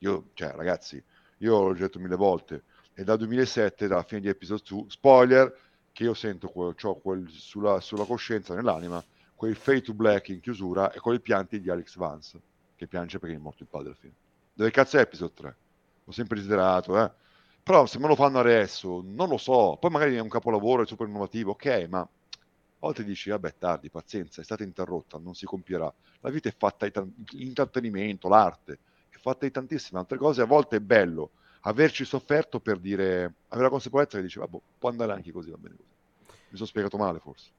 io, 0.00 0.24
cioè 0.34 0.52
ragazzi, 0.54 1.02
io 1.38 1.62
l'ho 1.62 1.72
detto 1.72 1.98
mille 1.98 2.16
volte, 2.16 2.64
è 2.92 3.02
dal 3.02 3.16
2007, 3.16 3.86
dalla 3.86 4.02
fine 4.02 4.20
di 4.20 4.28
Episode 4.28 4.62
2, 4.68 4.84
spoiler, 4.88 5.58
che 5.90 6.02
io 6.02 6.12
sento 6.12 6.48
quel, 6.48 6.74
quel 7.00 7.30
sulla, 7.30 7.80
sulla 7.80 8.04
coscienza, 8.04 8.54
nell'anima, 8.54 9.02
quel 9.40 9.56
fade 9.56 9.80
to 9.80 9.94
black 9.94 10.28
in 10.28 10.40
chiusura 10.40 10.92
e 10.92 10.98
con 10.98 11.14
i 11.14 11.20
pianti 11.20 11.62
di 11.62 11.70
Alex 11.70 11.96
Vance 11.96 12.38
che 12.76 12.86
piange 12.86 13.18
perché 13.18 13.36
è 13.36 13.38
morto 13.38 13.62
il 13.62 13.70
padre 13.70 13.86
alla 13.86 13.96
fine. 13.98 14.12
Dove 14.52 14.70
cazzo 14.70 14.98
è 14.98 15.00
episode 15.00 15.32
3? 15.32 15.56
l'ho 16.04 16.12
sempre 16.12 16.36
desiderato 16.36 17.02
eh? 17.02 17.10
però 17.62 17.86
se 17.86 17.98
me 17.98 18.06
lo 18.06 18.14
fanno 18.16 18.38
adesso 18.38 19.02
non 19.02 19.30
lo 19.30 19.38
so. 19.38 19.78
Poi 19.80 19.90
magari 19.90 20.16
è 20.16 20.20
un 20.20 20.28
capolavoro 20.28 20.82
è 20.82 20.86
super 20.86 21.08
innovativo 21.08 21.52
ok 21.52 21.86
ma 21.88 22.00
a 22.00 22.08
volte 22.80 23.02
dici 23.02 23.30
vabbè 23.30 23.54
tardi 23.56 23.88
pazienza 23.88 24.42
è 24.42 24.44
stata 24.44 24.62
interrotta 24.62 25.16
non 25.16 25.34
si 25.34 25.46
compierà. 25.46 25.90
La 26.20 26.28
vita 26.28 26.50
è 26.50 26.54
fatta 26.54 26.84
di 26.84 26.92
t- 26.92 27.32
intrattenimento 27.36 28.28
l'arte 28.28 28.78
è 29.08 29.16
fatta 29.16 29.46
di 29.46 29.52
tantissime 29.52 30.00
altre 30.00 30.18
cose. 30.18 30.42
A 30.42 30.46
volte 30.46 30.76
è 30.76 30.80
bello 30.80 31.30
averci 31.60 32.04
sofferto 32.04 32.60
per 32.60 32.78
dire 32.78 33.32
avere 33.48 33.62
la 33.62 33.70
consapevolezza 33.70 34.18
che 34.18 34.22
dice 34.22 34.38
vabbè 34.40 34.58
può 34.78 34.90
andare 34.90 35.12
anche 35.12 35.32
così 35.32 35.48
va 35.48 35.56
bene 35.56 35.76
così. 35.76 35.88
Mi 36.50 36.56
sono 36.56 36.68
spiegato 36.68 36.98
male 36.98 37.20
forse 37.20 37.52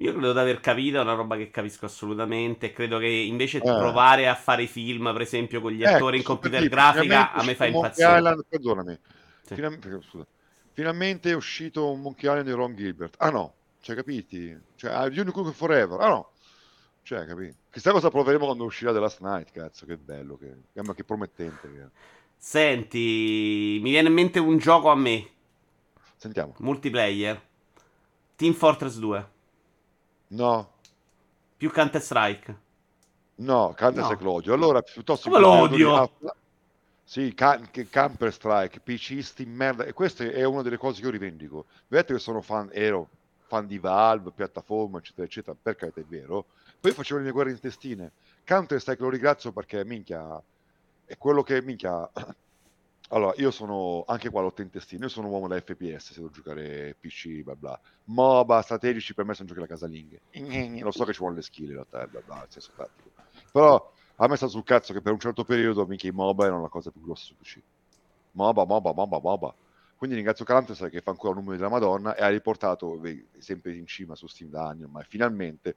io 0.00 0.12
credo 0.12 0.32
di 0.32 0.38
aver 0.38 0.60
capito, 0.60 0.98
è 0.98 1.00
una 1.00 1.14
roba 1.14 1.36
che 1.36 1.50
capisco 1.50 1.86
assolutamente. 1.86 2.72
Credo 2.72 2.98
che 2.98 3.08
invece 3.08 3.58
eh. 3.58 3.62
provare 3.62 4.28
a 4.28 4.34
fare 4.34 4.66
film, 4.66 5.10
per 5.12 5.22
esempio, 5.22 5.60
con 5.60 5.72
gli 5.72 5.82
ecco, 5.82 5.94
attori 5.96 6.18
in 6.18 6.22
computer 6.22 6.62
tipo, 6.62 6.74
grafica, 6.74 7.32
a 7.32 7.42
me 7.42 7.54
fa 7.54 7.66
impazzire. 7.66 8.16
Island, 8.16 8.44
perdonami. 8.48 8.98
Sì. 9.42 9.54
Finalmente, 9.54 10.00
scusa. 10.02 10.26
finalmente 10.72 11.30
è 11.30 11.34
uscito 11.34 11.90
un 11.90 12.00
Monkey 12.00 12.28
Island 12.30 12.46
di 12.46 12.52
Ron 12.52 12.76
Gilbert. 12.76 13.14
Ah 13.18 13.30
no, 13.30 13.54
cioè 13.80 13.96
capiti? 13.96 14.56
Cioè, 14.76 14.92
Unicorn 15.06 15.52
Forever. 15.52 16.00
Ah 16.00 16.08
no. 16.08 16.30
Cioè, 17.02 17.26
capito? 17.26 17.56
Chissà 17.70 17.90
cosa 17.90 18.10
proveremo 18.10 18.44
quando 18.44 18.64
uscirà 18.64 18.92
The 18.92 19.00
Last 19.00 19.20
Night, 19.20 19.50
cazzo, 19.50 19.84
che 19.86 19.96
bello, 19.96 20.36
che, 20.36 20.54
che 20.94 21.04
promettente. 21.04 21.72
Che... 21.72 21.86
Senti, 22.36 23.80
mi 23.82 23.90
viene 23.90 24.08
in 24.08 24.14
mente 24.14 24.38
un 24.38 24.58
gioco 24.58 24.90
a 24.90 24.94
me. 24.94 25.26
Sentiamo. 26.16 26.54
Multiplayer. 26.58 27.40
Team 28.36 28.52
Fortress 28.52 28.98
2. 28.98 29.36
No. 30.28 30.72
Più 31.56 31.70
Counter 31.70 32.00
Strike. 32.00 32.58
No, 33.36 33.74
Counter 33.76 34.04
Strike 34.04 34.22
no. 34.22 34.30
l'odio. 34.30 34.54
Allora, 34.54 34.82
piuttosto... 34.82 35.28
Come 35.30 35.40
l'odio? 35.40 36.10
Sì, 37.04 37.32
can- 37.34 37.70
Counter 37.90 38.32
Strike, 38.32 38.80
PCisti 38.80 39.46
merda. 39.46 39.84
E 39.84 39.92
questa 39.92 40.24
è 40.24 40.44
una 40.44 40.62
delle 40.62 40.76
cose 40.76 41.00
che 41.00 41.06
io 41.06 41.12
rivendico. 41.12 41.66
Vedete 41.86 42.14
che 42.14 42.18
sono 42.18 42.42
fan, 42.42 42.68
ero 42.72 43.08
fan 43.46 43.66
di 43.66 43.78
Valve, 43.78 44.30
piattaforma, 44.30 44.98
eccetera, 44.98 45.26
eccetera. 45.26 45.56
Per 45.60 45.74
carità, 45.74 46.00
è 46.00 46.04
vero. 46.04 46.44
Poi 46.80 46.92
facevo 46.92 47.18
le 47.18 47.24
mie 47.24 47.32
guerre 47.32 47.50
intestine. 47.50 48.10
Counter 48.44 48.80
Strike 48.80 49.02
lo 49.02 49.08
ringrazio 49.08 49.52
perché, 49.52 49.84
minchia, 49.84 50.40
è 51.04 51.16
quello 51.16 51.42
che, 51.42 51.62
minchia... 51.62 52.08
Allora, 53.10 53.32
io 53.36 53.50
sono 53.50 54.04
anche 54.06 54.28
qua 54.28 54.42
l'otto 54.42 54.60
intestino, 54.60 55.04
io 55.04 55.08
sono 55.08 55.28
un 55.28 55.32
uomo 55.32 55.48
da 55.48 55.58
FPS, 55.58 56.12
se 56.12 56.14
devo 56.16 56.30
giocare 56.30 56.94
PC, 57.00 57.42
bla 57.42 57.56
bla. 57.56 57.80
MOBA, 58.04 58.60
strategici, 58.60 59.14
per 59.14 59.24
me 59.24 59.32
sono 59.32 59.48
giochi 59.48 59.60
da 59.60 59.66
casalinghe. 59.66 60.20
Lo 60.82 60.90
so 60.90 61.04
che 61.04 61.14
ci 61.14 61.20
vuole 61.20 61.36
le 61.36 61.42
skill 61.42 61.68
in 61.68 61.72
realtà, 61.72 62.06
bla 62.06 62.20
bla, 62.20 62.34
nel 62.36 62.46
senso 62.50 62.72
tattico. 62.76 63.10
Però 63.50 63.92
a 64.16 64.26
me 64.28 64.36
sta 64.36 64.46
sul 64.46 64.62
cazzo 64.62 64.92
che 64.92 65.00
per 65.00 65.12
un 65.12 65.20
certo 65.20 65.44
periodo 65.44 65.86
mica 65.86 66.06
i 66.06 66.10
MOBA 66.10 66.46
erano 66.46 66.62
la 66.62 66.68
cosa 66.68 66.90
più 66.90 67.00
grossa 67.00 67.24
su 67.24 67.36
PC. 67.36 67.62
MOBA, 68.32 68.66
MOBA, 68.66 68.92
MOBA, 68.92 69.20
MOBA. 69.20 69.54
Quindi 69.96 70.14
ringrazio 70.16 70.44
Counter 70.44 70.90
che 70.90 71.00
fa 71.00 71.10
ancora 71.10 71.30
un 71.30 71.38
numero 71.38 71.56
della 71.56 71.70
Madonna 71.70 72.14
e 72.14 72.22
ha 72.22 72.28
riportato, 72.28 73.00
sempre 73.38 73.74
in 73.74 73.86
cima 73.86 74.14
su 74.14 74.26
Steam 74.26 74.50
da 74.50 74.68
anni 74.68 74.84
ormai, 74.84 75.04
finalmente 75.08 75.76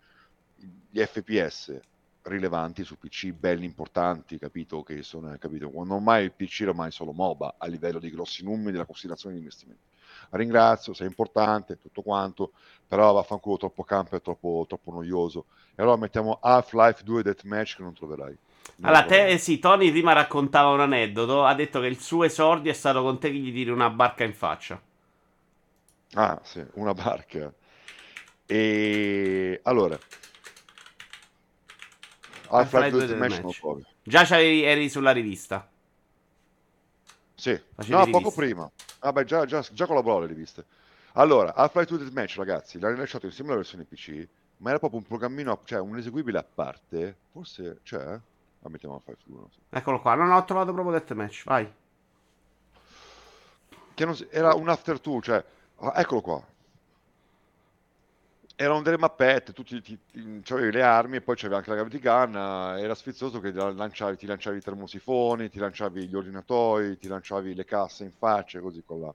gli 0.89 0.99
FPS 0.99 1.79
rilevanti 2.23 2.83
su 2.83 2.97
PC, 2.97 3.31
belli, 3.31 3.65
importanti, 3.65 4.37
capito? 4.37 4.83
Che 4.83 5.01
sono, 5.03 5.35
capito? 5.39 5.69
Quando 5.69 5.95
ormai 5.95 6.25
il 6.25 6.31
PC 6.31 6.65
ormai 6.67 6.89
è 6.89 6.91
solo 6.91 7.11
MOBA 7.11 7.55
a 7.57 7.67
livello 7.67 7.99
di 7.99 8.09
grossi 8.09 8.43
numeri 8.43 8.71
della 8.71 8.85
considerazione 8.85 9.35
di 9.35 9.41
investimenti. 9.41 9.81
Ringrazio, 10.31 10.93
sei 10.93 11.07
importante, 11.07 11.79
tutto 11.79 12.01
quanto, 12.01 12.51
però 12.87 13.11
vaffanculo 13.13 13.57
troppo 13.57 13.83
campo 13.83 14.15
è 14.15 14.21
troppo, 14.21 14.65
troppo 14.67 14.91
noioso. 14.91 15.45
E 15.75 15.81
allora 15.81 15.97
mettiamo 15.97 16.37
Half-Life 16.41 17.03
2 17.03 17.23
Deathmatch 17.23 17.77
che 17.77 17.83
non 17.83 17.93
troverai. 17.93 18.37
Non 18.77 18.89
allora, 18.89 19.05
te, 19.05 19.37
sì, 19.37 19.59
Tony 19.59 19.91
prima 19.91 20.13
raccontava 20.13 20.69
un 20.69 20.81
aneddoto, 20.81 21.43
ha 21.43 21.53
detto 21.53 21.79
che 21.79 21.87
il 21.87 21.99
suo 21.99 22.23
esordio 22.23 22.71
è 22.71 22.75
stato 22.75 23.01
con 23.01 23.19
te 23.19 23.29
che 23.29 23.37
gli 23.37 23.51
tiri 23.51 23.69
una 23.71 23.89
barca 23.89 24.23
in 24.23 24.33
faccia. 24.33 24.81
Ah, 26.13 26.39
sì, 26.43 26.63
una 26.73 26.93
barca. 26.93 27.53
E 28.45 29.59
allora, 29.63 29.97
Half-Life 32.51 32.89
2 32.89 33.05
Deathmatch 33.07 33.41
non 33.41 33.51
trovi. 33.51 33.85
Già 34.03 34.25
eri 34.39 34.89
sulla 34.89 35.11
rivista. 35.11 35.67
Sì, 37.33 37.59
Facevi 37.75 38.11
no, 38.11 38.19
poco 38.19 38.31
prima. 38.31 38.69
Vabbè, 38.99 39.23
già, 39.23 39.45
già, 39.45 39.61
già 39.71 39.85
collaboravo 39.85 40.19
alle 40.19 40.33
riviste. 40.33 40.65
Allora, 41.13 41.55
Half-Life 41.55 41.87
2 41.87 41.97
Deathmatch, 41.97 42.35
ragazzi, 42.37 42.79
l'hanno 42.79 42.95
rilasciato 42.95 43.25
insieme 43.25 43.51
alla 43.51 43.59
versione 43.59 43.83
PC, 43.85 44.27
ma 44.57 44.69
era 44.69 44.79
proprio 44.79 44.99
un 44.99 45.05
programmino, 45.05 45.59
cioè 45.63 45.79
un 45.79 45.97
eseguibile 45.97 46.37
a 46.37 46.43
parte. 46.43 47.15
Forse 47.31 47.79
c'è? 47.83 48.03
La 48.59 48.69
mettiamo 48.69 48.95
Half-Life 48.95 49.21
2. 49.25 49.39
So. 49.49 49.59
Eccolo 49.69 50.01
qua, 50.01 50.15
non 50.15 50.31
ho 50.31 50.43
trovato 50.45 50.73
proprio 50.73 50.97
Deathmatch, 50.97 51.43
vai. 51.45 51.71
Che 53.93 54.05
non, 54.05 54.15
era 54.29 54.53
un 54.53 54.69
after 54.69 54.99
two, 54.99 55.21
cioè, 55.21 55.43
ah, 55.77 55.93
eccolo 55.95 56.21
qua 56.21 56.50
erano 58.61 58.83
delle 58.83 58.99
mappette, 58.99 59.53
tu 59.53 59.63
ti, 59.63 59.81
ti, 59.81 59.97
ti, 60.11 60.53
avevi 60.53 60.71
le 60.71 60.83
armi 60.83 61.15
e 61.17 61.21
poi 61.21 61.35
c'avevi 61.35 61.55
anche 61.55 61.69
la 61.71 61.75
gravity 61.77 61.99
gun, 61.99 62.35
era 62.77 62.93
sfizioso 62.93 63.39
che 63.39 63.51
lanciavi, 63.51 64.17
ti 64.17 64.27
lanciavi 64.27 64.57
i 64.57 64.61
termosifoni, 64.61 65.49
ti 65.49 65.57
lanciavi 65.57 66.07
gli 66.07 66.15
ordinatori, 66.15 66.95
ti 66.97 67.07
lanciavi 67.07 67.55
le 67.55 67.65
casse 67.65 68.03
in 68.03 68.11
faccia 68.11 68.59
e 68.59 68.61
così 68.61 68.83
con 68.85 69.01
là. 69.01 69.13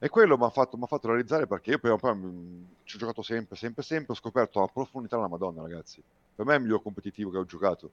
E 0.00 0.08
quello 0.08 0.36
mi 0.36 0.44
ha 0.44 0.50
fatto, 0.50 0.76
fatto, 0.86 1.06
realizzare 1.06 1.46
perché 1.46 1.70
io 1.70 1.78
prima 1.78 1.94
o 1.94 1.98
poi 1.98 2.14
mm, 2.16 2.64
ci 2.82 2.96
ho 2.96 2.98
giocato 2.98 3.22
sempre, 3.22 3.56
sempre, 3.56 3.84
sempre, 3.84 4.12
ho 4.12 4.16
scoperto 4.16 4.58
la 4.58 4.66
profondità 4.66 5.16
della 5.16 5.28
Madonna, 5.28 5.62
ragazzi. 5.62 6.02
Per 6.34 6.44
me 6.44 6.54
è 6.54 6.56
il 6.56 6.62
miglior 6.62 6.82
competitivo 6.82 7.30
che 7.30 7.38
ho 7.38 7.44
giocato. 7.44 7.90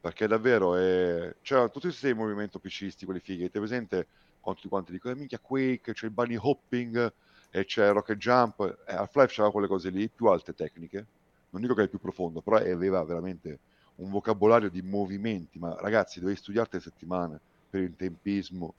Perché 0.00 0.26
davvero 0.26 0.76
è... 0.76 1.34
C'erano 1.42 1.70
tutti 1.70 1.88
questi 1.88 2.12
movimenti 2.14 2.58
PCisti, 2.58 3.04
quelli 3.04 3.20
fighi. 3.20 3.40
Avete 3.40 3.58
presente 3.58 4.06
quanti 4.40 4.68
quanti 4.68 4.92
dicono, 4.92 5.14
eh, 5.14 5.16
minchia 5.18 5.38
Quake, 5.38 5.92
c'è 5.92 6.06
il 6.06 6.12
bunny 6.12 6.36
hopping, 6.38 7.12
e 7.50 7.64
c'è 7.64 7.90
Rocket 7.92 8.16
Jump, 8.16 8.60
Half-Life 8.86 9.34
c'aveva 9.34 9.50
quelle 9.50 9.66
cose 9.66 9.90
lì, 9.90 10.08
più 10.08 10.26
alte 10.26 10.54
tecniche, 10.54 11.06
non 11.50 11.60
dico 11.60 11.74
che 11.74 11.84
è 11.84 11.88
più 11.88 11.98
profondo, 11.98 12.40
però 12.40 12.56
aveva 12.56 13.02
veramente 13.02 13.58
un 13.96 14.10
vocabolario 14.10 14.70
di 14.70 14.82
movimenti, 14.82 15.58
ma 15.58 15.76
ragazzi 15.80 16.20
dovevi 16.20 16.38
studiarti 16.38 16.80
settimane 16.80 17.40
per 17.68 17.82
il 17.82 17.96
tempismo, 17.96 18.74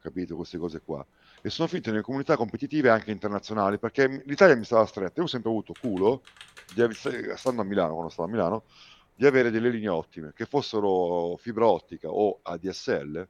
capito, 0.00 0.36
queste 0.36 0.58
cose 0.58 0.80
qua. 0.84 1.04
E 1.40 1.50
sono 1.50 1.68
finito 1.68 1.90
nelle 1.90 2.02
comunità 2.02 2.36
competitive 2.36 2.90
anche 2.90 3.10
internazionali, 3.10 3.78
perché 3.78 4.22
l'Italia 4.24 4.56
mi 4.56 4.64
stava 4.64 4.84
stretta, 4.86 5.20
io 5.20 5.24
ho 5.24 5.28
sempre 5.28 5.50
avuto 5.50 5.72
culo, 5.78 6.22
di, 6.74 6.82
stando 7.36 7.62
a 7.62 7.64
Milano, 7.64 7.92
quando 7.92 8.10
stavo 8.10 8.28
a 8.28 8.30
Milano, 8.30 8.62
di 9.14 9.24
avere 9.24 9.50
delle 9.50 9.70
linee 9.70 9.88
ottime, 9.88 10.32
che 10.34 10.44
fossero 10.44 11.36
fibra 11.36 11.66
ottica 11.66 12.08
o 12.08 12.40
ADSL, 12.42 13.26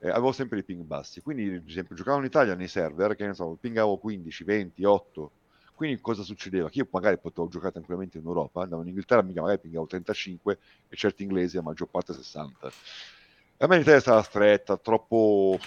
eh, 0.00 0.08
avevo 0.08 0.32
sempre 0.32 0.58
i 0.60 0.64
ping 0.64 0.82
bassi. 0.82 1.20
Quindi, 1.20 1.54
ad 1.54 1.68
esempio, 1.68 1.94
giocavo 1.94 2.18
in 2.18 2.24
Italia 2.24 2.54
nei 2.54 2.68
server, 2.68 3.14
che 3.14 3.26
ne 3.26 3.34
so, 3.34 3.56
pingavo 3.60 3.98
15, 3.98 4.44
20, 4.44 4.84
8. 4.84 5.32
Quindi 5.74 6.00
cosa 6.00 6.22
succedeva? 6.22 6.68
Che 6.68 6.78
io 6.78 6.88
magari 6.90 7.18
potevo 7.18 7.48
giocare 7.48 7.72
tranquillamente 7.72 8.18
in 8.18 8.24
Europa, 8.24 8.62
andavo 8.62 8.82
in 8.82 8.88
Inghilterra, 8.88 9.22
magari 9.22 9.58
pingavo 9.58 9.86
35 9.86 10.58
e 10.88 10.96
certi 10.96 11.22
inglesi 11.22 11.56
a 11.58 11.62
maggior 11.62 11.88
parte 11.88 12.12
60. 12.12 12.68
E 12.68 13.64
a 13.64 13.66
me 13.66 13.78
l'Italia 13.78 14.00
stava 14.00 14.22
stretta, 14.22 14.76
troppo... 14.78 15.58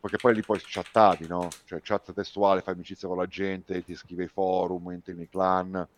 perché 0.00 0.16
poi 0.18 0.34
lì 0.34 0.42
poi 0.42 0.60
chattavi, 0.60 1.26
no? 1.26 1.48
Cioè 1.64 1.80
chat 1.80 2.12
testuale, 2.12 2.60
fai 2.60 2.74
amicizia 2.74 3.08
con 3.08 3.16
la 3.16 3.26
gente, 3.26 3.82
ti 3.82 3.94
scrive 3.94 4.24
ai 4.24 4.28
forum, 4.28 4.90
entri 4.90 5.14
nei 5.14 5.28
clan. 5.28 5.88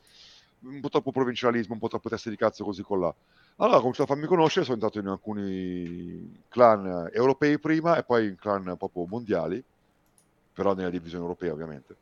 Un 0.60 0.80
po' 0.80 0.88
troppo 0.88 1.12
provincialismo, 1.12 1.74
un 1.74 1.80
po' 1.80 1.88
troppo 1.88 2.08
teste 2.08 2.30
di 2.30 2.36
cazzo 2.36 2.64
così 2.64 2.82
con 2.82 3.00
là. 3.00 3.14
Allora 3.60 3.78
ho 3.78 3.80
cominciato 3.80 4.12
a 4.12 4.14
farmi 4.14 4.28
conoscere, 4.28 4.64
sono 4.64 4.76
entrato 4.76 5.00
in 5.00 5.08
alcuni 5.08 6.42
clan 6.48 7.10
europei 7.12 7.58
prima 7.58 7.96
e 7.96 8.04
poi 8.04 8.28
in 8.28 8.36
clan 8.36 8.62
proprio 8.78 9.04
mondiali, 9.06 9.62
però 10.52 10.74
nella 10.74 10.90
divisione 10.90 11.24
europea 11.24 11.52
ovviamente. 11.52 11.96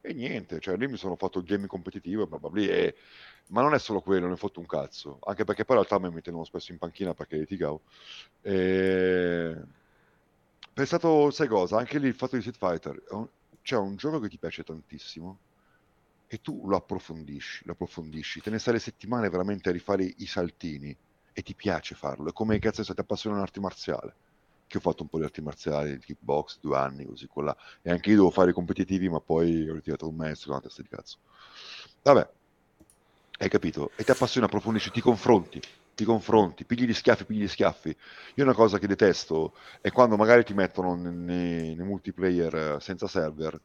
E 0.00 0.12
niente, 0.14 0.58
cioè 0.58 0.76
lì 0.76 0.88
mi 0.88 0.96
sono 0.96 1.14
fatto 1.14 1.38
il 1.38 1.44
gaming 1.44 1.68
competitivo 1.68 2.24
e 2.24 2.26
bla 2.26 2.38
bla 2.38 2.50
bla. 2.50 2.62
E... 2.62 2.96
Ma 3.48 3.62
non 3.62 3.74
è 3.74 3.78
solo 3.78 4.00
quello, 4.00 4.26
non 4.26 4.34
è 4.34 4.36
fatto 4.36 4.58
un 4.58 4.66
cazzo. 4.66 5.18
Anche 5.24 5.44
perché 5.44 5.64
poi 5.64 5.76
in 5.76 5.82
realtà 5.84 6.04
mi 6.04 6.12
mettevano 6.12 6.44
spesso 6.44 6.72
in 6.72 6.78
panchina 6.78 7.14
perché 7.14 7.36
litigavo. 7.36 7.82
E... 8.42 9.56
Pensato, 10.72 11.30
sai 11.30 11.46
cosa? 11.46 11.78
Anche 11.78 11.98
lì 12.00 12.08
il 12.08 12.14
fatto 12.14 12.34
di 12.34 12.42
Street 12.42 12.58
Fighter, 12.58 13.28
c'è 13.62 13.76
un 13.76 13.94
gioco 13.94 14.18
che 14.18 14.28
ti 14.28 14.38
piace 14.38 14.64
tantissimo 14.64 15.38
e 16.28 16.40
tu 16.40 16.66
lo 16.66 16.76
approfondisci, 16.76 17.64
lo 17.66 17.72
approfondisci, 17.72 18.40
te 18.40 18.50
ne 18.50 18.58
stai 18.58 18.74
le 18.74 18.80
settimane 18.80 19.28
veramente 19.28 19.68
a 19.68 19.72
rifare 19.72 20.04
i 20.04 20.26
saltini 20.26 20.96
e 21.32 21.42
ti 21.42 21.54
piace 21.54 21.94
farlo. 21.94 22.30
È 22.30 22.32
come 22.32 22.58
cazzo 22.58 22.82
se 22.82 22.94
ti 22.94 23.00
appassiona 23.00 23.36
un'arte 23.36 23.60
marziale. 23.60 24.14
Che 24.66 24.78
ho 24.78 24.80
fatto 24.80 25.02
un 25.02 25.08
po' 25.08 25.18
di 25.18 25.24
arti 25.24 25.40
marziali, 25.42 25.92
di 25.92 26.04
kickbox, 26.04 26.58
due 26.60 26.76
anni, 26.76 27.04
così 27.06 27.28
là. 27.34 27.56
E 27.82 27.90
anche 27.90 28.10
io 28.10 28.16
devo 28.16 28.30
fare 28.30 28.50
i 28.50 28.54
competitivi, 28.54 29.08
ma 29.08 29.20
poi 29.20 29.68
ho 29.68 29.74
ritirato 29.74 30.08
un 30.08 30.16
maestro, 30.16 30.50
una 30.52 30.60
testa 30.60 30.82
di 30.82 30.88
cazzo. 30.88 31.18
Vabbè, 32.02 32.28
hai 33.38 33.48
capito? 33.48 33.92
E 33.96 34.02
ti 34.02 34.10
appassiona, 34.10 34.46
approfondisci, 34.46 34.90
ti 34.90 35.00
confronti, 35.00 35.60
ti 35.94 36.04
confronti, 36.04 36.64
pigli 36.64 36.86
gli 36.86 36.94
schiaffi, 36.94 37.26
pigli 37.26 37.42
gli 37.42 37.48
schiaffi. 37.48 37.96
Io 38.34 38.44
una 38.44 38.54
cosa 38.54 38.78
che 38.78 38.88
detesto 38.88 39.54
è 39.80 39.92
quando 39.92 40.16
magari 40.16 40.42
ti 40.42 40.54
mettono 40.54 40.96
nei, 40.96 41.74
nei 41.74 41.86
multiplayer 41.86 42.78
senza 42.80 43.06
server 43.06 43.60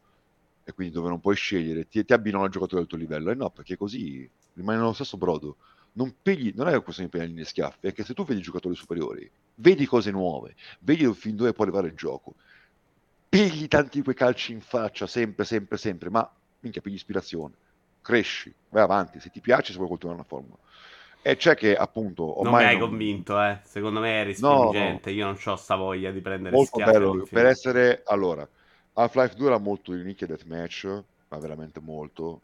e 0.63 0.73
quindi 0.73 0.93
dove 0.93 1.09
non 1.09 1.19
puoi 1.19 1.35
scegliere, 1.35 1.87
ti, 1.87 2.03
ti 2.03 2.13
abbinano 2.13 2.43
al 2.43 2.49
giocatore 2.49 2.81
del 2.81 2.89
tuo 2.89 2.97
livello. 2.97 3.31
E 3.31 3.35
no, 3.35 3.49
perché 3.49 3.77
così 3.77 4.29
rimane 4.53 4.79
nello 4.79 4.93
stesso 4.93 5.17
brodo. 5.17 5.57
Non, 5.93 6.15
pigli, 6.21 6.53
non 6.55 6.67
è 6.67 6.71
una 6.71 6.79
questione 6.79 7.09
di 7.09 7.17
pigliare 7.17 7.37
gli 7.37 7.43
schiaffi, 7.43 7.87
è 7.87 7.93
che 7.93 8.03
se 8.03 8.13
tu 8.13 8.23
vedi 8.23 8.41
giocatori 8.41 8.75
superiori, 8.75 9.29
vedi 9.55 9.85
cose 9.85 10.09
nuove, 10.09 10.55
vedi 10.79 11.11
fin 11.13 11.35
dove 11.35 11.51
può 11.51 11.65
arrivare 11.65 11.87
il 11.87 11.95
gioco, 11.95 12.35
pigli 13.27 13.67
tanti 13.67 13.97
di 13.97 14.03
quei 14.03 14.15
calci 14.15 14.53
in 14.53 14.61
faccia, 14.61 15.05
sempre, 15.05 15.43
sempre, 15.43 15.77
sempre, 15.77 16.09
ma 16.09 16.29
minchia, 16.61 16.81
pigli 16.81 16.93
ispirazione, 16.93 17.55
cresci, 18.01 18.53
vai 18.69 18.83
avanti, 18.83 19.19
se 19.19 19.29
ti 19.29 19.41
piace, 19.41 19.71
se 19.73 19.77
vuoi 19.77 19.89
continuare 19.89 20.19
una 20.21 20.29
formula. 20.29 20.57
E 21.23 21.35
c'è 21.35 21.55
che 21.55 21.75
appunto. 21.75 22.39
Non 22.41 22.53
mi 22.53 22.63
hai 22.63 22.77
non... 22.77 22.89
convinto, 22.89 23.39
eh. 23.39 23.59
Secondo 23.63 23.99
me 23.99 24.21
eri 24.21 24.33
spingente. 24.33 25.11
No, 25.11 25.15
no. 25.15 25.19
Io 25.19 25.25
non 25.25 25.37
ho 25.43 25.55
sta 25.55 25.75
voglia 25.75 26.09
di 26.09 26.19
prendere 26.19 26.55
Molto 26.55 26.83
bello. 26.83 27.27
Per 27.29 27.45
essere 27.45 28.01
allora, 28.05 28.47
Half-Life 28.93 29.35
2 29.35 29.47
era 29.47 29.57
molto 29.57 29.93
di 29.93 30.03
nicchia 30.03 30.27
deathmatch, 30.27 31.03
ma 31.29 31.37
veramente 31.39 31.79
molto. 31.79 32.41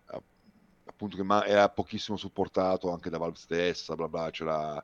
Appunto 0.85 1.17
che 1.17 1.23
ma- 1.23 1.45
era 1.45 1.69
pochissimo 1.69 2.17
supportato 2.17 2.91
anche 2.91 3.09
da 3.09 3.17
Valve 3.17 3.37
stessa, 3.37 3.95
bla 3.95 4.07
bla, 4.07 4.29
c'era 4.31 4.83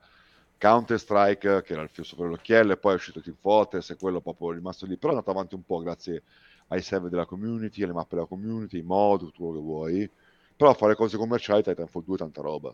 Counter 0.58 1.00
Strike 1.00 1.62
che 1.64 1.74
era 1.74 1.82
il 1.82 1.90
fisso 1.90 2.16
per 2.16 2.28
l'occhiello 2.28 2.74
e 2.74 2.78
poi 2.78 2.94
è 2.94 2.96
uscito 2.96 3.22
Team 3.22 3.38
Fortress 3.40 3.90
e 3.92 3.98
quello 3.98 4.22
proprio 4.22 4.52
rimasto 4.52 4.86
lì, 4.86 4.98
però 4.98 5.14
è 5.14 5.16
andato 5.16 5.32
avanti 5.32 5.56
un 5.56 5.64
po' 5.64 5.80
grazie 5.80 6.24
ai 6.68 6.82
server 6.82 7.10
della 7.10 7.26
community, 7.26 7.84
alle 7.84 7.94
mappe 7.94 8.16
della 8.16 8.28
community, 8.28 8.80
i 8.80 8.82
mod, 8.84 9.20
tutto 9.20 9.44
quello 9.46 9.54
che 9.60 9.66
vuoi. 9.66 10.12
Però 10.56 10.74
fare 10.74 10.96
cose 10.96 11.18
commerciali 11.18 11.64
Titanfall 11.64 12.04
2 12.04 12.16
è 12.16 12.20
tanta 12.20 12.42
roba. 12.42 12.74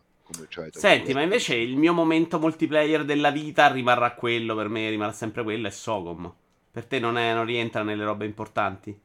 Senti, 0.71 1.13
ma 1.13 1.21
invece 1.21 1.55
il 1.55 1.77
mio 1.77 1.93
momento 1.93 2.39
multiplayer 2.39 3.03
della 3.05 3.31
vita 3.31 3.71
rimarrà 3.71 4.13
quello, 4.13 4.55
per 4.55 4.69
me 4.69 4.89
rimarrà 4.89 5.11
sempre 5.11 5.43
quello, 5.43 5.67
è 5.67 5.71
Sogom. 5.71 6.33
Per 6.71 6.85
te 6.85 6.99
non, 6.99 7.17
è, 7.17 7.33
non 7.33 7.45
rientra 7.45 7.83
nelle 7.83 8.03
robe 8.03 8.25
importanti? 8.25 8.97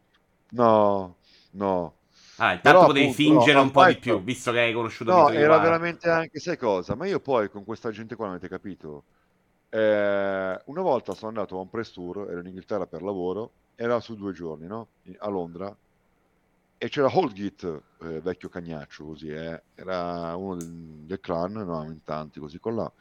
No, 0.50 1.16
no. 1.52 1.94
Ah, 2.36 2.54
intanto 2.54 2.62
Però, 2.62 2.86
potevi 2.86 3.10
appunto, 3.10 3.22
fingere 3.22 3.58
no, 3.58 3.62
un 3.62 3.70
po' 3.70 3.84
di 3.86 3.96
più, 3.96 4.22
visto 4.22 4.50
che 4.50 4.58
hai 4.60 4.72
conosciuto 4.72 5.12
No, 5.12 5.26
Vito 5.26 5.38
era 5.38 5.58
veramente 5.58 6.10
anche, 6.10 6.40
sai 6.40 6.56
cosa? 6.56 6.94
Ma 6.96 7.06
io 7.06 7.20
poi 7.20 7.48
con 7.48 7.64
questa 7.64 7.90
gente 7.90 8.16
qua, 8.16 8.26
non 8.26 8.34
avete 8.34 8.48
capito? 8.48 9.04
Eh, 9.70 10.60
una 10.64 10.82
volta 10.82 11.14
sono 11.14 11.28
andato 11.28 11.56
a 11.56 11.60
un 11.60 11.70
press 11.70 11.92
tour, 11.92 12.28
ero 12.28 12.40
in 12.40 12.46
Inghilterra 12.46 12.86
per 12.86 13.02
lavoro, 13.02 13.50
era 13.76 14.00
su 14.00 14.16
due 14.16 14.32
giorni, 14.32 14.66
no? 14.66 14.88
A 15.18 15.28
Londra, 15.28 15.74
e 16.76 16.88
c'era 16.88 17.08
Holdgit, 17.10 17.82
eh, 18.02 18.20
vecchio 18.20 18.48
cagnaccio 18.48 19.04
così, 19.04 19.28
eh? 19.28 19.62
era 19.74 20.34
uno 20.36 20.56
del, 20.56 20.68
del 21.06 21.20
clan, 21.20 21.52
no, 21.52 21.82
in 21.84 22.02
tanti 22.02 22.40
così 22.40 22.58
con 22.58 22.74
là. 22.74 22.92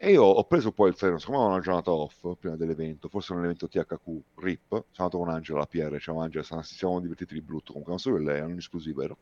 E 0.00 0.12
io 0.12 0.22
ho 0.22 0.44
preso 0.44 0.70
poi 0.70 0.90
il 0.90 0.94
treno, 0.94 1.18
siccome 1.18 1.38
avevo 1.38 1.54
una 1.54 1.60
giornata 1.60 1.90
off 1.90 2.24
prima 2.38 2.54
dell'evento, 2.54 3.08
forse 3.08 3.32
un 3.32 3.40
evento 3.40 3.66
THQ 3.66 4.20
RIP, 4.36 4.68
sono 4.68 4.84
andato 4.96 5.18
con 5.18 5.28
Angela, 5.28 5.58
la 5.58 5.66
PR, 5.66 5.98
ciao 5.98 6.20
Angela, 6.20 6.44
ci 6.62 6.76
siamo 6.76 7.00
divertiti 7.00 7.34
di 7.34 7.40
brutto, 7.40 7.72
comunque 7.72 7.90
non 7.90 7.98
so 8.00 8.12
che 8.14 8.20
lei, 8.20 8.38
è 8.38 8.44
un 8.44 8.56
esclusivo, 8.56 9.00
vero? 9.00 9.16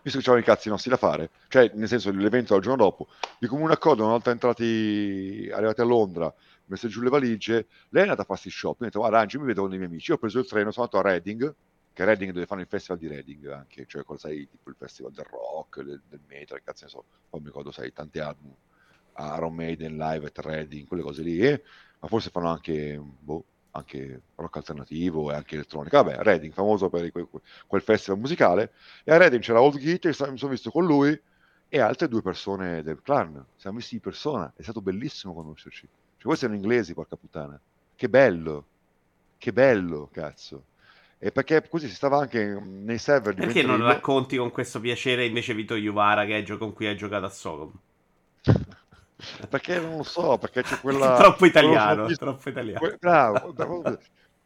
Visto 0.00 0.16
che 0.16 0.24
c'erano 0.24 0.40
i 0.40 0.46
cazzi 0.46 0.70
nostri 0.70 0.88
da 0.88 0.96
fare, 0.96 1.28
cioè 1.48 1.70
nel 1.74 1.88
senso 1.88 2.10
l'evento 2.10 2.54
al 2.54 2.62
giorno 2.62 2.82
dopo, 2.82 3.08
di 3.38 3.46
comune 3.48 3.74
accordo, 3.74 4.02
una 4.02 4.12
volta 4.12 4.30
entrati, 4.30 5.50
arrivati 5.52 5.82
a 5.82 5.84
Londra, 5.84 6.34
messe 6.64 6.88
giù 6.88 7.02
le 7.02 7.10
valigie, 7.10 7.66
lei 7.90 8.00
è 8.00 8.06
andata 8.06 8.22
a 8.22 8.24
farsi 8.24 8.48
shop, 8.48 8.80
mi 8.80 8.86
ha 8.86 8.88
detto 8.88 9.00
guarda 9.00 9.18
Angela 9.18 9.42
mi 9.42 9.48
vedo 9.48 9.60
con 9.60 9.74
i 9.74 9.76
miei 9.76 9.90
amici, 9.90 10.10
io 10.10 10.16
ho 10.16 10.20
preso 10.20 10.38
il 10.38 10.46
treno, 10.46 10.70
sono 10.70 10.88
andato 10.90 11.06
a 11.06 11.10
Reading, 11.10 11.54
che 11.92 12.04
Reading 12.06 12.32
dove 12.32 12.46
fanno 12.46 12.62
il 12.62 12.66
festival 12.66 12.98
di 12.98 13.08
Reading 13.08 13.46
anche, 13.48 13.84
cioè 13.86 14.04
cosa 14.04 14.28
sai, 14.28 14.48
tipo 14.48 14.70
il 14.70 14.76
festival 14.78 15.12
del 15.12 15.26
rock, 15.26 15.82
del, 15.82 16.00
del 16.08 16.20
metal, 16.26 16.62
cazzo 16.64 16.84
ne 16.86 16.90
so, 16.90 17.04
poi 17.28 17.40
mi 17.40 17.46
ricordo 17.48 17.70
sai, 17.70 17.92
tanti 17.92 18.20
album 18.20 18.54
Iron 19.36 19.54
Maiden 19.54 19.96
live 19.96 20.26
at 20.26 20.38
Reading, 20.38 20.86
quelle 20.86 21.02
cose 21.02 21.22
lì, 21.22 21.38
ma 22.00 22.08
forse 22.08 22.30
fanno 22.30 22.48
anche, 22.48 23.00
boh, 23.00 23.44
anche 23.72 24.22
rock 24.34 24.56
alternativo 24.56 25.30
e 25.30 25.34
anche 25.34 25.54
elettronica. 25.56 26.02
Vabbè, 26.02 26.22
Reading, 26.22 26.52
famoso 26.52 26.88
per 26.88 27.10
quel, 27.10 27.28
quel 27.66 27.82
festival 27.82 28.20
musicale, 28.20 28.72
e 29.04 29.12
a 29.12 29.16
Reading 29.16 29.42
c'era 29.42 29.60
Old 29.60 29.78
Git, 29.78 30.06
mi 30.06 30.38
sono 30.38 30.50
visto 30.50 30.70
con 30.70 30.84
lui 30.86 31.18
e 31.68 31.80
altre 31.80 32.08
due 32.08 32.22
persone 32.22 32.82
del 32.82 33.00
clan. 33.02 33.44
Siamo 33.56 33.76
visti 33.76 33.94
di 33.94 34.00
persona, 34.00 34.52
è 34.56 34.62
stato 34.62 34.80
bellissimo 34.80 35.34
conoscerci. 35.34 35.86
Cioè, 36.16 36.26
questi 36.26 36.44
erano 36.44 36.60
inglesi, 36.60 36.94
porca 36.94 37.16
puttana. 37.16 37.60
Che 37.94 38.08
bello, 38.08 38.66
che 39.38 39.52
bello, 39.52 40.08
cazzo. 40.12 40.64
E 41.18 41.30
perché 41.32 41.68
così 41.68 41.86
si 41.88 41.94
stava 41.94 42.18
anche 42.18 42.44
nei 42.44 42.98
server 42.98 43.34
di 43.34 43.40
Perché 43.40 43.62
non 43.62 43.82
racconti 43.82 44.36
con 44.36 44.50
questo 44.50 44.80
piacere 44.80 45.26
invece 45.26 45.54
Vito 45.54 45.74
Iuvara 45.74 46.24
che 46.24 46.42
gio- 46.42 46.58
con 46.58 46.72
cui 46.72 46.86
hai 46.86 46.96
giocato 46.96 47.26
a 47.26 47.28
Socom? 47.28 47.72
perché 49.48 49.78
non 49.80 49.98
lo 49.98 50.02
so, 50.02 50.38
perché 50.38 50.62
c'è 50.62 50.78
quella... 50.80 51.16
troppo 51.18 51.46
italiano, 51.46 52.06
visto... 52.06 52.24
troppo 52.24 52.48
italiano. 52.48 52.78
Que... 52.78 52.96
Bravo, 52.98 53.54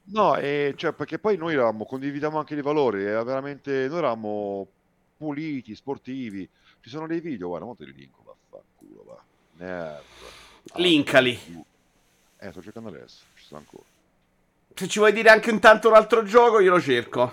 no, 0.06 0.36
e 0.36 0.74
cioè, 0.76 0.92
perché 0.92 1.18
poi 1.18 1.36
noi 1.36 1.54
eravamo, 1.54 1.84
condividiamo 1.84 2.38
anche 2.38 2.54
i 2.54 2.60
valori, 2.60 3.04
era 3.04 3.22
veramente, 3.22 3.88
noi 3.88 3.98
eravamo 3.98 4.68
puliti, 5.16 5.74
sportivi, 5.74 6.48
ci 6.80 6.90
sono 6.90 7.06
dei 7.06 7.20
video, 7.20 7.48
guarda, 7.48 7.66
mo 7.66 7.74
te 7.74 7.84
li 7.84 7.94
linko, 7.94 8.22
vaffanculo, 8.22 9.04
va. 9.04 9.22
Merda. 9.52 10.02
Linkali. 10.74 11.64
Eh, 12.36 12.50
sto 12.50 12.62
cercando 12.62 12.90
adesso, 12.90 13.24
ci 13.34 13.44
sto 13.44 13.56
ancora. 13.56 13.84
Se 14.74 14.88
ci 14.88 14.98
vuoi 14.98 15.12
dire 15.12 15.30
anche 15.30 15.50
intanto 15.50 15.88
un 15.88 15.94
altro 15.94 16.24
gioco, 16.24 16.60
io 16.60 16.72
lo 16.72 16.80
cerco. 16.80 17.32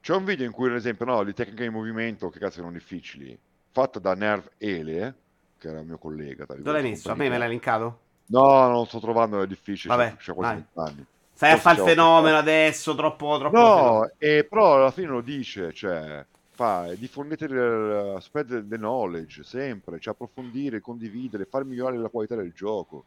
C'è 0.00 0.14
un 0.14 0.24
video 0.24 0.46
in 0.46 0.52
cui, 0.52 0.68
ad 0.68 0.74
esempio, 0.74 1.04
no, 1.04 1.22
le 1.22 1.32
tecniche 1.32 1.64
di 1.64 1.68
movimento, 1.68 2.30
che 2.30 2.38
cazzo 2.38 2.58
erano 2.58 2.72
difficili, 2.72 3.38
fatto 3.70 3.98
da 3.98 4.14
Nerv 4.14 4.48
Ele, 4.58 5.14
che 5.62 5.68
era 5.68 5.78
il 5.78 5.86
mio 5.86 5.98
collega. 5.98 6.44
Dove 6.44 6.72
l'hai 6.72 6.82
messo? 6.82 7.12
A 7.12 7.14
me 7.14 7.28
me 7.28 7.38
l'hai 7.38 7.48
linkato? 7.48 7.98
No, 8.26 8.62
non 8.62 8.72
lo 8.72 8.84
sto 8.84 8.98
trovando, 8.98 9.40
è 9.40 9.46
difficile. 9.46 9.94
Vabbè, 9.94 10.16
c'è 10.16 10.34
quasi 10.34 10.64
anni. 10.74 11.06
Stai 11.32 11.52
a 11.52 11.56
fare 11.56 11.80
il 11.80 11.88
fenomeno 11.88 12.36
adesso, 12.36 12.94
troppo, 12.96 13.38
troppo. 13.38 13.56
No, 13.56 14.10
e 14.18 14.44
però 14.48 14.76
alla 14.76 14.90
fine 14.90 15.08
lo 15.08 15.20
dice, 15.20 15.72
cioè, 15.72 16.24
fa, 16.50 16.92
diffondete 16.94 17.44
il 17.44 18.16
spread 18.20 18.68
the 18.68 18.76
knowledge, 18.76 19.44
sempre, 19.44 20.00
cioè 20.00 20.14
approfondire, 20.14 20.80
condividere, 20.80 21.44
far 21.44 21.64
migliorare 21.64 21.98
la 21.98 22.08
qualità 22.08 22.34
del 22.34 22.52
gioco, 22.52 23.04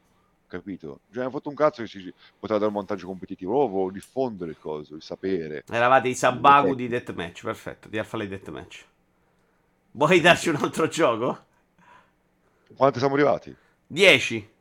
capito? 0.47 0.99
Cioè, 1.11 1.23
hanno 1.23 1.31
fatto 1.31 1.49
un 1.49 1.55
cazzo 1.55 1.81
che 1.81 1.87
si 1.87 2.13
poteva 2.39 2.59
dare 2.59 2.71
un 2.71 2.77
vantaggio 2.77 3.07
competitivo, 3.07 3.63
oh, 3.63 3.91
diffondere 3.91 4.51
il 4.51 4.59
coso, 4.59 4.95
il 4.95 5.01
sapere. 5.01 5.63
Eravate 5.69 6.07
i 6.07 6.15
Sabaku 6.15 6.73
di 6.73 6.87
Deathmatch, 6.87 7.43
perfetto, 7.43 7.89
di 7.89 7.97
Alpha 7.97 8.17
Deathmatch. 8.17 8.85
Vuoi 9.91 10.19
darci 10.19 10.49
un 10.49 10.57
altro 10.57 10.87
gioco? 10.87 11.53
Quanti 12.75 12.99
siamo 12.99 13.15
arrivati? 13.15 13.55
10. 13.87 14.53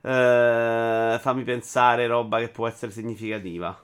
Uh, 0.00 1.18
fammi 1.18 1.42
pensare 1.42 2.06
roba 2.06 2.38
che 2.38 2.48
può 2.48 2.66
essere 2.66 2.92
significativa. 2.92 3.78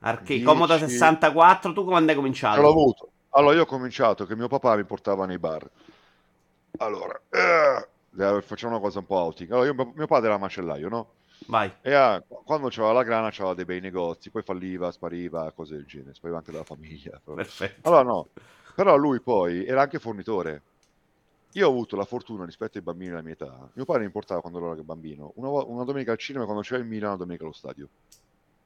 Arcade, 0.00 0.42
Comoda 0.42 0.78
64, 0.78 1.72
tu 1.72 1.84
quando 1.84 2.10
hai 2.10 2.16
cominciato? 2.16 2.60
l'ho 2.60 2.70
avuto. 2.70 3.10
Allora, 3.30 3.54
io 3.54 3.62
ho 3.62 3.66
cominciato 3.66 4.24
che 4.24 4.36
mio 4.36 4.48
papà 4.48 4.76
mi 4.76 4.84
portava 4.84 5.26
nei 5.26 5.38
bar. 5.38 5.68
Allora, 6.78 7.20
eh, 7.30 8.42
facciamo 8.42 8.72
una 8.72 8.80
cosa 8.80 9.00
un 9.00 9.06
po' 9.06 9.16
outing. 9.16 9.50
Allora, 9.50 9.66
io, 9.66 9.92
mio 9.94 10.06
padre 10.06 10.28
era 10.28 10.38
macellaio, 10.38 10.88
no? 10.88 11.08
Vai. 11.46 11.70
E 11.82 11.92
ah, 11.92 12.22
quando 12.44 12.68
c'era 12.68 12.92
la 12.92 13.02
grana 13.02 13.30
c'aveva 13.30 13.54
dei 13.54 13.64
bei 13.64 13.80
negozi, 13.80 14.30
poi 14.30 14.42
falliva, 14.42 14.90
spariva, 14.90 15.52
cose 15.52 15.74
del 15.74 15.86
genere, 15.86 16.14
spariva 16.14 16.38
anche 16.38 16.50
dalla 16.50 16.64
famiglia. 16.64 17.20
Perfetto. 17.22 17.88
Allora 17.88 18.02
no, 18.02 18.28
però 18.76 18.94
lui 18.96 19.22
poi 19.22 19.64
era 19.64 19.80
anche 19.80 19.98
fornitore. 19.98 20.62
Io 21.52 21.66
ho 21.66 21.70
avuto 21.70 21.96
la 21.96 22.04
fortuna 22.04 22.44
rispetto 22.44 22.76
ai 22.76 22.84
bambini 22.84 23.08
della 23.08 23.22
mia 23.22 23.32
età. 23.32 23.70
Mio 23.72 23.86
padre 23.86 24.04
mi 24.04 24.10
portava 24.10 24.42
quando 24.42 24.58
ero 24.58 24.82
bambino 24.82 25.32
una, 25.36 25.48
una 25.64 25.84
domenica 25.84 26.12
al 26.12 26.18
cinema 26.18 26.44
quando 26.44 26.60
c'era 26.60 26.82
il 26.82 26.86
Milan, 26.86 27.08
una 27.08 27.16
domenica 27.16 27.44
allo 27.44 27.54
stadio. 27.54 27.88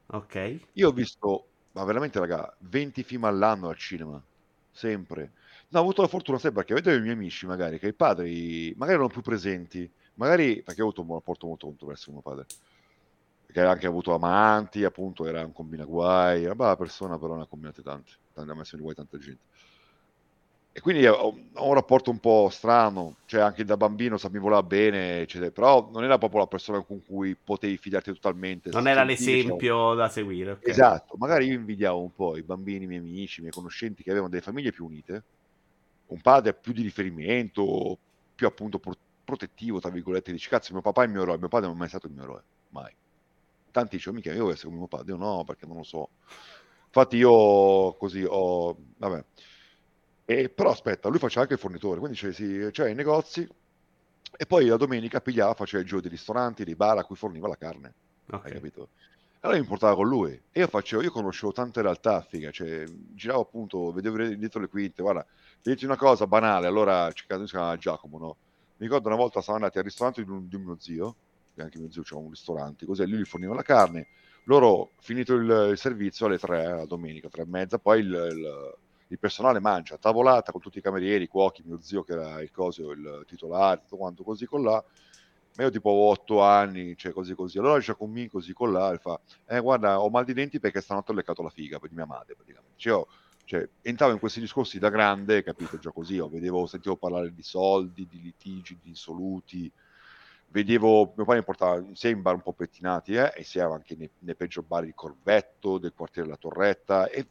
Ok. 0.07 0.59
Io 0.73 0.89
ho 0.89 0.91
visto, 0.91 1.45
ma 1.71 1.85
veramente 1.85 2.19
raga, 2.19 2.53
20 2.59 3.03
film 3.03 3.23
all'anno 3.23 3.69
al 3.69 3.77
cinema. 3.77 4.21
Sempre. 4.69 5.31
No, 5.69 5.79
ho 5.79 5.83
avuto 5.83 6.01
la 6.01 6.09
fortuna 6.09 6.37
sempre 6.37 6.65
perché 6.65 6.73
vedevo 6.73 6.97
i 6.97 7.01
miei 7.01 7.13
amici 7.13 7.45
magari, 7.45 7.79
che 7.79 7.87
i 7.87 7.93
padri 7.93 8.73
magari 8.75 8.97
erano 8.97 9.13
più 9.13 9.21
presenti. 9.21 9.89
Magari 10.15 10.61
perché 10.61 10.81
ho 10.81 10.87
avuto 10.87 11.03
un 11.03 11.13
rapporto 11.13 11.47
molto 11.47 11.67
controverso 11.67 12.11
con 12.11 12.15
mio 12.15 12.21
padre. 12.21 12.45
Perché 13.45 13.61
ha 13.61 13.71
anche 13.71 13.87
avuto 13.87 14.13
amanti, 14.13 14.83
appunto, 14.83 15.25
era 15.25 15.39
un 15.45 15.53
combinaguai. 15.53 16.43
Era 16.43 16.53
brava 16.53 16.75
persona, 16.75 17.17
però 17.17 17.37
ne 17.37 17.43
ha 17.43 17.47
combinate 17.47 17.81
tante. 17.81 18.11
Ha 18.33 18.43
messo 18.53 18.75
in 18.75 18.81
guai 18.81 18.95
tanta 18.95 19.17
gente 19.17 19.50
e 20.73 20.79
quindi 20.79 21.05
ho, 21.05 21.37
ho, 21.53 21.67
un 21.67 21.73
rapporto 21.73 22.11
un 22.11 22.19
po' 22.19 22.47
strano, 22.49 23.17
cioè 23.25 23.41
anche 23.41 23.65
da 23.65 23.75
bambino 23.75 24.17
mi 24.29 24.39
voleva 24.39 24.63
bene, 24.63 25.19
eccetera, 25.19 25.51
però 25.51 25.89
non 25.91 26.05
era 26.05 26.17
proprio 26.17 26.39
la 26.39 26.47
persona 26.47 26.81
con 26.81 27.03
cui 27.05 27.35
potevi 27.35 27.75
fidarti 27.75 28.13
totalmente. 28.13 28.69
Non 28.69 28.87
era 28.87 29.03
l'esempio 29.03 29.57
diciamo. 29.57 29.95
da 29.95 30.07
seguire. 30.07 30.51
Okay. 30.51 30.71
Esatto, 30.71 31.15
magari 31.17 31.47
io 31.47 31.55
invidiavo 31.55 32.01
un 32.01 32.13
po' 32.13 32.37
i 32.37 32.41
bambini, 32.41 32.85
i 32.85 32.87
miei 32.87 33.01
amici, 33.01 33.39
i 33.39 33.41
miei 33.41 33.53
conoscenti 33.53 34.01
che 34.01 34.11
avevano 34.11 34.29
delle 34.29 34.43
famiglie 34.43 34.71
più 34.71 34.85
unite, 34.85 35.23
un 36.07 36.21
padre 36.21 36.53
più 36.53 36.71
di 36.71 36.83
riferimento, 36.83 37.97
più 38.33 38.47
appunto 38.47 38.79
pro- 38.79 38.95
protettivo, 39.25 39.81
tra 39.81 39.89
virgolette, 39.89 40.31
dici 40.31 40.47
cazzo 40.47 40.71
mio 40.71 40.81
papà 40.81 41.01
è 41.01 41.05
il 41.05 41.11
mio 41.11 41.23
eroe, 41.23 41.37
mio 41.37 41.49
padre 41.49 41.67
non 41.67 41.75
è 41.75 41.79
mai 41.79 41.89
stato 41.89 42.07
il 42.07 42.13
mio 42.13 42.23
eroe, 42.23 42.43
mai. 42.69 42.95
Tanti 43.71 43.97
dicono 43.97 44.15
mica 44.15 44.31
io 44.31 44.43
voglio 44.43 44.53
essere 44.53 44.67
come 44.67 44.79
mio 44.79 44.87
padre, 44.87 45.11
io 45.11 45.17
no, 45.17 45.43
perché 45.43 45.65
non 45.65 45.75
lo 45.75 45.83
so. 45.83 46.11
Infatti 46.85 47.17
io 47.17 47.93
così 47.97 48.23
ho, 48.25 48.77
vabbè 48.97 49.23
e, 50.31 50.49
però 50.49 50.71
aspetta, 50.71 51.09
lui 51.09 51.19
faceva 51.19 51.41
anche 51.41 51.55
il 51.55 51.59
fornitore, 51.59 51.99
quindi 51.99 52.17
c'è, 52.17 52.31
sì, 52.31 52.69
c'è 52.71 52.89
i 52.89 52.95
negozi 52.95 53.47
e 54.37 54.45
poi 54.45 54.65
la 54.65 54.77
domenica 54.77 55.19
pigliava, 55.19 55.53
faceva 55.53 55.81
il 55.81 55.87
giro 55.87 55.99
dei 55.99 56.09
ristoranti, 56.09 56.63
dei 56.63 56.75
bar 56.75 56.97
a 56.97 57.03
cui 57.03 57.15
forniva 57.17 57.47
la 57.49 57.57
carne. 57.57 57.93
Okay. 58.27 58.51
Hai 58.51 58.53
capito? 58.53 58.89
Allora 59.41 59.59
mi 59.59 59.65
portava 59.65 59.95
con 59.95 60.07
lui 60.07 60.39
e 60.51 60.59
io 60.59 60.67
facevo, 60.67 61.01
io 61.01 61.11
conoscevo 61.11 61.51
tante 61.51 61.81
realtà, 61.81 62.21
figa, 62.21 62.51
cioè 62.51 62.85
giravo 63.13 63.41
appunto, 63.41 63.91
vedevo 63.91 64.23
dietro 64.35 64.61
le 64.61 64.67
quinte, 64.67 65.01
guarda, 65.01 65.25
dirti 65.61 65.83
una 65.83 65.97
cosa 65.97 66.27
banale, 66.27 66.67
allora 66.67 67.11
si 67.13 67.25
chiama 67.25 67.75
Giacomo, 67.75 68.17
no? 68.17 68.37
Mi 68.77 68.85
ricordo 68.85 69.09
una 69.09 69.17
volta 69.17 69.41
siamo 69.41 69.57
andati 69.57 69.79
al 69.79 69.83
ristorante 69.83 70.23
di 70.23 70.29
un, 70.29 70.47
di 70.47 70.57
mio 70.57 70.77
zio, 70.79 71.15
che 71.55 71.61
anche 71.61 71.77
mio 71.77 71.91
zio 71.91 72.03
c'era 72.03 72.21
un 72.21 72.29
ristorante, 72.29 72.85
così 72.85 73.05
lui 73.05 73.19
gli 73.19 73.25
forniva 73.25 73.53
la 73.53 73.63
carne, 73.63 74.07
loro 74.45 74.91
finito 74.99 75.33
il, 75.33 75.69
il 75.71 75.77
servizio 75.77 76.27
alle 76.27 76.37
tre, 76.37 76.63
la 76.63 76.85
domenica, 76.85 77.27
tre 77.27 77.41
e 77.41 77.47
mezza, 77.47 77.79
poi 77.79 77.99
il, 77.99 78.07
il 78.07 78.75
il 79.11 79.19
personale 79.19 79.59
mangia 79.59 79.95
a 79.95 79.97
tavolata 79.97 80.53
con 80.53 80.61
tutti 80.61 80.77
i 80.77 80.81
camerieri, 80.81 81.25
i 81.25 81.27
cuochi, 81.27 81.63
mio 81.65 81.81
zio 81.81 82.01
che 82.03 82.13
era 82.13 82.41
il 82.41 82.49
cosio, 82.49 82.91
il 82.91 83.25
titolare, 83.27 83.81
tutto 83.81 83.97
quanto 83.97 84.23
così 84.23 84.45
con 84.45 84.63
là. 84.63 84.83
Ma 85.57 85.63
io 85.63 85.69
tipo 85.69 85.89
ho 85.89 86.09
otto 86.09 86.41
anni, 86.41 86.95
cioè 86.95 87.11
così 87.11 87.35
così. 87.35 87.57
Allora 87.57 87.77
c'è 87.81 87.93
con 87.97 88.09
me 88.09 88.29
così 88.29 88.53
con 88.53 88.71
là 88.71 88.93
e 88.93 88.99
fa, 88.99 89.19
eh 89.47 89.59
guarda, 89.59 89.99
ho 89.99 90.09
mal 90.09 90.23
di 90.23 90.31
denti 90.31 90.61
perché 90.61 90.79
stanotte 90.79 91.11
ho 91.11 91.15
leccato 91.15 91.43
la 91.43 91.49
figa 91.49 91.77
di 91.81 91.93
mia 91.93 92.05
madre 92.05 92.35
praticamente. 92.35 92.75
Cioè, 92.77 92.93
io, 92.93 93.07
cioè, 93.43 93.67
entravo 93.81 94.13
in 94.13 94.19
questi 94.19 94.39
discorsi 94.39 94.79
da 94.79 94.87
grande, 94.87 95.43
capito, 95.43 95.77
già 95.77 95.91
così, 95.91 96.13
io 96.15 96.29
vedevo, 96.29 96.65
sentivo 96.65 96.95
parlare 96.95 97.33
di 97.33 97.43
soldi, 97.43 98.07
di 98.09 98.21
litigi, 98.21 98.79
di 98.81 98.87
insoluti, 98.87 99.69
vedevo, 100.47 101.11
mio 101.17 101.25
padre 101.25 101.43
portava 101.43 101.83
sia 101.91 102.11
in 102.11 102.21
bar 102.21 102.35
un 102.35 102.41
po' 102.43 102.53
pettinati, 102.53 103.15
eh, 103.15 103.33
e 103.35 103.43
sia 103.43 103.65
anche 103.65 103.97
nei, 103.97 104.09
nei 104.19 104.35
peggior 104.35 104.63
bar 104.63 104.85
di 104.85 104.93
Corvetto, 104.95 105.79
del 105.79 105.91
quartiere 105.93 106.29
della 106.29 106.39
Torretta, 106.39 107.09
e 107.09 107.27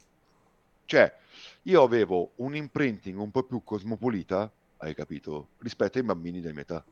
cioè, 0.91 1.15
io 1.63 1.83
avevo 1.85 2.33
un 2.37 2.57
imprinting 2.57 3.17
un 3.17 3.31
po' 3.31 3.45
più 3.45 3.63
cosmopolita, 3.63 4.51
hai 4.79 4.93
capito, 4.93 5.51
rispetto 5.59 5.99
ai 5.99 6.05
bambini 6.05 6.41
della 6.41 6.53
mia 6.53 6.63
età. 6.63 6.85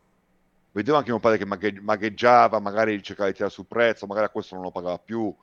Vedevo 0.71 0.99
anche 0.99 1.11
mio 1.11 1.19
padre 1.19 1.39
che 1.39 1.81
magheggiava, 1.81 2.61
magari 2.61 3.03
cercava 3.03 3.29
di 3.29 3.35
tirare 3.35 3.53
sul 3.53 3.67
prezzo, 3.67 4.07
magari 4.07 4.27
a 4.27 4.29
questo 4.29 4.55
non 4.55 4.63
lo 4.63 4.71
pagava 4.71 4.99
più. 4.99 5.35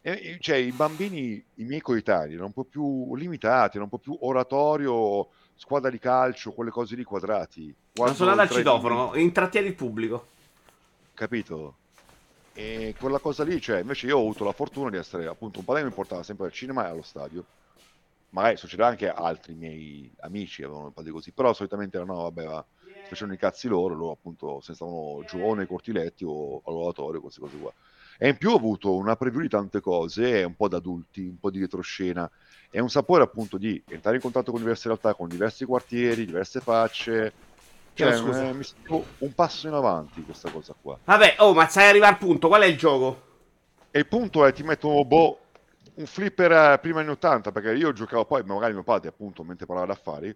E, 0.00 0.38
cioè, 0.38 0.58
i 0.58 0.70
bambini, 0.70 1.44
i 1.54 1.64
miei 1.64 1.80
coetanei, 1.80 2.34
erano 2.34 2.46
un 2.46 2.52
po' 2.52 2.62
più 2.62 3.16
limitati, 3.16 3.78
erano 3.78 3.90
un 3.90 3.98
po' 3.98 3.98
più 3.98 4.16
oratorio, 4.20 5.30
squadra 5.56 5.90
di 5.90 5.98
calcio, 5.98 6.52
quelle 6.52 6.70
cose 6.70 6.94
lì 6.94 7.02
quadrati. 7.02 7.74
Ma 7.94 8.14
suonare 8.14 8.42
al 8.42 8.50
citofono, 8.50 9.16
intrattieni 9.16 9.66
il 9.66 9.74
pubblico. 9.74 10.28
Capito? 11.14 11.78
E 12.58 12.94
quella 12.98 13.20
cosa 13.20 13.44
lì, 13.44 13.60
cioè, 13.60 13.80
invece 13.80 14.06
io 14.06 14.16
ho 14.16 14.20
avuto 14.20 14.42
la 14.44 14.52
fortuna 14.52 14.88
di 14.88 14.96
essere, 14.96 15.26
appunto, 15.26 15.58
un 15.58 15.64
padre 15.66 15.84
mi 15.84 15.92
portava 15.92 16.22
sempre 16.22 16.46
al 16.46 16.52
cinema 16.52 16.86
e 16.86 16.90
allo 16.90 17.02
stadio. 17.02 17.46
Magari 18.30 18.56
succedeva 18.56 18.88
anche 18.88 19.08
a 19.08 19.14
altri 19.14 19.54
miei 19.54 20.12
amici, 20.20 20.62
avevano 20.62 20.90
padri 20.92 21.12
così, 21.12 21.32
però 21.32 21.52
solitamente 21.52 21.96
erano, 21.98 22.14
no, 22.14 22.22
vabbè, 22.22 22.44
va, 22.44 22.66
facevano 23.06 23.34
i 23.36 23.38
cazzi 23.38 23.68
loro, 23.68 23.94
loro 23.94 24.12
appunto 24.12 24.60
se 24.60 24.74
stavano 24.74 25.22
giù 25.24 25.40
o 25.42 25.54
nei 25.54 25.66
cortiletti 25.66 26.24
o 26.26 26.62
all'oratorio, 26.64 27.20
queste 27.20 27.40
cose 27.40 27.56
qua. 27.58 27.72
E 28.18 28.28
in 28.28 28.38
più 28.38 28.50
ho 28.50 28.56
avuto 28.56 28.94
una 28.96 29.16
preview 29.16 29.42
di 29.42 29.48
tante 29.48 29.80
cose, 29.80 30.42
un 30.44 30.54
po' 30.56 30.68
da 30.68 30.78
adulti, 30.78 31.26
un 31.26 31.38
po' 31.38 31.50
di 31.50 31.60
retroscena, 31.60 32.30
e 32.70 32.80
un 32.80 32.88
sapore 32.90 33.22
appunto 33.22 33.58
di 33.58 33.82
entrare 33.88 34.16
in 34.16 34.22
contatto 34.22 34.50
con 34.50 34.60
diverse 34.60 34.88
realtà, 34.88 35.14
con 35.14 35.28
diversi 35.28 35.64
quartieri, 35.66 36.24
diverse 36.24 36.60
facce, 36.60 37.36
cioè, 37.96 38.48
eh, 38.48 38.52
mi 38.52 38.62
sento 38.62 39.06
un 39.18 39.34
passo 39.34 39.66
in 39.68 39.72
avanti 39.72 40.22
questa 40.22 40.50
cosa 40.50 40.74
qua. 40.78 40.98
Vabbè, 41.02 41.36
oh, 41.38 41.54
ma 41.54 41.66
sai 41.68 41.88
arrivare 41.88 42.12
al 42.12 42.18
punto, 42.18 42.48
qual 42.48 42.62
è 42.62 42.66
il 42.66 42.76
gioco? 42.76 43.22
E 43.90 44.00
il 44.00 44.06
punto 44.06 44.44
è 44.44 44.52
ti 44.52 44.62
metto 44.62 45.02
boh, 45.04 45.38
un 45.94 46.06
flipper 46.06 46.52
eh, 46.52 46.78
prima 46.78 47.00
anni 47.00 47.10
80, 47.10 47.52
perché 47.52 47.72
io 47.72 47.92
giocavo 47.92 48.26
poi, 48.26 48.42
magari 48.44 48.74
mio 48.74 48.82
padre 48.82 49.08
appunto, 49.08 49.42
mentre 49.44 49.64
parlava 49.64 49.88
d'affari, 49.88 50.34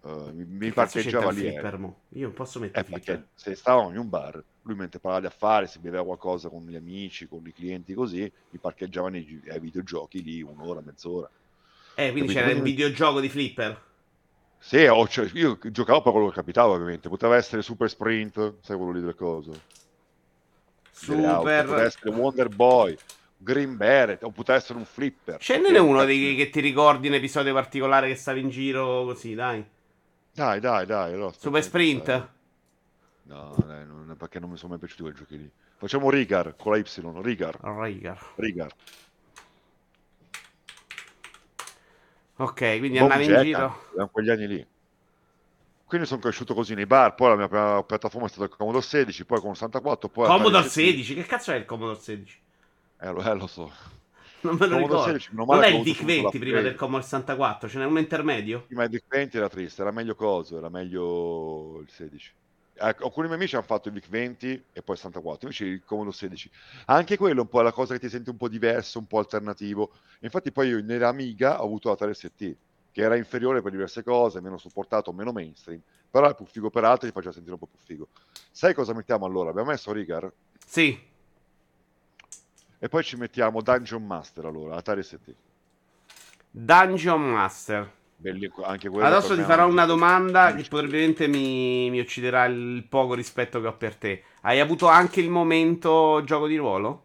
uh, 0.00 0.32
mi, 0.32 0.44
mi 0.44 0.72
parcheggiava 0.72 1.30
lì. 1.30 1.42
Flipper, 1.42 1.74
eh. 1.74 2.18
Io 2.18 2.26
non 2.26 2.32
posso 2.34 2.58
mettere 2.58 2.84
eh, 2.84 2.90
perché 2.90 3.26
se 3.34 3.54
stavamo 3.54 3.90
in 3.90 3.98
un 3.98 4.08
bar, 4.08 4.42
lui 4.62 4.74
mentre 4.74 4.98
parlava 4.98 5.20
di 5.20 5.32
affari, 5.32 5.68
si 5.68 5.78
beveva 5.78 6.04
qualcosa 6.04 6.48
con 6.48 6.66
gli 6.66 6.74
amici, 6.74 7.28
con 7.28 7.46
i 7.46 7.52
clienti 7.52 7.94
così, 7.94 8.20
mi 8.50 8.58
parcheggiava 8.58 9.08
nei, 9.08 9.40
ai 9.48 9.60
videogiochi 9.60 10.20
lì 10.20 10.42
un'ora, 10.42 10.80
mezz'ora. 10.84 11.30
Eh, 11.94 12.10
quindi 12.10 12.32
Capito? 12.32 12.46
c'era 12.46 12.50
il 12.58 12.62
videogioco 12.62 13.20
di 13.20 13.28
flipper? 13.28 13.86
Sì, 14.58 14.86
cioè, 15.08 15.30
io 15.34 15.58
giocavo 15.62 16.02
per 16.02 16.12
quello 16.12 16.28
che 16.28 16.34
capitava, 16.34 16.72
ovviamente. 16.72 17.08
Poteva 17.08 17.36
essere 17.36 17.62
Super 17.62 17.88
Sprint, 17.88 18.54
sai 18.60 18.76
quello 18.76 18.92
lì 18.92 19.00
del 19.00 19.14
coso. 19.14 19.52
Super. 20.90 21.64
Poteva 21.64 21.82
essere 21.84 22.10
Wonder 22.10 22.48
Boy, 22.48 22.96
Green 23.36 23.76
Beret, 23.76 24.24
o 24.24 24.30
poteva 24.30 24.58
essere 24.58 24.78
un 24.78 24.84
flipper. 24.84 25.38
Ce 25.40 25.58
n'è 25.58 25.78
uno 25.78 26.04
dei, 26.04 26.34
che 26.34 26.50
ti 26.50 26.60
ricordi 26.60 27.08
un 27.08 27.14
episodio 27.14 27.54
particolare 27.54 28.08
che 28.08 28.16
stavi 28.16 28.40
in 28.40 28.50
giro 28.50 29.04
così, 29.04 29.34
dai. 29.34 29.64
Dai, 30.32 30.60
dai, 30.60 30.86
dai. 30.86 31.12
Allora, 31.14 31.32
Super 31.32 31.62
Sprint? 31.62 32.04
Dai. 32.04 32.26
No, 33.22 33.54
dai, 33.64 33.86
non, 33.86 34.14
perché 34.18 34.40
non 34.40 34.50
mi 34.50 34.56
sono 34.56 34.70
mai 34.70 34.78
piaciuti 34.78 35.02
quei 35.02 35.14
giochi 35.14 35.36
lì. 35.38 35.50
Facciamo 35.76 36.10
Rigar 36.10 36.56
con 36.56 36.72
la 36.72 36.78
Y, 36.78 36.84
Rigar. 37.22 37.58
Rigar. 37.62 38.32
Rigar. 38.36 38.72
Ok, 42.38 42.78
quindi 42.78 42.98
andare 42.98 43.24
in 43.24 43.40
giro. 43.42 43.84
Da 43.94 44.06
quegli 44.06 44.30
anni 44.30 44.46
lì. 44.46 44.66
Quindi 45.84 46.06
sono 46.06 46.20
cresciuto 46.20 46.54
così 46.54 46.74
nei 46.74 46.86
bar, 46.86 47.14
poi 47.14 47.30
la 47.30 47.36
mia 47.36 47.48
prima 47.48 47.82
piattaforma 47.82 48.26
è 48.26 48.28
stata 48.28 48.44
il 48.44 48.54
Commodore 48.54 48.84
16, 48.84 49.24
poi 49.24 49.40
con 49.40 49.54
64, 49.54 50.08
poi... 50.10 50.26
Commodore 50.26 50.68
16? 50.68 51.14
Che 51.14 51.22
cazzo 51.24 51.50
è 51.50 51.56
il 51.56 51.64
Commodore 51.64 51.98
16? 51.98 52.38
Eh, 53.00 53.10
lo, 53.10 53.22
eh, 53.22 53.34
lo 53.34 53.46
so. 53.46 53.72
Non 54.40 54.56
me 54.56 54.66
lo 54.66 54.76
ricordo. 54.76 55.04
16, 55.04 55.30
non, 55.32 55.46
non 55.48 55.62
è 55.62 55.68
il 55.68 55.82
DIC 55.82 56.04
20 56.04 56.38
prima 56.38 56.60
del 56.60 56.74
Commodore 56.74 57.04
64, 57.04 57.68
ce 57.70 57.78
n'è 57.78 57.86
un 57.86 57.98
intermedio? 57.98 58.66
Sì, 58.68 58.74
ma 58.74 58.84
il 58.84 58.90
DIC 58.90 59.04
20 59.08 59.36
era 59.36 59.48
triste, 59.48 59.80
era 59.80 59.90
meglio 59.90 60.14
coso, 60.14 60.58
era 60.58 60.68
meglio 60.68 61.80
il 61.80 61.88
16. 61.90 62.32
Ecco, 62.80 63.04
alcuni 63.06 63.26
miei 63.26 63.38
amici 63.38 63.56
hanno 63.56 63.64
fatto 63.64 63.88
il 63.88 63.94
VIC 63.94 64.08
20 64.08 64.64
e 64.72 64.82
poi 64.82 64.94
il 64.94 65.00
64, 65.00 65.38
invece 65.42 65.64
il 65.64 65.82
Commodore 65.84 66.14
16. 66.14 66.50
Anche 66.86 67.16
quello 67.16 67.38
è 67.38 67.42
un 67.42 67.48
po' 67.48 67.60
la 67.60 67.72
cosa 67.72 67.94
che 67.94 68.00
ti 68.00 68.08
senti 68.08 68.30
un 68.30 68.36
po' 68.36 68.48
diverso, 68.48 68.98
un 68.98 69.06
po' 69.06 69.18
alternativo. 69.18 69.90
Infatti 70.20 70.52
poi 70.52 70.68
io 70.68 70.82
nell'Amiga 70.82 71.60
ho 71.60 71.64
avuto 71.64 71.88
la 71.88 71.96
3ST, 71.96 72.54
che 72.92 73.00
era 73.02 73.16
inferiore 73.16 73.62
per 73.62 73.72
diverse 73.72 74.04
cose, 74.04 74.40
meno 74.40 74.58
supportato, 74.58 75.12
meno 75.12 75.32
mainstream, 75.32 75.80
però 76.08 76.30
è 76.30 76.34
più 76.34 76.44
figo 76.44 76.70
per 76.70 76.84
altri, 76.84 77.08
ti 77.08 77.14
faceva 77.14 77.32
sentire 77.32 77.54
un 77.54 77.60
po' 77.60 77.66
più 77.66 77.78
figo. 77.84 78.08
Sai 78.50 78.74
cosa 78.74 78.94
mettiamo 78.94 79.26
allora? 79.26 79.50
Abbiamo 79.50 79.70
messo 79.70 79.92
Rigar? 79.92 80.32
Sì. 80.64 81.06
E 82.78 82.88
poi 82.88 83.02
ci 83.02 83.16
mettiamo 83.16 83.60
Dungeon 83.60 84.06
Master 84.06 84.44
allora, 84.44 84.76
Atari 84.76 85.02
ST. 85.02 85.34
Dungeon 86.50 87.30
Master. 87.30 87.96
Belli, 88.20 88.50
Adesso 88.64 89.36
ti 89.36 89.42
farò 89.42 89.68
una 89.68 89.86
domanda 89.86 90.52
che 90.52 90.64
probabilmente 90.64 91.28
mi, 91.28 91.88
mi, 91.88 92.00
ucciderà 92.00 92.46
il 92.46 92.84
poco 92.88 93.14
rispetto 93.14 93.60
che 93.60 93.68
ho 93.68 93.76
per 93.76 93.94
te. 93.94 94.24
Hai 94.40 94.58
avuto 94.58 94.88
anche 94.88 95.20
il 95.20 95.30
momento 95.30 96.20
gioco 96.24 96.48
di 96.48 96.56
ruolo? 96.56 97.04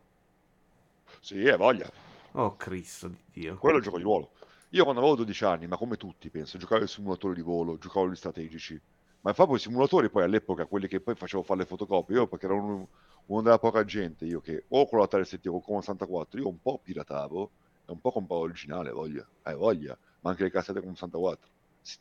Sì, 1.19 1.45
è 1.45 1.55
voglia. 1.55 1.87
Oh 2.31 2.55
Cristo 2.55 3.09
di 3.09 3.21
Dio. 3.31 3.57
Quello 3.57 3.75
è 3.75 3.77
il 3.77 3.83
gioco 3.83 3.97
di 3.97 4.03
ruolo. 4.03 4.31
Io 4.69 4.83
quando 4.85 5.01
avevo 5.01 5.17
12 5.17 5.45
anni, 5.45 5.67
ma 5.67 5.77
come 5.77 5.97
tutti 5.97 6.31
penso, 6.31 6.57
giocavo 6.57 6.81
ai 6.81 6.87
simulatori 6.87 7.35
di 7.35 7.41
volo, 7.41 7.77
giocavo 7.77 8.07
agli 8.07 8.15
strategici. 8.15 8.81
Ma 9.21 9.33
fa 9.33 9.45
poi 9.45 9.57
i 9.57 9.59
simulatori 9.59 10.09
poi 10.09 10.23
all'epoca, 10.23 10.65
quelli 10.65 10.87
che 10.87 10.99
poi 10.99 11.13
facevo 11.13 11.43
fare 11.43 11.59
le 11.59 11.65
fotocopie, 11.67 12.15
io 12.15 12.27
perché 12.27 12.47
ero 12.47 12.55
uno, 12.55 12.87
uno 13.27 13.41
della 13.43 13.59
poca 13.59 13.85
gente, 13.85 14.25
io 14.25 14.41
che 14.41 14.63
o 14.67 14.87
con 14.87 14.97
la 14.97 15.07
370 15.07 15.55
o 15.55 15.61
con 15.61 15.75
la 15.75 15.81
64, 15.81 16.39
io 16.39 16.47
un 16.47 16.59
po' 16.59 16.79
piratavo 16.83 17.51
e 17.85 17.91
un 17.91 18.01
po' 18.01 18.11
compravo 18.11 18.41
originale, 18.41 18.89
voglia. 18.89 19.23
Eh, 19.43 19.53
voglia 19.53 19.95
ma 20.23 20.31
anche 20.31 20.43
le 20.43 20.51
cassette 20.51 20.81
con 20.81 20.95
64. 20.95 21.49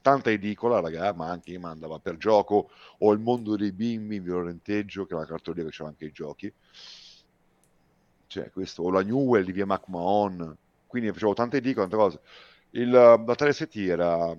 Tanta 0.01 0.31
edicola, 0.31 0.81
raga, 0.81 1.13
ma 1.13 1.29
anche 1.29 1.59
mi 1.59 1.65
andava 1.65 1.99
per 1.99 2.17
gioco, 2.17 2.71
o 2.99 3.13
il 3.13 3.19
mondo 3.19 3.57
dei 3.57 3.73
bimbi 3.73 4.17
in 4.17 4.23
violenteggio, 4.23 5.05
che 5.05 5.13
è 5.13 5.17
una 5.17 5.27
cartolina 5.27 5.65
che 5.65 5.71
c'era 5.71 5.89
anche 5.89 6.05
i 6.07 6.13
giochi. 6.13 6.53
Cioè, 8.29 8.51
questo, 8.51 8.83
o 8.83 8.91
la 8.91 9.03
Newell 9.03 9.45
di 9.45 9.53
via 9.53 9.67
McMahon, 9.67 10.57
quindi 10.87 11.13
facevo 11.13 11.35
tante 11.35 11.57
edicole, 11.59 11.89
tante 11.89 11.97
cose. 11.97 12.21
Il, 12.71 12.91
la 12.91 13.17
3ST 13.17 13.89
era 13.89 14.35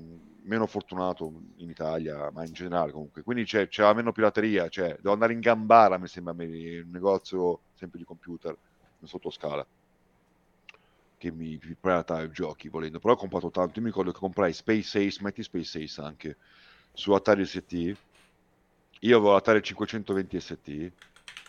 meno 0.45 0.65
fortunato 0.65 1.31
in 1.57 1.69
Italia, 1.69 2.31
ma 2.31 2.45
in 2.45 2.53
generale 2.53 2.91
comunque. 2.91 3.21
Quindi 3.21 3.43
c'è, 3.43 3.67
c'era 3.67 3.93
meno 3.93 4.13
pirateria, 4.13 4.69
cioè 4.69 4.95
devo 4.95 5.11
andare 5.11 5.33
in 5.33 5.41
Gambara, 5.41 5.97
mi 5.97 6.07
sembra, 6.07 6.33
un 6.33 6.89
negozio 6.89 7.61
sempre 7.75 7.99
di 7.99 8.05
computer, 8.05 8.57
in 8.99 9.07
sottoscala 9.07 9.65
che 11.23 11.31
mi, 11.31 11.57
mi 11.63 11.77
i 11.81 12.29
giochi 12.31 12.67
volendo, 12.67 12.99
però 12.99 13.13
ho 13.13 13.17
comprato 13.17 13.49
tanto, 13.49 13.75
io 13.75 13.81
mi 13.81 13.87
ricordo 13.87 14.11
che 14.11 14.19
comprai 14.19 14.51
Space 14.51 15.05
Ace, 15.05 15.19
metti 15.21 15.41
Space 15.41 15.81
Ace 15.81 16.01
anche, 16.01 16.37
su 16.91 17.13
Atari 17.13 17.45
ST, 17.45 17.95
io 18.99 19.17
avevo 19.17 19.31
l'Atari 19.31 19.63
520 19.63 20.39
ST, 20.41 20.91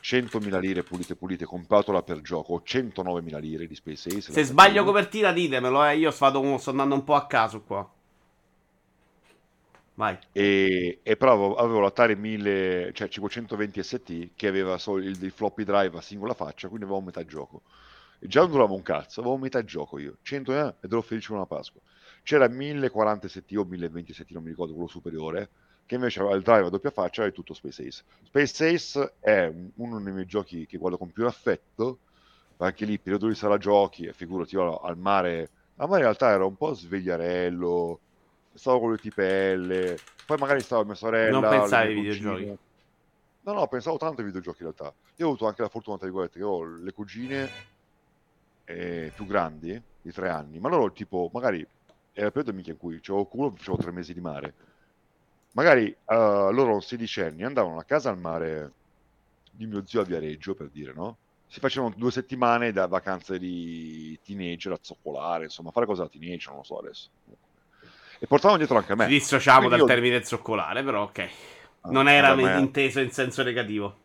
100.000 0.00 0.60
lire 0.60 0.84
pulite 0.84 1.16
pulite, 1.16 1.44
compratela 1.44 2.02
per 2.02 2.20
gioco, 2.20 2.62
109.000 2.64 3.40
lire 3.40 3.66
di 3.66 3.74
Space 3.74 4.08
Ace. 4.10 4.32
Se 4.32 4.44
sbaglio 4.44 4.82
io. 4.82 4.84
copertina 4.84 5.32
ditemelo, 5.32 5.84
eh, 5.84 5.96
io 5.96 6.12
sto, 6.12 6.58
sto 6.58 6.70
andando 6.70 6.94
un 6.94 7.02
po' 7.02 7.14
a 7.14 7.26
caso 7.26 7.62
qua. 7.62 7.90
Vai. 9.96 10.16
E, 10.30 11.00
e 11.02 11.16
però 11.16 11.32
avevo, 11.32 11.54
avevo 11.56 11.80
l'Atari 11.80 12.14
1000, 12.14 12.92
cioè 12.92 13.08
520 13.08 13.82
ST 13.82 14.28
che 14.36 14.46
aveva 14.46 14.78
solo 14.78 15.02
il, 15.02 15.20
il 15.20 15.32
floppy 15.32 15.64
drive 15.64 15.98
a 15.98 16.00
singola 16.00 16.34
faccia, 16.34 16.68
quindi 16.68 16.84
avevo 16.84 17.00
metà 17.00 17.24
gioco 17.24 17.62
già 18.26 18.40
non 18.40 18.50
durava 18.50 18.72
un 18.72 18.82
cazzo, 18.82 19.20
avevo 19.20 19.36
metà 19.36 19.62
gioco 19.64 19.98
io, 19.98 20.16
100 20.22 20.52
eh, 20.52 20.74
ed 20.80 20.92
ero 20.92 21.02
felice 21.02 21.28
con 21.28 21.36
una 21.36 21.46
Pasqua. 21.46 21.80
C'era 22.22 22.48
1047 22.48 23.56
o 23.58 23.64
1027, 23.64 24.32
non 24.32 24.42
mi 24.42 24.48
ricordo, 24.50 24.72
quello 24.72 24.88
superiore, 24.88 25.48
che 25.86 25.96
invece 25.96 26.20
aveva 26.20 26.34
il 26.34 26.42
drive 26.42 26.66
a 26.66 26.70
doppia 26.70 26.90
faccia 26.90 27.24
e 27.24 27.32
tutto 27.32 27.52
Space 27.52 27.86
Ace. 27.86 28.02
Space 28.22 28.68
Ace 28.68 29.14
è 29.20 29.52
uno 29.74 30.00
dei 30.00 30.12
miei 30.12 30.26
giochi 30.26 30.66
che 30.66 30.78
guardo 30.78 30.96
con 30.96 31.10
più 31.10 31.26
affetto, 31.26 31.98
anche 32.56 32.86
lì, 32.86 32.98
periodo 32.98 33.28
di 33.28 33.34
sala 33.34 33.58
giochi, 33.58 34.06
e 34.06 34.12
figurati, 34.12 34.54
io 34.54 34.78
al 34.78 34.96
mare, 34.96 35.50
al 35.76 35.88
mare 35.88 36.00
in 36.00 36.06
realtà 36.06 36.30
era 36.30 36.46
un 36.46 36.56
po' 36.56 36.72
svegliarello, 36.72 38.00
stavo 38.54 38.80
con 38.80 38.92
le 38.92 38.98
tipelle, 38.98 39.98
poi 40.24 40.38
magari 40.38 40.60
stavo 40.60 40.84
mia 40.84 40.94
sorella... 40.94 41.40
Non 41.40 41.50
pensavi 41.50 41.88
ai 41.88 41.94
videogiochi? 41.94 42.58
No, 43.42 43.52
no, 43.52 43.68
pensavo 43.68 43.98
tanto 43.98 44.20
ai 44.20 44.26
videogiochi 44.26 44.62
in 44.62 44.72
realtà. 44.72 44.96
Io 45.16 45.26
ho 45.26 45.28
avuto 45.28 45.46
anche 45.46 45.60
la 45.60 45.68
fortuna, 45.68 45.98
tra 45.98 46.06
virgolette, 46.06 46.38
che 46.38 46.44
ho 46.44 46.64
le 46.64 46.92
cugine 46.94 47.50
eh, 48.64 49.12
più 49.14 49.26
grandi 49.26 49.80
di 50.00 50.12
tre 50.12 50.28
anni, 50.28 50.58
ma 50.58 50.68
loro 50.68 50.92
tipo, 50.92 51.30
magari 51.32 51.66
era 52.12 52.26
il 52.26 52.32
periodo 52.32 52.70
in 52.70 52.76
cui 52.76 53.00
avevo 53.02 53.24
culo, 53.26 53.54
facevo 53.56 53.76
tre 53.76 53.90
mesi 53.90 54.14
di 54.14 54.20
mare. 54.20 54.54
Magari 55.52 55.94
uh, 56.06 56.50
loro 56.50 56.80
sedicenni 56.80 57.44
andavano 57.44 57.78
a 57.78 57.84
casa 57.84 58.10
al 58.10 58.18
mare 58.18 58.72
di 59.50 59.66
mio 59.66 59.84
zio 59.86 60.00
a 60.00 60.04
Viareggio, 60.04 60.54
per 60.54 60.68
dire, 60.68 60.92
no? 60.92 61.16
Si 61.46 61.60
facevano 61.60 61.94
due 61.96 62.10
settimane 62.10 62.72
da 62.72 62.86
vacanze 62.86 63.38
di 63.38 64.18
teenager 64.24 64.72
a 64.72 64.78
zoccolare, 64.80 65.44
insomma, 65.44 65.70
fare 65.70 65.86
cosa 65.86 66.02
da 66.02 66.08
teenager, 66.08 66.48
non 66.48 66.58
lo 66.58 66.64
so 66.64 66.78
adesso. 66.78 67.08
E 68.18 68.26
portavano 68.26 68.58
dietro 68.58 68.76
anche 68.76 68.92
a 68.92 68.96
me. 68.96 69.04
Ci 69.04 69.10
dissociamo 69.10 69.68
dal 69.68 69.80
io... 69.80 69.84
termine 69.86 70.24
zoccolare, 70.24 70.82
però 70.82 71.02
ok. 71.04 71.18
Ah, 71.82 71.90
non 71.90 72.08
era 72.08 72.34
me... 72.34 72.58
inteso 72.58 73.00
in 73.00 73.10
senso 73.10 73.42
negativo. 73.42 74.02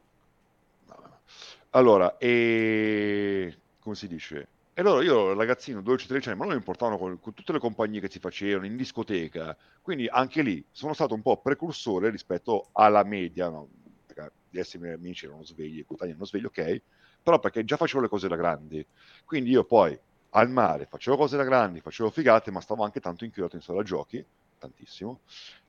Allora, 1.72 2.18
e 2.18 3.56
come 3.80 3.96
si 3.96 4.08
dice? 4.08 4.48
E 4.74 4.82
loro, 4.82 5.02
io 5.02 5.34
ragazzino, 5.34 5.82
12-13 5.82 6.30
anni, 6.30 6.38
ma 6.38 6.46
non 6.46 6.54
mi 6.54 6.60
importavano 6.60 6.98
con, 6.98 7.20
con, 7.20 7.34
tutte 7.34 7.52
le 7.52 7.60
compagnie 7.60 8.00
che 8.00 8.10
si 8.10 8.20
facevano 8.20 8.66
in 8.66 8.78
discoteca, 8.78 9.58
quindi 9.82 10.08
anche 10.08 10.42
lì 10.42 10.64
sono 10.72 10.94
stato 10.94 11.14
un 11.14 11.22
po' 11.22 11.38
precursore 11.38 12.10
rispetto 12.10 12.70
alla 12.72 13.04
media, 13.04 13.50
no? 13.50 13.68
perché 14.06 14.32
diversi 14.50 14.78
miei 14.78 14.94
amici 14.94 15.26
erano 15.26 15.44
svegli, 15.44 15.86
coetanei 15.86 16.14
erano 16.14 16.26
svegli, 16.26 16.46
ok, 16.46 16.82
però 17.22 17.40
perché 17.40 17.66
già 17.66 17.76
facevo 17.76 18.02
le 18.02 18.08
cose 18.08 18.28
da 18.28 18.36
grandi. 18.36 18.86
Quindi 19.26 19.50
io 19.50 19.66
poi 19.66 20.00
al 20.32 20.50
mare 20.50 20.86
facevo 20.86 21.18
cose 21.18 21.38
da 21.38 21.44
grandi, 21.44 21.82
facevo 21.82 22.10
figate, 22.10 22.52
ma 22.52 22.62
stavo 22.62 22.84
anche 22.84 23.00
tanto 23.00 23.26
inchiodato 23.26 23.56
in 23.56 23.62
sala 23.62 23.84
giochi, 23.84 24.24
tantissimo. 24.58 25.22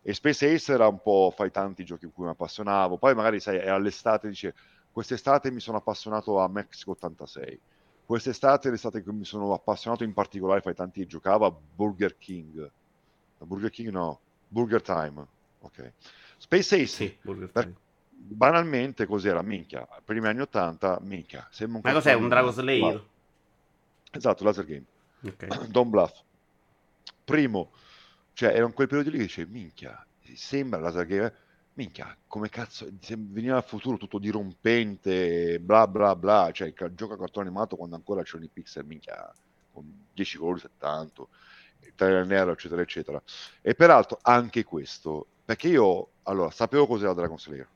E 0.02 0.14
Space 0.14 0.52
Ace 0.52 0.72
era 0.72 0.86
un 0.86 1.00
po' 1.00 1.32
fai 1.34 1.50
tanti 1.50 1.84
giochi 1.84 2.04
in 2.04 2.12
cui 2.12 2.24
mi 2.24 2.30
appassionavo. 2.30 2.96
Poi 2.96 3.14
magari 3.14 3.40
sai, 3.40 3.66
all'estate 3.66 4.28
dice 4.28 4.54
quest'estate 4.92 5.50
mi 5.50 5.60
sono 5.60 5.78
appassionato 5.78 6.38
a 6.38 6.48
Mexico 6.48 6.92
86. 6.92 7.60
Quest'estate 8.10 8.70
l'estate 8.70 9.04
che 9.04 9.12
mi 9.12 9.24
sono 9.24 9.52
appassionato 9.52 10.02
in 10.02 10.12
particolare, 10.12 10.62
fai 10.62 10.74
tanti 10.74 11.06
giocavo 11.06 11.46
a 11.46 11.54
Burger 11.76 12.18
King. 12.18 12.68
Burger 13.38 13.70
King 13.70 13.90
no, 13.90 14.18
Burger 14.48 14.82
Time. 14.82 15.24
Ok. 15.60 15.92
Space 16.36 16.74
Ace. 16.74 16.86
Sì, 16.86 17.18
Time. 17.22 17.72
banalmente 18.10 19.06
cos'era? 19.06 19.42
Minchia, 19.42 19.86
primi 20.04 20.26
anni 20.26 20.40
80, 20.40 20.98
minchia. 21.02 21.48
Un 21.60 21.78
Ma 21.84 21.92
cos'è? 21.92 22.14
Un 22.14 22.26
Dragon 22.26 22.52
Slayer? 22.52 23.04
Esatto, 24.10 24.42
laser 24.42 24.64
game. 24.64 24.84
Okay. 25.22 25.48
Don't 25.70 25.90
Bluff. 25.90 26.20
Primo, 27.24 27.70
cioè 28.32 28.48
era 28.48 28.66
in 28.66 28.72
quel 28.72 28.88
periodo 28.88 29.10
lì 29.10 29.18
che 29.18 29.22
dice, 29.22 29.46
minchia, 29.46 30.04
sembra 30.34 30.80
laser 30.80 31.06
game, 31.06 31.32
minchia, 31.74 32.16
come 32.26 32.48
cazzo, 32.48 32.88
veniva 33.16 33.56
al 33.56 33.64
futuro 33.64 33.96
tutto 33.96 34.18
dirompente, 34.18 35.58
bla 35.60 35.86
bla 35.86 36.14
bla, 36.16 36.50
cioè 36.52 36.68
il 36.68 36.92
gioco 36.94 37.14
a 37.14 37.18
cartone 37.18 37.46
animato 37.46 37.76
quando 37.76 37.96
ancora 37.96 38.22
c'erano 38.22 38.44
i 38.44 38.50
pixel, 38.52 38.84
minchia, 38.84 39.32
con 39.72 40.06
10 40.12 40.38
colori 40.38 40.60
70, 40.60 41.26
tagliare 41.94 42.26
nero, 42.26 42.52
eccetera, 42.52 42.82
eccetera. 42.82 43.22
E 43.60 43.74
peraltro 43.74 44.18
anche 44.22 44.64
questo, 44.64 45.26
perché 45.44 45.68
io, 45.68 46.10
allora, 46.24 46.50
sapevo 46.50 46.86
cos'era 46.86 47.14
Dragon 47.14 47.38
Slayer, 47.38 47.68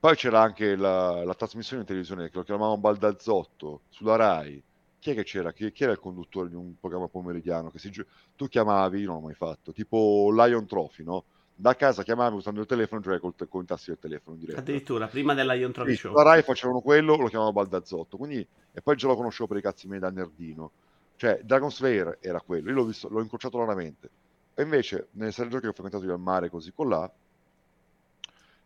poi 0.00 0.16
c'era 0.16 0.42
anche 0.42 0.76
la, 0.76 1.24
la 1.24 1.34
trasmissione 1.34 1.82
in 1.82 1.88
televisione 1.88 2.28
che 2.28 2.36
lo 2.36 2.42
chiamavano 2.42 2.76
Baldazzotto 2.76 3.82
sulla 3.88 4.16
Rai, 4.16 4.62
chi 4.98 5.10
è 5.10 5.14
che 5.14 5.24
c'era? 5.24 5.52
Chi, 5.52 5.70
chi, 5.72 5.82
era 5.82 5.92
il 5.92 5.98
conduttore 5.98 6.48
di 6.48 6.54
un 6.54 6.74
programma 6.80 7.08
pomeridiano? 7.08 7.70
Che 7.70 7.78
si, 7.78 7.90
tu 8.36 8.48
chiamavi, 8.48 9.00
io 9.00 9.06
non 9.06 9.16
l'ho 9.16 9.26
mai 9.26 9.34
fatto, 9.34 9.72
tipo 9.72 10.30
Lion 10.32 10.66
Trophy, 10.66 11.04
no? 11.04 11.24
Da 11.56 11.76
casa 11.76 12.02
chiamavi 12.02 12.36
usando 12.36 12.60
il 12.60 12.66
telefono 12.66 13.00
e 13.00 13.04
giocavi 13.04 13.48
con 13.48 13.62
i 13.62 13.66
tasti 13.66 13.90
del 13.90 13.98
telefono 14.00 14.36
diretta. 14.36 14.60
Addirittura, 14.60 15.06
prima 15.06 15.34
della 15.34 15.54
Lion 15.54 15.70
Trophy 15.72 15.92
sì, 15.92 15.96
Show. 15.98 16.14
La 16.14 16.22
Rai 16.22 16.42
facevano 16.42 16.80
quello, 16.80 17.16
lo 17.16 17.28
chiamavano 17.28 17.52
Baldazzotto, 17.52 18.16
quindi, 18.16 18.46
e 18.72 18.82
poi 18.82 18.96
già 18.96 19.06
lo 19.06 19.14
conoscevo 19.16 19.48
per 19.48 19.58
i 19.58 19.62
cazzi 19.62 19.86
miei 19.86 20.00
da 20.00 20.10
nerdino. 20.10 20.70
Cioè, 21.16 21.40
Dragon 21.44 21.70
Slayer 21.70 22.18
era 22.20 22.40
quello, 22.40 22.70
io 22.70 22.74
l'ho, 22.74 22.84
visto, 22.84 23.08
l'ho 23.08 23.20
incrociato 23.20 23.58
raramente. 23.58 24.10
E 24.54 24.62
invece, 24.62 25.08
nelle 25.12 25.30
serie 25.30 25.50
giochi 25.50 25.62
che 25.62 25.68
ho 25.68 25.72
frequentato 25.72 26.04
io 26.04 26.12
al 26.12 26.20
mare, 26.20 26.50
così 26.50 26.72
con 26.72 26.88
là, 26.88 27.10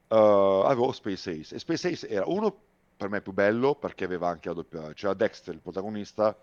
uh, 0.09 0.15
avevo 0.15 0.91
Space 0.93 1.31
Ace. 1.31 1.55
E 1.55 1.59
Space 1.59 1.89
Ace 1.89 2.09
era 2.09 2.25
uno 2.27 2.67
per 2.99 3.09
me 3.09 3.21
più 3.21 3.33
bello 3.33 3.77
perché 3.77 4.05
aveva 4.05 4.29
anche 4.29 4.49
la 4.49 4.55
doppia 4.55 4.93
c'era 4.93 5.15
Dexter 5.15 5.55
il 5.55 5.61
protagonista 5.61 6.37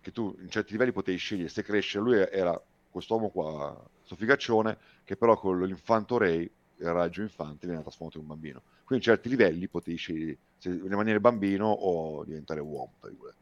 che 0.00 0.12
tu 0.12 0.36
in 0.40 0.50
certi 0.50 0.72
livelli 0.72 0.92
potevi 0.92 1.16
scegliere 1.16 1.48
se 1.48 1.62
crescere 1.62 2.04
lui 2.04 2.18
era 2.18 2.60
quest'uomo 2.90 3.30
qua 3.30 3.74
questo 4.12 4.16
figaccione 4.16 4.78
che 5.04 5.16
però 5.16 5.36
con 5.36 5.60
l'infanto 5.62 6.18
Ray 6.18 6.42
il 6.42 6.92
raggio 6.92 7.22
infante 7.22 7.66
viene 7.66 7.82
trasformato 7.82 8.18
in 8.18 8.24
un 8.24 8.30
bambino. 8.30 8.62
Quindi 8.84 9.06
in 9.06 9.12
certi 9.12 9.28
livelli 9.28 9.68
potevi 9.68 9.96
scegliere 9.96 10.38
se 10.58 10.70
rimanere 10.70 11.20
bambino 11.20 11.66
o 11.68 12.24
diventare 12.24 12.60
uomo 12.60 12.92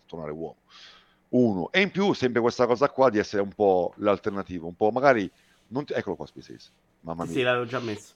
tornare 0.07 0.33
uomo. 0.33 0.57
Uno. 1.31 1.71
E 1.71 1.81
in 1.81 1.91
più 1.91 2.13
sempre 2.13 2.41
questa 2.41 2.67
cosa 2.67 2.89
qua 2.89 3.11
di 3.11 3.19
essere 3.19 3.43
un 3.43 3.53
po' 3.53 3.93
l'alternativa 3.97 4.67
un 4.67 4.75
po' 4.75 4.91
magari 4.91 5.31
non 5.69 5.85
ti... 5.85 5.93
eccolo 5.93 6.17
qua 6.17 6.27
Space 6.27 6.59
mamma 7.01 7.25
mia. 7.25 7.33
sì 7.33 7.43
l'avevo 7.43 7.67
già 7.67 7.79
messo. 7.79 8.15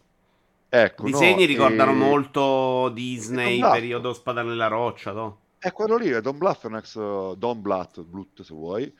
Ecco, 0.68 1.06
I 1.06 1.12
disegni 1.12 1.42
no, 1.42 1.46
ricordano 1.46 1.92
e... 1.92 1.94
molto 1.94 2.88
Disney, 2.92 3.60
periodo 3.60 4.12
Spada 4.12 4.42
nella 4.42 4.66
roccia, 4.66 5.12
no? 5.12 5.38
È 5.58 5.70
quello 5.72 5.96
lì, 5.96 6.08
è 6.08 6.20
Don 6.20 6.36
ex 6.42 6.94
uh, 6.96 7.36
Don 7.36 7.62
Bluth, 7.62 8.02
Bluth 8.02 8.42
se 8.42 8.52
vuoi, 8.52 8.92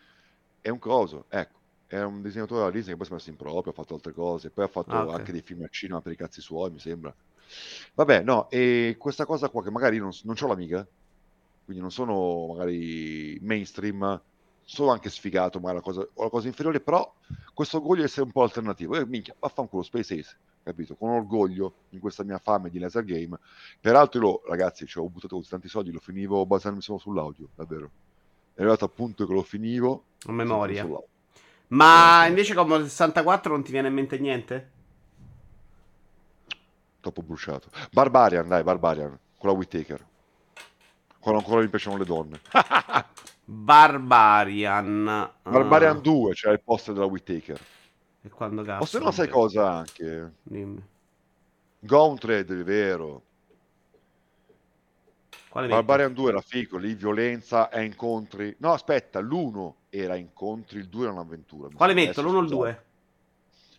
è 0.61 0.69
un 0.69 0.79
coso, 0.79 1.25
ecco. 1.29 1.54
È 1.87 2.01
un 2.01 2.23
disegnatore 2.23 2.61
della 2.61 2.73
Disney 2.73 2.93
che 2.93 2.97
poi 2.97 3.07
si 3.07 3.13
è 3.13 3.15
messo 3.15 3.31
in 3.31 3.37
proprio, 3.37 3.73
ha 3.73 3.75
fatto 3.75 3.95
altre 3.95 4.13
cose, 4.13 4.51
poi 4.51 4.65
ha 4.65 4.69
fatto 4.69 4.91
ah, 4.91 5.05
okay. 5.05 5.19
anche 5.19 5.33
dei 5.33 5.43
film 5.43 5.63
a 5.63 5.69
cinema 5.69 6.01
per 6.01 6.13
i 6.13 6.17
cazzi 6.17 6.41
suoi, 6.41 6.71
mi 6.71 6.79
sembra. 6.79 7.15
Vabbè, 7.95 8.23
no, 8.23 8.49
e 8.51 8.97
questa 8.99 9.27
cosa 9.27 9.49
qua 9.49 9.63
che 9.63 9.71
magari 9.71 9.99
non, 9.99 10.11
non 10.23 10.35
ho 10.41 10.47
l'amica, 10.47 10.87
quindi 11.65 11.83
non 11.83 11.93
sono 11.93 12.55
magari 12.55 13.39
mainstream, 13.43 14.21
sono 14.63 14.91
anche 14.91 15.11
sfigato, 15.11 15.61
magari 15.61 15.77
la 15.77 15.83
cosa, 15.83 16.09
la 16.15 16.29
cosa 16.29 16.47
inferiore, 16.47 16.81
però 16.81 17.15
questo 17.53 17.77
orgoglio 17.77 18.01
di 18.01 18.07
essere 18.07 18.23
un 18.23 18.33
po' 18.33 18.43
alternativo. 18.43 18.97
E 18.97 19.07
minchia, 19.07 19.35
vaffanculo, 19.39 19.83
Space 19.83 20.15
Ace 20.15 20.37
capito? 20.65 20.97
Con 20.97 21.11
orgoglio 21.11 21.75
in 21.91 22.01
questa 22.01 22.25
mia 22.25 22.39
fame 22.39 22.71
di 22.71 22.79
laser 22.79 23.05
game. 23.05 23.39
Peraltro, 23.81 24.21
io, 24.21 24.43
ragazzi, 24.49 24.87
cioè, 24.87 25.05
ho 25.05 25.09
buttato 25.09 25.37
così 25.37 25.51
tanti 25.51 25.69
soldi, 25.69 25.93
lo 25.93 26.01
finivo 26.01 26.45
basandomi 26.47 26.83
solo 26.83 26.99
sull'audio, 26.99 27.49
davvero. 27.55 27.91
È 28.55 28.61
arrivato 28.61 28.85
appunto 28.85 29.27
che 29.27 29.33
lo 29.33 29.43
finivo 29.43 30.05
a 30.27 30.33
memoria. 30.33 30.89
Ma 31.69 32.27
invece 32.27 32.55
come 32.55 32.79
64 32.79 33.53
non 33.53 33.63
ti 33.63 33.73
viene 33.73 33.89
in 33.89 33.95
mente 33.95 34.19
niente? 34.19 34.71
Troppo 37.01 37.23
bruciato. 37.23 37.69
Barbarian, 37.91 38.49
dai, 38.49 38.63
Barbarian, 38.63 39.19
con 39.39 39.51
la 39.51 39.57
Whittaker. 39.57 40.07
Quando 41.19 41.41
ancora 41.41 41.61
mi 41.63 41.69
piacciono 41.69 41.97
le 41.97 42.05
donne. 42.05 42.41
Barbarian. 43.45 45.31
Barbarian 45.43 45.97
uh... 45.97 46.01
2, 46.01 46.31
c'è 46.31 46.35
cioè 46.35 46.53
il 46.53 46.63
poster 46.63 46.95
della 46.95 47.07
Whittaker. 47.07 47.61
E 48.23 48.29
quando 48.31 48.63
cazzo? 48.63 48.83
O 48.83 48.87
se 48.87 48.99
no 48.99 49.11
sai 49.11 49.29
cosa 49.29 49.71
anche? 49.71 50.33
Dimmi. 50.43 50.83
Gauntlet, 51.81 52.51
è 52.51 52.65
vero. 52.65 53.23
Quale 55.55 55.69
Barbarian 55.69 56.09
metto? 56.09 56.23
2 56.23 56.31
era 56.31 56.41
figo, 56.41 56.79
lì 56.79 56.95
violenza 56.97 57.69
e 57.69 57.85
incontri. 57.85 58.57
No, 58.59 58.73
aspetta, 58.73 59.21
l'1 59.21 59.73
era 59.89 60.17
incontri, 60.17 60.81
il 60.81 60.89
2 60.89 61.05
era 61.05 61.13
un'avventura. 61.13 61.69
Quale 61.73 61.95
metto, 61.95 62.23
l'1 62.23 62.35
o 62.35 62.41
il 62.41 62.49
2? 62.49 62.85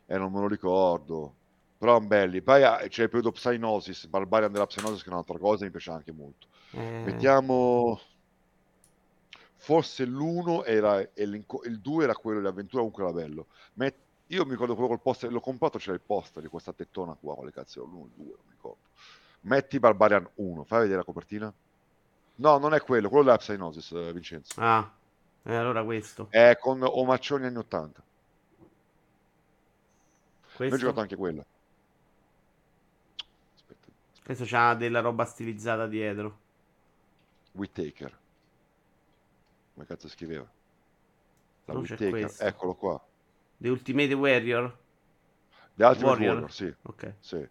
Eh, 0.06 0.18
non 0.18 0.32
me 0.32 0.40
lo 0.40 0.48
ricordo. 0.48 1.36
Però 1.78 2.00
belli. 2.00 2.42
Poi 2.42 2.64
ah, 2.64 2.78
c'è 2.78 3.04
il 3.04 3.10
periodo 3.10 3.34
Psygnosis, 3.34 4.06
Barbarian 4.06 4.54
della 4.54 4.68
Psygnosis 4.68 5.04
che 5.04 5.10
è 5.10 5.12
un'altra 5.12 5.38
cosa, 5.38 5.66
mi 5.66 5.72
piace 5.72 5.92
anche 5.92 6.14
molto. 6.14 6.48
Eh... 6.72 7.02
Mettiamo... 7.04 8.00
Forse 9.56 10.06
l'1 10.06 10.66
era... 10.66 11.02
il 11.16 11.80
2 11.82 12.04
era 12.06 12.16
quello 12.16 12.40
dell'avventura, 12.40 12.84
comunque 12.84 13.04
era 13.04 13.12
bello. 13.12 13.48
Met 13.74 13.96
io 14.28 14.46
mi 14.46 14.52
ricordo 14.52 14.76
quello 14.76 14.88
col 14.88 15.02
poster, 15.02 15.30
l'ho 15.30 15.42
comprato, 15.42 15.78
c'era 15.78 15.94
il 15.94 16.02
poster 16.02 16.42
di 16.42 16.48
questa 16.48 16.72
tettona 16.72 17.18
qua, 17.20 17.36
quale 17.36 17.52
cazzo 17.52 17.82
era, 17.82 17.92
l'1, 17.92 18.06
il 18.06 18.12
2, 18.16 18.26
non 18.28 18.46
mi 18.46 18.52
ricordo. 18.52 18.80
Metti 19.42 19.78
Barbarian 19.78 20.26
1, 20.36 20.64
fai 20.64 20.80
vedere 20.80 21.00
la 21.00 21.04
copertina. 21.04 21.54
No, 22.36 22.58
non 22.58 22.74
è 22.74 22.82
quello, 22.82 23.08
quello 23.08 23.26
della 23.26 23.38
Psygnosis, 23.38 23.92
eh, 23.92 24.12
Vincenzo. 24.12 24.60
Ah, 24.60 24.92
eh, 25.44 25.56
allora 25.56 25.84
questo. 25.84 26.28
È 26.30 26.58
con 26.60 26.82
omaccioni 26.84 27.46
anni 27.46 27.58
80. 27.58 28.04
Questo? 30.56 30.76
ho 30.76 30.78
giocato 30.78 31.00
anche 31.02 31.16
quello. 31.16 31.46
Aspetta. 33.56 33.88
Questo 34.24 34.44
c'ha 34.46 34.74
della 34.74 35.02
roba 35.02 35.26
stilizzata 35.26 35.88
dietro. 35.88 36.40
Whittaker. 37.54 38.18
Come 39.74 39.86
cazzo 39.86 40.08
scriveva? 40.10 40.50
La 41.66 41.74
Whittaker, 41.74 42.34
eccolo 42.40 42.76
qua. 42.76 43.06
The 43.58 43.70
Ultimate 43.70 44.14
Warrior? 44.14 44.78
The 45.74 45.84
Ultimate 45.84 46.06
Warrior, 46.06 46.34
Warrior 46.34 46.52
sì. 46.52 46.74
Ok. 46.82 47.14
Sì. 47.20 47.50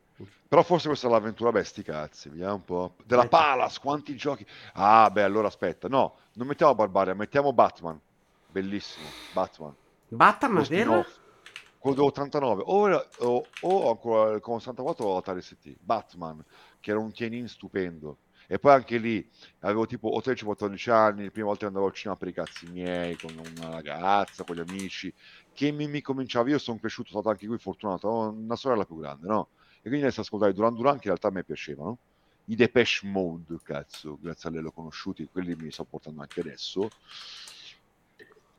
Però 0.48 0.62
forse 0.62 0.86
questa 0.88 1.08
è 1.08 1.10
l'avventura, 1.10 1.50
beh, 1.50 1.64
sti 1.64 1.82
cazzi, 1.82 2.28
vediamo 2.28 2.54
un 2.54 2.64
po'. 2.64 2.96
Della. 3.04 3.26
Palace, 3.26 3.80
quanti 3.80 4.14
giochi. 4.16 4.46
Ah, 4.74 5.10
beh, 5.10 5.22
allora 5.22 5.48
aspetta. 5.48 5.88
No, 5.88 6.16
non 6.34 6.46
mettiamo 6.46 6.74
Barbaria, 6.74 7.14
mettiamo 7.14 7.52
Batman. 7.52 8.00
Bellissimo, 8.46 9.10
Batman. 9.32 9.74
Batman, 10.08 10.64
vero? 10.68 11.04
Quello 11.78 11.96
dell'89. 11.96 12.62
O, 12.64 12.88
o, 13.18 13.50
o 13.60 13.90
ancora 13.90 14.38
con 14.38 14.58
64 14.60 15.04
o 15.04 15.16
Atari 15.16 15.42
ST. 15.42 15.76
Batman, 15.80 16.44
che 16.78 16.90
era 16.90 17.00
un 17.00 17.12
tienin 17.12 17.48
stupendo. 17.48 18.18
E 18.46 18.58
poi 18.58 18.74
anche 18.74 18.98
lì 18.98 19.28
avevo 19.60 19.86
tipo 19.86 20.10
13-14 20.22 20.90
anni, 20.90 21.22
le 21.24 21.30
prime 21.30 21.46
volte 21.48 21.64
andavo 21.66 21.86
al 21.86 21.92
cinema 21.94 22.16
per 22.18 22.28
i 22.28 22.32
cazzi 22.32 22.66
miei, 22.66 23.16
con 23.16 23.36
una 23.38 23.70
ragazza, 23.70 24.44
con 24.44 24.56
gli 24.56 24.60
amici, 24.60 25.12
che 25.52 25.72
mi, 25.72 25.88
mi 25.88 26.00
cominciava, 26.02 26.48
io 26.50 26.58
sono 26.58 26.78
cresciuto, 26.78 27.08
sono 27.08 27.22
stato 27.22 27.34
anche 27.34 27.46
qui 27.48 27.58
fortunato, 27.58 28.08
ho 28.08 28.28
una 28.30 28.56
sorella 28.56 28.84
più 28.84 28.98
grande, 28.98 29.26
no? 29.26 29.50
E 29.84 29.88
quindi 29.90 30.06
adesso 30.06 30.22
ascoltare 30.22 30.54
Duran 30.54 30.74
Duran 30.74 30.94
che 30.94 31.08
in 31.08 31.14
realtà 31.14 31.28
a 31.28 31.30
me 31.30 31.44
piacevano. 31.44 31.98
I 32.46 32.56
Depeche 32.56 33.06
Mode, 33.06 33.58
cazzo, 33.62 34.16
grazie 34.18 34.48
a 34.48 34.52
lei 34.52 34.62
l'ho 34.62 34.70
conosciuti, 34.70 35.28
quelli 35.30 35.54
mi 35.54 35.70
sto 35.70 35.84
portando 35.84 36.22
anche 36.22 36.40
adesso. 36.40 36.88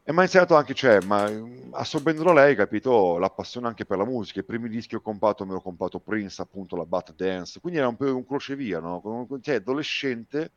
E 0.03 0.13
mi 0.13 0.19
ha 0.19 0.21
insegnato 0.21 0.55
anche, 0.55 0.75
cioè, 0.75 1.01
ma 1.01 1.27
assorbendo 1.71 2.31
lei, 2.31 2.55
capito, 2.55 3.17
la 3.17 3.31
passione 3.31 3.65
anche 3.65 3.85
per 3.85 3.97
la 3.97 4.05
musica. 4.05 4.41
I 4.41 4.43
primi 4.43 4.69
dischi 4.69 4.89
che 4.89 4.95
ho 4.97 5.01
comprato, 5.01 5.47
me 5.47 5.53
l'ho 5.53 5.61
comprato 5.61 5.97
Prince, 5.97 6.43
appunto, 6.43 6.75
la 6.75 6.85
Bat 6.85 7.15
Dance. 7.15 7.59
Quindi 7.59 7.79
era 7.79 7.87
un 7.87 7.95
po' 7.95 8.15
un 8.15 8.23
crocevia, 8.23 8.79
no? 8.79 9.27
Cioè, 9.41 9.55
adolescente, 9.55 10.51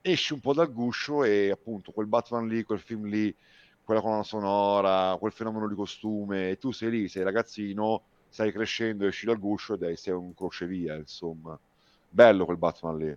esci 0.00 0.32
un 0.32 0.40
po' 0.40 0.52
dal 0.52 0.72
guscio 0.72 1.22
e 1.22 1.50
appunto 1.52 1.92
quel 1.92 2.08
Batman 2.08 2.48
lì, 2.48 2.64
quel 2.64 2.80
film 2.80 3.04
lì, 3.06 3.32
quella 3.84 4.00
colonna 4.00 4.24
sonora, 4.24 5.16
quel 5.16 5.30
fenomeno 5.30 5.68
di 5.68 5.76
costume, 5.76 6.50
e 6.50 6.58
tu 6.58 6.72
sei 6.72 6.90
lì, 6.90 7.08
sei 7.08 7.22
ragazzino, 7.22 8.02
stai 8.28 8.52
crescendo, 8.52 9.06
esci 9.06 9.26
dal 9.26 9.38
guscio 9.38 9.74
ed 9.74 9.92
sei 9.94 10.14
un 10.14 10.34
crocevia, 10.34 10.94
insomma. 10.96 11.58
Bello 12.08 12.44
quel 12.44 12.58
Batman 12.58 12.96
lì. 12.98 13.16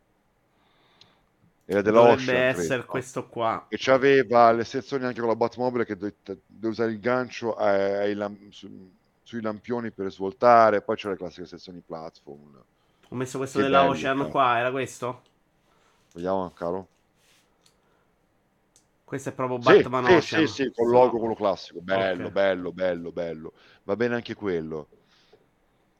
Era 1.66 1.82
della 1.82 2.02
Dovrebbe 2.02 2.34
Ocean, 2.42 2.48
essere 2.48 2.86
credo, 2.86 2.86
questo 2.86 3.28
qua. 3.28 3.68
E 3.68 3.78
c'aveva 3.80 4.52
le 4.52 4.64
sezioni 4.66 5.06
anche 5.06 5.20
con 5.20 5.30
la 5.30 5.36
Batmobile 5.36 5.86
che 5.86 5.96
devi 5.96 6.68
usare 6.68 6.92
il 6.92 7.00
gancio 7.00 7.56
ai- 7.56 8.10
ai 8.10 8.14
lam- 8.16 8.50
su- 8.50 8.94
sui 9.24 9.42
lampioni 9.42 9.92
per 9.94 10.12
svoltare, 10.12 10.84
poi 10.84 10.96
c'era 10.98 11.12
le 11.14 11.18
classiche 11.20 11.48
sezioni 11.48 11.82
platform. 11.82 12.64
Ho 13.10 13.16
messo 13.16 13.38
questo 13.38 13.60
Che 13.60 13.64
della 13.64 13.84
belli, 13.84 13.86
Ocean 13.86 14.26
però. 14.26 14.28
qua, 14.28 14.58
era 14.58 14.72
questo? 14.72 15.22
Vediamo, 16.14 16.50
caro. 16.54 16.90
Questo 19.04 19.30
è 19.30 19.34
proprio 19.34 19.60
Sì, 19.60 19.82
Batman 19.82 20.06
sì, 20.06 20.22
Ocean. 20.22 20.44
sì, 20.48 20.48
sì, 20.48 20.72
col 20.74 20.90
logo, 20.90 21.18
quello 21.20 21.36
classico. 21.36 21.82
Bello, 21.82 22.30
Ok. 22.30 22.32
bello, 22.32 22.72
bello, 22.74 23.12
bello. 23.12 23.54
Va 23.84 23.96
bene 23.96 24.16
anche 24.16 24.34
quello. 24.34 24.90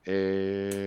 E... 0.06 0.14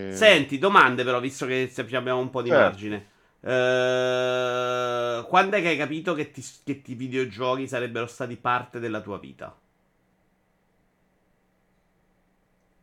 Senti, 0.07 0.59
domande 0.59 1.05
però, 1.05 1.21
visto 1.21 1.45
che 1.47 1.71
abbiamo 1.97 2.19
un 2.21 2.31
po' 2.31 2.41
di 2.43 2.51
Certo. 2.51 2.53
margine. 2.53 3.09
Eh, 3.41 5.25
quando 5.29 5.57
è 5.57 5.61
che 5.61 5.69
hai 5.69 5.77
capito 5.77 6.15
che 6.15 6.31
ti, 6.31 6.43
che 6.65 6.81
ti 6.83 6.95
videogiochi 6.95 7.67
sarebbero 7.69 8.07
stati 8.07 8.37
parte 8.37 8.79
della 8.81 9.01
tua 9.03 9.19
vita? 9.19 9.55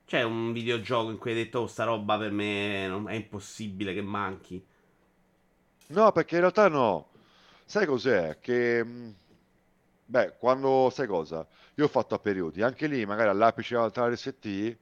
C'è 0.05 0.21
un 0.21 0.51
videogioco 0.53 1.09
in 1.09 1.17
cui 1.17 1.31
hai 1.31 1.37
detto, 1.37 1.61
oh, 1.61 1.65
sta 1.67 1.85
roba 1.85 2.15
per 2.19 2.29
me 2.31 2.85
non- 2.87 3.09
è 3.09 3.13
impossibile 3.15 3.95
che 3.95 4.01
manchi. 4.03 4.63
No, 5.89 6.11
perché 6.11 6.35
in 6.35 6.41
realtà 6.41 6.67
no. 6.69 7.09
Sai 7.65 7.85
cos'è? 7.85 8.39
Che, 8.39 8.83
mh, 8.83 9.15
beh, 10.05 10.37
quando, 10.37 10.89
sai 10.91 11.07
cosa? 11.07 11.47
Io 11.75 11.85
ho 11.85 11.87
fatto 11.87 12.15
a 12.15 12.19
periodi, 12.19 12.61
anche 12.61 12.87
lì, 12.87 13.05
magari 13.05 13.29
all'apice 13.29 13.75
della 13.75 13.89
RST, 14.09 14.77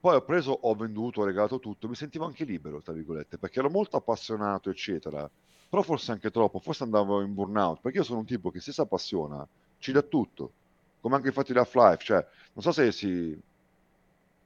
poi 0.00 0.14
ho 0.16 0.22
preso, 0.22 0.52
ho 0.52 0.74
venduto, 0.74 1.20
ho 1.20 1.24
regalato 1.24 1.58
tutto, 1.58 1.88
mi 1.88 1.94
sentivo 1.94 2.24
anche 2.24 2.44
libero, 2.44 2.80
tra 2.80 2.92
virgolette, 2.92 3.38
perché 3.38 3.58
ero 3.58 3.70
molto 3.70 3.96
appassionato, 3.96 4.70
eccetera. 4.70 5.28
Però 5.68 5.82
forse 5.82 6.12
anche 6.12 6.30
troppo, 6.30 6.60
forse 6.60 6.84
andavo 6.84 7.20
in 7.20 7.34
burnout, 7.34 7.80
perché 7.80 7.98
io 7.98 8.04
sono 8.04 8.20
un 8.20 8.24
tipo 8.24 8.50
che 8.50 8.60
se 8.60 8.72
si 8.72 8.80
appassiona, 8.80 9.46
ci 9.78 9.92
dà 9.92 10.02
tutto. 10.02 10.52
Come 11.00 11.16
anche 11.16 11.28
infatti 11.28 11.52
di 11.52 11.58
Half-Life, 11.58 12.04
cioè, 12.04 12.26
non 12.54 12.62
so 12.62 12.72
se 12.72 12.90
si, 12.92 13.38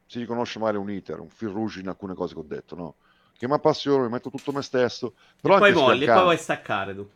si 0.07 0.19
riconosce 0.19 0.59
magari 0.59 0.79
un 0.79 0.91
iter, 0.91 1.21
un 1.21 1.29
fil 1.29 1.49
rouge 1.51 1.81
in 1.81 1.89
alcune 1.89 2.15
cose 2.15 2.35
che 2.35 2.41
ho 2.41 2.45
detto, 2.47 2.75
no? 2.75 2.95
Che 3.37 3.47
mi 3.47 3.55
appassiono, 3.55 4.05
mi 4.05 4.11
metto 4.11 4.31
tutto 4.31 4.53
me 4.53 4.63
stesso, 4.63 5.15
però 5.41 5.59
poi 5.59 5.69
anche 5.69 5.81
molli, 5.81 6.05
e 6.05 6.07
poi 6.07 6.23
vuoi 6.23 6.39
staccare 6.39 6.95
tu. 6.95 7.09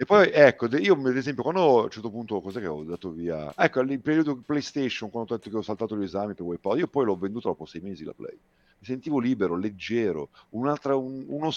E 0.00 0.06
poi 0.06 0.30
ecco, 0.32 0.66
io 0.78 0.94
ad 0.94 1.14
esempio 1.14 1.42
quando 1.42 1.80
a 1.80 1.82
un 1.82 1.90
certo 1.90 2.10
punto, 2.10 2.40
cos'è 2.40 2.58
che 2.58 2.66
ho 2.66 2.84
dato 2.84 3.10
via? 3.10 3.52
Ecco, 3.54 3.80
il 3.80 4.00
periodo 4.00 4.34
PlayStation, 4.40 5.10
quando 5.10 5.34
ho 5.34 5.36
detto 5.36 5.50
che 5.50 5.56
ho 5.58 5.60
saltato 5.60 5.94
gli 5.94 6.04
esami 6.04 6.32
per 6.32 6.46
Wipeout, 6.46 6.78
io 6.78 6.88
poi 6.88 7.04
l'ho 7.04 7.18
venduto 7.18 7.48
dopo 7.48 7.66
sei 7.66 7.82
mesi 7.82 8.02
la 8.04 8.14
Play. 8.14 8.32
Mi 8.32 8.86
sentivo 8.86 9.18
libero, 9.20 9.58
leggero, 9.58 10.30
un'altra, 10.50 10.96
un, 10.96 11.26
una, 11.28 11.50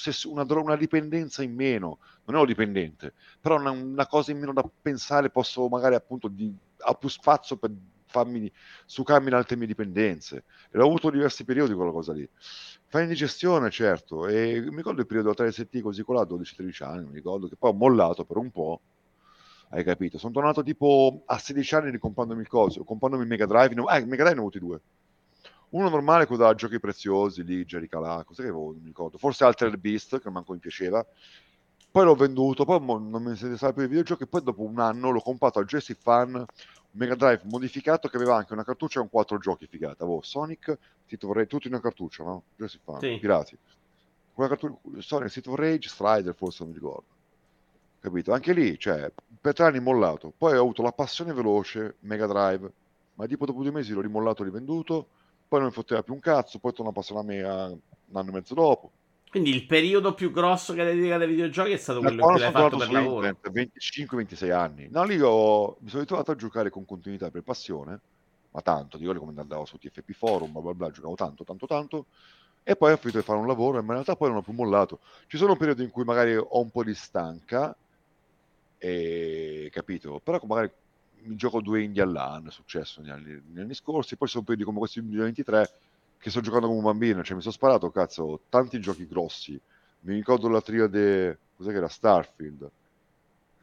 una 0.59 0.75
dipendenza 0.75 1.41
in 1.41 1.53
meno. 1.55 1.99
Non 2.25 2.35
ero 2.35 2.45
dipendente, 2.45 3.13
però 3.39 3.55
una, 3.57 3.71
una 3.71 4.07
cosa 4.07 4.31
in 4.31 4.39
meno 4.39 4.51
da 4.51 4.69
pensare, 4.81 5.29
posso 5.29 5.69
magari 5.69 5.95
appunto 5.95 6.27
di, 6.27 6.53
ho 6.79 6.95
più 6.95 7.07
spazio 7.07 7.55
per 7.55 7.71
farmi, 8.07 8.51
succarmi 8.85 9.29
in 9.29 9.35
altre 9.35 9.55
mie 9.55 9.67
dipendenze. 9.67 10.43
E 10.69 10.79
ho 10.79 10.85
avuto 10.85 11.09
diversi 11.09 11.45
periodi 11.45 11.73
quella 11.73 11.91
cosa 11.91 12.11
lì. 12.11 12.27
Fai 12.93 13.01
indigestione, 13.01 13.71
certo, 13.71 14.27
e 14.27 14.61
mi 14.61 14.75
ricordo 14.75 15.01
il 15.01 15.07
periodo 15.07 15.33
3 15.33 15.51
ST 15.51 15.81
così 15.81 16.03
con 16.03 16.13
la 16.13 16.25
12-13 16.25 16.83
anni, 16.83 17.07
mi 17.07 17.15
ricordo 17.15 17.47
che 17.47 17.55
poi 17.55 17.71
ho 17.71 17.73
mollato 17.73 18.23
per 18.23 18.37
un 18.37 18.51
po', 18.51 18.81
hai 19.69 19.83
capito? 19.83 20.19
Sono 20.19 20.31
tornato 20.31 20.61
tipo 20.61 21.23
a 21.25 21.39
16 21.39 21.73
anni 21.73 21.89
ricompandomi 21.89 22.45
comprandomi 22.45 23.23
il 23.23 23.27
Mega 23.27 23.47
Drive, 23.47 23.73
ne- 23.73 23.97
eh, 23.97 24.05
Mega 24.05 24.25
Drive 24.25 24.33
ne 24.33 24.37
ho 24.37 24.41
avuti 24.41 24.59
due. 24.59 24.81
Uno 25.69 25.89
normale, 25.89 26.27
quello 26.27 26.43
da 26.43 26.53
giochi 26.53 26.79
preziosi, 26.79 27.43
lì, 27.43 27.65
Jerry 27.65 27.87
Calà, 27.87 28.23
cos'è 28.23 28.43
che 28.43 28.49
avevo, 28.49 28.73
non 28.73 28.81
mi 28.81 28.89
ricordo, 28.89 29.17
forse 29.17 29.43
Altered 29.43 29.77
Beast, 29.77 30.21
che 30.21 30.29
manco 30.29 30.53
mi 30.53 30.59
piaceva. 30.59 31.03
Poi 31.89 32.05
l'ho 32.05 32.13
venduto, 32.13 32.63
poi 32.63 32.79
non 32.79 33.23
mi 33.23 33.31
interessava 33.31 33.73
più 33.73 33.81
i 33.81 33.87
videogiochi, 33.87 34.27
poi 34.27 34.43
dopo 34.43 34.61
un 34.61 34.77
anno 34.79 35.09
l'ho 35.09 35.19
comprato 35.19 35.57
al 35.57 35.65
Jesse 35.65 35.95
Fan, 35.95 36.45
Mega 36.95 37.15
Drive 37.15 37.41
modificato 37.45 38.07
che 38.07 38.17
aveva 38.17 38.35
anche 38.35 38.53
una 38.53 38.63
cartuccia 38.63 38.99
con 38.99 39.09
quattro 39.09 39.37
giochi 39.37 39.67
figata. 39.67 40.03
Avevo 40.03 40.21
Sonic, 40.21 40.69
of 40.69 41.31
Rage, 41.31 41.47
tutto 41.47 41.67
in 41.67 41.73
una 41.73 41.81
cartuccia, 41.81 42.23
no? 42.23 42.43
Jesse 42.55 42.79
Fan, 42.83 42.99
Sì. 42.99 43.17
pirati. 43.19 43.57
Quella 44.33 44.49
cartuccia, 44.49 45.01
Sonic, 45.01 45.29
Street 45.29 45.47
of 45.47 45.55
Rage, 45.55 45.89
Strider, 45.89 46.35
forse 46.35 46.63
non 46.63 46.71
mi 46.71 46.79
ricordo. 46.79 47.05
Capito? 47.99 48.33
Anche 48.33 48.53
lì, 48.53 48.77
cioè, 48.77 49.11
per 49.39 49.53
tre 49.53 49.65
anni 49.65 49.79
mollato. 49.79 50.33
Poi 50.37 50.55
ho 50.55 50.61
avuto 50.61 50.81
la 50.81 50.91
passione 50.91 51.33
veloce, 51.33 51.95
Mega 52.01 52.27
Drive, 52.27 52.71
ma 53.15 53.25
tipo 53.27 53.45
dopo 53.45 53.61
due 53.61 53.71
mesi 53.71 53.93
l'ho 53.93 54.01
rimollato, 54.01 54.43
rivenduto, 54.43 55.07
poi 55.47 55.59
non 55.59 55.69
mi 55.69 55.73
fotteva 55.73 56.03
più 56.03 56.13
un 56.13 56.19
cazzo, 56.19 56.59
poi 56.59 56.73
torno 56.73 56.91
a 56.91 56.93
passare 56.93 57.19
a 57.19 57.23
me 57.23 57.41
un 57.43 57.79
anno 58.11 58.29
e 58.29 58.33
mezzo 58.33 58.53
dopo. 58.53 58.91
Quindi 59.33 59.49
il 59.49 59.65
periodo 59.65 60.13
più 60.13 60.29
grosso 60.29 60.75
che 60.75 60.81
hai 60.81 60.95
dedicato 60.95 61.23
ai 61.23 61.29
videogiochi 61.29 61.71
è 61.71 61.77
stato 61.77 62.01
quello 62.01 62.21
in 62.21 62.27
cui 62.27 62.39
l'hai 62.39 62.51
fatto 62.51 62.77
per 62.77 62.91
lavoro. 62.91 63.25
internet, 63.25 63.49
25-26 63.49 64.51
anni. 64.51 64.87
No, 64.91 65.03
lì 65.05 65.19
ho- 65.19 65.75
mi 65.79 65.89
sono 65.89 66.01
ritrovato 66.01 66.29
a 66.29 66.35
giocare 66.35 66.69
con 66.69 66.85
continuità 66.85 67.31
per 67.31 67.41
passione, 67.41 67.99
ma 68.51 68.61
tanto, 68.61 68.99
di 68.99 69.05
come 69.05 69.33
andavo 69.35 69.65
su 69.65 69.79
TFP 69.79 70.11
Forum, 70.11 70.51
bla 70.51 70.61
bla 70.61 70.73
bla, 70.75 70.91
giocavo 70.91 71.15
tanto, 71.15 71.43
tanto, 71.43 71.65
tanto, 71.65 72.05
e 72.61 72.75
poi 72.75 72.91
ho 72.91 72.97
finito 72.97 73.17
di 73.17 73.23
fare 73.23 73.39
un 73.39 73.47
lavoro 73.47 73.79
e 73.79 73.81
in 73.81 73.87
realtà 73.87 74.15
poi 74.15 74.27
non 74.27 74.37
ho 74.37 74.41
più 74.43 74.53
mollato. 74.53 74.99
Ci 75.25 75.37
sono 75.37 75.55
periodi 75.55 75.81
in 75.81 75.89
cui 75.89 76.03
magari 76.03 76.35
ho 76.35 76.61
un 76.61 76.69
po' 76.69 76.83
di 76.83 76.93
stanca, 76.93 77.75
e 78.77 79.67
capito, 79.71 80.21
però 80.23 80.39
magari 80.43 80.71
mi 81.23 81.35
gioco 81.35 81.59
due 81.59 81.81
indie 81.81 82.03
all'anno, 82.03 82.49
è 82.49 82.51
successo 82.51 83.01
negli 83.01 83.09
anni, 83.09 83.41
negli 83.47 83.61
anni 83.61 83.73
scorsi, 83.73 84.15
poi 84.15 84.27
ci 84.27 84.33
sono 84.33 84.45
periodi 84.45 84.63
come 84.63 84.77
questi 84.77 84.99
2023 84.99 85.69
che 86.23 86.29
sto 86.29 86.39
giocando 86.39 86.67
come 86.67 86.79
un 86.79 86.85
bambino, 86.85 87.21
cioè 87.21 87.35
mi 87.35 87.41
sono 87.41 87.53
sparato, 87.53 87.91
cazzo, 87.91 88.43
tanti 88.47 88.79
giochi 88.79 89.05
grossi, 89.05 89.59
mi 90.01 90.13
ricordo 90.13 90.47
la 90.47 90.61
triade, 90.61 91.37
cos'è 91.57 91.71
che 91.71 91.75
era, 91.75 91.89
Starfield, 91.89 92.71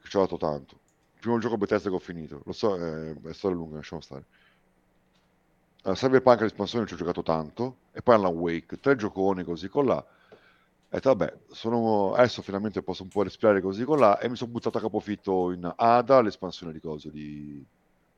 che 0.03 0.09
ci 0.11 0.17
ho 0.19 0.21
dato 0.21 0.37
tanto, 0.37 0.75
il 1.15 1.21
primo 1.21 1.39
gioco 1.39 1.57
Bethesda 1.57 1.89
che 1.89 1.95
ho 1.95 2.01
finito, 2.01 2.43
lo 2.45 2.53
so, 2.53 2.77
è, 2.77 3.15
è 3.15 3.33
storia 3.33 3.57
lunga, 3.57 3.77
lasciamo 3.77 4.03
stare. 4.03 4.25
Uh, 5.85 5.93
Cyberpunk 5.93 6.43
l'espansione 6.43 6.85
ci 6.85 6.93
ho 6.93 6.99
giocato 6.99 7.23
tanto, 7.23 7.77
e 7.93 8.03
poi 8.03 8.17
Alan 8.17 8.35
Wake, 8.35 8.79
tre 8.79 8.95
gioconi 8.95 9.43
così 9.43 9.71
con 9.71 9.87
là, 9.87 10.07
e 10.91 11.01
vabbè, 11.01 11.39
sono... 11.53 12.13
adesso 12.13 12.43
finalmente 12.43 12.83
posso 12.83 13.05
un 13.05 13.09
po' 13.09 13.23
respirare 13.23 13.63
così 13.63 13.85
con 13.85 13.99
là 13.99 14.19
e 14.19 14.29
mi 14.29 14.37
sono 14.37 14.51
buttato 14.51 14.77
a 14.77 14.83
capofitto 14.83 15.51
in 15.53 15.73
Ada, 15.75 16.21
l'espansione 16.21 16.75
di 16.75 16.81
cose 16.81 17.11
di 17.11 17.65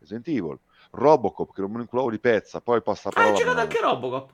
Resident 0.03 0.29
Evil, 0.29 0.59
Robocop 0.91 1.55
che 1.55 1.61
non 1.61 1.71
me 1.71 1.77
lo 1.77 1.83
inculavo 1.83 2.11
di 2.11 2.19
pezza, 2.19 2.61
poi 2.61 2.83
passa 2.83 3.09
Ah, 3.09 3.13
hai 3.13 3.25
parola 3.25 3.39
giocato 3.39 3.61
anche 3.61 3.81
Robocop? 3.81 4.33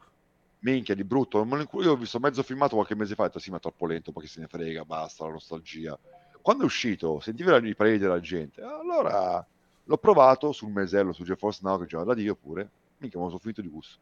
minchia 0.60 0.94
di 0.94 1.04
brutto, 1.04 1.38
non 1.38 1.48
me 1.48 1.56
lo 1.56 1.60
inculo- 1.62 1.84
io 1.84 1.92
ho 1.92 1.96
visto 1.96 2.18
mezzo 2.18 2.42
filmato 2.42 2.74
qualche 2.74 2.96
mese 2.96 3.14
fa 3.14 3.22
e 3.22 3.24
ho 3.26 3.28
detto 3.28 3.38
sì 3.38 3.50
ma 3.50 3.58
è 3.58 3.60
troppo 3.60 3.86
lento, 3.86 4.10
poi 4.10 4.24
che 4.24 4.28
se 4.28 4.40
ne 4.40 4.48
frega, 4.48 4.84
basta, 4.84 5.24
la 5.24 5.32
nostalgia. 5.32 5.96
Quando 6.40 6.62
è 6.64 6.66
uscito, 6.66 7.20
sentivo 7.20 7.54
i 7.56 7.74
pareri 7.74 7.98
della 7.98 8.20
gente, 8.20 8.62
allora 8.62 9.44
l'ho 9.84 9.98
provato 9.98 10.52
sul 10.52 10.70
mesello, 10.70 11.12
su 11.12 11.22
GeForce 11.22 11.60
Now 11.62 11.78
che 11.78 11.86
giocava 11.86 12.12
da 12.14 12.20
Dio 12.20 12.34
pure, 12.34 12.70
minchia 12.98 13.20
lo 13.20 13.26
sono 13.26 13.38
finito 13.38 13.60
di 13.60 13.68
gusto. 13.68 13.98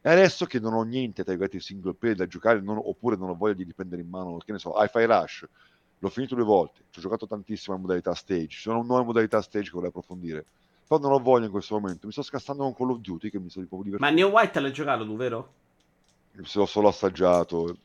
E 0.00 0.10
adesso 0.10 0.46
che 0.46 0.60
non 0.60 0.74
ho 0.74 0.82
niente 0.82 1.24
tra 1.24 1.34
i 1.34 1.60
single 1.60 1.94
player 1.94 2.16
da 2.16 2.26
giocare, 2.26 2.60
non- 2.60 2.80
oppure 2.82 3.16
non 3.16 3.30
ho 3.30 3.34
voglia 3.34 3.54
di 3.54 3.64
riprendere 3.64 4.00
in 4.00 4.08
mano, 4.08 4.38
che 4.38 4.52
ne 4.52 4.58
so, 4.58 4.72
Hi-Fi 4.76 5.04
Rush, 5.04 5.46
l'ho 5.98 6.08
finito 6.08 6.36
due 6.36 6.44
volte, 6.44 6.84
ci 6.90 7.00
ho 7.00 7.02
giocato 7.02 7.26
tantissimo 7.26 7.74
in 7.74 7.82
modalità 7.82 8.14
stage, 8.14 8.48
ci 8.48 8.60
sono 8.60 8.82
nuove 8.82 9.04
modalità 9.04 9.42
stage 9.42 9.64
che 9.64 9.72
vorrei 9.72 9.88
approfondire, 9.88 10.46
però 10.88 11.00
non 11.00 11.12
ho 11.12 11.18
voglia 11.20 11.44
in 11.46 11.50
questo 11.52 11.78
momento, 11.78 12.06
mi 12.06 12.12
sto 12.12 12.22
scassando 12.22 12.64
con 12.64 12.74
Call 12.74 12.90
of 12.96 12.98
Duty 13.00 13.30
che 13.30 13.38
mi 13.38 13.48
sto 13.50 13.60
proprio 13.66 13.96
Ma 13.98 14.10
divertendo, 14.10 14.20
New 14.20 14.30
White 14.30 14.60
l'hai 14.60 14.72
giocato 14.72 15.04
tu, 15.04 15.16
vero? 15.16 15.52
se 16.42 16.58
l'ho 16.58 16.66
solo 16.66 16.88
assaggiato, 16.88 17.76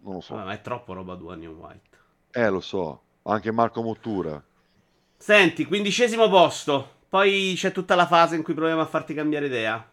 non 0.00 0.14
lo 0.14 0.20
so. 0.20 0.34
Vabbè, 0.34 0.46
ma 0.46 0.52
è 0.52 0.60
troppo 0.60 0.92
roba 0.92 1.16
tua 1.16 1.34
New 1.34 1.54
White. 1.54 1.96
Eh, 2.30 2.48
lo 2.48 2.60
so, 2.60 3.02
anche 3.24 3.50
Marco 3.52 3.82
Mottura. 3.82 4.42
Senti, 5.16 5.64
quindicesimo 5.66 6.28
posto. 6.28 6.96
Poi 7.08 7.52
c'è 7.56 7.72
tutta 7.72 7.94
la 7.94 8.06
fase 8.06 8.36
in 8.36 8.42
cui 8.42 8.54
proviamo 8.54 8.80
a 8.80 8.86
farti 8.86 9.14
cambiare 9.14 9.46
idea. 9.46 9.86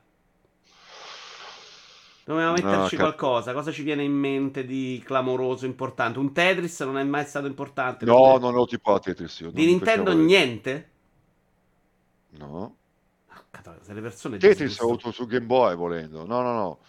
Dobbiamo 2.23 2.53
metterci 2.53 2.95
No, 2.95 3.03
cap- 3.03 3.15
qualcosa. 3.15 3.53
Cosa 3.53 3.71
ci 3.71 3.83
viene 3.83 4.03
in 4.03 4.13
mente 4.13 4.65
di 4.65 5.01
clamoroso, 5.05 5.65
importante? 5.65 6.17
Un 6.19 6.33
Tetris 6.33 6.79
non 6.81 6.97
è 6.97 7.03
mai 7.03 7.25
stato 7.25 7.45
importante. 7.47 8.03
No, 8.05 8.37
non 8.37 8.53
ero 8.53 8.65
tipo 8.65 8.93
a 8.93 8.99
Tetris. 8.99 9.39
io, 9.41 9.51
Di 9.51 9.65
Nintendo 9.65 10.11
niente? 10.13 10.89
No. 12.37 12.77
Ah, 13.51 13.77
se 13.81 13.93
le 13.93 14.01
persone 14.01 14.37
Tetris 14.37 14.79
ho 14.79 14.85
avuto 14.85 15.11
su 15.11 15.25
Game 15.25 15.45
Boy 15.45 15.75
volendo. 15.75 16.25
No, 16.25 16.41
no, 16.41 16.53
no. 16.53 16.79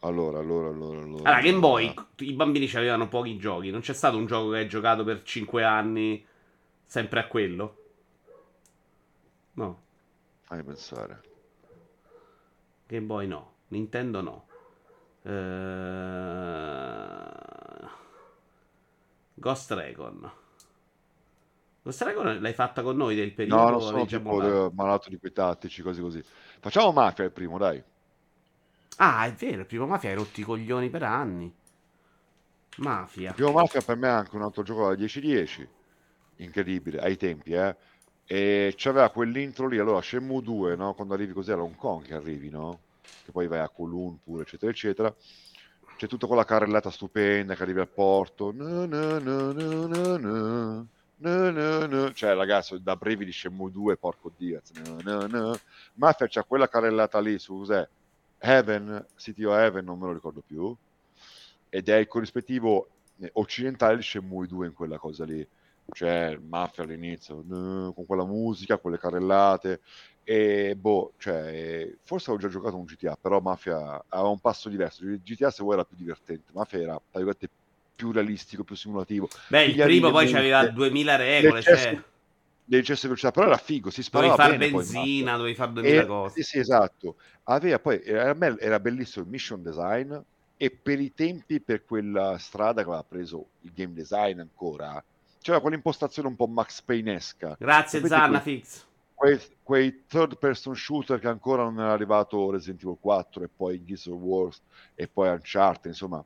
Allora, 0.00 0.38
allora, 0.38 0.68
allora, 0.68 1.00
allora. 1.00 1.30
Allora, 1.30 1.40
Game 1.40 1.58
Boy, 1.58 1.94
i 2.18 2.32
bambini 2.34 2.70
avevano 2.74 3.08
pochi 3.08 3.38
giochi. 3.38 3.70
Non 3.70 3.80
c'è 3.80 3.94
stato 3.94 4.16
un 4.16 4.26
gioco 4.26 4.50
che 4.50 4.58
hai 4.58 4.68
giocato 4.68 5.04
per 5.04 5.22
5 5.22 5.64
anni 5.64 6.24
sempre 6.84 7.20
a 7.20 7.26
quello? 7.26 7.78
No, 9.54 9.84
Fammi 10.44 10.62
pensare. 10.62 11.22
Game 12.86 13.06
Boy 13.06 13.26
no, 13.26 13.54
Nintendo 13.68 14.20
no. 14.20 14.46
Eh, 15.22 15.32
Ghost 19.34 19.70
Recon. 19.72 20.30
Ghost 21.84 22.00
Recon 22.00 22.40
l'hai 22.40 22.54
fatta 22.54 22.80
con 22.82 22.96
noi 22.96 23.14
del 23.14 23.34
periodo? 23.34 23.62
No, 23.62 23.68
non 23.68 23.80
sono 23.82 24.06
tipo 24.06 24.42
eh, 24.42 24.70
malato 24.72 25.10
di 25.10 25.18
quei 25.18 25.32
tattici, 25.32 25.82
cose 25.82 26.00
così. 26.00 26.24
Facciamo 26.58 26.92
Mafia 26.92 27.24
il 27.24 27.30
primo, 27.30 27.58
dai. 27.58 27.82
Ah, 28.96 29.26
è 29.26 29.32
vero, 29.34 29.60
il 29.60 29.66
primo 29.66 29.86
Mafia 29.86 30.08
hai 30.08 30.14
rotti 30.14 30.40
i 30.40 30.44
coglioni 30.44 30.88
per 30.88 31.02
anni. 31.02 31.52
Mafia. 32.78 33.28
Il 33.28 33.34
primo 33.34 33.52
Mafia 33.52 33.82
per 33.82 33.96
me 33.98 34.08
è 34.08 34.12
anche 34.12 34.34
un 34.34 34.40
altro 34.40 34.62
gioco 34.62 34.88
da 34.88 34.94
10-10. 34.94 35.66
incredibile, 36.36 37.00
ai 37.00 37.18
tempi, 37.18 37.52
eh. 37.52 37.76
E 38.24 38.72
c'aveva 38.78 39.10
quell'intro 39.10 39.68
lì, 39.68 39.78
allora 39.78 40.00
Shenmue 40.00 40.40
2, 40.40 40.76
no? 40.76 40.94
Quando 40.94 41.12
arrivi 41.12 41.34
così 41.34 41.52
a 41.52 41.60
Hong 41.60 41.76
Kong 41.76 42.06
che 42.06 42.14
arrivi, 42.14 42.48
no? 42.48 42.78
Che 43.26 43.30
poi 43.30 43.46
vai 43.46 43.58
a 43.60 43.68
Kowloon 43.68 44.20
pure, 44.24 44.44
eccetera, 44.44 44.70
eccetera. 44.70 45.14
C'è 45.98 46.06
tutta 46.06 46.26
quella 46.26 46.46
carrellata 46.46 46.90
stupenda 46.90 47.54
che 47.54 47.62
arrivi 47.62 47.80
al 47.80 47.88
porto. 47.88 48.52
Na, 48.54 48.86
na, 48.86 49.18
na. 49.18 50.86
No, 51.16 51.50
no, 51.50 51.86
no. 51.86 52.12
Cioè, 52.12 52.34
ragazzi, 52.34 52.80
da 52.82 52.96
brividi 52.96 53.32
Shenmue 53.32 53.70
2, 53.70 53.96
porco 53.96 54.32
Diaz. 54.36 54.70
No, 54.84 54.98
no, 55.02 55.26
no. 55.26 55.56
Mafia 55.94 56.26
c'ha 56.28 56.42
quella 56.44 56.68
carrellata 56.68 57.20
lì 57.20 57.38
su 57.38 57.56
cos'è? 57.58 57.86
Heaven, 58.38 59.06
City 59.16 59.44
of 59.44 59.54
Heaven, 59.56 59.84
non 59.84 59.98
me 59.98 60.06
lo 60.06 60.12
ricordo 60.12 60.42
più. 60.44 60.74
Ed 61.68 61.88
è 61.88 61.96
il 61.96 62.06
corrispettivo 62.06 62.88
eh, 63.20 63.30
occidentale 63.34 63.96
di 63.96 64.02
Shenmue 64.02 64.46
2 64.46 64.66
in 64.66 64.72
quella 64.74 64.98
cosa 64.98 65.24
lì. 65.24 65.46
Cioè, 65.92 66.36
Mafia 66.38 66.82
all'inizio, 66.84 67.42
no, 67.46 67.92
con 67.94 68.06
quella 68.06 68.24
musica, 68.24 68.78
quelle 68.78 68.98
carrellate. 68.98 69.80
E 70.24 70.74
boh, 70.76 71.12
cioè, 71.18 71.94
forse 72.02 72.30
avevo 72.30 72.46
già 72.46 72.52
giocato 72.52 72.76
un 72.76 72.84
GTA, 72.84 73.16
però 73.16 73.40
Mafia 73.40 74.02
aveva 74.08 74.28
un 74.30 74.40
passo 74.40 74.68
diverso. 74.68 75.04
GTA 75.04 75.50
se 75.50 75.62
vuoi 75.62 75.74
era 75.74 75.84
più 75.84 75.96
divertente, 75.96 76.50
Mafia 76.54 76.80
era, 76.80 76.92
tra 76.94 77.20
virgolette, 77.22 77.50
più 77.94 78.12
realistico, 78.12 78.64
più 78.64 78.76
simulativo. 78.76 79.28
Beh, 79.48 79.64
il 79.64 79.82
primo 79.82 80.10
poi 80.10 80.32
aveva 80.32 80.66
2000 80.68 81.16
regole, 81.16 81.62
cioè 81.62 82.02
l'eccesso 82.66 83.02
di 83.02 83.08
velocità, 83.08 83.30
però 83.30 83.46
era 83.46 83.56
figo, 83.56 83.90
si 83.90 84.02
sparava 84.02 84.36
dovevi 84.36 84.56
fare 84.56 84.70
benzina, 84.70 85.30
poi, 85.30 85.38
dovevi 85.38 85.54
fare 85.56 85.72
2000 85.72 86.00
e, 86.00 86.06
cose. 86.06 86.42
Sì, 86.42 86.42
sì, 86.42 86.58
esatto. 86.58 87.16
Aveva 87.44 87.78
poi, 87.78 88.02
era, 88.02 88.34
era 88.58 88.80
bellissimo 88.80 89.24
il 89.24 89.30
mission 89.30 89.62
design 89.62 90.14
e 90.56 90.70
per 90.70 91.00
i 91.00 91.12
tempi, 91.12 91.60
per 91.60 91.84
quella 91.84 92.38
strada 92.38 92.82
che 92.82 92.88
aveva 92.88 93.04
preso 93.06 93.48
il 93.62 93.72
game 93.74 93.92
design 93.92 94.40
ancora, 94.40 95.02
c'era 95.40 95.60
quell'impostazione 95.60 96.28
un 96.28 96.36
po' 96.36 96.46
Max 96.46 96.80
Payne-esca. 96.80 97.56
Grazie 97.58 98.06
Zannafix. 98.06 98.86
Quei, 99.14 99.38
quei, 99.62 100.04
third 100.08 100.38
person 100.38 100.74
shooter 100.74 101.20
che 101.20 101.28
ancora 101.28 101.62
non 101.62 101.78
era 101.78 101.92
arrivato 101.92 102.50
Resident 102.50 102.82
Evil 102.82 102.96
4 103.00 103.44
e 103.44 103.48
poi 103.54 103.84
Gears 103.84 104.06
of 104.06 104.20
War 104.20 104.50
e 104.94 105.06
poi 105.06 105.28
Uncharted, 105.28 105.92
insomma, 105.92 106.24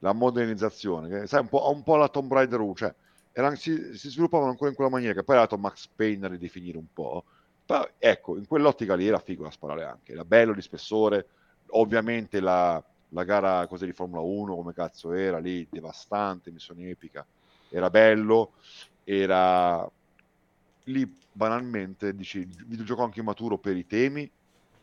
la 0.00 0.12
modernizzazione, 0.12 1.08
che, 1.08 1.26
sai, 1.26 1.40
un 1.40 1.48
po', 1.48 1.70
un 1.70 1.82
po' 1.82 1.96
la 1.96 2.08
Tomb 2.08 2.32
Raider 2.32 2.60
1, 2.60 2.74
cioè 2.74 2.94
erano, 3.32 3.54
si, 3.56 3.96
si, 3.96 4.10
sviluppavano 4.10 4.50
ancora 4.50 4.70
in 4.70 4.76
quella 4.76 4.90
maniera 4.90 5.14
che 5.14 5.22
poi 5.22 5.36
ha 5.36 5.40
dato 5.40 5.56
Max 5.56 5.88
Payne 5.94 6.26
a 6.26 6.28
ridefinire 6.28 6.78
un 6.78 6.92
po', 6.92 7.24
però 7.64 7.88
ecco, 7.98 8.36
in 8.36 8.46
quell'ottica 8.46 8.94
lì 8.94 9.06
era 9.06 9.18
figo 9.18 9.44
da 9.44 9.50
sparare 9.50 9.84
anche, 9.84 10.12
era 10.12 10.24
bello 10.24 10.52
di 10.52 10.62
spessore, 10.62 11.26
ovviamente 11.70 12.40
la, 12.40 12.82
la 13.08 13.24
gara 13.24 13.66
così 13.66 13.86
di 13.86 13.92
Formula 13.92 14.22
1 14.22 14.54
come 14.54 14.72
cazzo 14.72 15.12
era 15.12 15.38
lì, 15.38 15.66
devastante, 15.70 16.50
missione 16.50 16.88
epica, 16.88 17.24
era 17.68 17.90
bello, 17.90 18.52
era 19.04 19.88
lì 20.84 21.18
banalmente, 21.32 22.14
dici, 22.14 22.48
videogioco 22.66 23.02
anche 23.02 23.22
maturo 23.22 23.58
per 23.58 23.76
i 23.76 23.86
temi, 23.86 24.28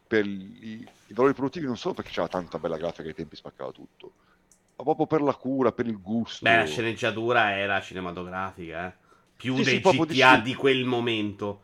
per 0.07 0.25
i, 0.25 0.87
i 1.07 1.13
valori 1.13 1.33
produttivi 1.33 1.65
non 1.65 1.75
solo 1.75 1.95
perché 1.95 2.11
c'era 2.11 2.27
tanta 2.27 2.59
bella 2.59 2.77
grafica 2.77 3.03
che 3.03 3.09
ai 3.09 3.15
tempi 3.15 3.35
spaccava 3.35 3.71
tutto, 3.71 4.13
ma 4.77 4.83
proprio 4.83 5.07
per 5.07 5.21
la 5.21 5.33
cura, 5.33 5.71
per 5.71 5.87
il 5.87 5.99
gusto. 5.99 6.45
Beh, 6.45 6.57
la 6.57 6.65
sceneggiatura 6.65 7.57
era 7.57 7.81
cinematografica, 7.81 8.87
eh? 8.87 8.93
più 9.35 9.55
sì, 9.57 9.63
dei 9.63 9.81
sì, 9.83 9.97
GTA 9.97 10.37
di, 10.37 10.41
di 10.43 10.55
quel 10.55 10.85
momento. 10.85 11.61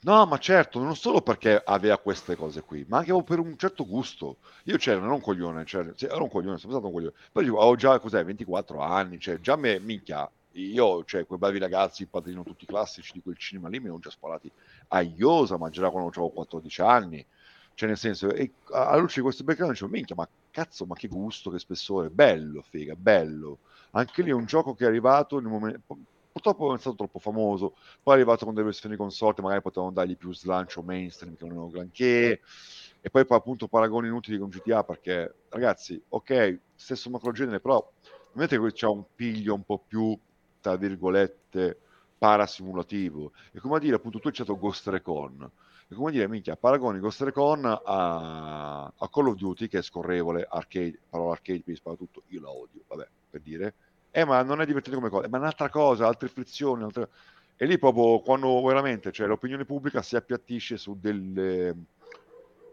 No, 0.00 0.26
ma 0.26 0.36
certo, 0.36 0.82
non 0.82 0.94
solo 0.96 1.22
perché 1.22 1.62
aveva 1.64 1.96
queste 1.96 2.36
cose 2.36 2.60
qui, 2.60 2.84
ma 2.86 2.98
anche 2.98 3.22
per 3.22 3.38
un 3.38 3.56
certo 3.56 3.86
gusto. 3.86 4.36
Io 4.64 4.76
c'ero, 4.76 5.00
non 5.00 5.12
un 5.12 5.20
coglione, 5.22 5.64
cioè, 5.64 5.94
ero 6.00 6.24
un 6.24 6.28
coglione, 6.28 6.58
sono 6.58 6.72
stato 6.72 6.88
un 6.88 6.92
coglione. 6.92 7.14
Poi 7.32 7.44
dico, 7.44 7.56
ho 7.56 7.74
già, 7.74 7.98
cos'è, 7.98 8.22
24 8.22 8.80
anni, 8.80 9.18
cioè, 9.18 9.40
già 9.40 9.56
me, 9.56 9.78
minchia, 9.78 10.30
io, 10.52 11.04
cioè, 11.04 11.24
quei 11.24 11.38
bravi 11.38 11.58
ragazzi, 11.58 12.02
il 12.02 12.08
padrino 12.08 12.42
tutti 12.42 12.66
classici 12.66 13.12
di 13.14 13.22
quel 13.22 13.38
cinema 13.38 13.70
lì, 13.70 13.80
mi 13.80 13.88
hanno 13.88 13.98
già 13.98 14.10
sparati 14.10 14.50
a 14.88 15.00
Iosa, 15.00 15.56
ma 15.56 15.70
già 15.70 15.88
quando 15.88 16.10
avevo 16.10 16.28
14 16.28 16.82
anni. 16.82 17.24
Cioè, 17.74 17.88
nel 17.88 17.98
senso, 17.98 18.30
e 18.30 18.52
alla 18.70 18.96
luce 18.98 19.16
di 19.16 19.22
questo 19.22 19.42
background 19.42 19.72
dicevo, 19.74 19.90
minchia, 19.90 20.14
ma 20.14 20.28
cazzo, 20.50 20.86
ma 20.86 20.94
che 20.94 21.08
gusto, 21.08 21.50
che 21.50 21.58
spessore, 21.58 22.08
bello, 22.08 22.62
figa, 22.62 22.94
bello. 22.94 23.58
Anche 23.92 24.22
lì 24.22 24.30
è 24.30 24.32
un 24.32 24.44
gioco 24.44 24.74
che 24.74 24.84
è 24.84 24.86
arrivato 24.86 25.38
in 25.38 25.46
un 25.46 25.52
momento, 25.52 25.98
purtroppo 26.30 26.66
non 26.66 26.76
è 26.76 26.78
stato 26.78 26.96
troppo 26.96 27.18
famoso, 27.18 27.74
poi 28.02 28.14
è 28.14 28.16
arrivato 28.18 28.44
con 28.44 28.54
delle 28.54 28.66
versioni 28.66 28.96
consorte, 28.96 29.42
magari 29.42 29.60
potevano 29.60 29.92
dargli 29.92 30.16
più 30.16 30.32
slancio 30.32 30.82
mainstream 30.82 31.34
che 31.34 31.44
non 31.44 31.52
erano 31.52 31.68
granché, 31.70 32.40
e 33.00 33.10
poi, 33.10 33.24
appunto 33.28 33.68
paragoni 33.68 34.06
inutili 34.06 34.38
con 34.38 34.48
GTA, 34.48 34.84
perché 34.84 35.34
ragazzi, 35.48 36.00
ok, 36.08 36.60
stesso 36.76 37.10
macrogenere, 37.10 37.60
però 37.60 37.84
vedete 38.32 38.60
che 38.60 38.72
c'è 38.72 38.86
un 38.86 39.04
piglio 39.14 39.54
un 39.54 39.64
po' 39.64 39.84
più, 39.86 40.16
tra 40.60 40.76
virgolette, 40.76 41.78
parasimulativo. 42.18 43.32
E 43.52 43.60
come 43.60 43.76
a 43.76 43.78
dire, 43.78 43.96
appunto, 43.96 44.20
tu 44.20 44.28
hai 44.28 44.32
citato 44.32 44.58
Ghost 44.58 44.88
Recon, 44.88 45.50
come 45.94 46.10
dire, 46.10 46.28
minchia, 46.28 46.56
paragoni 46.56 46.98
Ghost 46.98 47.22
Recon 47.22 47.64
a, 47.64 48.84
a 48.84 49.08
Call 49.08 49.28
of 49.28 49.34
Duty 49.36 49.68
che 49.68 49.78
è 49.78 49.82
scorrevole, 49.82 50.46
arcade, 50.48 50.98
parola 51.08 51.32
arcade, 51.32 51.62
mi 51.64 51.74
spara 51.74 51.96
tutto, 51.96 52.22
io 52.28 52.40
la 52.40 52.50
odio, 52.50 52.82
vabbè, 52.86 53.08
per 53.30 53.40
dire. 53.40 53.74
Eh, 54.10 54.24
ma 54.24 54.42
non 54.42 54.60
è 54.60 54.66
divertente 54.66 54.98
come 54.98 55.10
cosa, 55.10 55.28
ma 55.28 55.38
un'altra 55.38 55.68
cosa, 55.68 56.06
altre 56.06 56.28
frizioni, 56.28 56.82
altre... 56.84 57.08
E 57.56 57.66
lì 57.66 57.78
proprio 57.78 58.20
quando 58.20 58.62
veramente 58.62 59.12
cioè, 59.12 59.26
l'opinione 59.26 59.64
pubblica 59.64 60.02
si 60.02 60.16
appiattisce 60.16 60.76
su 60.76 60.98
delle, 61.00 61.74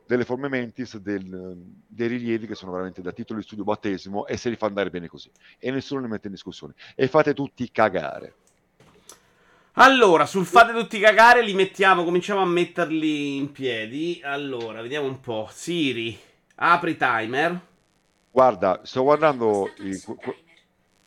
delle 0.05 0.25
forme 0.25 0.49
mentis, 0.49 0.97
del, 0.97 1.55
dei 1.87 2.07
rilievi 2.07 2.47
che 2.47 2.55
sono 2.55 2.71
veramente 2.71 3.01
da 3.01 3.11
titolo 3.11 3.39
di 3.39 3.45
studio 3.45 3.63
battesimo 3.63 4.25
e 4.25 4.37
se 4.37 4.49
li 4.49 4.55
fa 4.55 4.65
andare 4.65 4.89
bene 4.89 5.07
così. 5.07 5.31
E 5.57 5.71
nessuno 5.71 6.01
li 6.01 6.07
mette 6.07 6.27
in 6.27 6.33
discussione. 6.33 6.73
E 6.95 7.07
fate 7.07 7.33
tutti 7.33 7.71
cagare. 7.71 8.35
Allora, 9.75 10.25
sul 10.25 10.45
fate 10.45 10.73
tutti 10.73 10.99
cagare 10.99 11.41
li 11.41 11.53
mettiamo, 11.53 12.03
cominciamo 12.03 12.41
a 12.41 12.45
metterli 12.45 13.37
in 13.37 13.51
piedi. 13.53 14.19
Allora, 14.23 14.81
vediamo 14.81 15.07
un 15.07 15.21
po'. 15.21 15.47
Siri, 15.49 16.19
apri 16.55 16.97
timer. 16.97 17.59
Guarda, 18.31 18.81
sto 18.83 19.03
guardando 19.03 19.71
il, 19.77 20.01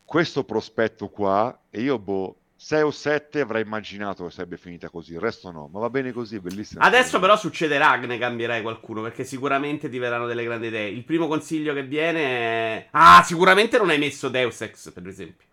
questo 0.05 0.45
prospetto 0.45 1.09
qua 1.09 1.59
e 1.69 1.83
io, 1.83 1.99
boh, 1.99 2.37
6 2.57 2.83
o 2.83 2.91
7 2.91 3.41
avrei 3.41 3.63
immaginato 3.63 4.25
che 4.25 4.31
sarebbe 4.31 4.57
finita 4.57 4.89
così, 4.89 5.13
il 5.13 5.21
resto 5.21 5.51
no, 5.51 5.69
ma 5.71 5.81
va 5.81 5.91
bene 5.91 6.13
così, 6.13 6.41
bellissimo. 6.41 6.83
Adesso 6.83 7.21
però 7.21 7.37
succederà 7.37 7.99
che 7.99 8.07
ne 8.07 8.17
cambierai 8.17 8.63
qualcuno, 8.63 9.03
perché 9.03 9.25
sicuramente 9.25 9.91
ti 9.91 9.99
verranno 9.99 10.27
delle 10.27 10.45
grandi 10.45 10.69
idee. 10.69 10.89
Il 10.89 11.05
primo 11.05 11.27
consiglio 11.27 11.75
che 11.75 11.83
viene 11.83 12.21
è... 12.23 12.89
Ah, 12.93 13.23
sicuramente 13.23 13.77
non 13.77 13.91
hai 13.91 13.99
messo 13.99 14.31
Deus 14.31 14.63
Ex, 14.63 14.91
per 14.93 15.07
esempio. 15.07 15.49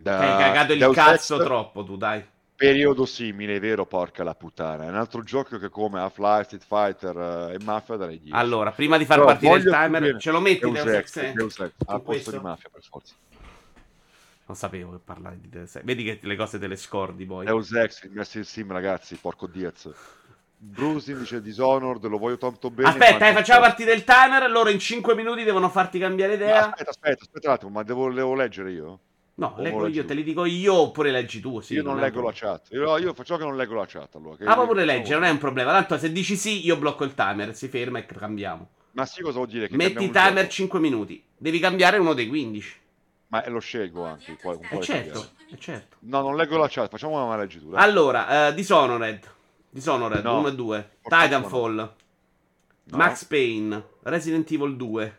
Da... 0.00 0.18
Hai 0.18 0.42
cagato 0.42 0.72
il 0.72 0.94
cazzo 0.94 1.36
Ex... 1.36 1.44
troppo 1.44 1.84
tu, 1.84 1.96
dai. 1.96 2.24
Periodo 2.56 3.04
simile, 3.04 3.58
vero? 3.58 3.84
Porca 3.86 4.22
la 4.22 4.34
puttana. 4.34 4.84
È 4.84 4.88
un 4.88 4.96
altro 4.96 5.22
gioco 5.22 5.58
che 5.58 5.68
come 5.68 6.00
Half-Life, 6.00 6.44
Street 6.44 6.64
Fighter 6.66 7.16
uh, 7.16 7.52
e 7.52 7.58
Mafia 7.62 7.96
darei 7.96 8.18
10. 8.18 8.34
Allora, 8.34 8.70
prima 8.72 8.96
di 8.98 9.04
far 9.04 9.18
Però 9.18 9.28
partire 9.28 9.56
il 9.56 9.62
timer, 9.64 10.00
bene. 10.00 10.18
ce 10.18 10.30
lo 10.30 10.40
metti 10.40 10.70
Deus, 10.70 10.86
Ex? 10.86 11.32
Deus 11.32 11.58
Ex. 11.58 11.72
al 11.86 12.02
posto 12.02 12.30
di 12.30 12.38
Mafia, 12.38 12.68
per 12.70 12.82
forza. 12.82 13.14
Non 14.46 14.56
sapevo 14.56 14.92
che 14.92 14.98
parlare 15.04 15.38
di 15.40 15.48
Deus 15.48 15.76
Ex. 15.76 15.84
Vedi 15.84 16.04
che 16.04 16.18
le 16.22 16.36
cose 16.36 16.58
te 16.58 16.66
le 16.66 16.76
scordi 16.76 17.24
poi. 17.24 17.44
Deus 17.46 17.72
Ex, 17.72 18.02
il 18.04 18.10
Messi 18.12 18.44
Sim, 18.44 18.72
ragazzi, 18.72 19.16
porco 19.16 19.46
Diaz. 19.46 19.90
Bruce 20.62 21.16
dice 21.16 21.40
Dishonored, 21.40 22.04
lo 22.06 22.18
voglio 22.18 22.36
tanto 22.36 22.70
bene. 22.70 22.90
Aspetta, 22.90 23.28
eh, 23.28 23.32
facciamo 23.32 23.60
partire 23.60 23.92
il 23.92 24.04
timer. 24.04 24.50
Loro 24.50 24.68
in 24.68 24.78
5 24.78 25.14
minuti 25.14 25.44
devono 25.44 25.70
farti 25.70 25.98
cambiare 25.98 26.34
idea. 26.34 26.60
Ma 26.60 26.66
aspetta, 26.68 26.90
aspetta, 26.90 27.22
aspetta 27.22 27.48
un 27.48 27.54
attimo, 27.54 27.70
ma 27.70 27.82
devo, 27.82 28.12
devo 28.12 28.34
leggere 28.34 28.70
io? 28.70 29.00
No, 29.40 29.54
leggo 29.56 29.86
io, 29.86 30.04
te 30.04 30.12
li 30.12 30.22
dico 30.22 30.44
io 30.44 30.74
oppure 30.74 31.10
leggi 31.10 31.40
tu. 31.40 31.60
Sì, 31.60 31.72
io 31.72 31.82
non, 31.82 31.94
non 31.94 32.02
leggo 32.02 32.20
la 32.20 32.30
chat. 32.34 32.68
Io, 32.72 32.98
io, 32.98 33.14
faccio 33.14 33.38
che 33.38 33.44
non 33.44 33.56
leggo 33.56 33.74
la 33.74 33.86
chat. 33.86 34.14
Allora, 34.16 34.36
ah, 34.44 34.54
ma 34.54 34.66
pure 34.66 34.84
legge, 34.84 35.14
non 35.14 35.24
è 35.24 35.30
un 35.30 35.38
problema. 35.38 35.72
Tanto 35.72 35.96
se 35.96 36.12
dici 36.12 36.36
sì, 36.36 36.66
io 36.66 36.76
blocco 36.76 37.04
il 37.04 37.14
timer, 37.14 37.54
si 37.54 37.68
ferma 37.68 38.00
e 38.00 38.04
cambiamo. 38.04 38.68
Ma 38.90 39.06
sì, 39.06 39.22
cosa 39.22 39.38
vuol 39.38 39.48
dire? 39.48 39.68
Che 39.68 39.76
Metti 39.76 40.04
il 40.04 40.10
timer 40.10 40.46
5 40.46 40.78
minuti. 40.78 41.24
Devi 41.38 41.58
cambiare 41.58 41.96
uno 41.96 42.12
dei 42.12 42.28
15. 42.28 42.76
Ma 43.28 43.48
lo 43.48 43.60
scelgo 43.60 44.04
anche. 44.04 44.36
Qual, 44.36 44.58
eh 44.60 44.80
certo, 44.82 45.28
eh 45.50 45.56
certo. 45.58 45.96
No, 46.00 46.20
non 46.20 46.36
leggo 46.36 46.58
la 46.58 46.68
chat, 46.68 46.90
facciamo 46.90 47.24
una 47.24 47.38
leggitura. 47.38 47.80
Allora, 47.80 48.48
uh, 48.48 48.52
Dishonored. 48.52 49.26
Dishonored 49.70 50.22
no. 50.22 50.38
1 50.40 50.48
e 50.48 50.54
2. 50.54 50.90
Titanfall. 51.00 51.74
No. 51.76 52.96
Max 52.98 53.24
Payne. 53.24 53.82
Resident 54.02 54.50
Evil 54.50 54.76
2. 54.76 55.18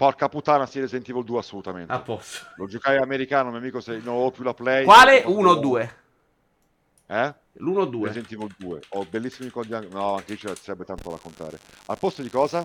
Porca 0.00 0.30
puttana, 0.30 0.64
sì, 0.64 0.80
Resident 0.80 1.06
Evil 1.10 1.24
2 1.24 1.38
assolutamente. 1.40 1.92
A 1.92 2.00
posto. 2.00 2.46
Lo 2.56 2.66
giocai 2.66 2.96
americano, 2.96 3.50
mio 3.50 3.58
amico, 3.58 3.82
se 3.82 4.00
non 4.02 4.16
ho 4.16 4.30
più 4.30 4.42
la 4.42 4.54
play. 4.54 4.82
Quale? 4.82 5.22
1 5.26 5.50
o 5.50 5.54
2? 5.56 5.94
Eh? 7.06 7.34
L'1 7.52 7.76
o 7.76 7.84
2? 7.84 8.06
Resident 8.06 8.32
Evil 8.32 8.54
2. 8.56 8.80
Ho 8.88 9.04
bellissimi 9.10 9.48
ricordi 9.48 9.74
anche... 9.74 9.88
No, 9.92 10.14
anche 10.14 10.32
lì 10.32 10.38
ci 10.38 10.48
sarebbe 10.58 10.86
tanto 10.86 11.10
da 11.10 11.16
raccontare. 11.16 11.58
Al 11.84 11.98
posto 11.98 12.22
di 12.22 12.30
cosa? 12.30 12.64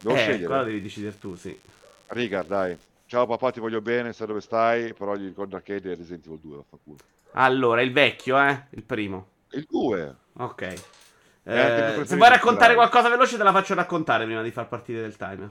Devo 0.00 0.14
eh, 0.14 0.18
scegliere. 0.18 0.46
Qua 0.46 0.62
devi 0.62 0.80
decidere 0.80 1.18
tu, 1.18 1.34
sì. 1.34 1.60
Riga, 2.06 2.42
dai. 2.42 2.74
Ciao 3.04 3.26
papà, 3.26 3.50
ti 3.50 3.60
voglio 3.60 3.82
bene, 3.82 4.14
sai 4.14 4.28
dove 4.28 4.40
stai, 4.40 4.94
però 4.94 5.14
gli 5.14 5.26
ricordo 5.26 5.56
arcade 5.56 5.92
e 5.92 5.94
Resident 5.94 6.24
Evil 6.24 6.38
2, 6.38 6.56
vaffanculo. 6.56 6.96
Allora, 7.32 7.82
il 7.82 7.92
vecchio, 7.92 8.40
eh? 8.40 8.68
Il 8.70 8.82
primo. 8.82 9.26
Il 9.50 9.66
2. 9.68 10.16
Ok. 10.38 10.62
Eh, 10.62 11.98
eh, 11.98 12.06
se 12.06 12.16
vuoi 12.16 12.30
raccontare 12.30 12.72
qualcosa 12.72 13.10
veloce 13.10 13.36
te 13.36 13.42
la 13.42 13.52
faccio 13.52 13.74
raccontare 13.74 14.24
prima 14.24 14.40
di 14.40 14.50
far 14.50 14.68
partire 14.68 15.02
del 15.02 15.18
timer. 15.18 15.50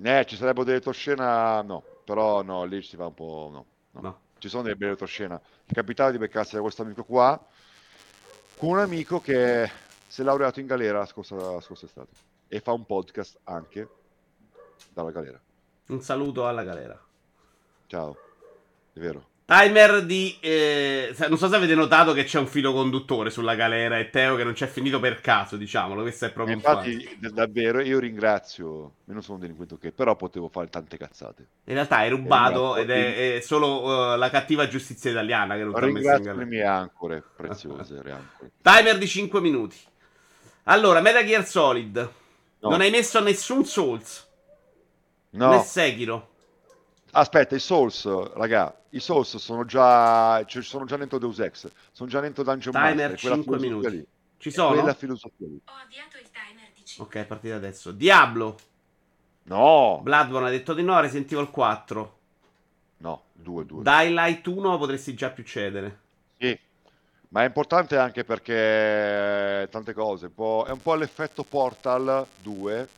Eh, 0.00 0.24
ci 0.26 0.36
sarebbero 0.36 0.64
delle 0.64 0.80
toscena... 0.80 1.62
No. 1.62 1.82
però 2.04 2.42
no, 2.42 2.64
lì 2.64 2.82
si 2.82 2.96
va 2.96 3.06
un 3.06 3.14
po'... 3.14 3.48
no. 3.52 3.66
no. 3.92 4.00
No. 4.00 4.20
Ci 4.38 4.48
sono 4.48 4.62
delle 4.62 4.76
belle 4.76 4.92
retroscena. 4.92 5.34
Mi 5.34 5.74
capitava 5.74 6.10
di 6.10 6.18
beccarsi 6.18 6.54
da 6.54 6.60
questo 6.60 6.82
amico 6.82 7.04
qua 7.04 7.44
con 8.56 8.70
un 8.70 8.78
amico 8.78 9.20
che 9.20 9.70
si 10.06 10.20
è 10.20 10.24
laureato 10.24 10.58
in 10.60 10.66
galera 10.66 10.98
la 10.98 11.06
scorsa, 11.06 11.36
la 11.36 11.60
scorsa 11.60 11.86
estate 11.86 12.10
e 12.48 12.60
fa 12.60 12.72
un 12.72 12.84
podcast 12.86 13.38
anche 13.44 13.88
dalla 14.92 15.10
galera. 15.10 15.40
Un 15.88 16.00
saluto 16.02 16.46
alla 16.46 16.64
galera. 16.64 17.00
Ciao, 17.86 18.16
è 18.92 18.98
vero. 18.98 19.36
Timer 19.48 20.04
di. 20.04 20.36
eh, 20.40 21.14
non 21.28 21.38
so 21.38 21.48
se 21.48 21.56
avete 21.56 21.74
notato 21.74 22.12
che 22.12 22.24
c'è 22.24 22.38
un 22.38 22.46
filo 22.46 22.72
conduttore 22.74 23.30
sulla 23.30 23.54
galera 23.54 23.98
e 23.98 24.10
Teo 24.10 24.36
che 24.36 24.44
non 24.44 24.52
c'è 24.52 24.66
finito 24.66 25.00
per 25.00 25.22
caso, 25.22 25.56
diciamolo. 25.56 26.02
Questo 26.02 26.26
è 26.26 26.32
proprio 26.32 26.56
un 26.56 26.62
infatti, 26.62 27.16
d- 27.18 27.30
davvero, 27.30 27.80
io 27.80 27.98
ringrazio, 27.98 28.64
io 29.04 29.12
non 29.12 29.22
sono 29.22 29.34
un 29.36 29.40
delinquente 29.42 29.78
che, 29.78 29.92
però 29.92 30.16
potevo 30.16 30.48
fare 30.48 30.68
tante 30.68 30.96
cazzate. 30.96 31.48
In 31.64 31.74
realtà 31.74 32.04
è 32.04 32.08
rubato 32.08 32.76
Esatto, 32.76 32.76
ed 32.76 32.90
è, 32.90 33.36
è 33.36 33.40
solo 33.40 34.14
eh, 34.14 34.16
la 34.16 34.30
cattiva 34.30 34.66
giustizia 34.68 35.10
italiana 35.10 35.54
che 35.56 35.64
non 35.64 35.76
ti 35.76 35.84
ha 35.84 35.88
messo 35.88 36.14
in 36.14 36.22
Ringrazio 36.22 36.34
le 36.34 36.44
galera. 36.44 36.46
mie 36.46 36.64
ancore 36.64 37.22
preziose, 37.34 38.00
le 38.02 38.10
ancore. 38.12 38.52
Timer 38.62 38.98
di 38.98 39.06
5 39.08 39.40
minuti. 39.40 39.76
Allora, 40.64 41.00
Metal 41.00 41.24
Gear 41.24 41.46
Solid. 41.46 42.12
No. 42.60 42.68
Non 42.68 42.80
hai 42.80 42.90
messo 42.90 43.20
nessun 43.20 43.64
Souls. 43.64 44.26
No, 45.32 45.48
Né 45.48 45.58
Sekiro. 45.58 46.28
aspetta, 47.12 47.54
i 47.56 47.60
Souls, 47.60 48.04
raga, 48.34 48.74
i 48.90 49.00
Souls 49.00 49.36
sono 49.36 49.64
già, 49.64 50.44
cioè, 50.46 50.62
sono 50.62 50.84
già 50.84 50.96
dentro 50.96 51.18
Deus 51.18 51.38
Ex, 51.40 51.70
sono 51.92 52.08
già 52.08 52.20
dentro 52.20 52.42
Dungeon 52.42 52.72
Timer 52.72 53.10
Master, 53.10 53.20
quella 53.20 53.34
5 53.36 53.58
filosofia 53.58 53.68
minuti. 53.68 53.96
lì. 53.96 54.06
Ci 54.38 54.50
sono? 54.50 54.74
Quella 54.74 54.94
filosofia 54.94 55.46
lì. 55.46 55.60
Ho 55.64 55.72
avviato 55.82 56.16
il 56.16 56.30
timer 56.30 56.70
di 56.74 56.84
5 56.84 57.20
Ok, 57.20 57.26
partita 57.26 57.54
adesso. 57.56 57.90
Diablo. 57.92 58.58
No, 59.44 60.00
Bloodborne 60.02 60.48
ha 60.48 60.50
detto 60.50 60.74
di 60.74 60.82
no, 60.82 61.00
Resident 61.00 61.32
Evil 61.32 61.50
4. 61.50 62.18
no, 62.98 63.22
due, 63.32 63.64
due. 63.66 63.82
Daylight 63.82 64.46
1 64.46 64.78
potresti 64.78 65.14
già 65.14 65.30
più 65.30 65.42
cedere. 65.44 66.00
Sì, 66.38 66.58
ma 67.28 67.42
è 67.42 67.46
importante 67.46 67.96
anche 67.96 68.24
perché 68.24 69.68
tante 69.70 69.92
cose, 69.92 70.26
è 70.26 70.30
un 70.70 70.80
po' 70.82 70.94
l'effetto 70.94 71.44
Portal 71.44 72.26
2, 72.42 72.88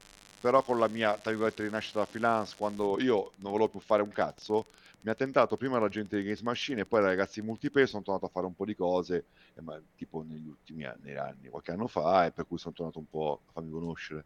però 0.40 0.62
con 0.62 0.78
la 0.78 0.88
mia, 0.88 1.16
tra 1.16 1.30
virgolette, 1.30 1.64
rinascita 1.64 2.00
da 2.00 2.06
freelance, 2.06 2.54
quando 2.56 2.98
io 3.00 3.32
non 3.36 3.52
volevo 3.52 3.68
più 3.68 3.80
fare 3.80 4.02
un 4.02 4.10
cazzo, 4.10 4.66
mi 5.02 5.10
ha 5.10 5.14
tentato 5.14 5.56
prima 5.56 5.78
la 5.78 5.88
gente 5.88 6.16
di 6.16 6.22
Games 6.22 6.40
Machine 6.40 6.82
e 6.82 6.84
poi 6.84 7.00
ragazzi 7.00 7.40
multiplayer 7.40 7.88
sono 7.88 8.02
tornato 8.02 8.26
a 8.26 8.30
fare 8.30 8.46
un 8.46 8.54
po' 8.54 8.64
di 8.64 8.74
cose, 8.74 9.24
eh, 9.54 9.60
ma 9.62 9.80
tipo 9.96 10.24
negli 10.26 10.46
ultimi 10.46 10.84
anni, 10.84 11.14
anni, 11.14 11.48
qualche 11.48 11.72
anno 11.72 11.86
fa, 11.86 12.26
e 12.26 12.32
per 12.32 12.46
cui 12.46 12.58
sono 12.58 12.74
tornato 12.74 12.98
un 12.98 13.08
po' 13.08 13.40
a 13.46 13.52
farmi 13.52 13.70
conoscere. 13.70 14.24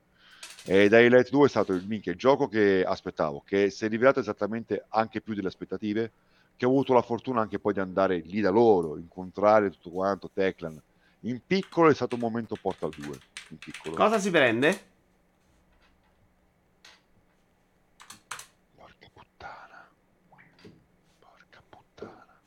E 0.65 0.89
Daylight 0.89 1.31
2 1.31 1.47
è 1.47 1.49
stato 1.49 1.73
il 1.73 1.85
minchia, 1.87 2.13
il 2.13 2.19
gioco 2.19 2.49
che 2.49 2.85
aspettavo, 2.87 3.43
che 3.45 3.71
si 3.71 3.85
è 3.85 3.89
rivelato 3.89 4.21
esattamente 4.21 4.85
anche 4.89 5.21
più 5.21 5.35
delle 5.35 5.49
aspettative, 5.49 6.11
che 6.57 6.67
ho 6.67 6.71
avuto 6.71 6.93
la 6.93 7.03
fortuna 7.03 7.41
anche 7.41 7.59
poi 7.59 7.73
di 7.73 7.81
andare 7.81 8.19
lì 8.19 8.41
da 8.41 8.51
loro, 8.51 8.97
incontrare 8.97 9.71
tutto 9.71 9.91
quanto, 9.91 10.31
Teclan. 10.33 10.81
In 11.21 11.41
piccolo 11.45 11.91
è 11.91 11.95
stato 11.95 12.15
un 12.15 12.21
momento 12.21 12.57
Portal 12.61 12.91
2, 12.97 13.19
in 13.51 13.59
piccolo. 13.59 13.97
Cosa 13.97 14.19
si 14.19 14.31
prende? 14.31 14.93
Porca 18.77 19.09
puttana. 19.13 19.89
Porca 21.19 21.63
puttana. 21.69 22.41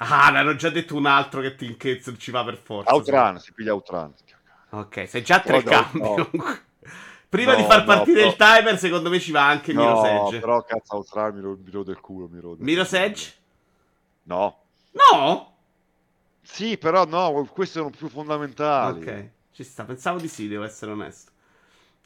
Ah, 0.00 0.30
ne 0.30 0.38
hanno 0.38 0.54
già 0.54 0.70
detto 0.70 0.94
un 0.94 1.06
altro 1.06 1.40
che, 1.40 1.54
ti, 1.56 1.76
che 1.76 2.00
ci 2.18 2.30
va 2.30 2.44
per 2.44 2.56
forza. 2.56 2.92
Outrun, 2.92 3.40
si 3.40 3.52
piglia 3.52 3.72
Outrun. 3.72 4.12
Ok, 4.70 5.08
sei 5.08 5.22
già 5.22 5.40
tre 5.40 5.56
Oh, 5.56 5.60
no, 5.62 5.70
cambi. 5.70 5.98
no. 6.00 6.08
comunque. 6.30 6.62
Prima 7.28 7.52
No, 7.52 7.58
di 7.58 7.64
far 7.64 7.80
no, 7.80 7.84
partire 7.84 8.16
però- 8.16 8.28
il 8.28 8.36
timer, 8.36 8.78
secondo 8.78 9.10
me 9.10 9.18
ci 9.20 9.32
va 9.32 9.46
anche 9.48 9.72
No, 9.72 9.80
Mirror's 9.82 10.04
Edge. 10.32 10.38
però 10.40 10.62
cazzo 10.64 10.94
Outrun 10.96 11.34
mi, 11.34 11.40
ro- 11.40 11.58
mi 11.62 11.70
rode 11.70 11.90
il 11.90 12.00
culo, 12.00 12.28
mi 12.30 12.40
rode. 12.40 12.62
Mirror's 12.62 12.92
Edge? 12.92 13.32
No. 14.24 14.62
No! 14.92 15.56
Sì, 16.42 16.78
però 16.78 17.04
no, 17.04 17.46
questi 17.52 17.78
sono 17.78 17.90
più 17.90 18.08
fondamentali. 18.08 19.00
Ok, 19.00 19.28
ci 19.52 19.64
sta. 19.64 19.84
Pensavo 19.84 20.18
di 20.18 20.28
sì, 20.28 20.48
devo 20.48 20.64
essere 20.64 20.92
onesto. 20.92 21.32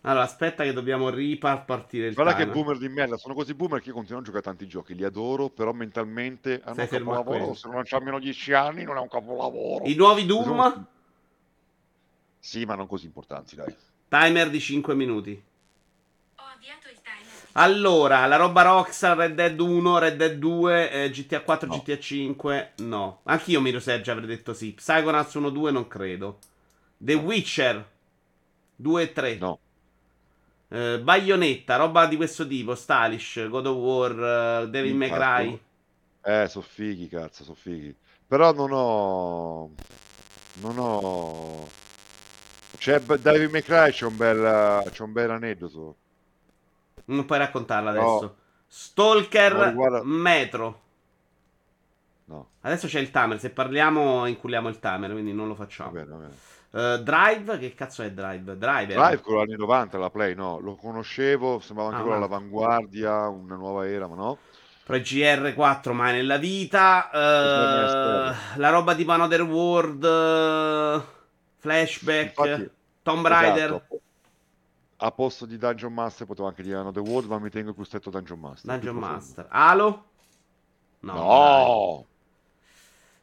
Allora, 0.05 0.25
aspetta 0.25 0.65
che 0.65 0.73
dobbiamo 0.73 1.11
ripar 1.11 1.65
partire 1.65 2.09
il 2.09 2.15
Guarda 2.15 2.35
che 2.35 2.49
boomer 2.49 2.77
di 2.77 2.89
merda, 2.89 3.17
sono 3.17 3.35
così 3.35 3.55
boomer 3.55 3.81
che 3.81 3.89
io 3.89 3.95
continuo 3.95 4.21
a 4.21 4.25
giocare 4.25 4.43
a 4.43 4.49
tanti 4.49 4.67
giochi, 4.67 4.97
li 4.97 5.05
adoro, 5.05 5.49
però 5.49 5.73
mentalmente 5.73 6.61
hanno 6.65 6.75
Stai 6.75 7.01
un 7.01 7.09
capolavoro, 7.09 7.55
se 7.55 7.69
non 7.69 7.83
c'ha 7.85 7.99
almeno 7.99 8.19
10 8.19 8.53
anni 8.53 8.83
non 8.83 8.97
è 8.97 9.01
un 9.01 9.09
capolavoro. 9.09 9.85
I 9.85 9.95
nuovi 9.95 10.27
Doom? 10.27 10.45
Sono- 10.45 10.87
Sì, 12.41 12.65
ma 12.65 12.75
non 12.75 12.89
così 12.89 13.07
importanti, 13.07 13.55
dai. 13.55 13.73
Timer 14.09 14.51
di 14.51 14.59
5 14.59 14.95
minuti. 14.97 15.41
Ho 16.35 16.43
avviato 16.53 16.89
il 16.89 16.97
timer 16.97 17.49
Allora, 17.53 18.27
la 18.27 18.35
roba 18.37 18.63
Rockstar, 18.63 19.17
Red 19.17 19.35
Dead 19.35 19.59
1, 19.61 19.99
Red 20.01 20.17
Dead 20.17 20.35
2, 20.37 20.91
eh, 20.91 21.11
GTA 21.11 21.43
4, 21.43 21.69
No. 21.69 21.77
GTA 21.79 21.99
5, 22.01 22.73
no. 22.79 23.21
Anch'io 23.23 23.61
Mirror's 23.61 23.87
Edge 23.87 24.11
avrei 24.11 24.27
detto 24.27 24.53
sì. 24.53 24.73
Psychonauts 24.73 25.35
1, 25.35 25.49
2 25.51 25.71
non 25.71 25.87
credo. 25.87 26.39
The 26.97 27.15
Witcher 27.15 27.89
2 28.75 29.03
e 29.03 29.13
3. 29.13 29.37
No. 29.37 29.59
Eh, 30.73 31.01
Bayonetta, 31.03 31.77
roba 31.77 32.07
di 32.07 32.17
questo 32.17 32.47
tipo, 32.47 32.75
Stylish, 32.75 33.47
God 33.49 33.67
of 33.67 33.77
War, 33.77 34.63
eh, 34.65 34.71
Devil 34.71 34.95
May 34.97 35.11
Cry. 35.11 35.61
Eh, 36.25 36.49
so 36.49 36.61
fighi, 36.63 37.09
cazzo, 37.09 37.45
so 37.45 37.55
fighi. 37.55 37.95
Però 38.27 38.53
non 38.53 38.71
ho... 38.73 39.71
Non 40.63 40.79
ho... 40.79 41.69
C'è 42.79 43.01
B- 43.01 43.19
David 43.19 43.51
McRae, 43.51 43.93
c'è 43.93 44.07
un 44.07 44.17
bel, 44.17 44.91
c'è 44.91 45.03
un 45.03 45.13
bel 45.13 45.31
aneddoto. 45.31 45.97
Non 47.07 47.25
puoi 47.27 47.39
raccontarla 47.39 47.93
No. 47.93 48.01
adesso. 48.17 48.37
Stalker 48.67 49.55
No, 49.55 49.65
riguarda- 49.69 50.03
Metro. 50.05 50.81
No, 52.25 52.49
Adesso 52.63 52.87
c'è 52.87 52.99
il 53.01 53.11
timer, 53.11 53.39
se 53.39 53.51
parliamo 53.51 54.25
inculliamo 54.27 54.69
il 54.69 54.79
timer, 54.79 55.11
quindi 55.13 55.33
non 55.35 55.49
lo 55.49 55.55
va 55.55 55.65
facciamo. 55.65 55.91
bene, 55.91 56.07
va 56.07 56.17
bene. 56.17 56.35
Eh, 56.75 57.01
Drive, 57.03 57.59
che 57.59 57.75
cazzo 57.75 58.03
è 58.03 58.11
Drive? 58.13 58.57
Driver. 58.57 58.97
Drive 58.97 59.21
quello 59.21 59.41
anni 59.41 59.57
90, 59.57 59.99
la 59.99 60.11
Play, 60.11 60.35
no, 60.35 60.59
lo 60.59 60.75
conoscevo, 60.77 61.59
sembrava 61.61 61.91
anche 61.91 62.01
Ah, 62.01 62.05
quello 62.05 62.17
all'avanguardia, 62.19 63.29
una 63.29 63.57
nuova 63.57 63.87
era, 63.87 64.07
ma 64.09 64.15
no. 64.15 64.39
Poi 64.85 65.01
GR4 65.01 65.93
mai 65.93 66.13
nella 66.15 66.39
vita. 66.39 67.11
eh, 67.11 68.57
la 68.57 68.69
roba 68.71 68.95
tipo 68.95 69.13
Another 69.13 69.43
World. 69.43 70.05
flashback. 71.59 72.39
Infatti, 72.39 72.71
Tomb 73.03 73.27
Raider. 73.27 73.71
esatto, 73.71 74.01
a 74.97 75.11
posto 75.13 75.47
di 75.47 75.59
Dungeon 75.59 75.93
Master 75.93 76.27
potevo 76.27 76.49
anche 76.49 76.63
dire 76.63 76.77
Another 76.79 77.03
World, 77.03 77.29
ma 77.29 77.39
mi 77.39 77.51
tengo 77.51 77.73
più 77.75 77.85
stretto 77.85 78.11
Dungeon 78.11 78.39
Master. 78.41 78.71
Dungeon. 78.71 78.97
Master. 78.97 79.47
Halo? 79.51 80.05
No. 81.01 81.13
No! 81.15 82.07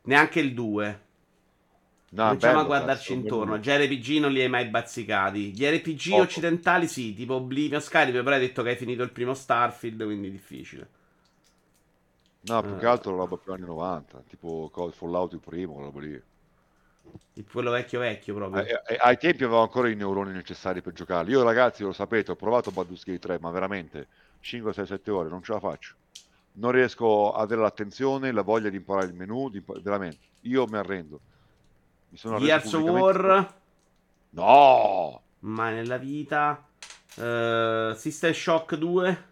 Neanche 0.03 0.39
il 0.39 0.53
2. 0.53 0.99
No, 2.11 2.23
Cominciamo 2.25 2.59
a 2.59 2.63
guardarci 2.65 3.13
cazzo, 3.13 3.13
intorno. 3.13 3.45
bello. 3.45 3.59
Già 3.59 3.77
RPG 3.77 4.19
non 4.19 4.31
li 4.31 4.41
hai 4.41 4.49
mai 4.49 4.65
bazzicati. 4.67 5.51
Gli 5.53 5.63
RPG 5.65 6.15
Poco. 6.15 6.21
occidentali 6.23 6.87
sì, 6.87 7.13
tipo 7.13 7.35
Oblivion, 7.35 7.81
Skyrim, 7.81 8.23
però 8.23 8.35
hai 8.35 8.41
detto 8.41 8.63
che 8.63 8.69
hai 8.69 8.75
finito 8.77 9.03
il 9.03 9.11
primo 9.11 9.33
Starfield, 9.33 10.03
quindi 10.03 10.31
difficile. 10.31 10.89
No, 12.41 12.63
più 12.63 12.75
Eh. 12.75 12.77
che 12.77 12.85
altro 12.85 13.15
roba 13.15 13.37
più 13.37 13.53
anni 13.53 13.65
90, 13.65 14.21
tipo 14.27 14.69
Fallout 14.91 15.31
il 15.33 15.39
primo, 15.39 15.73
quella 15.73 15.87
roba 15.87 16.01
lì. 16.01 16.21
Quello 17.51 17.71
vecchio 17.71 17.99
vecchio 18.01 18.35
proprio. 18.35 18.65
Eh, 18.65 18.81
eh, 18.87 18.97
ai 18.99 19.17
tempi 19.17 19.43
avevo 19.43 19.61
ancora 19.61 19.89
i 19.89 19.95
neuroni 19.95 20.31
necessari 20.31 20.81
per 20.81 20.93
giocare. 20.93 21.29
Io 21.31 21.41
ragazzi, 21.43 21.83
lo 21.83 21.91
sapete, 21.93 22.31
ho 22.31 22.35
provato 22.35 22.71
Baldur's 22.71 23.03
Gate 23.03 23.19
3, 23.19 23.39
ma 23.39 23.51
veramente 23.51 24.07
5, 24.39 24.73
6, 24.73 24.85
7 24.85 25.11
ore, 25.11 25.29
non 25.29 25.41
ce 25.43 25.53
la 25.53 25.59
faccio. 25.59 25.95
Non 26.53 26.71
riesco 26.71 27.31
a 27.33 27.41
avere 27.41 27.61
l'attenzione, 27.61 28.31
la 28.31 28.41
voglia 28.41 28.69
di 28.69 28.77
imparare 28.77 29.07
il 29.07 29.13
menu, 29.13 29.49
di 29.49 29.57
impa- 29.57 29.79
veramente. 29.81 30.27
Io 30.41 30.65
mi 30.67 30.77
arrendo. 30.77 31.21
Mi 32.09 32.17
sono 32.17 32.37
Gears 32.39 32.73
of 32.73 32.81
War. 32.81 33.53
No! 34.31 35.21
Mai 35.39 35.73
nella 35.75 35.97
vita. 35.97 36.63
Eh, 37.15 37.93
System 37.95 38.31
Shock 38.33 38.75
2. 38.75 39.27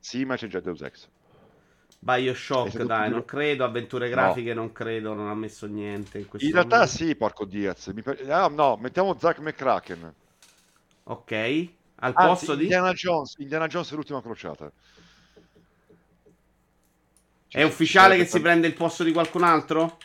Sì, 0.00 0.24
ma 0.24 0.36
c'è 0.36 0.46
già 0.48 0.60
Deus 0.60 0.80
Ex. 0.82 1.08
Bioshock, 1.98 2.76
È 2.76 2.84
dai, 2.84 3.08
non 3.10 3.24
credo. 3.24 3.64
Avventure 3.64 4.08
No. 4.08 4.14
grafiche, 4.14 4.52
non 4.54 4.72
credo. 4.72 5.14
Non 5.14 5.28
ha 5.28 5.34
messo 5.34 5.66
niente 5.66 6.18
in 6.18 6.28
questo 6.28 6.46
In 6.46 6.52
realtà 6.54 6.76
momento. 6.76 6.96
sì, 6.96 7.16
porco 7.16 7.44
Diaz. 7.46 7.86
Mi 7.88 8.02
ah, 8.28 8.48
no, 8.48 8.76
mettiamo 8.76 9.16
Zack 9.18 9.38
McCracken. 9.38 10.14
Ok. 11.04 11.32
Al 11.96 12.12
Anzi, 12.14 12.46
posto 12.46 12.54
di. 12.56 12.62
Indiana 12.64 12.92
Jones, 12.92 13.34
Indiana 13.38 13.66
Jones 13.66 13.90
e 13.92 13.94
l'ultima 13.94 14.20
crociata. 14.20 14.70
Ci- 17.48 17.56
È 17.56 17.60
ci 17.60 17.66
ufficiale 17.66 18.16
che 18.16 18.26
si 18.26 18.40
prende 18.40 18.66
il 18.66 18.74
posto 18.74 19.02
di 19.04 19.12
qualcun 19.12 19.42
altro? 19.44 19.96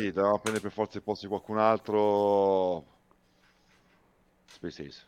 Sì, 0.00 0.12
dobbiamo 0.12 0.38
prendere 0.38 0.62
per 0.64 0.72
forza 0.72 0.96
il 0.96 1.04
posto 1.04 1.26
di 1.26 1.30
qualcun 1.30 1.58
altro. 1.58 2.86
Space 4.46 4.86
Ace. 4.86 5.06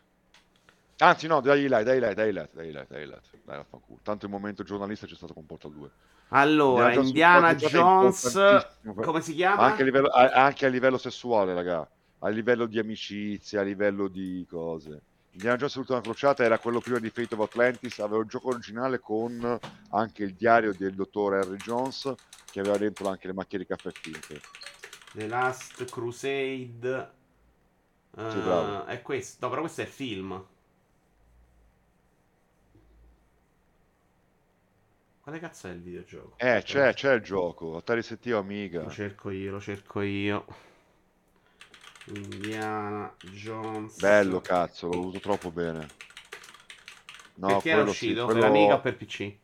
Anzi, 0.99 1.25
no, 1.25 1.41
dai 1.41 1.67
là, 1.67 1.81
dai 1.81 1.99
là, 1.99 2.13
dai 2.13 2.31
là, 2.31 2.47
dai 2.53 2.71
là, 2.71 2.85
dai 2.87 3.07
là. 3.07 3.19
Dai, 3.43 3.57
vaffanculo. 3.57 3.99
Tanto 4.03 4.25
il 4.25 4.31
momento 4.31 4.61
giornalista 4.61 5.07
c'è 5.07 5.15
stato 5.15 5.33
con 5.33 5.47
Portal 5.47 5.71
2. 5.71 5.89
Allora, 6.29 6.93
Indiana 6.93 7.55
Jones 7.55 8.67
Come 8.83 9.21
si 9.21 9.33
chiama? 9.33 9.63
Anche 9.63 9.81
a, 9.81 9.85
livello, 9.85 10.09
a- 10.09 10.29
anche 10.45 10.67
a 10.67 10.69
livello 10.69 10.99
sessuale, 10.99 11.55
raga. 11.55 11.89
A 12.19 12.29
livello 12.29 12.67
di 12.67 12.77
amicizia, 12.77 13.61
a 13.61 13.63
livello 13.63 14.07
di 14.07 14.45
cose. 14.47 15.01
Indiana 15.31 15.57
Jones 15.57 15.75
l'ultima 15.75 16.01
crociata 16.01 16.43
era 16.43 16.59
quello 16.59 16.79
prima 16.79 16.99
di 16.99 17.09
Fate 17.09 17.33
of 17.33 17.41
Atlantis, 17.41 17.97
aveva 17.97 18.21
il 18.21 18.27
gioco 18.27 18.49
originale 18.49 18.99
con 18.99 19.59
anche 19.89 20.23
il 20.23 20.35
diario 20.35 20.71
del 20.71 20.93
dottor 20.93 21.33
Henry 21.37 21.57
Jones 21.57 22.13
che 22.51 22.59
aveva 22.59 22.77
dentro 22.77 23.09
anche 23.09 23.25
le 23.25 23.33
macchie 23.33 23.57
di 23.57 23.65
caffè 23.65 23.89
finte. 23.89 24.39
The 25.15 25.27
Last 25.27 25.85
Crusade. 25.89 27.11
Eh, 28.17 28.29
Sì, 28.31 28.37
bravo. 28.39 28.85
è 28.85 29.01
questo. 29.01 29.37
No, 29.41 29.49
però 29.49 29.61
questo 29.61 29.81
è 29.81 29.85
il 29.85 29.89
film. 29.89 30.45
Quale 35.21 35.39
cazzo 35.39 35.67
è 35.67 35.71
il 35.71 35.81
videogioco? 35.81 36.35
Eh, 36.37 36.61
c'è, 36.63 36.93
c'è 36.93 37.13
il 37.13 37.21
gioco, 37.21 37.77
Atari 37.77 38.01
ST 38.03 38.27
Amiga. 38.27 38.83
Lo 38.83 38.91
cerco 38.91 39.29
io, 39.29 39.51
lo 39.51 39.59
cerco 39.61 40.01
io. 40.01 40.45
Indiana 42.07 43.13
Jones. 43.21 43.99
Bello 44.01 44.41
cazzo, 44.41 44.87
l'ho 44.87 44.97
voluto 44.97 45.19
troppo 45.19 45.49
bene. 45.51 45.87
No, 47.37 47.47
Perché 47.47 47.69
era 47.69 47.77
quello 47.77 47.91
sì, 47.93 48.07
uscito? 48.07 48.25
quello- 48.25 48.41
Per 48.41 48.49
Amiga 48.49 48.73
o 48.75 48.81
per 48.81 48.97
PC? 48.97 49.37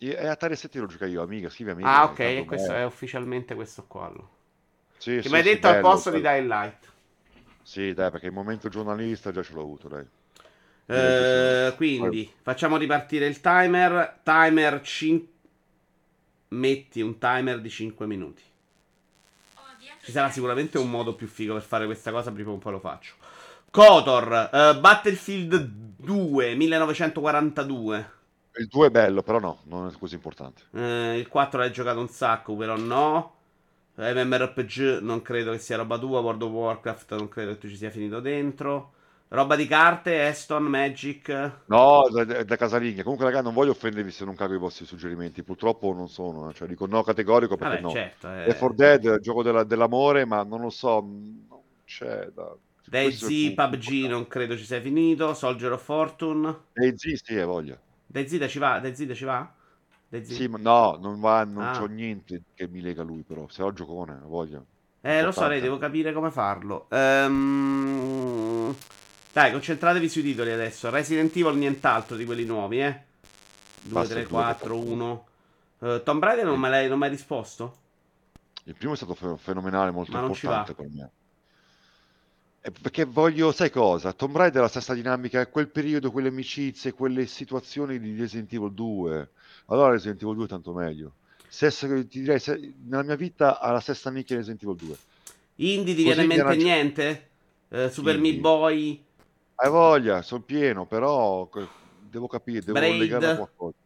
E 0.00 0.26
Atari 0.26 0.54
ST 0.54 0.74
lo 0.76 0.86
gioca 0.86 1.06
io, 1.06 1.22
Amiga, 1.22 1.48
scrivi 1.50 1.70
Amiga. 1.70 1.88
Ah, 1.90 2.04
ok, 2.04 2.44
questo 2.44 2.68
bello. 2.68 2.74
è 2.74 2.84
ufficialmente 2.84 3.54
questo 3.56 3.84
qua. 3.86 4.08
lo- 4.10 4.36
Sì, 4.98 5.22
Che 5.22 5.28
sì, 5.28 5.28
mi 5.28 5.36
hai 5.36 5.42
sì, 5.42 5.44
detto 5.44 5.68
al 5.68 5.78
bello, 5.78 5.78
posto 5.78 6.10
di 6.10 6.20
bello. 6.20 6.22
Dying 6.22 6.48
Light. 6.48 6.92
Sì, 7.62 7.92
dai, 7.94 8.10
perché 8.10 8.26
il 8.26 8.32
momento 8.32 8.68
giornalista 8.68 9.30
già 9.30 9.42
ce 9.44 9.52
l'ho 9.52 9.60
avuto, 9.62 9.86
dai. 9.88 10.04
Eh, 10.86 11.74
quindi 11.76 12.32
facciamo 12.42 12.76
ripartire 12.76 13.26
il 13.26 13.40
timer. 13.40 14.20
Timer 14.22 14.80
5. 14.82 15.28
Metti 16.50 17.00
un 17.00 17.18
timer 17.18 17.60
di 17.60 17.70
5 17.70 18.06
minuti. 18.06 18.42
Ci 20.00 20.12
sarà 20.12 20.30
sicuramente 20.30 20.78
di 20.78 20.84
un 20.84 20.90
modo 20.90 21.14
più 21.14 21.26
figo 21.26 21.52
per 21.54 21.62
fare 21.62 21.84
questa 21.86 22.10
cosa. 22.10 22.32
Prima 22.32 22.50
o 22.50 22.58
poi 22.58 22.72
lo 22.72 22.80
faccio. 22.80 23.14
Kotor, 23.70 24.50
eh, 24.52 24.78
Battlefield 24.80 25.56
2 25.98 26.54
1942. 26.54 28.10
Il 28.58 28.66
2 28.66 28.88
è 28.88 28.90
bello, 28.90 29.22
però 29.22 29.38
no, 29.38 29.60
non 29.66 29.86
è 29.86 29.92
così 29.96 30.14
importante. 30.16 30.62
Eh, 30.72 31.18
il 31.18 31.28
4 31.28 31.58
l'hai 31.60 31.72
giocato 31.72 32.00
un 32.00 32.08
sacco, 32.08 32.56
però 32.56 32.76
no. 32.76 33.36
MMORPG 33.98 35.00
non 35.02 35.22
credo 35.22 35.52
che 35.52 35.58
sia 35.58 35.76
roba 35.76 35.98
tua. 35.98 36.20
World 36.20 36.42
of 36.42 36.50
Warcraft 36.50 37.14
non 37.16 37.28
credo 37.28 37.52
che 37.52 37.58
tu 37.58 37.68
ci 37.68 37.76
sia 37.76 37.90
finito 37.90 38.20
dentro. 38.20 38.92
Roba 39.28 39.56
di 39.56 39.66
carte, 39.66 40.26
Aston, 40.26 40.64
Magic. 40.64 41.52
No, 41.66 42.08
da, 42.10 42.24
da- 42.44 42.56
casalinga. 42.56 43.02
Comunque, 43.02 43.26
raga, 43.26 43.42
non 43.42 43.52
voglio 43.52 43.72
offendervi 43.72 44.10
se 44.10 44.24
non 44.24 44.34
cago 44.34 44.54
i 44.54 44.58
vostri 44.58 44.86
suggerimenti. 44.86 45.42
Purtroppo 45.42 45.92
non 45.92 46.08
sono, 46.08 46.48
eh. 46.48 46.54
cioè 46.54 46.66
dico 46.66 46.86
no 46.86 47.02
categorico 47.02 47.56
perché 47.58 47.76
Vabbè, 47.76 47.80
no. 47.82 47.90
certo. 47.90 48.28
eh. 48.32 48.44
4 48.56 48.72
Dead, 48.74 49.18
gioco 49.20 49.42
della- 49.42 49.64
dell'amore, 49.64 50.24
ma 50.24 50.42
non 50.44 50.62
lo 50.62 50.70
so, 50.70 51.00
non 51.00 51.46
c'è 51.84 52.30
da... 52.34 52.56
è 52.90 52.90
DayZ, 52.90 53.22
il 53.28 53.54
PUBG 53.54 54.06
non 54.08 54.26
credo 54.26 54.56
ci 54.56 54.64
sia 54.64 54.80
finito. 54.80 55.34
Soldier 55.34 55.72
of 55.72 55.82
Fortune. 55.84 56.56
DayZ 56.74 57.02
sì, 57.22 57.34
hai 57.38 57.44
voglia. 57.44 57.78
DayZ 58.06 58.46
ci 58.48 58.58
va? 58.58 58.80
DayZ 58.80 59.12
ci 59.14 59.24
va? 59.24 59.54
DayZ? 60.08 60.32
Sì, 60.32 60.48
ma 60.48 60.58
no, 60.58 60.98
non 61.00 61.20
va, 61.20 61.44
non 61.44 61.62
Ah. 61.64 61.78
c'ho 61.78 61.86
niente 61.86 62.42
che 62.54 62.66
mi 62.68 62.80
lega 62.80 63.02
lui, 63.02 63.22
però. 63.22 63.46
Se 63.48 63.62
ho 63.62 63.72
giocone, 63.72 64.12
ha 64.12 64.26
voglia. 64.26 64.62
Eh, 65.00 65.22
lo 65.22 65.30
so, 65.32 65.46
lei, 65.46 65.60
devo 65.60 65.78
capire 65.78 66.12
come 66.12 66.30
farlo. 66.30 66.86
Ehm, 66.90 68.74
Dai, 69.32 69.52
concentratevi 69.52 70.08
sui 70.08 70.22
titoli 70.22 70.50
adesso. 70.50 70.90
Resident 70.90 71.34
Evil, 71.36 71.54
nient'altro 71.56 72.16
di 72.16 72.24
quelli 72.24 72.44
nuovi, 72.44 72.80
eh. 72.80 73.02
2, 73.82 73.92
Basta 73.92 74.14
3, 74.14 74.22
il 74.22 74.28
due, 74.28 74.36
4, 74.38 74.66
per 74.68 74.76
favore. 74.76 74.92
1. 74.92 75.26
Eh, 75.80 76.02
Tomb 76.02 76.22
Raider 76.24 76.44
non 76.46 76.58
me 76.58 76.68
l'hai 76.70 76.88
non 76.88 76.98
mi 76.98 77.04
hai 77.04 77.10
risposto? 77.10 77.76
Il 78.64 78.74
primo 78.74 78.94
è 78.94 78.96
stato 78.96 79.14
fe- 79.14 79.36
fenomenale, 79.38 79.90
molto 79.92 80.10
importante 80.10 80.74
per 80.74 80.88
me. 80.90 81.10
Eh, 82.62 82.72
Perché 82.72 83.04
voglio, 83.04 83.52
sai 83.52 83.70
cosa? 83.70 84.12
Tomb 84.12 84.36
Raider 84.36 84.58
è 84.58 84.62
la 84.62 84.68
stessa 84.68 84.92
dinamica, 84.94 85.46
quel 85.46 85.68
periodo, 85.68 86.10
quelle 86.10 86.28
amicizie, 86.28 86.92
quelle 86.92 87.26
situazioni 87.26 88.00
di 88.00 88.18
Resident 88.18 88.52
Evil 88.52 88.72
2. 88.72 89.30
Allora 89.70 89.90
Resident 89.90 90.22
Evil 90.22 90.34
2 90.36 90.44
è 90.44 90.48
tanto 90.48 90.72
meglio. 90.74 91.16
Stessa- 91.46 91.86
ti 91.86 92.20
direi, 92.20 92.38
se- 92.38 92.74
nella 92.84 93.02
mia 93.02 93.16
vita 93.16 93.58
ha 93.60 93.70
la 93.70 93.80
stessa 93.80 94.10
nicchia 94.10 94.36
di 94.36 94.42
Resident 94.42 94.62
Evil 94.62 94.76
2. 94.76 94.98
Indie 95.56 95.94
ti 95.94 96.02
viene 96.04 96.22
in 96.22 96.26
mente 96.26 96.54
Jo- 96.54 96.62
niente? 96.62 97.30
Eh, 97.68 97.90
Super 97.90 98.16
Indie. 98.16 98.32
Meat 98.32 98.40
Boy? 98.40 99.04
Hai 99.56 99.70
voglia, 99.70 100.22
sono 100.22 100.42
pieno, 100.42 100.86
però 100.86 101.48
devo 101.98 102.26
capire, 102.28 102.62
devo 102.64 102.72
Braid. 102.78 102.98
legarlo 102.98 103.28
a 103.30 103.34
qualcosa. 103.34 103.76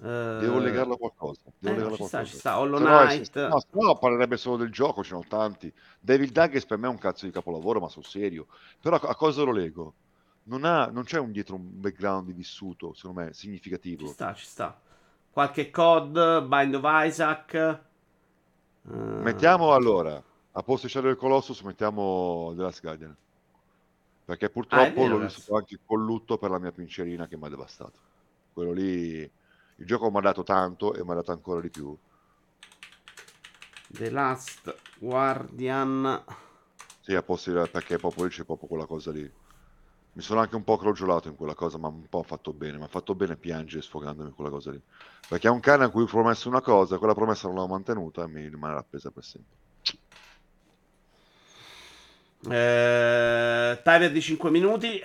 eh, 0.00 0.38
Devo 0.38 0.58
legarlo 0.58 0.94
a 0.94 0.98
qualcosa. 0.98 1.42
Devo 1.58 1.74
eh, 1.74 1.78
no, 1.82 1.88
legarlo 1.88 1.94
a 1.94 1.96
ci 1.96 2.04
sta, 2.04 2.18
qualcosa. 2.18 2.24
ci 2.24 2.36
sta. 2.38 2.58
Hollow 2.60 2.78
no, 2.80 2.86
Knight. 2.86 3.48
no, 3.48 3.62
no 3.82 3.98
parlerebbe 3.98 4.36
solo 4.36 4.56
del 4.56 4.70
gioco, 4.70 5.02
ce 5.02 5.14
ne 5.14 5.22
sono 5.22 5.42
tanti. 5.42 5.72
Devil 6.00 6.30
Daggers 6.30 6.66
per 6.66 6.78
me 6.78 6.86
è 6.86 6.90
un 6.90 6.98
cazzo 6.98 7.26
di 7.26 7.32
capolavoro, 7.32 7.80
ma 7.80 7.88
sul 7.88 8.04
serio. 8.04 8.46
Però 8.80 8.96
a 8.96 9.08
a 9.08 9.14
cosa 9.16 9.42
lo 9.42 9.52
lego? 9.52 9.94
Non, 10.48 10.64
ha, 10.64 10.86
non 10.86 11.04
c'è 11.04 11.20
un 11.20 11.30
dietro 11.30 11.54
un 11.54 11.80
background 11.80 12.26
di 12.26 12.32
vissuto, 12.32 12.92
secondo 12.92 13.20
me, 13.20 13.32
Ci 13.96 14.06
significativo. 14.06 14.08
sta, 14.08 14.32
ci 14.34 14.46
sta. 14.46 14.80
Qualche 15.30 15.70
COD, 15.70 16.46
Bind 16.48 16.74
of 16.74 16.82
Isaac. 16.86 17.54
eh, 17.54 17.80
Mettiamo 19.18 19.74
allora, 19.74 20.20
a 20.52 20.62
posto 20.62 20.86
di 20.86 20.92
Shadow 20.92 21.10
del 21.10 21.18
Colossus, 21.18 21.60
mettiamo 21.60 22.52
The 22.56 22.62
Last 22.62 22.80
Guardian. 22.80 23.16
Perché 24.24 24.48
Ah, 24.70 24.86
purtroppo 24.86 24.90
vero, 24.90 25.16
l'ho 25.16 25.18
vissuto 25.18 25.56
anche 25.56 25.80
con 25.84 26.04
lutto 26.04 26.38
per 26.38 26.50
la 26.50 26.60
mia 26.60 26.70
pincerina 26.70 27.26
che 27.26 27.36
mi 27.36 27.46
ha 27.46 27.48
devastato. 27.48 27.98
Quello 28.52 28.70
lì, 28.72 29.18
il 29.22 29.86
gioco 29.86 30.08
mi 30.10 30.18
ha 30.18 30.20
dato 30.20 30.42
tanto 30.44 30.94
e 30.94 31.02
mi 31.04 31.10
ha 31.10 31.14
dato 31.14 31.32
ancora 31.32 31.60
di 31.60 31.70
più. 31.70 31.98
The 33.90 34.08
Last 34.10 34.70
Guardian. 35.00 36.24
Sì, 37.00 37.14
a 37.16 37.24
posto 37.24 37.50
di- 37.50 37.68
perché 37.70 37.98
proprio 37.98 38.22
lì 38.26 38.30
c'è 38.30 38.44
proprio 38.44 38.68
quella 38.68 38.86
cosa 38.86 39.10
lì. 39.10 39.28
Mi 40.18 40.24
sono 40.24 40.40
anche 40.40 40.56
un 40.56 40.64
po' 40.64 40.76
crogiolato 40.76 41.28
in 41.28 41.36
quella 41.36 41.54
cosa, 41.54 41.78
ma 41.78 41.86
un 41.86 42.08
po' 42.08 42.24
fatto 42.24 42.52
bene. 42.52 42.76
Mi 42.76 42.82
ha 42.82 42.88
fatto 42.88 43.14
bene 43.14 43.36
piangere 43.36 43.82
sfogandomi 43.82 44.30
in 44.30 44.34
quella 44.34 44.50
cosa 44.50 44.72
lì. 44.72 44.82
Perché 45.28 45.46
è 45.46 45.50
un 45.50 45.60
cane 45.60 45.84
a 45.84 45.90
cui 45.90 46.02
ho 46.02 46.06
promesso 46.06 46.48
una 46.48 46.60
cosa, 46.60 46.98
quella 46.98 47.14
promessa 47.14 47.46
non 47.46 47.56
l'ho 47.56 47.68
mantenuta 47.68 48.24
e 48.24 48.26
mi 48.26 48.48
rimarrà 48.48 48.80
appesa 48.80 49.12
per 49.12 49.22
sempre. 49.22 49.54
Eh, 52.48 53.80
timer 53.80 54.10
di 54.10 54.20
5 54.20 54.50
minuti. 54.50 55.00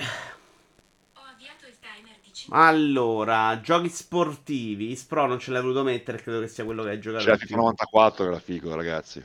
Ho 1.13 1.21
avviato 1.31 1.67
il 1.67 1.77
timer 1.77 2.17
di 2.23 2.33
5 2.33 2.57
Allora, 2.57 3.59
giochi 3.61 3.89
sportivi. 3.89 4.95
Spro 4.95 5.27
non 5.27 5.37
ce 5.37 5.51
l'hai 5.51 5.61
voluto 5.61 5.83
mettere, 5.83 6.17
credo 6.23 6.39
che 6.39 6.47
sia 6.47 6.65
quello 6.65 6.81
che 6.81 6.89
hai 6.89 6.99
giocato. 6.99 7.23
C'è 7.23 7.29
la 7.29 7.37
FIFA 7.37 7.53
più. 7.53 7.55
94 7.57 8.23
che 8.23 8.31
era 8.31 8.39
figo, 8.39 8.73
ragazzi. 8.73 9.23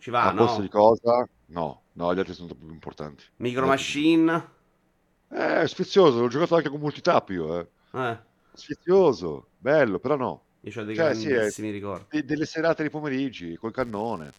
Ci 0.00 0.10
va, 0.10 0.24
a 0.24 0.34
posto 0.34 0.56
no? 0.56 0.62
di 0.62 0.68
cosa? 0.68 1.28
No, 1.46 1.83
no, 1.94 2.14
gli 2.14 2.18
altri 2.18 2.34
sono 2.34 2.48
troppo 2.48 2.64
più 2.66 2.74
importanti. 2.74 3.24
Micro 3.36 3.66
Machine. 3.66 4.52
Eh, 5.28 5.62
è 5.62 5.66
sfizioso, 5.68 6.20
l'ho 6.20 6.28
giocato 6.28 6.54
anche 6.56 6.68
con 6.68 6.78
multitap 6.80 7.30
io, 7.30 7.58
eh. 7.58 7.66
Eh, 7.92 8.18
Sfizioso, 8.52 9.48
bello, 9.58 9.98
però 9.98 10.16
no. 10.16 10.42
io 10.60 10.80
ho 10.80 10.84
dei 10.84 10.94
Cioè, 10.94 11.14
sì, 11.14 11.26
grandissimi 11.26 11.70
ricordi. 11.70 12.06
De- 12.10 12.24
delle 12.24 12.46
serate 12.46 12.82
di 12.84 12.90
pomeriggi, 12.90 13.56
col 13.56 13.72
cannone. 13.72 14.32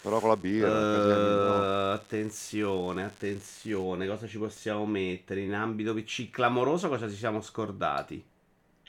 Però 0.00 0.18
con 0.20 0.28
la 0.30 0.36
birra. 0.36 0.68
Casini, 0.68 1.40
no. 1.40 1.92
attenzione, 1.92 3.04
attenzione. 3.04 4.06
Cosa 4.06 4.26
ci 4.26 4.38
possiamo 4.38 4.84
mettere 4.86 5.40
in 5.40 5.54
ambito 5.54 5.94
PC 5.94 6.30
clamoroso? 6.30 6.88
Cosa 6.88 7.08
ci 7.08 7.16
siamo 7.16 7.40
scordati? 7.40 8.24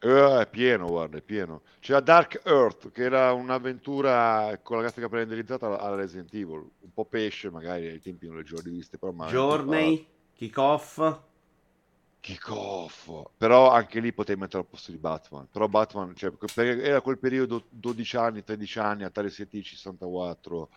Eh, 0.05 0.41
è 0.41 0.47
pieno, 0.49 0.88
guarda, 0.88 1.17
è 1.17 1.21
pieno. 1.21 1.61
C'era 1.80 2.01
Dark 2.01 2.41
Earth, 2.43 2.91
che 2.91 3.03
era 3.03 3.31
un'avventura 3.31 4.59
con 4.61 4.75
la 4.75 4.84
grafica 4.84 5.07
pre-renderizzata 5.07 5.80
alla 5.80 5.95
Resident 5.95 6.34
Evil. 6.34 6.69
Un 6.80 6.93
po' 6.93 7.05
pesce, 7.05 7.49
magari 7.49 7.88
ai 7.88 8.01
tempi 8.01 8.27
non 8.27 8.35
le 8.35 8.43
riviste, 8.61 8.97
però 8.97 9.13
ma 9.13 9.27
Journey, 9.27 10.05
Kick-Off. 10.35 11.19
Kick 12.19 12.49
off. 12.51 13.09
Però 13.38 13.71
anche 13.71 13.99
lì 13.99 14.13
potevi 14.13 14.39
mettere 14.39 14.63
al 14.63 14.69
posto 14.69 14.91
di 14.91 14.97
Batman. 14.97 15.47
Però 15.49 15.67
Batman, 15.67 16.13
cioè, 16.15 16.31
era 16.55 17.01
quel 17.01 17.17
periodo 17.17 17.63
12 17.69 18.17
anni, 18.17 18.43
13 18.43 18.80
anni, 18.80 19.03
Atari 19.03 19.30
ST 19.30 19.61
64. 19.61 20.69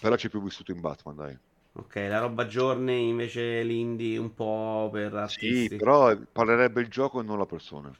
Però 0.00 0.14
c'è 0.14 0.28
più 0.28 0.42
vissuto 0.42 0.72
in 0.72 0.80
Batman, 0.80 1.16
dai. 1.16 1.38
Ok, 1.72 1.94
la 2.08 2.18
roba 2.18 2.46
Journey 2.46 3.08
invece 3.08 3.62
l'indie 3.62 4.18
un 4.18 4.34
po' 4.34 4.88
per 4.92 5.14
artisti. 5.14 5.68
Sì, 5.68 5.76
però 5.76 6.16
parlerebbe 6.16 6.80
il 6.80 6.88
gioco 6.88 7.20
e 7.20 7.22
non 7.24 7.38
la 7.38 7.46
persona. 7.46 7.92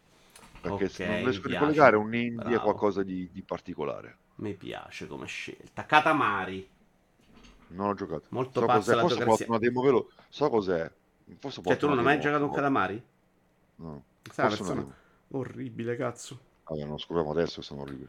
Perché 0.60 0.84
Ok, 0.84 0.90
se 0.90 1.06
non 1.06 1.16
riesco 1.24 1.46
a 1.46 1.50
ricollegare 1.50 1.96
un 1.96 2.14
indie 2.14 2.40
a 2.40 2.48
Bravo. 2.48 2.62
qualcosa 2.62 3.02
di, 3.02 3.30
di 3.32 3.42
particolare. 3.42 4.16
Mi 4.36 4.54
piace 4.54 5.06
come 5.06 5.26
scelta. 5.26 5.86
Katamari. 5.86 6.68
Non 7.68 7.88
ho 7.88 7.94
giocato. 7.94 8.24
Molto 8.30 8.60
so 8.60 8.66
pazza 8.66 8.94
la 8.94 9.02
Forse 9.02 9.44
una 9.48 9.58
demo 9.58 9.80
velo. 9.82 10.10
So 10.28 10.48
cos'è. 10.50 10.90
Forse 11.38 11.62
Cioè, 11.62 11.76
tu 11.76 11.88
non 11.88 11.98
hai 11.98 12.04
mai 12.04 12.20
giocato 12.20 12.44
un 12.44 12.50
Katamari? 12.50 13.02
No. 13.76 14.04
Demo. 14.36 14.92
orribile, 15.28 15.96
cazzo. 15.96 16.38
Vabbè, 16.64 16.84
non 16.84 16.98
scopriamo 16.98 17.30
adesso, 17.30 17.62
sono 17.62 17.82
orribili. 17.82 18.08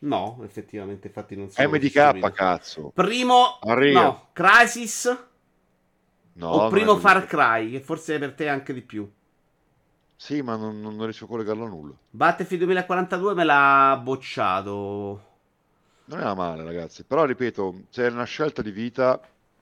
No, 0.00 0.38
effettivamente, 0.44 1.08
infatti 1.08 1.34
non 1.36 1.50
sono 1.50 1.68
MDK, 1.68 1.90
stupido. 1.90 2.30
cazzo. 2.30 2.90
Primo, 2.94 3.58
Arriva. 3.60 4.02
no, 4.02 4.28
Crisis 4.32 5.26
No, 6.34 6.50
o 6.50 6.66
è 6.66 6.70
primo. 6.70 6.96
Far 6.96 7.26
Cry, 7.26 7.70
che 7.70 7.80
forse 7.80 8.18
per 8.18 8.34
te 8.34 8.44
è 8.44 8.48
anche 8.48 8.72
di 8.72 8.82
più. 8.82 9.10
Sì, 10.18 10.42
ma 10.42 10.54
non, 10.56 10.80
non 10.82 11.02
riesco 11.04 11.24
a 11.24 11.28
collegarlo 11.28 11.64
a 11.64 11.68
nulla. 11.68 11.98
Battlefield 12.10 12.64
2042 12.64 13.32
me 13.34 13.44
l'ha 13.44 13.98
bocciato. 14.02 15.22
Non 16.06 16.18
era 16.20 16.34
male, 16.34 16.64
ragazzi. 16.64 17.04
Però, 17.04 17.24
ripeto, 17.24 17.84
se 17.90 18.06
è 18.06 18.10
una 18.10 18.24
scelta 18.24 18.62
di 18.62 18.70
vita... 18.70 19.20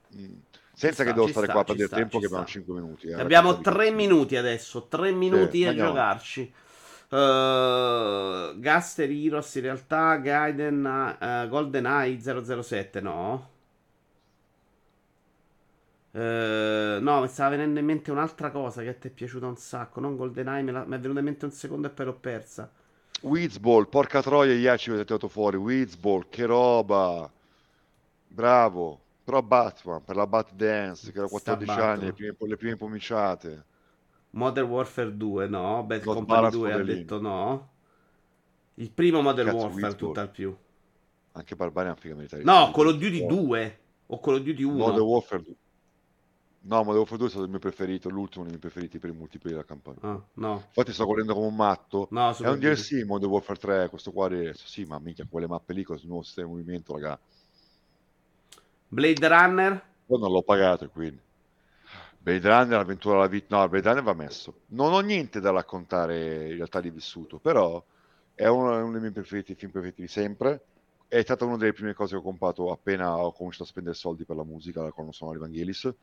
mh, 0.09 0.33
Senza 0.73 1.03
sta, 1.03 1.03
che 1.03 1.13
devo 1.13 1.27
stare 1.27 1.47
sta, 1.47 1.49
qua 1.49 1.61
a 1.61 1.63
perdere 1.63 1.89
tempo, 1.89 2.19
che 2.19 2.25
abbiamo 2.27 2.45
sta. 2.45 2.45
5 2.45 2.73
minuti. 2.75 3.07
eh, 3.07 3.15
Abbiamo 3.15 3.59
racconta 3.59 3.61
di 3.61 3.71
tre 3.71 3.91
cazzo. 3.91 3.93
minuti 3.93 4.35
adesso, 4.35 4.87
tre 4.87 5.11
minuti 5.11 5.65
a 5.65 5.73
andiamo. 5.73 5.75
giocarci. 5.75 6.53
Uh, 7.09 8.59
Gaster 8.59 9.09
Heroes 9.09 9.55
in 9.55 9.61
realtà, 9.61 10.17
Gaiden, 10.17 10.85
uh, 11.19 11.47
GoldenEye 11.49 12.19
007, 12.19 13.01
no? 13.01 13.49
Uh, 16.17 16.99
no, 16.99 17.21
mi 17.21 17.27
stava 17.27 17.51
venendo 17.51 17.79
in 17.79 17.85
mente 17.85 18.09
un'altra 18.09 18.49
cosa 18.49 18.81
che 18.81 18.89
a 18.89 18.93
te 18.95 19.09
è 19.09 19.11
piaciuta 19.11 19.45
un 19.45 19.55
sacco. 19.57 19.99
Non 19.99 20.15
GoldenEye, 20.15 20.63
me 20.63 20.71
la- 20.71 20.85
mi 20.85 20.95
è 20.95 20.99
venuta 20.99 21.19
in 21.19 21.25
mente 21.25 21.45
un 21.45 21.51
secondo 21.51 21.85
e 21.87 21.89
poi 21.91 22.05
l'ho 22.05 22.15
persa. 22.15 22.71
Wizball, 23.21 23.87
porca 23.87 24.21
troia, 24.23 24.53
Iaci 24.53 24.89
avete 24.89 25.05
tirato 25.05 25.27
fuori. 25.27 25.57
Wizball, 25.57 26.25
che 26.29 26.45
roba. 26.45 27.29
Bravo. 28.27 28.99
Però 29.23 29.41
Batman, 29.41 30.03
per 30.03 30.15
la 30.15 30.25
Bat 30.25 30.53
Dance, 30.53 31.11
che 31.11 31.17
era 31.17 31.27
Sta 31.27 31.35
14 31.55 31.65
Batman. 31.75 31.89
anni, 31.89 32.05
le 32.05 32.13
prime, 32.13 32.35
le 32.39 32.57
prime 32.57 32.75
pomiciate. 32.77 33.65
Modern 34.31 34.67
Warfare 34.69 35.15
2, 35.17 35.47
no? 35.47 35.83
Bad 35.83 36.03
Not 36.03 36.15
Company 36.15 36.25
Balance 36.39 36.57
2 36.57 36.73
ha 36.73 36.83
detto 36.83 37.21
no. 37.21 37.69
Il 38.75 38.89
primo 38.91 39.21
Modern 39.21 39.49
Cazzo, 39.49 39.59
Warfare, 39.61 39.83
Wizball. 39.85 40.07
tutt'al 40.07 40.29
più. 40.29 40.55
Anche 41.33 41.55
Barbarian 41.55 41.95
figa 41.95 42.15
militare. 42.15 42.43
No, 42.43 42.71
Call 42.73 42.87
of 42.87 42.97
Duty 42.97 43.25
2 43.27 43.79
o 44.07 44.19
Call 44.19 44.35
of 44.35 44.41
Duty 44.41 44.63
1. 44.63 44.77
Modern 44.77 45.01
Warfare 45.01 45.43
2. 45.43 45.55
No, 46.67 46.83
Modern 46.83 46.97
Warfare 46.97 47.17
2 47.17 47.27
è 47.27 47.29
stato 47.29 47.45
il 47.45 47.49
mio 47.49 47.59
preferito, 47.59 48.09
l'ultimo 48.09 48.43
dei 48.43 48.51
miei 48.51 48.59
preferiti 48.59 48.99
per 48.99 49.09
i 49.09 49.13
multiplayer 49.13 49.61
della 49.61 49.67
campagna. 49.67 50.13
Ah, 50.13 50.21
no. 50.33 50.63
Infatti 50.67 50.91
sto 50.91 51.05
correndo 51.05 51.33
come 51.33 51.47
un 51.47 51.55
matto. 51.55 52.07
No, 52.11 52.35
È 52.35 52.47
un. 52.47 52.59
DLC 52.59 53.05
Modern 53.05 53.31
Warfare 53.31 53.57
3, 53.57 53.89
questo 53.89 54.11
qua 54.11 54.25
adesso. 54.25 54.67
Sì, 54.67 54.83
ma 54.83 54.99
minchia, 54.99 55.25
quelle 55.29 55.47
mappe 55.47 55.73
lì 55.73 55.83
con 55.83 55.95
il 55.95 56.05
nuovo 56.07 56.23
sistema 56.23 56.47
di 56.47 56.53
movimento, 56.53 56.93
raga. 56.93 57.17
Blade 58.89 59.27
Runner. 59.27 59.83
Poi 60.05 60.19
non 60.19 60.31
l'ho 60.31 60.41
pagato 60.41 60.89
quindi. 60.89 61.19
Blade 62.19 62.47
Runner, 62.49 62.77
l'avventura 62.77 63.15
alla 63.15 63.27
vita. 63.27 63.57
No, 63.57 63.67
Blade 63.69 63.87
Runner 63.87 64.03
va 64.03 64.13
messo. 64.13 64.61
Non 64.67 64.91
ho 64.91 64.99
niente 64.99 65.39
da 65.39 65.51
raccontare 65.51 66.49
in 66.49 66.55
realtà 66.55 66.81
di 66.81 66.89
vissuto, 66.89 67.37
però 67.39 67.81
è 68.33 68.47
uno, 68.47 68.75
uno 68.77 68.91
dei 68.91 68.99
miei 68.99 69.13
preferiti, 69.13 69.55
film 69.55 69.71
preferiti 69.71 70.01
di 70.01 70.07
sempre. 70.09 70.65
È 71.07 71.21
stata 71.21 71.45
una 71.45 71.55
delle 71.55 71.71
prime 71.71 71.93
cose 71.93 72.15
che 72.15 72.19
ho 72.19 72.23
comprato 72.23 72.71
appena 72.71 73.17
ho 73.17 73.31
cominciato 73.31 73.63
a 73.63 73.67
spendere 73.67 73.95
soldi 73.95 74.25
per 74.25 74.35
la 74.35 74.43
musica 74.43 74.91
quando 74.91 75.13
sono 75.13 75.31
all'Evangelis. 75.31 75.93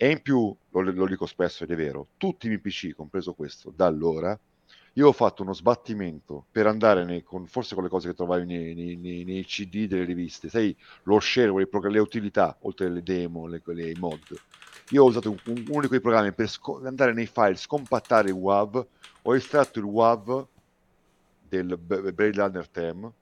E 0.00 0.10
in 0.10 0.22
più, 0.22 0.56
lo, 0.70 0.80
lo 0.80 1.06
dico 1.06 1.26
spesso 1.26 1.64
ed 1.64 1.70
è 1.72 1.76
vero, 1.76 2.08
tutti 2.16 2.46
i 2.46 2.48
miei 2.48 2.60
PC, 2.60 2.94
compreso 2.94 3.34
questo, 3.34 3.72
da 3.74 3.86
allora, 3.86 4.38
io 4.94 5.08
ho 5.08 5.12
fatto 5.12 5.42
uno 5.42 5.52
sbattimento 5.52 6.46
per 6.50 6.66
andare 6.66 7.04
nei- 7.04 7.22
con, 7.22 7.46
forse 7.46 7.74
con 7.74 7.82
le 7.84 7.90
cose 7.90 8.08
che 8.08 8.14
trovavi 8.14 8.44
nei, 8.46 8.74
nei- 8.96 9.24
nei- 9.24 9.44
CD 9.44 9.86
delle 9.86 10.04
riviste, 10.04 10.48
sai, 10.48 10.76
lo 11.04 11.18
share, 11.20 11.52
le 11.90 11.98
utilità, 11.98 12.56
oltre 12.62 12.86
alle 12.86 13.02
demo, 13.02 13.46
le, 13.46 13.60
i 13.90 13.94
mod. 13.94 14.40
Io 14.88 15.02
ho 15.02 15.06
usato 15.06 15.30
un- 15.30 15.40
un- 15.46 15.64
uno 15.68 15.80
di 15.82 15.88
quei 15.88 16.00
programmi 16.00 16.32
per 16.32 16.48
sco- 16.48 16.80
andare 16.86 17.12
nei 17.12 17.26
file, 17.26 17.56
scompattare 17.56 18.28
il 18.28 18.34
WAV, 18.34 18.86
ho 19.22 19.34
estratto 19.36 19.78
il 19.80 19.84
WAV 19.84 20.48
del 21.38 21.76
Blade 21.78 22.32
Runner 22.32 22.68
Tem, 22.68 23.12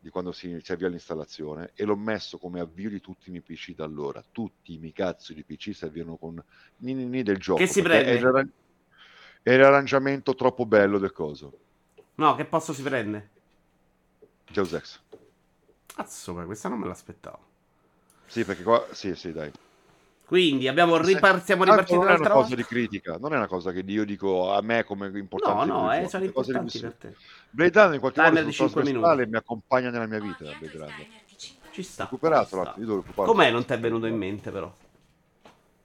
di 0.00 0.10
quando 0.10 0.32
si, 0.32 0.58
si 0.62 0.72
avvia 0.72 0.88
l'installazione, 0.88 1.72
e 1.74 1.84
l'ho 1.84 1.96
messo 1.96 2.38
come 2.38 2.60
avvio 2.60 2.88
di 2.88 3.00
tutti 3.00 3.28
i 3.28 3.30
miei 3.32 3.42
PC 3.42 3.74
da 3.74 3.84
allora. 3.84 4.22
Tutti 4.30 4.74
i 4.74 4.78
miei 4.78 4.92
cazzo 4.92 5.32
di 5.32 5.42
PC 5.42 5.74
servivano 5.74 6.16
con 6.16 6.42
ni, 6.78 6.94
ni, 6.94 7.04
ni 7.04 7.22
del 7.22 7.38
gioco. 7.38 7.58
Che 7.58 7.66
si 7.66 7.82
prende? 7.82 8.16
È 8.16 8.20
l'arran- 8.20 8.52
è 9.42 9.56
l'arrangiamento 9.56 10.34
troppo 10.34 10.66
bello 10.66 10.98
del 10.98 11.12
coso. 11.12 11.58
No, 12.16 12.34
che 12.34 12.44
posto 12.44 12.72
si 12.72 12.82
prende? 12.82 13.30
Deus 14.50 14.72
Ex. 14.72 15.00
Cazzo, 15.86 16.34
ma 16.34 16.44
questa 16.44 16.68
non 16.68 16.78
me 16.78 16.86
l'aspettavo. 16.86 17.46
Sì, 18.26 18.44
perché 18.44 18.62
qua... 18.62 18.86
Sì, 18.92 19.14
sì, 19.14 19.32
dai. 19.32 19.50
Quindi 20.28 20.68
abbiamo 20.68 20.98
ripar- 20.98 21.42
siamo 21.42 21.64
ripartiti 21.64 21.94
non 21.94 22.02
è 22.02 22.04
una 22.04 22.14
un'altra 22.16 22.34
cosa 22.34 22.48
volta. 22.48 22.54
di 22.56 22.64
critica, 22.68 23.16
non 23.18 23.32
è 23.32 23.36
una 23.36 23.46
cosa 23.46 23.72
che 23.72 23.82
io 23.86 24.04
dico 24.04 24.52
a 24.52 24.60
me 24.60 24.84
come 24.84 25.08
No, 25.08 25.16
importante. 25.16 25.64
no, 25.72 25.88
del 25.88 26.02
eh, 26.04 26.08
sono 26.08 26.24
importanti 26.24 26.78
per 26.80 26.92
te. 26.94 27.14
Blade 27.48 27.72
Runner 27.80 27.94
in 27.94 28.00
qualche 28.00 28.20
modo 28.20 28.34
Timer 28.34 28.48
è 28.50 28.52
stato 28.52 28.68
cinque 28.68 28.82
trasversale 28.92 29.22
e 29.22 29.26
mi 29.26 29.36
accompagna 29.36 29.88
nella 29.90 30.06
mia 30.06 30.20
vita 30.20 30.44
Blade 30.44 30.70
Runner. 30.72 30.94
timer 30.94 31.20
di 31.26 31.34
5 31.38 31.68
Ci 31.72 31.82
sta. 31.82 32.02
Recuperato 32.04 32.44
ci 32.44 32.60
sta. 32.60 32.74
io 32.76 32.84
devo 32.84 32.96
recuperarlo. 32.96 33.32
Com'è 33.32 33.50
non 33.50 33.64
ti 33.64 33.72
è 33.72 33.78
venuto 33.80 34.04
in 34.06 34.16
mente 34.18 34.50
però? 34.50 34.70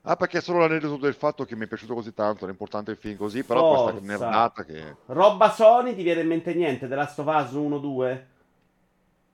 Ah, 0.06 0.18
perché 0.18 0.40
è 0.40 0.42
solo 0.42 0.60
l'aneddoto 0.60 0.98
del 0.98 1.14
fatto 1.14 1.46
che 1.46 1.56
mi 1.56 1.64
è 1.64 1.68
piaciuto 1.68 1.94
così 1.94 2.14
tanto, 2.14 2.46
è 2.46 2.50
importante 2.50 2.92
il 2.92 2.98
film 2.98 3.16
così, 3.16 3.44
però 3.44 3.62
Forza. 3.76 3.92
questa 3.94 4.06
nerdata 4.18 4.66
che... 4.66 4.96
Roba 5.06 5.50
Sony 5.52 5.96
ti 5.96 6.04
viene 6.04 6.20
in 6.20 6.28
mente 6.28 6.54
niente? 6.54 6.90
The 6.90 6.96
Last 6.96 7.20
of 7.20 7.28
Us 7.28 7.52
1, 7.54 7.78
2? 7.78 8.28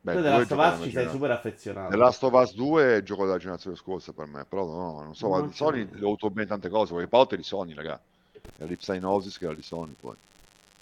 Beh, 0.01 0.13
tu 0.15 0.21
The 0.21 0.29
Last 0.29 0.51
of 0.51 0.57
Us 0.79 0.83
ci 0.85 0.91
sei 0.91 1.09
super 1.09 1.31
affezionato. 1.31 1.89
The 1.89 1.97
Last 1.97 2.23
of 2.23 2.33
Us 2.33 2.53
2 2.55 2.83
è 2.83 2.95
il 2.97 3.03
gioco 3.03 3.25
della 3.25 3.37
generazione 3.37 3.75
scorsa 3.75 4.13
per 4.13 4.27
me, 4.27 4.45
però 4.47 4.65
no, 4.65 5.01
non 5.03 5.15
so, 5.15 5.27
Non 5.27 5.53
Sony 5.53 5.81
ho 5.81 5.97
avuto 5.97 6.29
bene 6.29 6.47
tante 6.47 6.69
cose, 6.69 7.07
Paolo 7.07 7.29
è 7.29 7.35
di 7.35 7.43
Sony, 7.43 7.73
raga. 7.73 7.99
È 8.57 8.63
l'Ipsynosis 8.63 9.37
che 9.37 9.45
era 9.45 9.53
di 9.53 9.61
Sony 9.61 9.93
poi. 9.99 10.15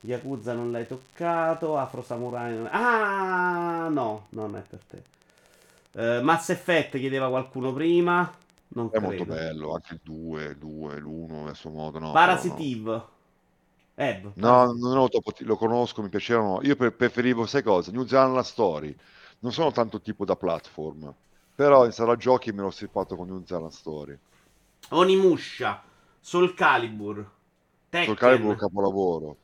Yakuza 0.01 0.53
non 0.53 0.71
l'hai 0.71 0.85
toccato. 0.87 1.77
Afro 1.77 2.01
Samurai. 2.03 2.55
non- 2.55 2.69
Ah, 2.71 3.87
no, 3.89 4.27
non 4.29 4.55
è 4.55 4.61
per 4.61 4.79
te. 4.87 5.01
Eh, 6.17 6.21
Mass 6.21 6.49
Effect 6.49 6.97
chiedeva 6.99 7.27
qualcuno 7.29 7.73
prima. 7.73 8.31
Non 8.69 8.87
È 8.87 8.89
credo. 8.91 9.05
molto 9.05 9.25
bello, 9.25 9.73
anche 9.73 9.93
il 9.93 9.99
2, 10.03 10.43
il 10.45 10.57
2, 10.57 10.99
l'1 10.99 11.47
a 11.47 11.53
suo 11.53 11.71
modo, 11.71 11.99
no. 11.99 12.11
Parasitive. 12.11 12.83
Però 12.83 12.95
No, 12.97 13.09
no, 14.35 14.71
non 14.73 14.97
ho 14.97 15.09
troppo, 15.09 15.33
lo 15.39 15.55
conosco, 15.57 16.01
mi 16.01 16.09
piacevano. 16.09 16.59
Io 16.63 16.75
pre- 16.75 16.91
preferivo, 16.91 17.45
sai 17.45 17.63
cosa? 17.63 17.91
New 17.91 18.05
Zealand 18.05 18.35
La 18.35 18.43
Story. 18.43 18.95
Non 19.39 19.51
sono 19.51 19.71
tanto 19.71 20.01
tipo 20.01 20.25
da 20.25 20.35
platform, 20.35 21.13
però 21.53 21.85
in 21.85 21.91
sala 21.91 22.15
giochi 22.15 22.51
me 22.51 22.61
l'ho 22.61 22.71
fatto 22.71 23.15
con 23.15 23.27
New 23.27 23.43
Zealand 23.45 23.71
Story. 23.71 24.17
Onimusha. 24.91 25.81
Soul 26.19 26.53
Calibur. 26.53 27.25
Tekken. 27.89 28.05
Sul 28.05 28.17
Calibur 28.17 28.47
è 28.47 28.51
un 28.51 28.57
capolavoro. 28.57 29.37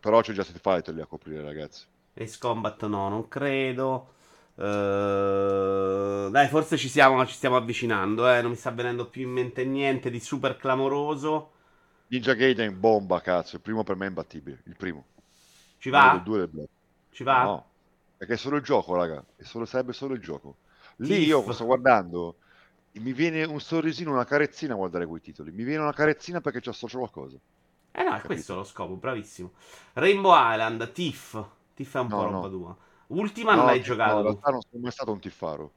Però 0.00 0.20
c'è 0.20 0.32
Justice 0.32 0.58
Fighter 0.58 0.94
lì 0.94 1.00
a 1.00 1.06
coprire, 1.06 1.42
ragazzi. 1.42 1.86
Ace 2.14 2.38
Combat 2.38 2.86
no, 2.86 3.08
non 3.08 3.28
credo. 3.28 4.14
Eh, 4.56 6.28
dai, 6.30 6.48
forse 6.48 6.76
ci 6.76 6.88
siamo, 6.88 7.24
ci 7.26 7.34
stiamo 7.34 7.56
avvicinando. 7.56 8.28
Eh. 8.30 8.40
Non 8.42 8.50
mi 8.50 8.56
sta 8.56 8.70
venendo 8.70 9.06
più 9.08 9.22
in 9.22 9.30
mente 9.30 9.64
niente 9.64 10.10
di 10.10 10.20
super 10.20 10.56
clamoroso. 10.56 11.52
Ninja 12.10 12.34
Gaiden 12.34 12.78
bomba, 12.80 13.20
cazzo. 13.20 13.56
Il 13.56 13.62
primo 13.62 13.82
per 13.82 13.96
me 13.96 14.04
è 14.06 14.08
imbattibile. 14.08 14.60
Il 14.64 14.76
primo. 14.76 15.04
Ci 15.78 15.90
va? 15.90 16.22
due. 16.24 16.48
Ci 17.10 17.24
va? 17.24 17.42
No, 17.42 17.66
perché 18.16 18.34
è 18.34 18.36
solo 18.36 18.56
il 18.56 18.62
gioco, 18.62 18.94
raga. 18.94 19.24
È 19.36 19.42
solo, 19.44 19.64
sarebbe 19.64 19.92
solo 19.92 20.14
il 20.14 20.20
gioco. 20.20 20.56
Lì 20.96 21.24
Tiff. 21.24 21.26
io 21.26 21.52
sto 21.52 21.64
guardando. 21.64 22.36
Mi 22.92 23.12
viene 23.12 23.44
un 23.44 23.60
sorrisino, 23.60 24.12
una 24.12 24.24
carezzina 24.24 24.74
a 24.74 24.76
guardare 24.76 25.06
quei 25.06 25.20
titoli. 25.20 25.52
Mi 25.52 25.64
viene 25.64 25.82
una 25.82 25.92
carezzina 25.92 26.40
perché 26.40 26.60
ci 26.60 26.68
associo 26.70 26.98
qualcosa. 26.98 27.38
Eh 27.92 28.02
no, 28.04 28.14
è 28.14 28.22
questo 28.22 28.54
lo 28.54 28.64
scopo, 28.64 28.96
bravissimo. 28.96 29.52
Rainbow 29.94 30.32
Island, 30.34 30.92
Tiff. 30.92 31.42
Tiff 31.74 31.96
è 31.96 32.00
un 32.00 32.08
No, 32.08 32.14
po' 32.14 32.24
no. 32.26 32.30
roba 32.30 32.48
tua. 32.48 32.76
Ultima 33.08 33.54
No, 33.54 33.62
non 33.62 33.66
l'hai 33.66 33.82
giocato. 33.82 34.14
no, 34.14 34.18
in 34.18 34.22
realtà 34.22 34.50
non 34.50 34.60
sono 34.62 34.82
mai 34.82 34.92
stato 34.92 35.12
un 35.12 35.20
tiffaro. 35.20 35.72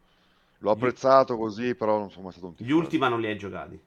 L'ho 0.60 0.72
apprezzato 0.72 1.38
così, 1.38 1.76
però 1.76 2.00
non 2.00 2.12
sono 2.12 2.24
mai 2.24 2.32
stato 2.34 2.48
un 2.48 2.56
Gli 2.56 2.72
tiffaro. 2.72 2.78
Ultima 2.78 3.10
non 3.10 3.20
li 3.20 3.28
hai 3.28 3.38
giocati. 3.38 3.78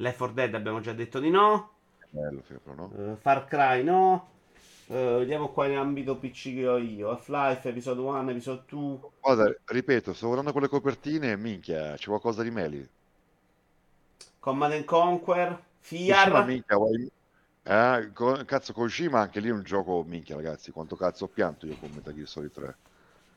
Left 0.00 0.16
4 0.18 0.34
Dead 0.34 0.54
abbiamo 0.54 0.80
già 0.80 0.92
detto 0.92 1.18
di 1.18 1.30
no. 1.30 1.70
Bello, 2.10 2.40
però 2.62 2.74
no. 2.74 2.92
Eh, 2.96 3.16
Far 3.16 3.44
Cry 3.46 3.82
no. 3.82 4.28
Eh, 4.86 5.16
vediamo 5.18 5.48
qua 5.50 5.66
in 5.66 5.76
ambito 5.76 6.16
PC 6.16 6.54
che 6.54 6.66
ho 6.68 6.76
io. 6.78 7.10
Half-Life, 7.10 7.68
episodio 7.68 8.04
1, 8.04 8.30
episodio 8.30 8.64
2. 8.68 8.98
Guarda, 9.20 9.54
ripeto, 9.64 10.12
sto 10.14 10.26
guardando 10.26 10.52
quelle 10.52 10.68
copertine, 10.68 11.36
minchia, 11.36 11.94
c'è 11.96 12.06
qualcosa 12.06 12.42
di 12.42 12.50
meli. 12.50 12.88
Command 14.38 14.72
and 14.72 14.84
Conquer. 14.84 15.62
FIAR. 15.80 16.44
minchia, 16.46 16.76
vuoi- 16.76 17.10
eh, 17.62 18.10
co- 18.12 18.44
cazzo, 18.44 18.72
Kojima 18.72 19.20
anche 19.20 19.40
lì 19.40 19.48
è 19.48 19.52
un 19.52 19.62
gioco, 19.62 20.02
minchia, 20.06 20.36
ragazzi, 20.36 20.70
quanto 20.70 20.96
cazzo 20.96 21.24
ho 21.24 21.28
pianto 21.28 21.66
io 21.66 21.76
con 21.76 21.90
Metal 21.90 22.14
Gear 22.14 22.26
Solid 22.28 22.52
3. 22.52 22.76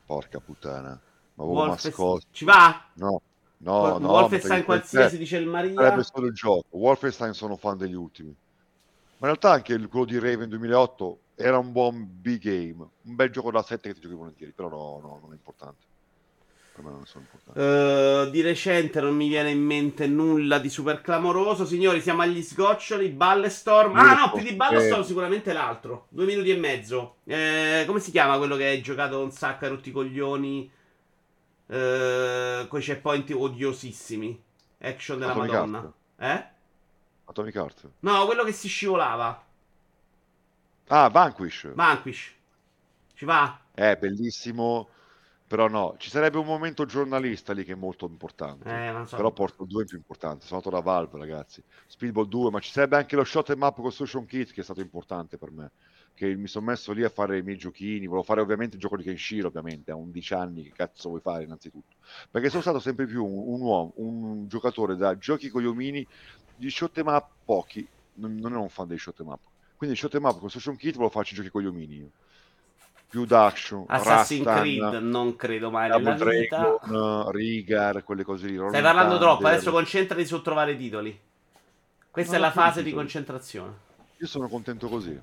Porca 0.06 0.38
puttana. 0.40 0.88
Ma 1.34 1.44
avevo 1.44 1.58
Wolfenstein. 1.58 1.94
nascosto. 1.94 2.28
Ci 2.30 2.44
va? 2.44 2.84
No, 2.94 3.20
no, 3.62 3.98
no. 3.98 4.10
Wolfenstein 4.10 4.64
qualsiasi, 4.64 5.18
dice 5.18 5.36
il 5.36 5.44
3 5.44 5.50
Maria. 5.50 5.74
Sarebbe 5.74 6.02
solo 6.02 6.26
il 6.26 6.34
gioco. 6.34 6.64
Wolfenstein 6.70 7.32
sono 7.32 7.56
fan 7.56 7.76
degli 7.76 7.94
ultimi. 7.94 8.28
Ma 8.28 9.28
in 9.28 9.36
realtà 9.38 9.52
anche 9.52 9.78
quello 9.86 10.04
di 10.04 10.18
Raven 10.18 10.48
2008 10.48 11.18
era 11.36 11.58
un 11.58 11.72
buon 11.72 12.06
B-game. 12.20 12.86
Un 13.02 13.14
bel 13.14 13.30
gioco 13.30 13.50
da 13.50 13.62
7 13.62 13.88
che 13.88 13.94
ti 13.94 14.00
giochi 14.00 14.14
volentieri, 14.14 14.52
però 14.52 14.68
no, 14.68 15.00
no, 15.00 15.18
non 15.22 15.30
è 15.30 15.34
importante. 15.34 15.90
Per 16.74 16.82
me 16.82 16.90
non 16.90 17.04
sono 17.04 17.24
importanti. 17.24 17.60
Eh, 17.60 18.30
di 18.30 18.40
recente 18.40 19.00
non 19.00 19.14
mi 19.14 19.28
viene 19.28 19.50
in 19.50 19.60
mente 19.60 20.06
nulla 20.06 20.58
di 20.58 20.70
super 20.70 21.02
clamoroso. 21.02 21.66
Signori, 21.66 22.00
siamo 22.00 22.22
agli 22.22 22.42
sgoccioli. 22.42 23.10
Ballestorm. 23.10 23.94
Ah, 23.94 24.14
no, 24.14 24.32
più 24.32 24.42
di 24.42 24.54
Ballestorm 24.54 25.02
eh. 25.02 25.04
sicuramente 25.04 25.52
l'altro. 25.52 26.06
Due 26.08 26.24
minuti 26.24 26.50
e 26.50 26.56
mezzo. 26.56 27.16
Eh, 27.24 27.84
come 27.86 28.00
si 28.00 28.10
chiama 28.10 28.38
quello 28.38 28.56
che 28.56 28.64
hai 28.64 28.80
giocato 28.80 29.22
un 29.22 29.30
sacco 29.30 29.66
a 29.66 29.68
rotti 29.68 29.92
coglioni? 29.92 30.70
Eh, 31.72 32.66
con 32.68 32.80
i 32.80 32.82
checkpoint 32.82 33.30
odiosissimi. 33.30 34.42
Action 34.78 35.18
della 35.18 35.30
Atomic 35.30 35.50
Madonna. 35.52 35.78
Heart. 35.78 35.94
Eh? 36.18 36.50
Atomic 37.24 37.54
Heart. 37.54 37.90
No, 38.00 38.26
quello 38.26 38.44
che 38.44 38.52
si 38.52 38.68
scivolava. 38.68 39.42
Ah, 40.88 41.08
Vanquish. 41.08 41.72
Vanquish. 41.72 42.34
Ci 43.14 43.24
va? 43.24 43.58
È 43.72 43.96
bellissimo. 43.96 44.88
Però 45.46 45.68
no, 45.68 45.96
ci 45.98 46.10
sarebbe 46.10 46.38
un 46.38 46.46
momento 46.46 46.84
giornalista 46.84 47.52
lì 47.52 47.64
che 47.64 47.72
è 47.72 47.76
molto 47.76 48.06
importante. 48.06 48.68
Eh, 48.68 48.90
non 48.90 49.06
so. 49.06 49.16
Però 49.16 49.30
porto 49.32 49.64
due 49.64 49.84
più 49.84 49.96
importanti. 49.96 50.46
Sono 50.46 50.60
andato 50.64 50.76
da 50.76 50.82
Valve, 50.82 51.18
ragazzi. 51.18 51.62
Speedball 51.86 52.26
2, 52.26 52.50
ma 52.50 52.60
ci 52.60 52.70
sarebbe 52.70 52.96
anche 52.96 53.16
lo 53.16 53.24
shot 53.24 53.50
em 53.50 53.62
up 53.62 53.76
construction 53.76 54.26
kit 54.26 54.52
che 54.52 54.60
è 54.60 54.64
stato 54.64 54.80
importante 54.80 55.38
per 55.38 55.50
me. 55.50 55.70
Che 56.14 56.34
mi 56.36 56.46
sono 56.46 56.66
messo 56.66 56.92
lì 56.92 57.02
a 57.02 57.08
fare 57.08 57.38
i 57.38 57.42
miei 57.42 57.56
giochini. 57.56 58.06
Volevo 58.06 58.22
fare 58.22 58.40
ovviamente 58.40 58.76
il 58.76 58.80
gioco 58.80 58.96
di 58.96 59.02
Kenshiro, 59.02 59.48
ovviamente. 59.48 59.90
A 59.90 59.96
11 59.96 60.34
anni, 60.34 60.62
che 60.64 60.72
cazzo 60.72 61.08
vuoi 61.08 61.20
fare 61.20 61.44
innanzitutto? 61.44 61.94
Perché 62.30 62.48
sono 62.48 62.62
stato 62.62 62.78
sempre 62.78 63.06
più 63.06 63.24
un, 63.24 63.54
un 63.54 63.60
uomo, 63.60 63.92
un 63.96 64.46
giocatore 64.48 64.94
da 64.96 65.16
giochi 65.16 65.48
con 65.48 65.62
gli 65.62 65.66
omini, 65.66 66.06
di 66.54 66.70
shot 66.70 66.98
em 66.98 67.06
up 67.08 67.26
pochi. 67.44 67.86
Non, 68.14 68.36
non 68.36 68.52
ero 68.52 68.62
un 68.62 68.68
fan 68.68 68.86
dei 68.86 68.98
shot 68.98 69.18
em 69.20 69.28
up. 69.28 69.40
Quindi 69.76 69.96
shot 69.96 70.14
em 70.14 70.24
up 70.24 70.38
construction 70.38 70.76
kit 70.76 70.94
volevo 70.94 71.10
farci 71.12 71.34
giochi 71.34 71.48
con 71.50 71.62
gli 71.62 71.66
omini 71.66 71.96
io. 71.96 72.10
Più 73.08 73.26
d'action, 73.26 73.84
Assassin's 73.88 74.44
Rastan, 74.46 74.60
Creed 74.62 75.02
non 75.02 75.36
credo 75.36 75.70
mai 75.70 75.90
nella 75.90 76.16
Double 76.16 76.40
vita. 76.40 76.78
Dragon, 76.82 77.30
Rigar, 77.30 78.04
quelle 78.04 78.22
cose 78.24 78.46
lì. 78.46 78.56
Stai 78.56 78.80
parlando 78.80 79.18
troppo, 79.18 79.34
Thunder. 79.40 79.52
adesso 79.54 79.70
concentrati 79.70 80.24
su 80.24 80.40
trovare 80.40 80.76
titoli. 80.76 81.18
Questa 82.10 82.36
Non 82.36 82.44
è 82.44 82.46
la 82.46 82.52
fase 82.52 82.78
di 82.78 82.84
titoli. 82.84 83.02
concentrazione. 83.02 83.72
Io 84.18 84.26
sono 84.26 84.48
contento 84.48 84.88
così. 84.88 85.18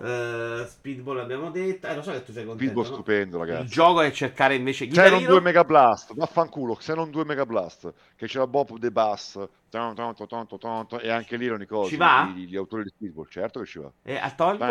Eh, 0.00 0.64
Speedball 0.68 1.18
abbiamo 1.18 1.50
detto. 1.50 1.88
Eh, 1.88 1.94
lo 1.96 2.02
so 2.02 2.12
che 2.12 2.22
tu 2.22 2.32
sei 2.32 2.44
contento. 2.44 2.72
Speedball 2.72 2.88
no? 2.88 2.92
stupendo, 2.94 3.42
Il 3.42 3.46
ragazzi. 3.48 3.66
gioco 3.74 4.00
è 4.00 4.10
cercare 4.12 4.54
invece 4.54 4.84
Se 4.84 4.86
Guitar 4.90 5.10
non 5.10 5.20
Hero. 5.22 5.30
due 5.32 5.40
Mega 5.40 5.64
Blast, 5.64 6.14
vaffanculo, 6.14 6.76
se 6.80 6.94
non 6.94 7.10
due 7.10 7.24
Mega 7.24 7.44
Blast, 7.44 7.92
che 8.14 8.26
c'era 8.28 8.46
Bob 8.46 8.78
The 8.78 8.92
Bass, 8.92 9.32
ton, 9.68 9.94
ton, 9.96 10.14
ton, 10.14 10.26
ton, 10.28 10.46
ton, 10.46 10.58
ton, 10.58 10.86
ton, 10.86 11.00
e 11.02 11.10
anche 11.10 11.36
lì 11.36 11.46
erano 11.46 11.64
i 11.64 11.66
cosi, 11.66 11.90
Ci 11.90 11.96
va? 11.96 12.32
Gli, 12.32 12.46
gli 12.46 12.56
autori 12.56 12.84
di 12.84 12.90
Speedball, 12.90 13.26
certo 13.28 13.58
che 13.60 13.66
ci 13.66 13.80
va. 13.80 13.90
E 14.04 14.16
al 14.16 14.34
tolto? 14.36 14.64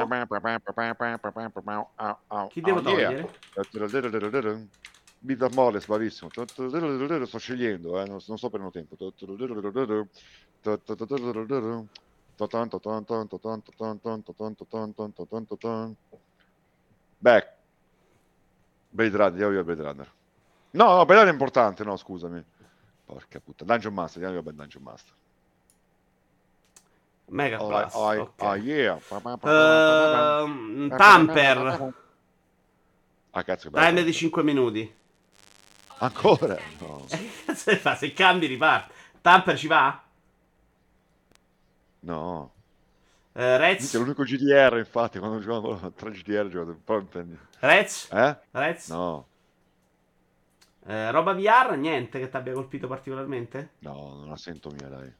Chi 2.49 2.61
devo 2.61 2.79
Oh, 2.79 2.81
yeah. 2.97 3.09
togliere? 3.09 3.29
Bitter 5.19 5.49
bravissimo. 5.49 6.29
Sto 6.29 7.37
scegliendo, 7.37 7.99
eh, 7.99 8.05
non, 8.05 8.19
non 8.27 8.37
sto 8.37 8.49
prendendo 8.49 8.71
tempo. 8.71 8.95
Back. 17.17 17.55
Blade 18.89 19.09
Runner, 19.11 19.31
andiamo 19.31 19.51
via 19.51 19.63
Blade 19.63 19.81
Runner. 19.81 20.11
No, 20.71 20.83
no, 20.95 21.05
Blade 21.05 21.13
Runner 21.21 21.29
è 21.29 21.31
importante, 21.31 21.83
no, 21.83 21.97
scusami. 21.97 22.43
Porca 23.05 23.39
puttana. 23.39 23.73
Dungeon 23.73 23.93
Master, 23.93 24.23
andiamo 24.23 24.43
via 24.49 24.53
Dungeon 24.53 24.83
Master. 24.83 25.13
Mega 27.29 27.61
Oh, 27.61 27.67
Blast. 27.67 27.95
oh, 27.95 28.21
ok. 28.21 28.41
oh, 28.41 28.55
yeah. 28.55 28.99
Ehm, 29.41 30.95
Tamper. 30.95 31.93
Ah, 33.31 33.43
cazzo. 33.43 33.69
Timer 33.69 34.03
di 34.03 34.13
5 34.13 34.43
minuti. 34.43 34.95
Ancora? 35.99 36.57
No. 36.79 37.05
Che 37.09 37.29
cazzo 37.45 37.75
fa? 37.77 37.95
Se 37.95 38.13
cambi 38.13 38.45
riparte. 38.45 38.93
Tamper 39.21 39.57
ci 39.57 39.67
va? 39.67 40.01
No. 42.07 42.53
Eh, 43.35 43.57
Rez? 43.57 43.79
Minchia, 43.79 43.99
l'unico 43.99 44.23
GDR, 44.23 44.77
infatti, 44.77 45.19
quando 45.19 45.39
giocavo 45.39 45.91
tra 45.95 46.09
GDR 46.09 46.47
giocavo 46.49 46.71
un 46.71 46.83
po' 46.83 47.19
in 47.19 47.37
Rez? 47.61 48.09
Eh? 48.11 48.35
Rez? 48.53 48.89
No, 48.89 49.29
Eh, 50.87 51.11
roba 51.11 51.33
VR? 51.33 51.75
Niente 51.77 52.17
che 52.19 52.29
ti 52.29 52.35
abbia 52.35 52.53
colpito 52.53 52.87
particolarmente? 52.87 53.69
no, 53.79 54.13
non 54.17 54.29
la 54.29 54.37
sento 54.37 54.69
mia, 54.69 54.87
dai. 54.87 55.11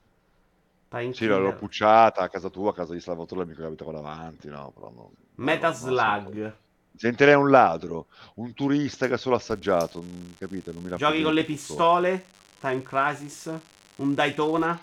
Time 0.89 1.13
Sì, 1.13 1.25
l'ho 1.27 1.53
pucciata 1.53 2.21
a 2.21 2.29
casa 2.29 2.49
tua, 2.49 2.69
a 2.71 2.73
casa 2.73 2.93
di 2.93 2.99
Salvatore, 2.99 3.41
l'amico 3.41 3.61
che 3.61 3.67
abitava 3.67 3.91
davanti, 3.93 4.47
no, 4.49 4.71
però 4.71 4.91
no. 4.91 5.11
Meta 5.37 5.71
non. 5.79 5.95
Slug. 5.95 6.53
Sentirei 6.95 7.35
un 7.35 7.49
ladro, 7.51 8.07
un 8.35 8.53
turista 8.53 9.07
che 9.07 9.13
ha 9.13 9.17
solo 9.17 9.35
assaggiato, 9.35 10.01
mm, 10.03 10.33
capite? 10.37 10.71
Non 10.71 10.83
mi 10.83 10.89
Giochi 10.95 11.21
con 11.21 11.33
le 11.33 11.43
tutto. 11.43 11.53
pistole? 11.53 12.25
Time 12.59 12.81
Crisis? 12.81 13.51
Un 13.97 14.13
Daytona? 14.13 14.79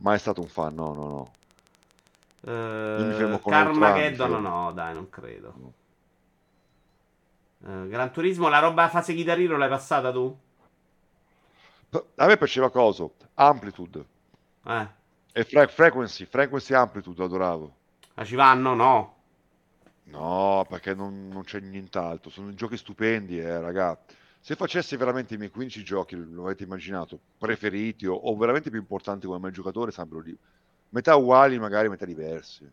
Mai 0.00 0.18
stato 0.18 0.40
un 0.40 0.48
fan, 0.48 0.74
no, 0.74 0.92
no, 0.94 1.08
no. 1.08 1.32
mi 3.04 3.12
fermo 3.14 3.38
con 3.40 3.52
Carmageddon? 3.52 4.32
Outrun, 4.34 4.42
No, 4.42 4.72
dai, 4.72 4.94
non 4.94 5.08
credo. 5.08 5.54
No. 5.56 5.72
Eh, 7.84 7.88
Gran 7.88 8.12
Turismo, 8.12 8.48
la 8.48 8.60
roba 8.60 8.88
fase 8.88 9.12
Guitar 9.14 9.38
Hero 9.40 9.56
l'hai 9.56 9.68
passata 9.68 10.12
tu? 10.12 10.36
A 12.16 12.26
me 12.26 12.36
piaceva 12.36 12.70
coso, 12.70 13.14
Amplitude 13.34 14.04
Eh. 14.66 14.88
e 15.32 15.44
Fre- 15.44 15.68
Frequency, 15.68 16.26
Frequency 16.26 16.74
Amplitude, 16.74 17.24
adoravo. 17.24 17.74
Ma 18.14 18.24
ci 18.24 18.34
vanno? 18.36 18.74
No. 18.74 19.16
No, 20.04 20.64
perché 20.68 20.94
non, 20.94 21.28
non 21.28 21.42
c'è 21.44 21.60
nient'altro. 21.60 22.30
Sono 22.30 22.54
giochi 22.54 22.76
stupendi, 22.76 23.38
eh, 23.38 23.60
ragazzi. 23.60 24.14
Se 24.40 24.56
facessi 24.56 24.96
veramente 24.96 25.34
i 25.34 25.36
miei 25.36 25.50
15 25.50 25.84
giochi, 25.84 26.16
lo 26.16 26.44
avete 26.46 26.64
immaginato, 26.64 27.20
preferiti 27.38 28.06
o, 28.06 28.14
o 28.14 28.36
veramente 28.36 28.68
più 28.68 28.80
importanti 28.80 29.26
come 29.26 29.38
me 29.38 29.50
giocatore, 29.52 29.92
sarebbero 29.92 30.20
lì. 30.22 30.36
Metà 30.90 31.14
uguali, 31.16 31.56
magari 31.58 31.88
metà 31.88 32.04
diversi. 32.04 32.68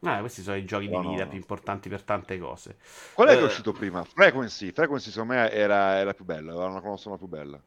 Eh, 0.00 0.20
questi 0.20 0.42
sono 0.42 0.56
i 0.56 0.64
giochi 0.64 0.86
No, 0.86 1.00
di 1.00 1.08
vita 1.08 1.24
no. 1.24 1.26
più 1.26 1.36
importanti 1.38 1.88
per 1.88 2.02
tante 2.04 2.38
cose. 2.38 2.76
Qual 3.12 3.28
è 3.28 3.36
che 3.36 3.40
Eh. 3.40 3.42
è 3.42 3.44
uscito 3.44 3.72
prima? 3.72 4.04
Frequency. 4.04 4.70
Frequency, 4.72 5.10
secondo 5.10 5.32
me, 5.32 5.50
era, 5.50 5.96
era 5.98 6.12
più 6.12 6.24
bella, 6.26 6.50
aveva 6.52 6.66
una 6.68 6.80
console 6.82 7.16
più 7.16 7.26
bella. 7.28 7.58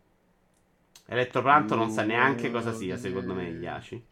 Elettroplanto 1.08 1.74
non 1.74 1.90
sa 1.90 2.04
neanche 2.04 2.52
cosa 2.52 2.72
sia, 2.72 2.98
secondo 2.98 3.34
me, 3.34 3.50
Iaci. 3.50 4.06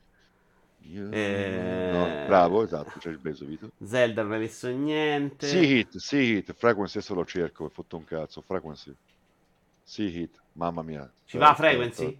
Eh. 1.11 1.89
No, 1.89 2.14
bravo, 2.23 2.64
esatto, 2.64 2.99
c'è 2.99 3.10
il 3.10 3.19
preso, 3.19 3.45
Vito. 3.45 3.72
Zelda 3.81 4.23
non 4.23 4.34
hai 4.34 4.39
messo 4.39 4.68
niente. 4.69 5.47
Sì, 5.47 5.77
hit, 5.77 5.95
sì, 5.97 6.18
hit. 6.18 6.52
Frequency, 6.53 6.97
adesso 6.97 7.14
lo 7.14 7.23
cerco, 7.26 7.64
ho 7.65 7.69
fatto 7.69 7.95
un 7.95 8.03
cazzo. 8.03 8.41
Frequency. 8.41 8.93
Sì, 9.88 10.18
hit. 10.18 10.41
Mamma 10.53 10.82
mia. 10.82 11.10
Ci 11.26 11.38
va 11.38 11.53
Frequency? 11.53 12.18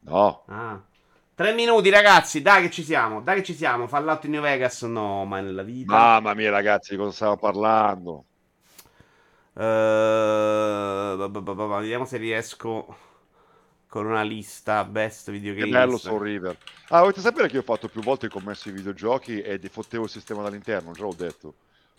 No. 0.00 0.44
Ah. 0.46 0.78
Tre 1.34 1.52
minuti, 1.54 1.88
ragazzi. 1.88 2.42
Dai, 2.42 2.62
che 2.64 2.70
ci 2.70 2.84
siamo. 2.84 3.22
Dai, 3.22 3.36
che 3.36 3.42
ci 3.42 3.54
siamo. 3.54 3.88
Fallout 3.88 4.24
in 4.24 4.32
New 4.32 4.42
Vegas? 4.42 4.82
No, 4.82 5.24
mai 5.24 5.42
nella 5.42 5.62
vita. 5.62 5.92
Mamma 5.92 6.34
mia, 6.34 6.50
ragazzi, 6.50 6.90
di 6.90 6.98
cosa 6.98 7.12
stiamo 7.12 7.38
parlando? 7.38 8.26
Eh, 9.56 11.16
vediamo 11.16 12.04
se 12.04 12.16
riesco 12.18 12.96
con 13.88 14.06
una 14.06 14.22
lista 14.22 14.84
best 14.84 15.30
video 15.30 15.54
Che 15.54 15.66
bello 15.66 15.96
Soul 15.96 16.20
River. 16.22 16.58
Ah, 16.88 17.00
volete 17.00 17.20
sapere 17.20 17.46
che 17.46 17.54
io 17.54 17.60
ho 17.60 17.64
fatto 17.64 17.88
più 17.88 18.02
volte 18.02 18.26
il 18.26 18.32
commesso 18.32 18.68
ai 18.68 18.74
videogiochi 18.74 19.40
e 19.40 19.58
defottevo 19.58 20.04
il 20.04 20.10
sistema 20.10 20.42
dall'interno, 20.42 20.92
già 20.92 21.04
l'ho 21.04 21.14
detto. 21.16 21.54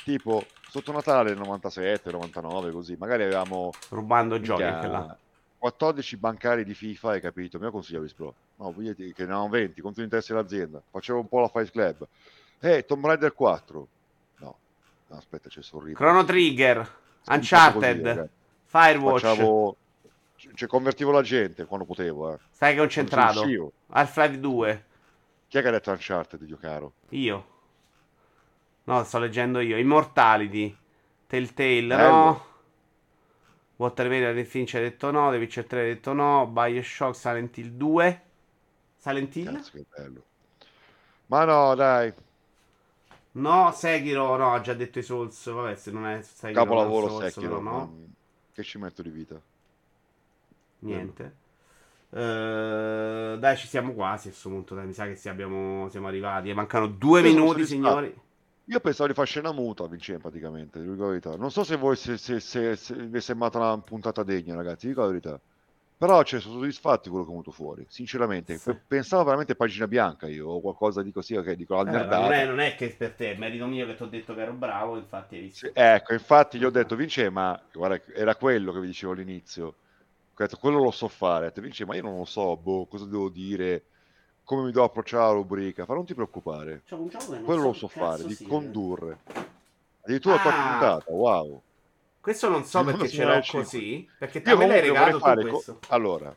Tipo, 0.05 0.45
sotto 0.69 0.91
Natale 0.91 1.33
97, 1.33 2.11
99, 2.11 2.71
così. 2.71 2.95
Magari 2.95 3.23
avevamo 3.23 3.71
Rubando 3.89 4.39
giochi 4.39 4.61
anche 4.61 4.87
là. 4.87 5.17
14 5.57 6.17
bancari 6.17 6.63
di 6.63 6.75
FIFA, 6.75 7.09
hai 7.09 7.21
capito? 7.21 7.57
Mi 7.57 7.71
consigliavi 7.71 8.13
Pro. 8.15 8.35
No, 8.57 8.71
che 8.71 9.13
ne 9.25 9.33
hanno 9.33 9.49
20, 9.49 9.81
contro 9.81 10.01
gli 10.01 10.05
interessi 10.05 10.31
dell'azienda. 10.31 10.79
Facevo 10.91 11.21
un 11.21 11.27
po' 11.27 11.39
la 11.39 11.47
Fight 11.47 11.71
Club. 11.71 12.07
Eh, 12.59 12.85
Tomb 12.85 13.03
Raider 13.03 13.33
4. 13.33 13.87
No, 14.37 14.57
no 15.07 15.17
aspetta, 15.17 15.49
c'è 15.49 15.61
River. 15.71 15.93
Chrono 15.95 16.23
Trigger, 16.23 16.77
Così, 16.77 17.37
Uncharted, 17.39 18.05
ragazzi. 18.05 18.29
Firewatch. 18.65 19.21
Facciavo... 19.21 19.75
Cioè, 20.53 20.67
convertivo 20.67 21.09
la 21.09 21.23
gente 21.23 21.65
quando 21.65 21.85
potevo, 21.87 22.31
eh. 22.31 22.37
Stai 22.51 22.75
concentrato. 22.75 23.41
Half-Life 23.87 24.39
2. 24.39 24.85
Chi 25.47 25.57
è 25.57 25.61
che 25.63 25.67
ha 25.67 25.71
detto 25.71 25.89
Uncharted, 25.89 26.43
Dio 26.43 26.57
caro? 26.57 26.93
Io. 27.09 27.53
No, 28.85 29.03
sto 29.03 29.19
leggendo 29.19 29.59
io. 29.59 29.77
Immortality. 29.77 30.75
Telltale, 31.27 31.87
Bello. 31.87 32.09
no. 32.11 32.45
Water 33.77 34.07
Media 34.07 34.33
The 34.33 34.45
Finch 34.45 34.75
ha 34.75 34.79
detto 34.79 35.11
no. 35.11 35.31
The 35.31 35.37
Witcher 35.37 35.65
3 35.65 35.79
ha 35.81 35.83
detto 35.83 36.13
no. 36.13 36.47
Bioshock, 36.47 37.15
Silent 37.15 37.57
Hill 37.57 37.71
2. 37.71 38.21
Silent 38.97 39.35
Hill? 39.35 39.53
Cazzo, 39.53 39.71
che 39.71 39.85
bello. 39.95 40.23
Ma 41.27 41.43
no, 41.45 41.75
dai. 41.75 42.13
No, 43.33 43.71
Sekiro, 43.73 44.37
no, 44.37 44.53
ha 44.53 44.61
già 44.61 44.73
detto 44.73 44.99
i 44.99 45.03
Souls. 45.03 45.51
Vabbè, 45.51 45.75
se 45.75 45.91
non 45.91 46.05
è 46.05 46.21
Sekiro, 46.21 46.61
Capolavoro 46.61 47.07
Souls, 47.09 47.33
Sekiro. 47.33 47.59
no, 47.59 47.93
Che 48.53 48.63
ci 48.63 48.77
metto 48.77 49.01
di 49.01 49.09
vita? 49.09 49.41
Niente. 50.79 51.35
Eh, 52.11 53.35
dai, 53.39 53.57
ci 53.57 53.67
siamo 53.67 53.93
quasi 53.93 54.27
a 54.27 54.31
questo 54.31 54.49
punto. 54.49 54.75
Dai, 54.75 54.85
mi 54.85 54.93
sa 54.93 55.05
che 55.11 55.29
abbiamo- 55.29 55.89
siamo 55.89 56.07
arrivati. 56.07 56.53
Mancano 56.53 56.87
due 56.87 57.21
Io 57.21 57.27
minuti, 57.27 57.65
signori. 57.65 58.15
Io 58.67 58.79
pensavo 58.79 59.07
di 59.07 59.13
fare 59.13 59.27
scena 59.27 59.51
muta, 59.51 59.87
Vincenzo, 59.87 60.21
praticamente. 60.21 60.79
dico 60.81 60.95
la 61.03 61.07
verità. 61.09 61.35
Non 61.35 61.51
so 61.51 61.63
se 61.63 61.75
voi 61.77 61.95
se, 61.95 62.17
se, 62.17 62.39
se- 62.39 62.75
se 62.75 62.95
vi 62.95 63.17
è 63.17 63.21
sembrata 63.21 63.57
una 63.59 63.79
puntata 63.81 64.23
degna, 64.23 64.55
ragazzi, 64.55 64.87
dico 64.87 65.01
la 65.01 65.07
verità. 65.07 65.39
Però 65.97 66.21
cioè, 66.23 66.39
sono 66.41 66.55
soddisfatto 66.55 67.03
di 67.03 67.09
quello 67.09 67.23
che 67.25 67.29
è 67.29 67.33
venuto 67.33 67.51
fuori, 67.51 67.85
sinceramente. 67.89 68.59
Sì. 68.59 68.63
Pe- 68.63 68.83
Pensavo 68.87 69.23
veramente 69.23 69.55
pagina 69.55 69.87
bianca 69.87 70.27
io, 70.27 70.47
o 70.49 70.61
qualcosa 70.61 71.01
di 71.03 71.11
così, 71.11 71.35
ok, 71.35 71.51
dico 71.53 71.75
la 71.75 71.83
Eh, 71.83 72.05
non, 72.17 72.31
è, 72.33 72.45
non 72.45 72.59
è 72.59 72.75
che 72.75 72.89
per 72.95 73.13
te, 73.13 73.35
merito 73.35 73.65
mio 73.67 73.85
che 73.85 73.95
ti 73.95 74.03
ho 74.03 74.07
detto 74.07 74.33
che 74.33 74.41
ero 74.41 74.53
bravo, 74.53 74.97
infatti 74.97 75.35
hai 75.35 75.41
visto. 75.41 75.67
Sì, 75.67 75.69
ecco, 75.73 76.13
infatti 76.13 76.57
gli 76.57 76.65
ho 76.65 76.69
detto, 76.69 76.95
Vince, 76.95 77.29
ma 77.29 77.57
guarda, 77.71 78.01
era 78.13 78.35
quello 78.35 78.71
che 78.73 78.79
vi 78.81 78.87
dicevo 78.87 79.13
all'inizio. 79.13 79.65
Ho 79.67 79.75
detto, 80.35 80.57
quello 80.57 80.79
lo 80.83 80.91
so 80.91 81.07
fare. 81.07 81.45
Ho 81.45 81.47
detto, 81.49 81.61
Vince, 81.61 81.85
ma 81.85 81.95
io 81.95 82.01
non 82.01 82.17
lo 82.17 82.25
so, 82.25 82.57
boh, 82.57 82.87
cosa 82.87 83.05
devo 83.05 83.29
dire, 83.29 83.85
come 84.45 84.61
mi 84.63 84.71
devo 84.71 84.85
approcciare 84.85 85.23
alla 85.23 85.33
rubrica. 85.33 85.83
Fa, 85.85 85.93
non 85.93 86.05
ti 86.05 86.13
preoccupare, 86.13 86.83
non 86.91 87.09
quello 87.43 87.61
so 87.61 87.67
lo 87.67 87.73
so 87.73 87.87
fare, 87.89 88.23
di 88.23 88.33
sia. 88.35 88.47
condurre. 88.47 89.17
Addirittura 90.03 90.35
la 90.35 90.41
tua 90.41 90.51
Ah. 90.53 90.69
puntata, 90.69 91.11
wow. 91.11 91.61
Questo 92.21 92.47
non 92.49 92.63
so 92.63 92.83
perché 92.83 93.07
ce 93.09 93.25
l'ho 93.25 93.41
così. 93.45 94.09
Perché 94.17 94.41
te 94.41 94.55
me 94.55 94.65
l'hai 94.67 94.79
regalato 94.81 95.17
tu 95.17 95.19
fare... 95.19 95.41
co- 95.43 95.49
questo. 95.49 95.79
Allora... 95.89 96.35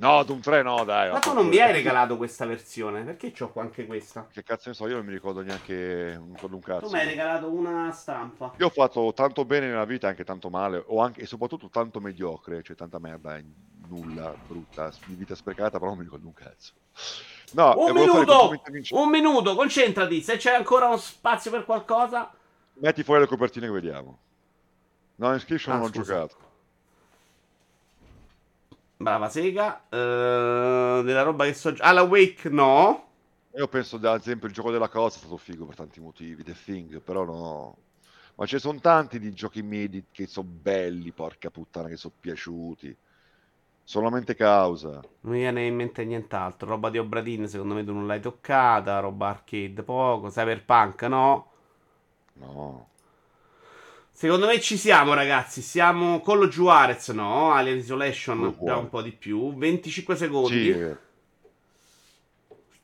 No, 0.00 0.22
Doom 0.22 0.40
3 0.40 0.62
no, 0.62 0.84
dai. 0.84 1.10
Ma 1.10 1.18
tu 1.18 1.32
non 1.32 1.48
mi 1.48 1.58
hai 1.58 1.72
regalato 1.72 2.16
questa 2.16 2.46
versione? 2.46 3.02
Perché 3.02 3.32
c'ho 3.32 3.50
qua 3.50 3.62
anche 3.62 3.84
questa? 3.84 4.28
Che 4.30 4.44
cazzo 4.44 4.68
ne 4.68 4.74
so, 4.76 4.86
io 4.86 4.94
non 4.94 5.04
mi 5.04 5.10
ricordo 5.12 5.40
neanche 5.42 6.16
un, 6.16 6.34
ricordo 6.34 6.54
un 6.54 6.62
cazzo. 6.62 6.86
Tu 6.86 6.92
mi 6.92 7.00
hai 7.00 7.06
regalato 7.06 7.50
una 7.50 7.90
stampa. 7.90 8.52
Io 8.58 8.66
ho 8.66 8.70
fatto 8.70 9.12
tanto 9.12 9.44
bene 9.44 9.66
nella 9.66 9.84
vita 9.84 10.06
anche 10.06 10.22
tanto 10.22 10.50
male, 10.50 10.84
o 10.86 11.00
anche, 11.00 11.22
e 11.22 11.26
soprattutto 11.26 11.68
tanto 11.68 11.98
mediocre, 12.00 12.62
cioè 12.62 12.76
tanta 12.76 13.00
merda, 13.00 13.40
nulla, 13.88 14.34
brutta, 14.46 14.92
di 15.06 15.14
vita 15.14 15.34
sprecata, 15.34 15.78
però 15.78 15.86
non 15.90 15.98
mi 15.98 16.04
ricordo 16.04 16.26
un 16.26 16.34
cazzo. 16.34 16.72
No, 17.52 17.74
Un 17.78 17.92
minuto! 17.94 18.60
Un 18.90 19.08
minuto, 19.08 19.54
concentrati. 19.54 20.20
Se 20.22 20.36
c'è 20.36 20.54
ancora 20.54 20.86
uno 20.86 20.96
spazio 20.98 21.50
per 21.50 21.64
qualcosa. 21.64 22.32
Metti 22.74 23.02
fuori 23.02 23.20
le 23.20 23.26
copertine 23.26 23.66
che 23.66 23.72
vediamo. 23.72 24.18
No, 25.16 25.32
Inscription 25.32 25.74
Ah, 25.74 25.78
non 25.78 25.86
ho 25.88 25.92
scusa. 25.92 26.12
giocato. 26.14 26.36
Brava 28.96 29.28
Sega. 29.28 29.84
Eh, 29.88 31.02
della 31.04 31.22
roba 31.22 31.44
che 31.44 31.54
so. 31.54 31.74
Alla 31.78 32.02
Wake 32.02 32.48
no. 32.48 33.06
Io 33.56 33.66
penso, 33.68 33.96
ad 33.96 34.20
esempio, 34.20 34.46
il 34.46 34.54
gioco 34.54 34.70
della 34.70 34.88
cosa 34.88 35.16
è 35.16 35.18
stato 35.20 35.36
figo 35.36 35.64
per 35.64 35.74
tanti 35.76 36.00
motivi, 36.00 36.44
The 36.44 36.54
Thing, 36.64 37.00
però 37.00 37.24
no. 37.24 37.76
Ma 38.36 38.46
ne 38.48 38.58
sono 38.58 38.78
tanti 38.78 39.18
di 39.18 39.32
giochi 39.32 39.62
medi 39.62 40.04
che 40.12 40.26
sono 40.28 40.46
belli, 40.48 41.10
porca 41.10 41.50
puttana, 41.50 41.88
che 41.88 41.96
sono 41.96 42.14
piaciuti. 42.20 42.96
Solamente 43.88 44.34
causa. 44.34 45.00
Non 45.20 45.32
mi 45.32 45.38
viene 45.38 45.64
in 45.64 45.74
mente 45.74 46.04
nient'altro. 46.04 46.68
Roba 46.68 46.90
di 46.90 46.98
Obradin, 46.98 47.48
secondo 47.48 47.72
me 47.72 47.82
tu 47.82 47.94
non 47.94 48.06
l'hai 48.06 48.20
toccata. 48.20 49.00
Roba 49.00 49.28
arcade 49.28 49.82
poco. 49.82 50.28
Cyberpunk 50.28 51.02
no. 51.04 51.50
No. 52.34 52.88
Secondo 54.10 54.44
me 54.44 54.60
ci 54.60 54.76
siamo, 54.76 55.14
ragazzi. 55.14 55.62
Siamo 55.62 56.20
con 56.20 56.38
lo 56.38 56.48
Juarez, 56.48 57.08
no? 57.12 57.50
Alien 57.52 57.78
Isolation 57.78 58.54
buono. 58.58 58.80
un 58.80 58.90
po' 58.90 59.00
di 59.00 59.12
più. 59.12 59.54
25 59.56 60.16
secondi. 60.16 60.70
Sì, 60.70 60.96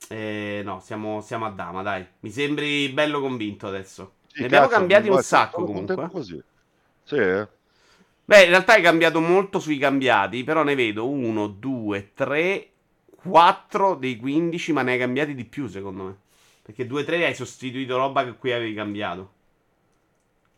eh, 0.09 0.63
no, 0.65 0.81
siamo, 0.81 1.21
siamo 1.21 1.45
a 1.45 1.51
dama, 1.51 1.83
dai. 1.83 2.07
Mi 2.21 2.31
sembri 2.31 2.89
bello 2.89 3.21
convinto 3.21 3.67
adesso. 3.67 4.15
sì, 4.29 4.41
ne 4.41 4.47
abbiamo 4.47 4.69
cazzo, 4.69 4.79
cambiati 4.79 5.09
un 5.11 5.23
sacco 5.23 5.65
comunque. 5.65 6.09
così. 6.09 6.43
Sì, 7.03 7.17
eh. 7.17 7.47
Beh, 8.27 8.45
in 8.45 8.49
realtà 8.49 8.75
hai 8.75 8.83
cambiato 8.83 9.21
molto 9.21 9.59
sui 9.59 9.77
cambiati, 9.77 10.45
però 10.45 10.63
ne 10.63 10.75
vedo 10.75 11.09
1, 11.09 11.47
2, 11.47 12.13
3, 12.15 12.69
4 13.17 13.95
dei 13.97 14.17
15, 14.17 14.73
ma 14.73 14.83
ne 14.83 14.93
hai 14.93 14.99
cambiati 14.99 15.35
di 15.35 15.45
più 15.45 15.67
secondo 15.67 16.03
me. 16.05 16.17
Perché 16.63 16.87
2, 16.87 17.05
3 17.05 17.27
hai 17.27 17.35
sostituito 17.35 17.99
roba 17.99 18.25
che 18.25 18.37
qui 18.37 18.53
avevi 18.53 18.75
cambiato. 18.75 19.33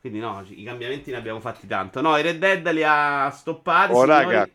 Quindi 0.01 0.21
no, 0.21 0.45
i 0.49 0.63
cambiamenti 0.63 1.11
ne 1.11 1.17
abbiamo 1.17 1.41
fatti 1.41 1.67
tanto. 1.67 2.01
No, 2.01 2.17
i 2.17 2.23
Red 2.23 2.39
Dead 2.39 2.71
li 2.71 2.85
ha 2.85 3.29
stoppati. 3.31 3.93
Oh, 3.93 4.03
signori. 4.03 4.25
raga, 4.25 4.49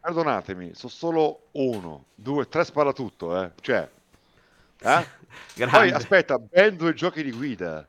perdonatemi, 0.00 0.74
sono 0.74 0.92
solo 0.92 1.40
uno, 1.52 2.04
due, 2.14 2.48
tre 2.48 2.64
sparatutto, 2.64 3.42
eh. 3.42 3.50
Cioè, 3.60 3.88
eh? 4.78 5.06
Poi 5.68 5.90
aspetta, 5.90 6.38
ben 6.38 6.76
due 6.76 6.94
giochi 6.94 7.24
di 7.24 7.32
guida. 7.32 7.84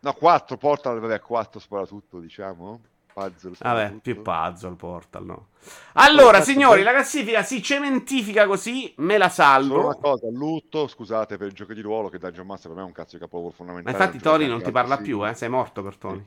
No, 0.00 0.12
quattro, 0.12 0.56
Portal, 0.56 1.00
vabbè, 1.00 1.18
quattro 1.18 1.58
sparatutto, 1.58 2.20
diciamo. 2.20 2.80
Puzzle, 3.14 3.54
Vabbè, 3.58 3.98
più 4.02 4.20
puzzle, 4.22 4.74
Portal, 4.76 5.24
no. 5.24 5.48
Allora, 5.94 6.40
cazzo, 6.40 6.52
signori, 6.52 6.82
poi- 6.82 6.82
la 6.82 6.92
classifica 6.92 7.42
si 7.42 7.62
cementifica 7.62 8.46
così, 8.46 8.92
me 8.98 9.16
la 9.18 9.28
Solo 9.56 9.82
una 9.86 9.94
salvo. 9.94 9.98
cosa, 9.98 10.28
lutto, 10.30 10.86
scusate 10.86 11.36
per 11.36 11.48
il 11.48 11.54
gioco 11.54 11.72
di 11.74 11.80
ruolo 11.80 12.08
che 12.08 12.18
Dungeon 12.18 12.46
Master 12.46 12.68
per 12.70 12.76
me 12.78 12.84
è 12.84 12.86
un 12.86 12.92
cazzo 12.94 13.16
di 13.16 13.22
capolavoro 13.22 13.52
Ma 13.82 13.90
fondamentale. 13.90 13.92
infatti 13.92 14.18
un 14.18 14.22
gioco 14.22 14.36
Tony 14.36 14.46
non 14.48 14.62
ti 14.62 14.72
parla 14.72 14.98
altri 14.98 15.00
più, 15.00 15.26
eh? 15.26 15.32
Sei 15.34 15.48
morto 15.48 15.82
per 15.82 15.96
Tony. 15.96 16.26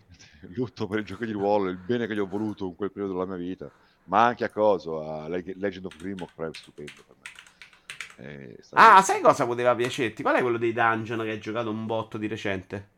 Lutto 0.55 0.88
per 0.88 0.99
il 0.99 1.05
gioco 1.05 1.26
di 1.26 1.31
ruolo, 1.31 1.69
il 1.69 1.77
bene 1.77 2.07
che 2.07 2.14
gli 2.15 2.19
ho 2.19 2.27
voluto 2.27 2.65
in 2.65 2.76
quel 2.76 2.91
periodo 2.91 3.14
della 3.14 3.26
mia 3.26 3.35
vita, 3.38 3.72
ma 4.05 4.26
anche 4.26 4.43
a 4.45 4.49
coso, 4.49 5.01
a 5.01 5.27
Leg- 5.27 5.55
Legend 5.55 5.85
of 5.85 5.95
Grimlock, 5.97 6.39
è 6.41 6.53
stupendo 6.53 7.03
per 7.05 7.15
me. 7.19 7.30
Eh, 8.19 8.57
Ah, 8.76 9.01
sai 9.01 9.19
cosa 9.22 9.45
poteva 9.45 9.76
piacerti? 9.76 10.22
Qual 10.23 10.35
è 10.38 10.41
quello 10.41 10.57
dei 10.57 10.72
dungeon 10.72 11.19
che 11.23 11.31
hai 11.31 11.39
giocato 11.39 11.69
un 11.69 11.85
botto 11.85 12.18
di 12.18 12.27
recente? 12.27 12.91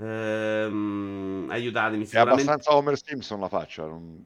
Ehm, 0.00 1.46
aiutatemi, 1.50 2.06
È 2.06 2.18
abbastanza 2.18 2.74
Homer 2.74 2.96
Simpson 2.96 3.40
la 3.40 3.48
faccia, 3.48 3.84
non... 3.86 4.22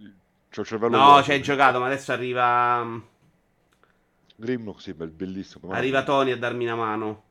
c'ho 0.50 0.60
il 0.60 0.66
cervello 0.66 0.96
No, 0.96 1.04
vuoto. 1.04 1.22
ci 1.22 1.30
hai 1.32 1.42
giocato, 1.42 1.78
ma 1.78 1.86
adesso 1.86 2.12
arriva... 2.12 3.00
Grimlock, 4.36 4.80
sì, 4.82 4.92
bel- 4.92 5.10
bellissimo. 5.10 5.70
Arriva 5.72 6.02
Tony 6.02 6.32
a 6.32 6.36
darmi 6.36 6.64
una 6.64 6.74
mano. 6.74 7.22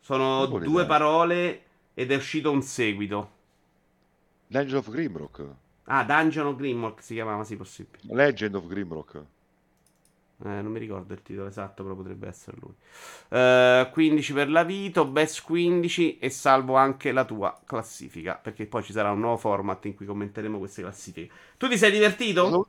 Sono 0.00 0.46
due 0.46 0.84
dare? 0.84 0.86
parole 0.86 1.62
ed 1.94 2.10
è 2.12 2.16
uscito 2.16 2.50
un 2.50 2.62
seguito. 2.62 3.30
Legend 4.50 4.74
of 4.76 4.90
Grimrock. 4.90 5.40
Ah, 5.84 6.04
Dungeon 6.04 6.46
of 6.46 6.56
Grimlock 6.56 7.02
si 7.02 7.14
chiamava, 7.14 7.44
sì, 7.44 7.56
possibile. 7.56 8.02
Legend 8.08 8.54
of 8.54 8.66
Grimrock. 8.66 9.24
Eh, 10.42 10.62
non 10.62 10.72
mi 10.72 10.78
ricordo 10.78 11.12
il 11.12 11.22
titolo 11.22 11.48
esatto, 11.48 11.82
però 11.82 11.94
potrebbe 11.94 12.26
essere 12.28 12.56
lui. 12.60 12.74
Eh, 13.28 13.88
15 13.92 14.32
per 14.32 14.48
la 14.50 14.64
Vito, 14.64 15.06
Best 15.06 15.42
15 15.42 16.18
e 16.18 16.30
salvo 16.30 16.76
anche 16.76 17.12
la 17.12 17.24
tua 17.26 17.60
classifica, 17.66 18.36
perché 18.36 18.66
poi 18.66 18.82
ci 18.82 18.92
sarà 18.92 19.10
un 19.10 19.20
nuovo 19.20 19.36
format 19.36 19.84
in 19.84 19.94
cui 19.94 20.06
commenteremo 20.06 20.58
queste 20.58 20.80
classifiche. 20.82 21.32
Tu 21.58 21.68
ti 21.68 21.76
sei 21.76 21.90
divertito? 21.92 22.64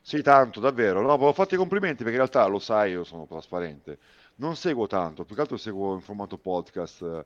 Sì, 0.00 0.20
tanto, 0.22 0.60
davvero. 0.60 1.00
No, 1.00 1.12
avevo 1.12 1.32
fatto 1.32 1.54
i 1.54 1.56
complimenti 1.58 1.98
perché 1.98 2.10
in 2.12 2.16
realtà 2.18 2.44
lo 2.46 2.58
sai, 2.58 2.90
io 2.92 3.04
sono 3.04 3.26
trasparente. 3.26 3.98
Non 4.36 4.56
seguo 4.56 4.86
tanto, 4.86 5.24
più 5.24 5.34
che 5.34 5.40
altro 5.42 5.56
seguo 5.56 5.94
in 5.94 6.00
formato 6.00 6.38
podcast. 6.38 7.24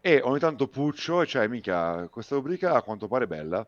E 0.00 0.20
ogni 0.22 0.38
tanto 0.38 0.68
puccio 0.68 1.22
e 1.22 1.26
cioè, 1.26 1.48
mica, 1.48 2.08
questa 2.08 2.36
rubrica 2.36 2.74
a 2.74 2.82
quanto 2.82 3.08
pare 3.08 3.26
bella. 3.26 3.66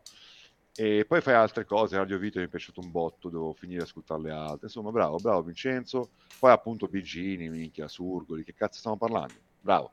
E 0.81 1.03
poi 1.03 1.19
fai 1.19 1.33
altre 1.33 1.65
cose, 1.65 1.97
Radio 1.97 2.17
Vito 2.17 2.39
mi 2.39 2.45
è 2.45 2.47
piaciuto 2.47 2.79
un 2.79 2.89
botto, 2.89 3.27
devo 3.27 3.51
finire 3.51 3.79
di 3.79 3.83
ascoltare 3.83 4.21
le 4.21 4.31
altre. 4.31 4.67
Insomma, 4.67 4.91
bravo, 4.91 5.17
bravo 5.17 5.41
Vincenzo. 5.41 6.11
Poi 6.39 6.51
appunto 6.51 6.87
Bigini, 6.87 7.49
minchia, 7.49 7.89
Surgoli, 7.89 8.45
che 8.45 8.53
cazzo 8.53 8.79
stiamo 8.79 8.95
parlando? 8.95 9.33
Bravo. 9.59 9.89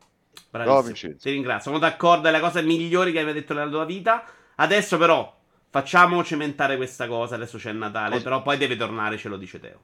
Bravissimo. 0.49 0.63
Bravo, 0.63 0.81
Vincenzo. 0.87 1.17
Ti 1.17 1.31
ringrazio. 1.31 1.71
Sono 1.71 1.79
d'accordo, 1.79 2.29
è 2.29 2.31
la 2.31 2.39
cosa 2.39 2.61
migliore 2.61 3.11
che 3.11 3.19
hai 3.19 3.25
mai 3.25 3.33
detto 3.33 3.53
nella 3.53 3.69
tua 3.69 3.83
vita. 3.83 4.23
Adesso 4.55 4.97
però 4.97 5.37
facciamo 5.69 6.23
cementare 6.23 6.77
questa 6.77 7.05
cosa, 7.05 7.35
adesso 7.35 7.57
c'è 7.57 7.71
il 7.71 7.77
Natale, 7.77 8.11
Cosa- 8.11 8.23
però 8.23 8.41
poi 8.41 8.55
deve 8.55 8.77
tornare, 8.77 9.17
ce 9.17 9.27
lo 9.27 9.35
dice 9.35 9.59
Teo. 9.59 9.81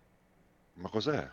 Ma 0.76 0.88
cos'è? 0.88 1.30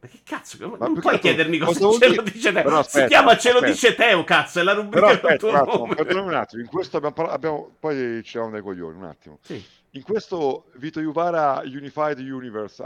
Ma 0.00 0.06
che 0.08 0.20
cazzo? 0.22 0.56
Non 0.60 0.76
Ma 0.78 0.92
che 0.92 1.00
puoi 1.00 1.18
chiedermi 1.18 1.58
cosa, 1.58 1.80
cosa 1.80 2.06
ce 2.06 2.14
lo 2.14 2.22
dice 2.22 2.52
Teo. 2.52 2.62
Però 2.62 2.74
si 2.82 2.86
aspetta, 2.86 3.06
chiama 3.08 3.36
Ce 3.36 3.52
lo 3.52 3.60
dice 3.60 3.94
Teo, 3.96 4.22
cazzo, 4.24 4.60
è 4.60 4.62
la 4.62 4.72
rubrica 4.74 5.06
Però 5.06 5.12
aspetta, 5.12 5.46
un 5.48 5.54
attimo, 5.56 6.22
un 6.24 6.34
attimo, 6.34 6.62
in 6.62 6.68
questo 6.68 6.96
abbiamo, 6.98 7.14
parla- 7.14 7.32
abbiamo- 7.32 7.70
poi 7.80 8.22
ci 8.22 8.38
dai 8.38 8.62
coglioni, 8.62 8.96
un 8.96 9.04
attimo. 9.04 9.38
Sì. 9.42 9.62
In 9.92 10.02
questo 10.02 10.66
Vito 10.74 11.00
Juvara 11.00 11.62
Unified 11.64 12.18
Universe, 12.20 12.82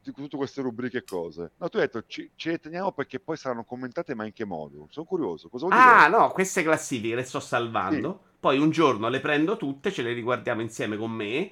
di 0.00 0.12
tutte 0.12 0.36
queste 0.36 0.62
rubriche 0.62 0.98
e 0.98 1.04
cose, 1.04 1.50
no, 1.56 1.68
tu 1.68 1.76
hai 1.78 1.84
detto 1.84 2.04
ci, 2.06 2.30
ci 2.36 2.58
teniamo 2.60 2.92
perché 2.92 3.18
poi 3.18 3.36
saranno 3.36 3.64
commentate, 3.64 4.14
ma 4.14 4.24
in 4.24 4.32
che 4.32 4.44
modo? 4.44 4.86
Sono 4.90 5.06
curioso, 5.06 5.48
cosa 5.48 5.66
vuol 5.66 5.78
Ah, 5.78 6.06
dire? 6.06 6.18
no, 6.18 6.30
queste 6.30 6.62
classifiche 6.62 7.16
le 7.16 7.24
sto 7.24 7.40
salvando. 7.40 8.20
Poi 8.38 8.58
un 8.58 8.70
giorno 8.70 9.08
le 9.08 9.18
prendo 9.18 9.56
tutte, 9.56 9.90
ce 9.90 10.02
le 10.02 10.12
riguardiamo 10.12 10.60
insieme 10.60 10.96
con 10.96 11.10
me. 11.10 11.50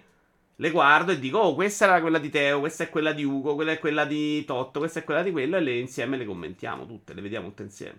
Le 0.59 0.71
guardo 0.71 1.13
e 1.13 1.19
dico, 1.19 1.39
oh, 1.39 1.55
questa 1.55 1.85
era 1.85 2.01
quella 2.01 2.19
di 2.19 2.31
Teo, 2.31 2.61
questa 2.61 2.85
è 2.85 2.89
quella 2.89 3.13
di 3.13 3.25
Ugo, 3.25 3.55
quella 3.55 3.73
è 3.73 3.79
quella 3.79 4.07
di 4.07 4.45
Totto, 4.45 4.79
questa 4.79 5.01
è 5.01 5.05
quella 5.05 5.23
di 5.23 5.31
quello, 5.31 5.57
e 5.57 5.61
le 5.61 5.79
insieme 5.79 6.17
le 6.17 6.25
commentiamo 6.25 6.87
tutte, 6.87 7.13
le 7.13 7.21
vediamo 7.21 7.49
tutte 7.49 7.63
insieme. 7.63 7.99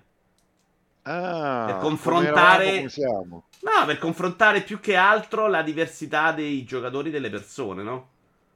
Ah, 1.04 1.66
per 1.68 1.78
confrontare-. 1.78 2.82
No, 2.82 3.86
per 3.86 4.00
confrontare 4.00 4.62
più 4.62 4.80
che 4.80 4.96
altro 4.96 5.48
la 5.48 5.62
diversità 5.62 6.32
dei 6.32 6.64
giocatori 6.64 7.12
delle 7.12 7.30
persone, 7.30 7.84
no? 7.84 8.10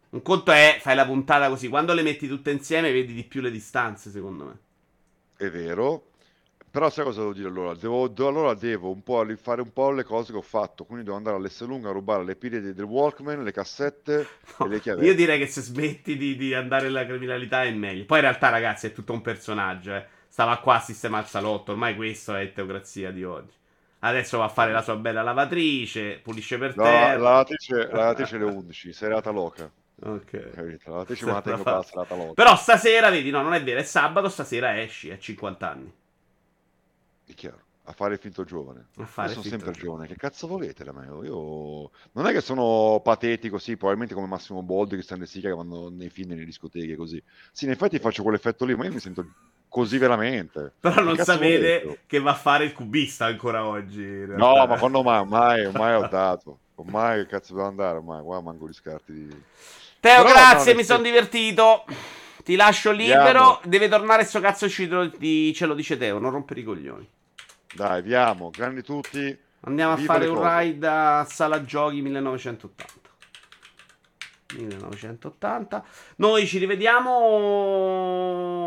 Un 0.10 0.22
conto 0.24 0.52
è, 0.52 0.78
fai 0.82 0.96
la 0.96 1.06
puntata 1.06 1.48
così, 1.48 1.70
quando 1.70 1.94
le 1.94 2.02
metti 2.02 2.28
tutte 2.28 2.52
insieme 2.52 2.92
vedi 2.92 3.14
di 3.14 3.24
più 3.24 3.40
le 3.40 3.52
distanze, 3.52 4.10
secondo 4.10 4.46
me. 4.46 4.58
È 5.38 5.50
vero. 5.50 6.11
Però 6.72 6.90
sai 6.90 7.04
cosa 7.06 7.20
devo 7.20 7.34
dire 7.34 7.48
allora? 7.50 7.76
Devo, 7.76 8.08
devo- 8.08 8.30
allora 8.30 8.54
devo 8.56 8.90
un 8.92 9.04
po' 9.04 9.22
rifare 9.24 9.62
un 9.62 9.72
po' 9.74 9.92
le 9.92 10.04
cose 10.04 10.32
che 10.32 10.38
ho 10.40 10.42
fatto, 10.42 10.86
quindi 10.86 11.04
devo 11.04 11.18
andare 11.18 11.36
all'Esselunga 11.38 11.90
a 11.90 11.92
rubare 11.92 12.24
le 12.24 12.36
pile 12.36 12.62
del 12.62 12.84
Walkman, 12.84 13.44
le 13.44 13.52
cassette 13.52 14.28
No, 14.60 14.66
e 14.66 14.68
le 14.68 14.80
chiavette. 14.80 15.06
io 15.06 15.16
direi 15.16 15.40
che 15.40 15.48
se 15.48 15.62
smetti 15.62 16.18
di, 16.18 16.36
di 16.36 16.54
andare 16.54 16.84
nella 16.84 17.06
criminalità 17.06 17.64
è 17.64 17.72
meglio. 17.72 18.06
Poi 18.06 18.18
in 18.20 18.24
realtà, 18.26 18.50
ragazzi, 18.50 18.88
è 18.88 18.94
tutto 18.94 19.14
un 19.14 19.22
personaggio. 19.22 19.96
Eh. 19.96 20.06
Stava 20.28 20.58
qua 20.60 20.76
a 20.76 20.80
sistemare 20.80 21.24
il 21.24 21.30
salotto. 21.30 21.72
Ormai 21.72 21.96
questo 21.96 22.36
è 22.36 22.52
teocrazia 22.54 23.12
di 23.12 23.24
oggi. 23.24 23.54
Adesso 24.00 24.38
va 24.38 24.46
a 24.46 24.50
fare 24.50 24.72
la 24.72 24.82
sua 24.82 24.96
bella 24.98 25.22
lavatrice, 25.22 26.20
pulisce 26.20 26.58
per 26.58 26.76
No, 26.76 26.84
la 26.84 27.18
terra. 27.18 27.18
lavatrice, 27.18 27.88
la 27.88 27.96
lavatrice 28.00 28.36
alle 28.36 28.44
11, 28.46 28.92
serata 28.94 29.30
loca. 29.32 29.72
Ok. 30.04 30.32
Capito? 30.52 30.90
La 30.90 30.92
lavatrice 30.92 31.26
me 31.26 31.32
la 31.34 31.42
tengo 31.42 31.66
per 31.66 31.76
la 31.76 31.84
serata 31.84 32.16
loca. 32.16 32.34
Però 32.34 32.56
stasera, 32.56 33.10
vedi, 33.10 33.30
no, 33.30 33.42
non 33.42 33.54
è 33.54 33.64
vero, 33.64 33.80
è 33.80 33.84
sabato, 33.84 34.30
stasera 34.30 34.80
esci 34.82 35.12
a 35.12 35.18
50 35.20 35.70
anni. 35.70 35.94
È 37.32 37.34
chiaro. 37.34 37.60
A 37.86 37.94
fare 37.94 38.14
il 38.14 38.20
finto 38.20 38.44
giovane. 38.44 38.88
A 38.98 39.06
fare 39.06 39.30
Io 39.30 39.34
sono 39.36 39.46
sempre 39.48 39.72
di- 39.72 39.80
giovane. 39.80 40.08
Che 40.08 40.16
cazzo 40.16 40.48
volete 40.48 40.84
da 40.84 40.92
me? 40.92 41.06
Io 41.26 41.90
non 42.12 42.28
è 42.28 42.32
che 42.32 42.42
sono 42.42 43.00
patetico, 43.04 43.58
sì, 43.58 43.76
probabilmente 43.76 44.14
come 44.14 44.28
Massimo 44.28 44.62
Boldi, 44.62 44.94
Cristian 44.96 45.20
De 45.20 45.26
Sica 45.26 45.50
che 45.50 45.56
vanno 45.56 45.90
nei 45.90 46.10
film 46.10 46.30
nelle 46.30 46.46
discoteche 46.46 46.96
così. 46.96 47.22
Sì, 47.52 47.66
in 47.66 47.72
effetti 47.72 47.98
faccio 48.00 48.22
quell'effetto 48.22 48.66
lì, 48.66 48.76
ma 48.76 48.86
io 48.86 48.92
mi 48.92 49.00
sento 49.00 49.26
così 49.68 49.98
veramente. 49.98 50.74
Però 50.80 50.96
Che 50.96 51.02
non 51.02 51.18
sapete 51.18 51.60
detto? 51.60 51.98
che 52.06 52.20
va 52.20 52.32
a 52.32 52.36
fare 52.36 52.66
il 52.66 52.74
cubista 52.74 53.26
ancora 53.26 53.66
oggi. 53.66 54.26
No, 54.28 54.66
ma 54.68 54.78
quando 54.78 55.02
mai, 55.02 55.26
mai, 55.26 55.66
ormai 55.66 55.96
ho 55.96 56.08
dato. 56.12 56.60
Ormai 56.76 57.24
che 57.24 57.28
cazzo 57.30 57.56
devo 57.56 57.68
andare? 57.68 57.98
Ormai, 57.98 58.22
qua 58.24 58.42
manco 58.42 58.68
gli 58.68 58.74
scarti 58.74 59.12
di... 59.14 59.28
Teo, 60.00 60.24
Però, 60.24 60.28
no, 60.28 60.30
grazie, 60.34 60.68
nel 60.68 60.76
mi 60.76 60.84
sono 60.84 61.02
divertito. 61.02 61.84
Ti 62.44 62.56
lascio 62.56 62.92
libero. 62.92 63.22
Andiamo. 63.24 63.60
Deve 63.66 63.88
tornare 63.90 64.24
sto 64.24 64.40
cazzo 64.40 64.68
ce 65.54 65.66
lo 65.66 65.74
dice 65.74 65.98
Teo, 65.98 66.20
non 66.20 66.32
rompere 66.32 66.60
i 66.60 66.64
coglioni. 66.64 67.10
Dai, 67.74 68.02
viamo, 68.02 68.50
grandi 68.50 68.84
tutti. 68.84 69.38
Andiamo 69.62 69.94
a 69.94 69.98
fare 69.98 70.28
un 70.28 70.36
cose. 70.38 70.60
ride 70.60 70.88
a 70.88 71.24
Sala 71.26 71.64
Giochi 71.64 72.02
1980. 72.02 73.10
1980. 74.56 75.86
Noi 76.18 76.46
ci 76.48 76.58
rivediamo. 76.58 77.10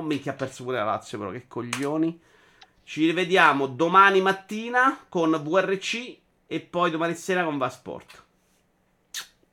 Minchia, 0.02 0.32
ha 0.32 0.34
perso 0.34 0.64
pure 0.64 0.78
la 0.78 0.84
Lazio, 0.84 1.18
però 1.18 1.30
che 1.30 1.46
coglioni. 1.46 2.20
Ci 2.84 3.06
rivediamo 3.06 3.66
domani 3.66 4.20
mattina 4.20 5.04
con 5.08 5.30
VRC 5.30 6.18
e 6.46 6.60
poi 6.60 6.90
domani 6.90 7.14
sera 7.14 7.44
con 7.44 7.58
Vasport. 7.58 8.24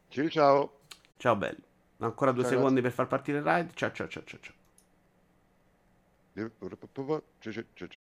Ciao, 0.09 0.29
ciao. 0.29 0.79
Ciao 1.17 1.35
belli. 1.35 1.63
Ancora 1.99 2.31
due 2.31 2.43
Ciao, 2.43 2.53
secondi 2.53 2.81
per 2.81 2.91
far 2.91 3.07
partire 3.07 3.39
il 3.39 3.43
ride. 3.43 3.71
Ciao 3.73 3.91
ciao 3.91 4.07
ciao 4.07 4.23
ciao. 4.25 4.39
Ciao, 4.39 4.51
ciao, 7.39 7.63
ciao. 7.73 8.00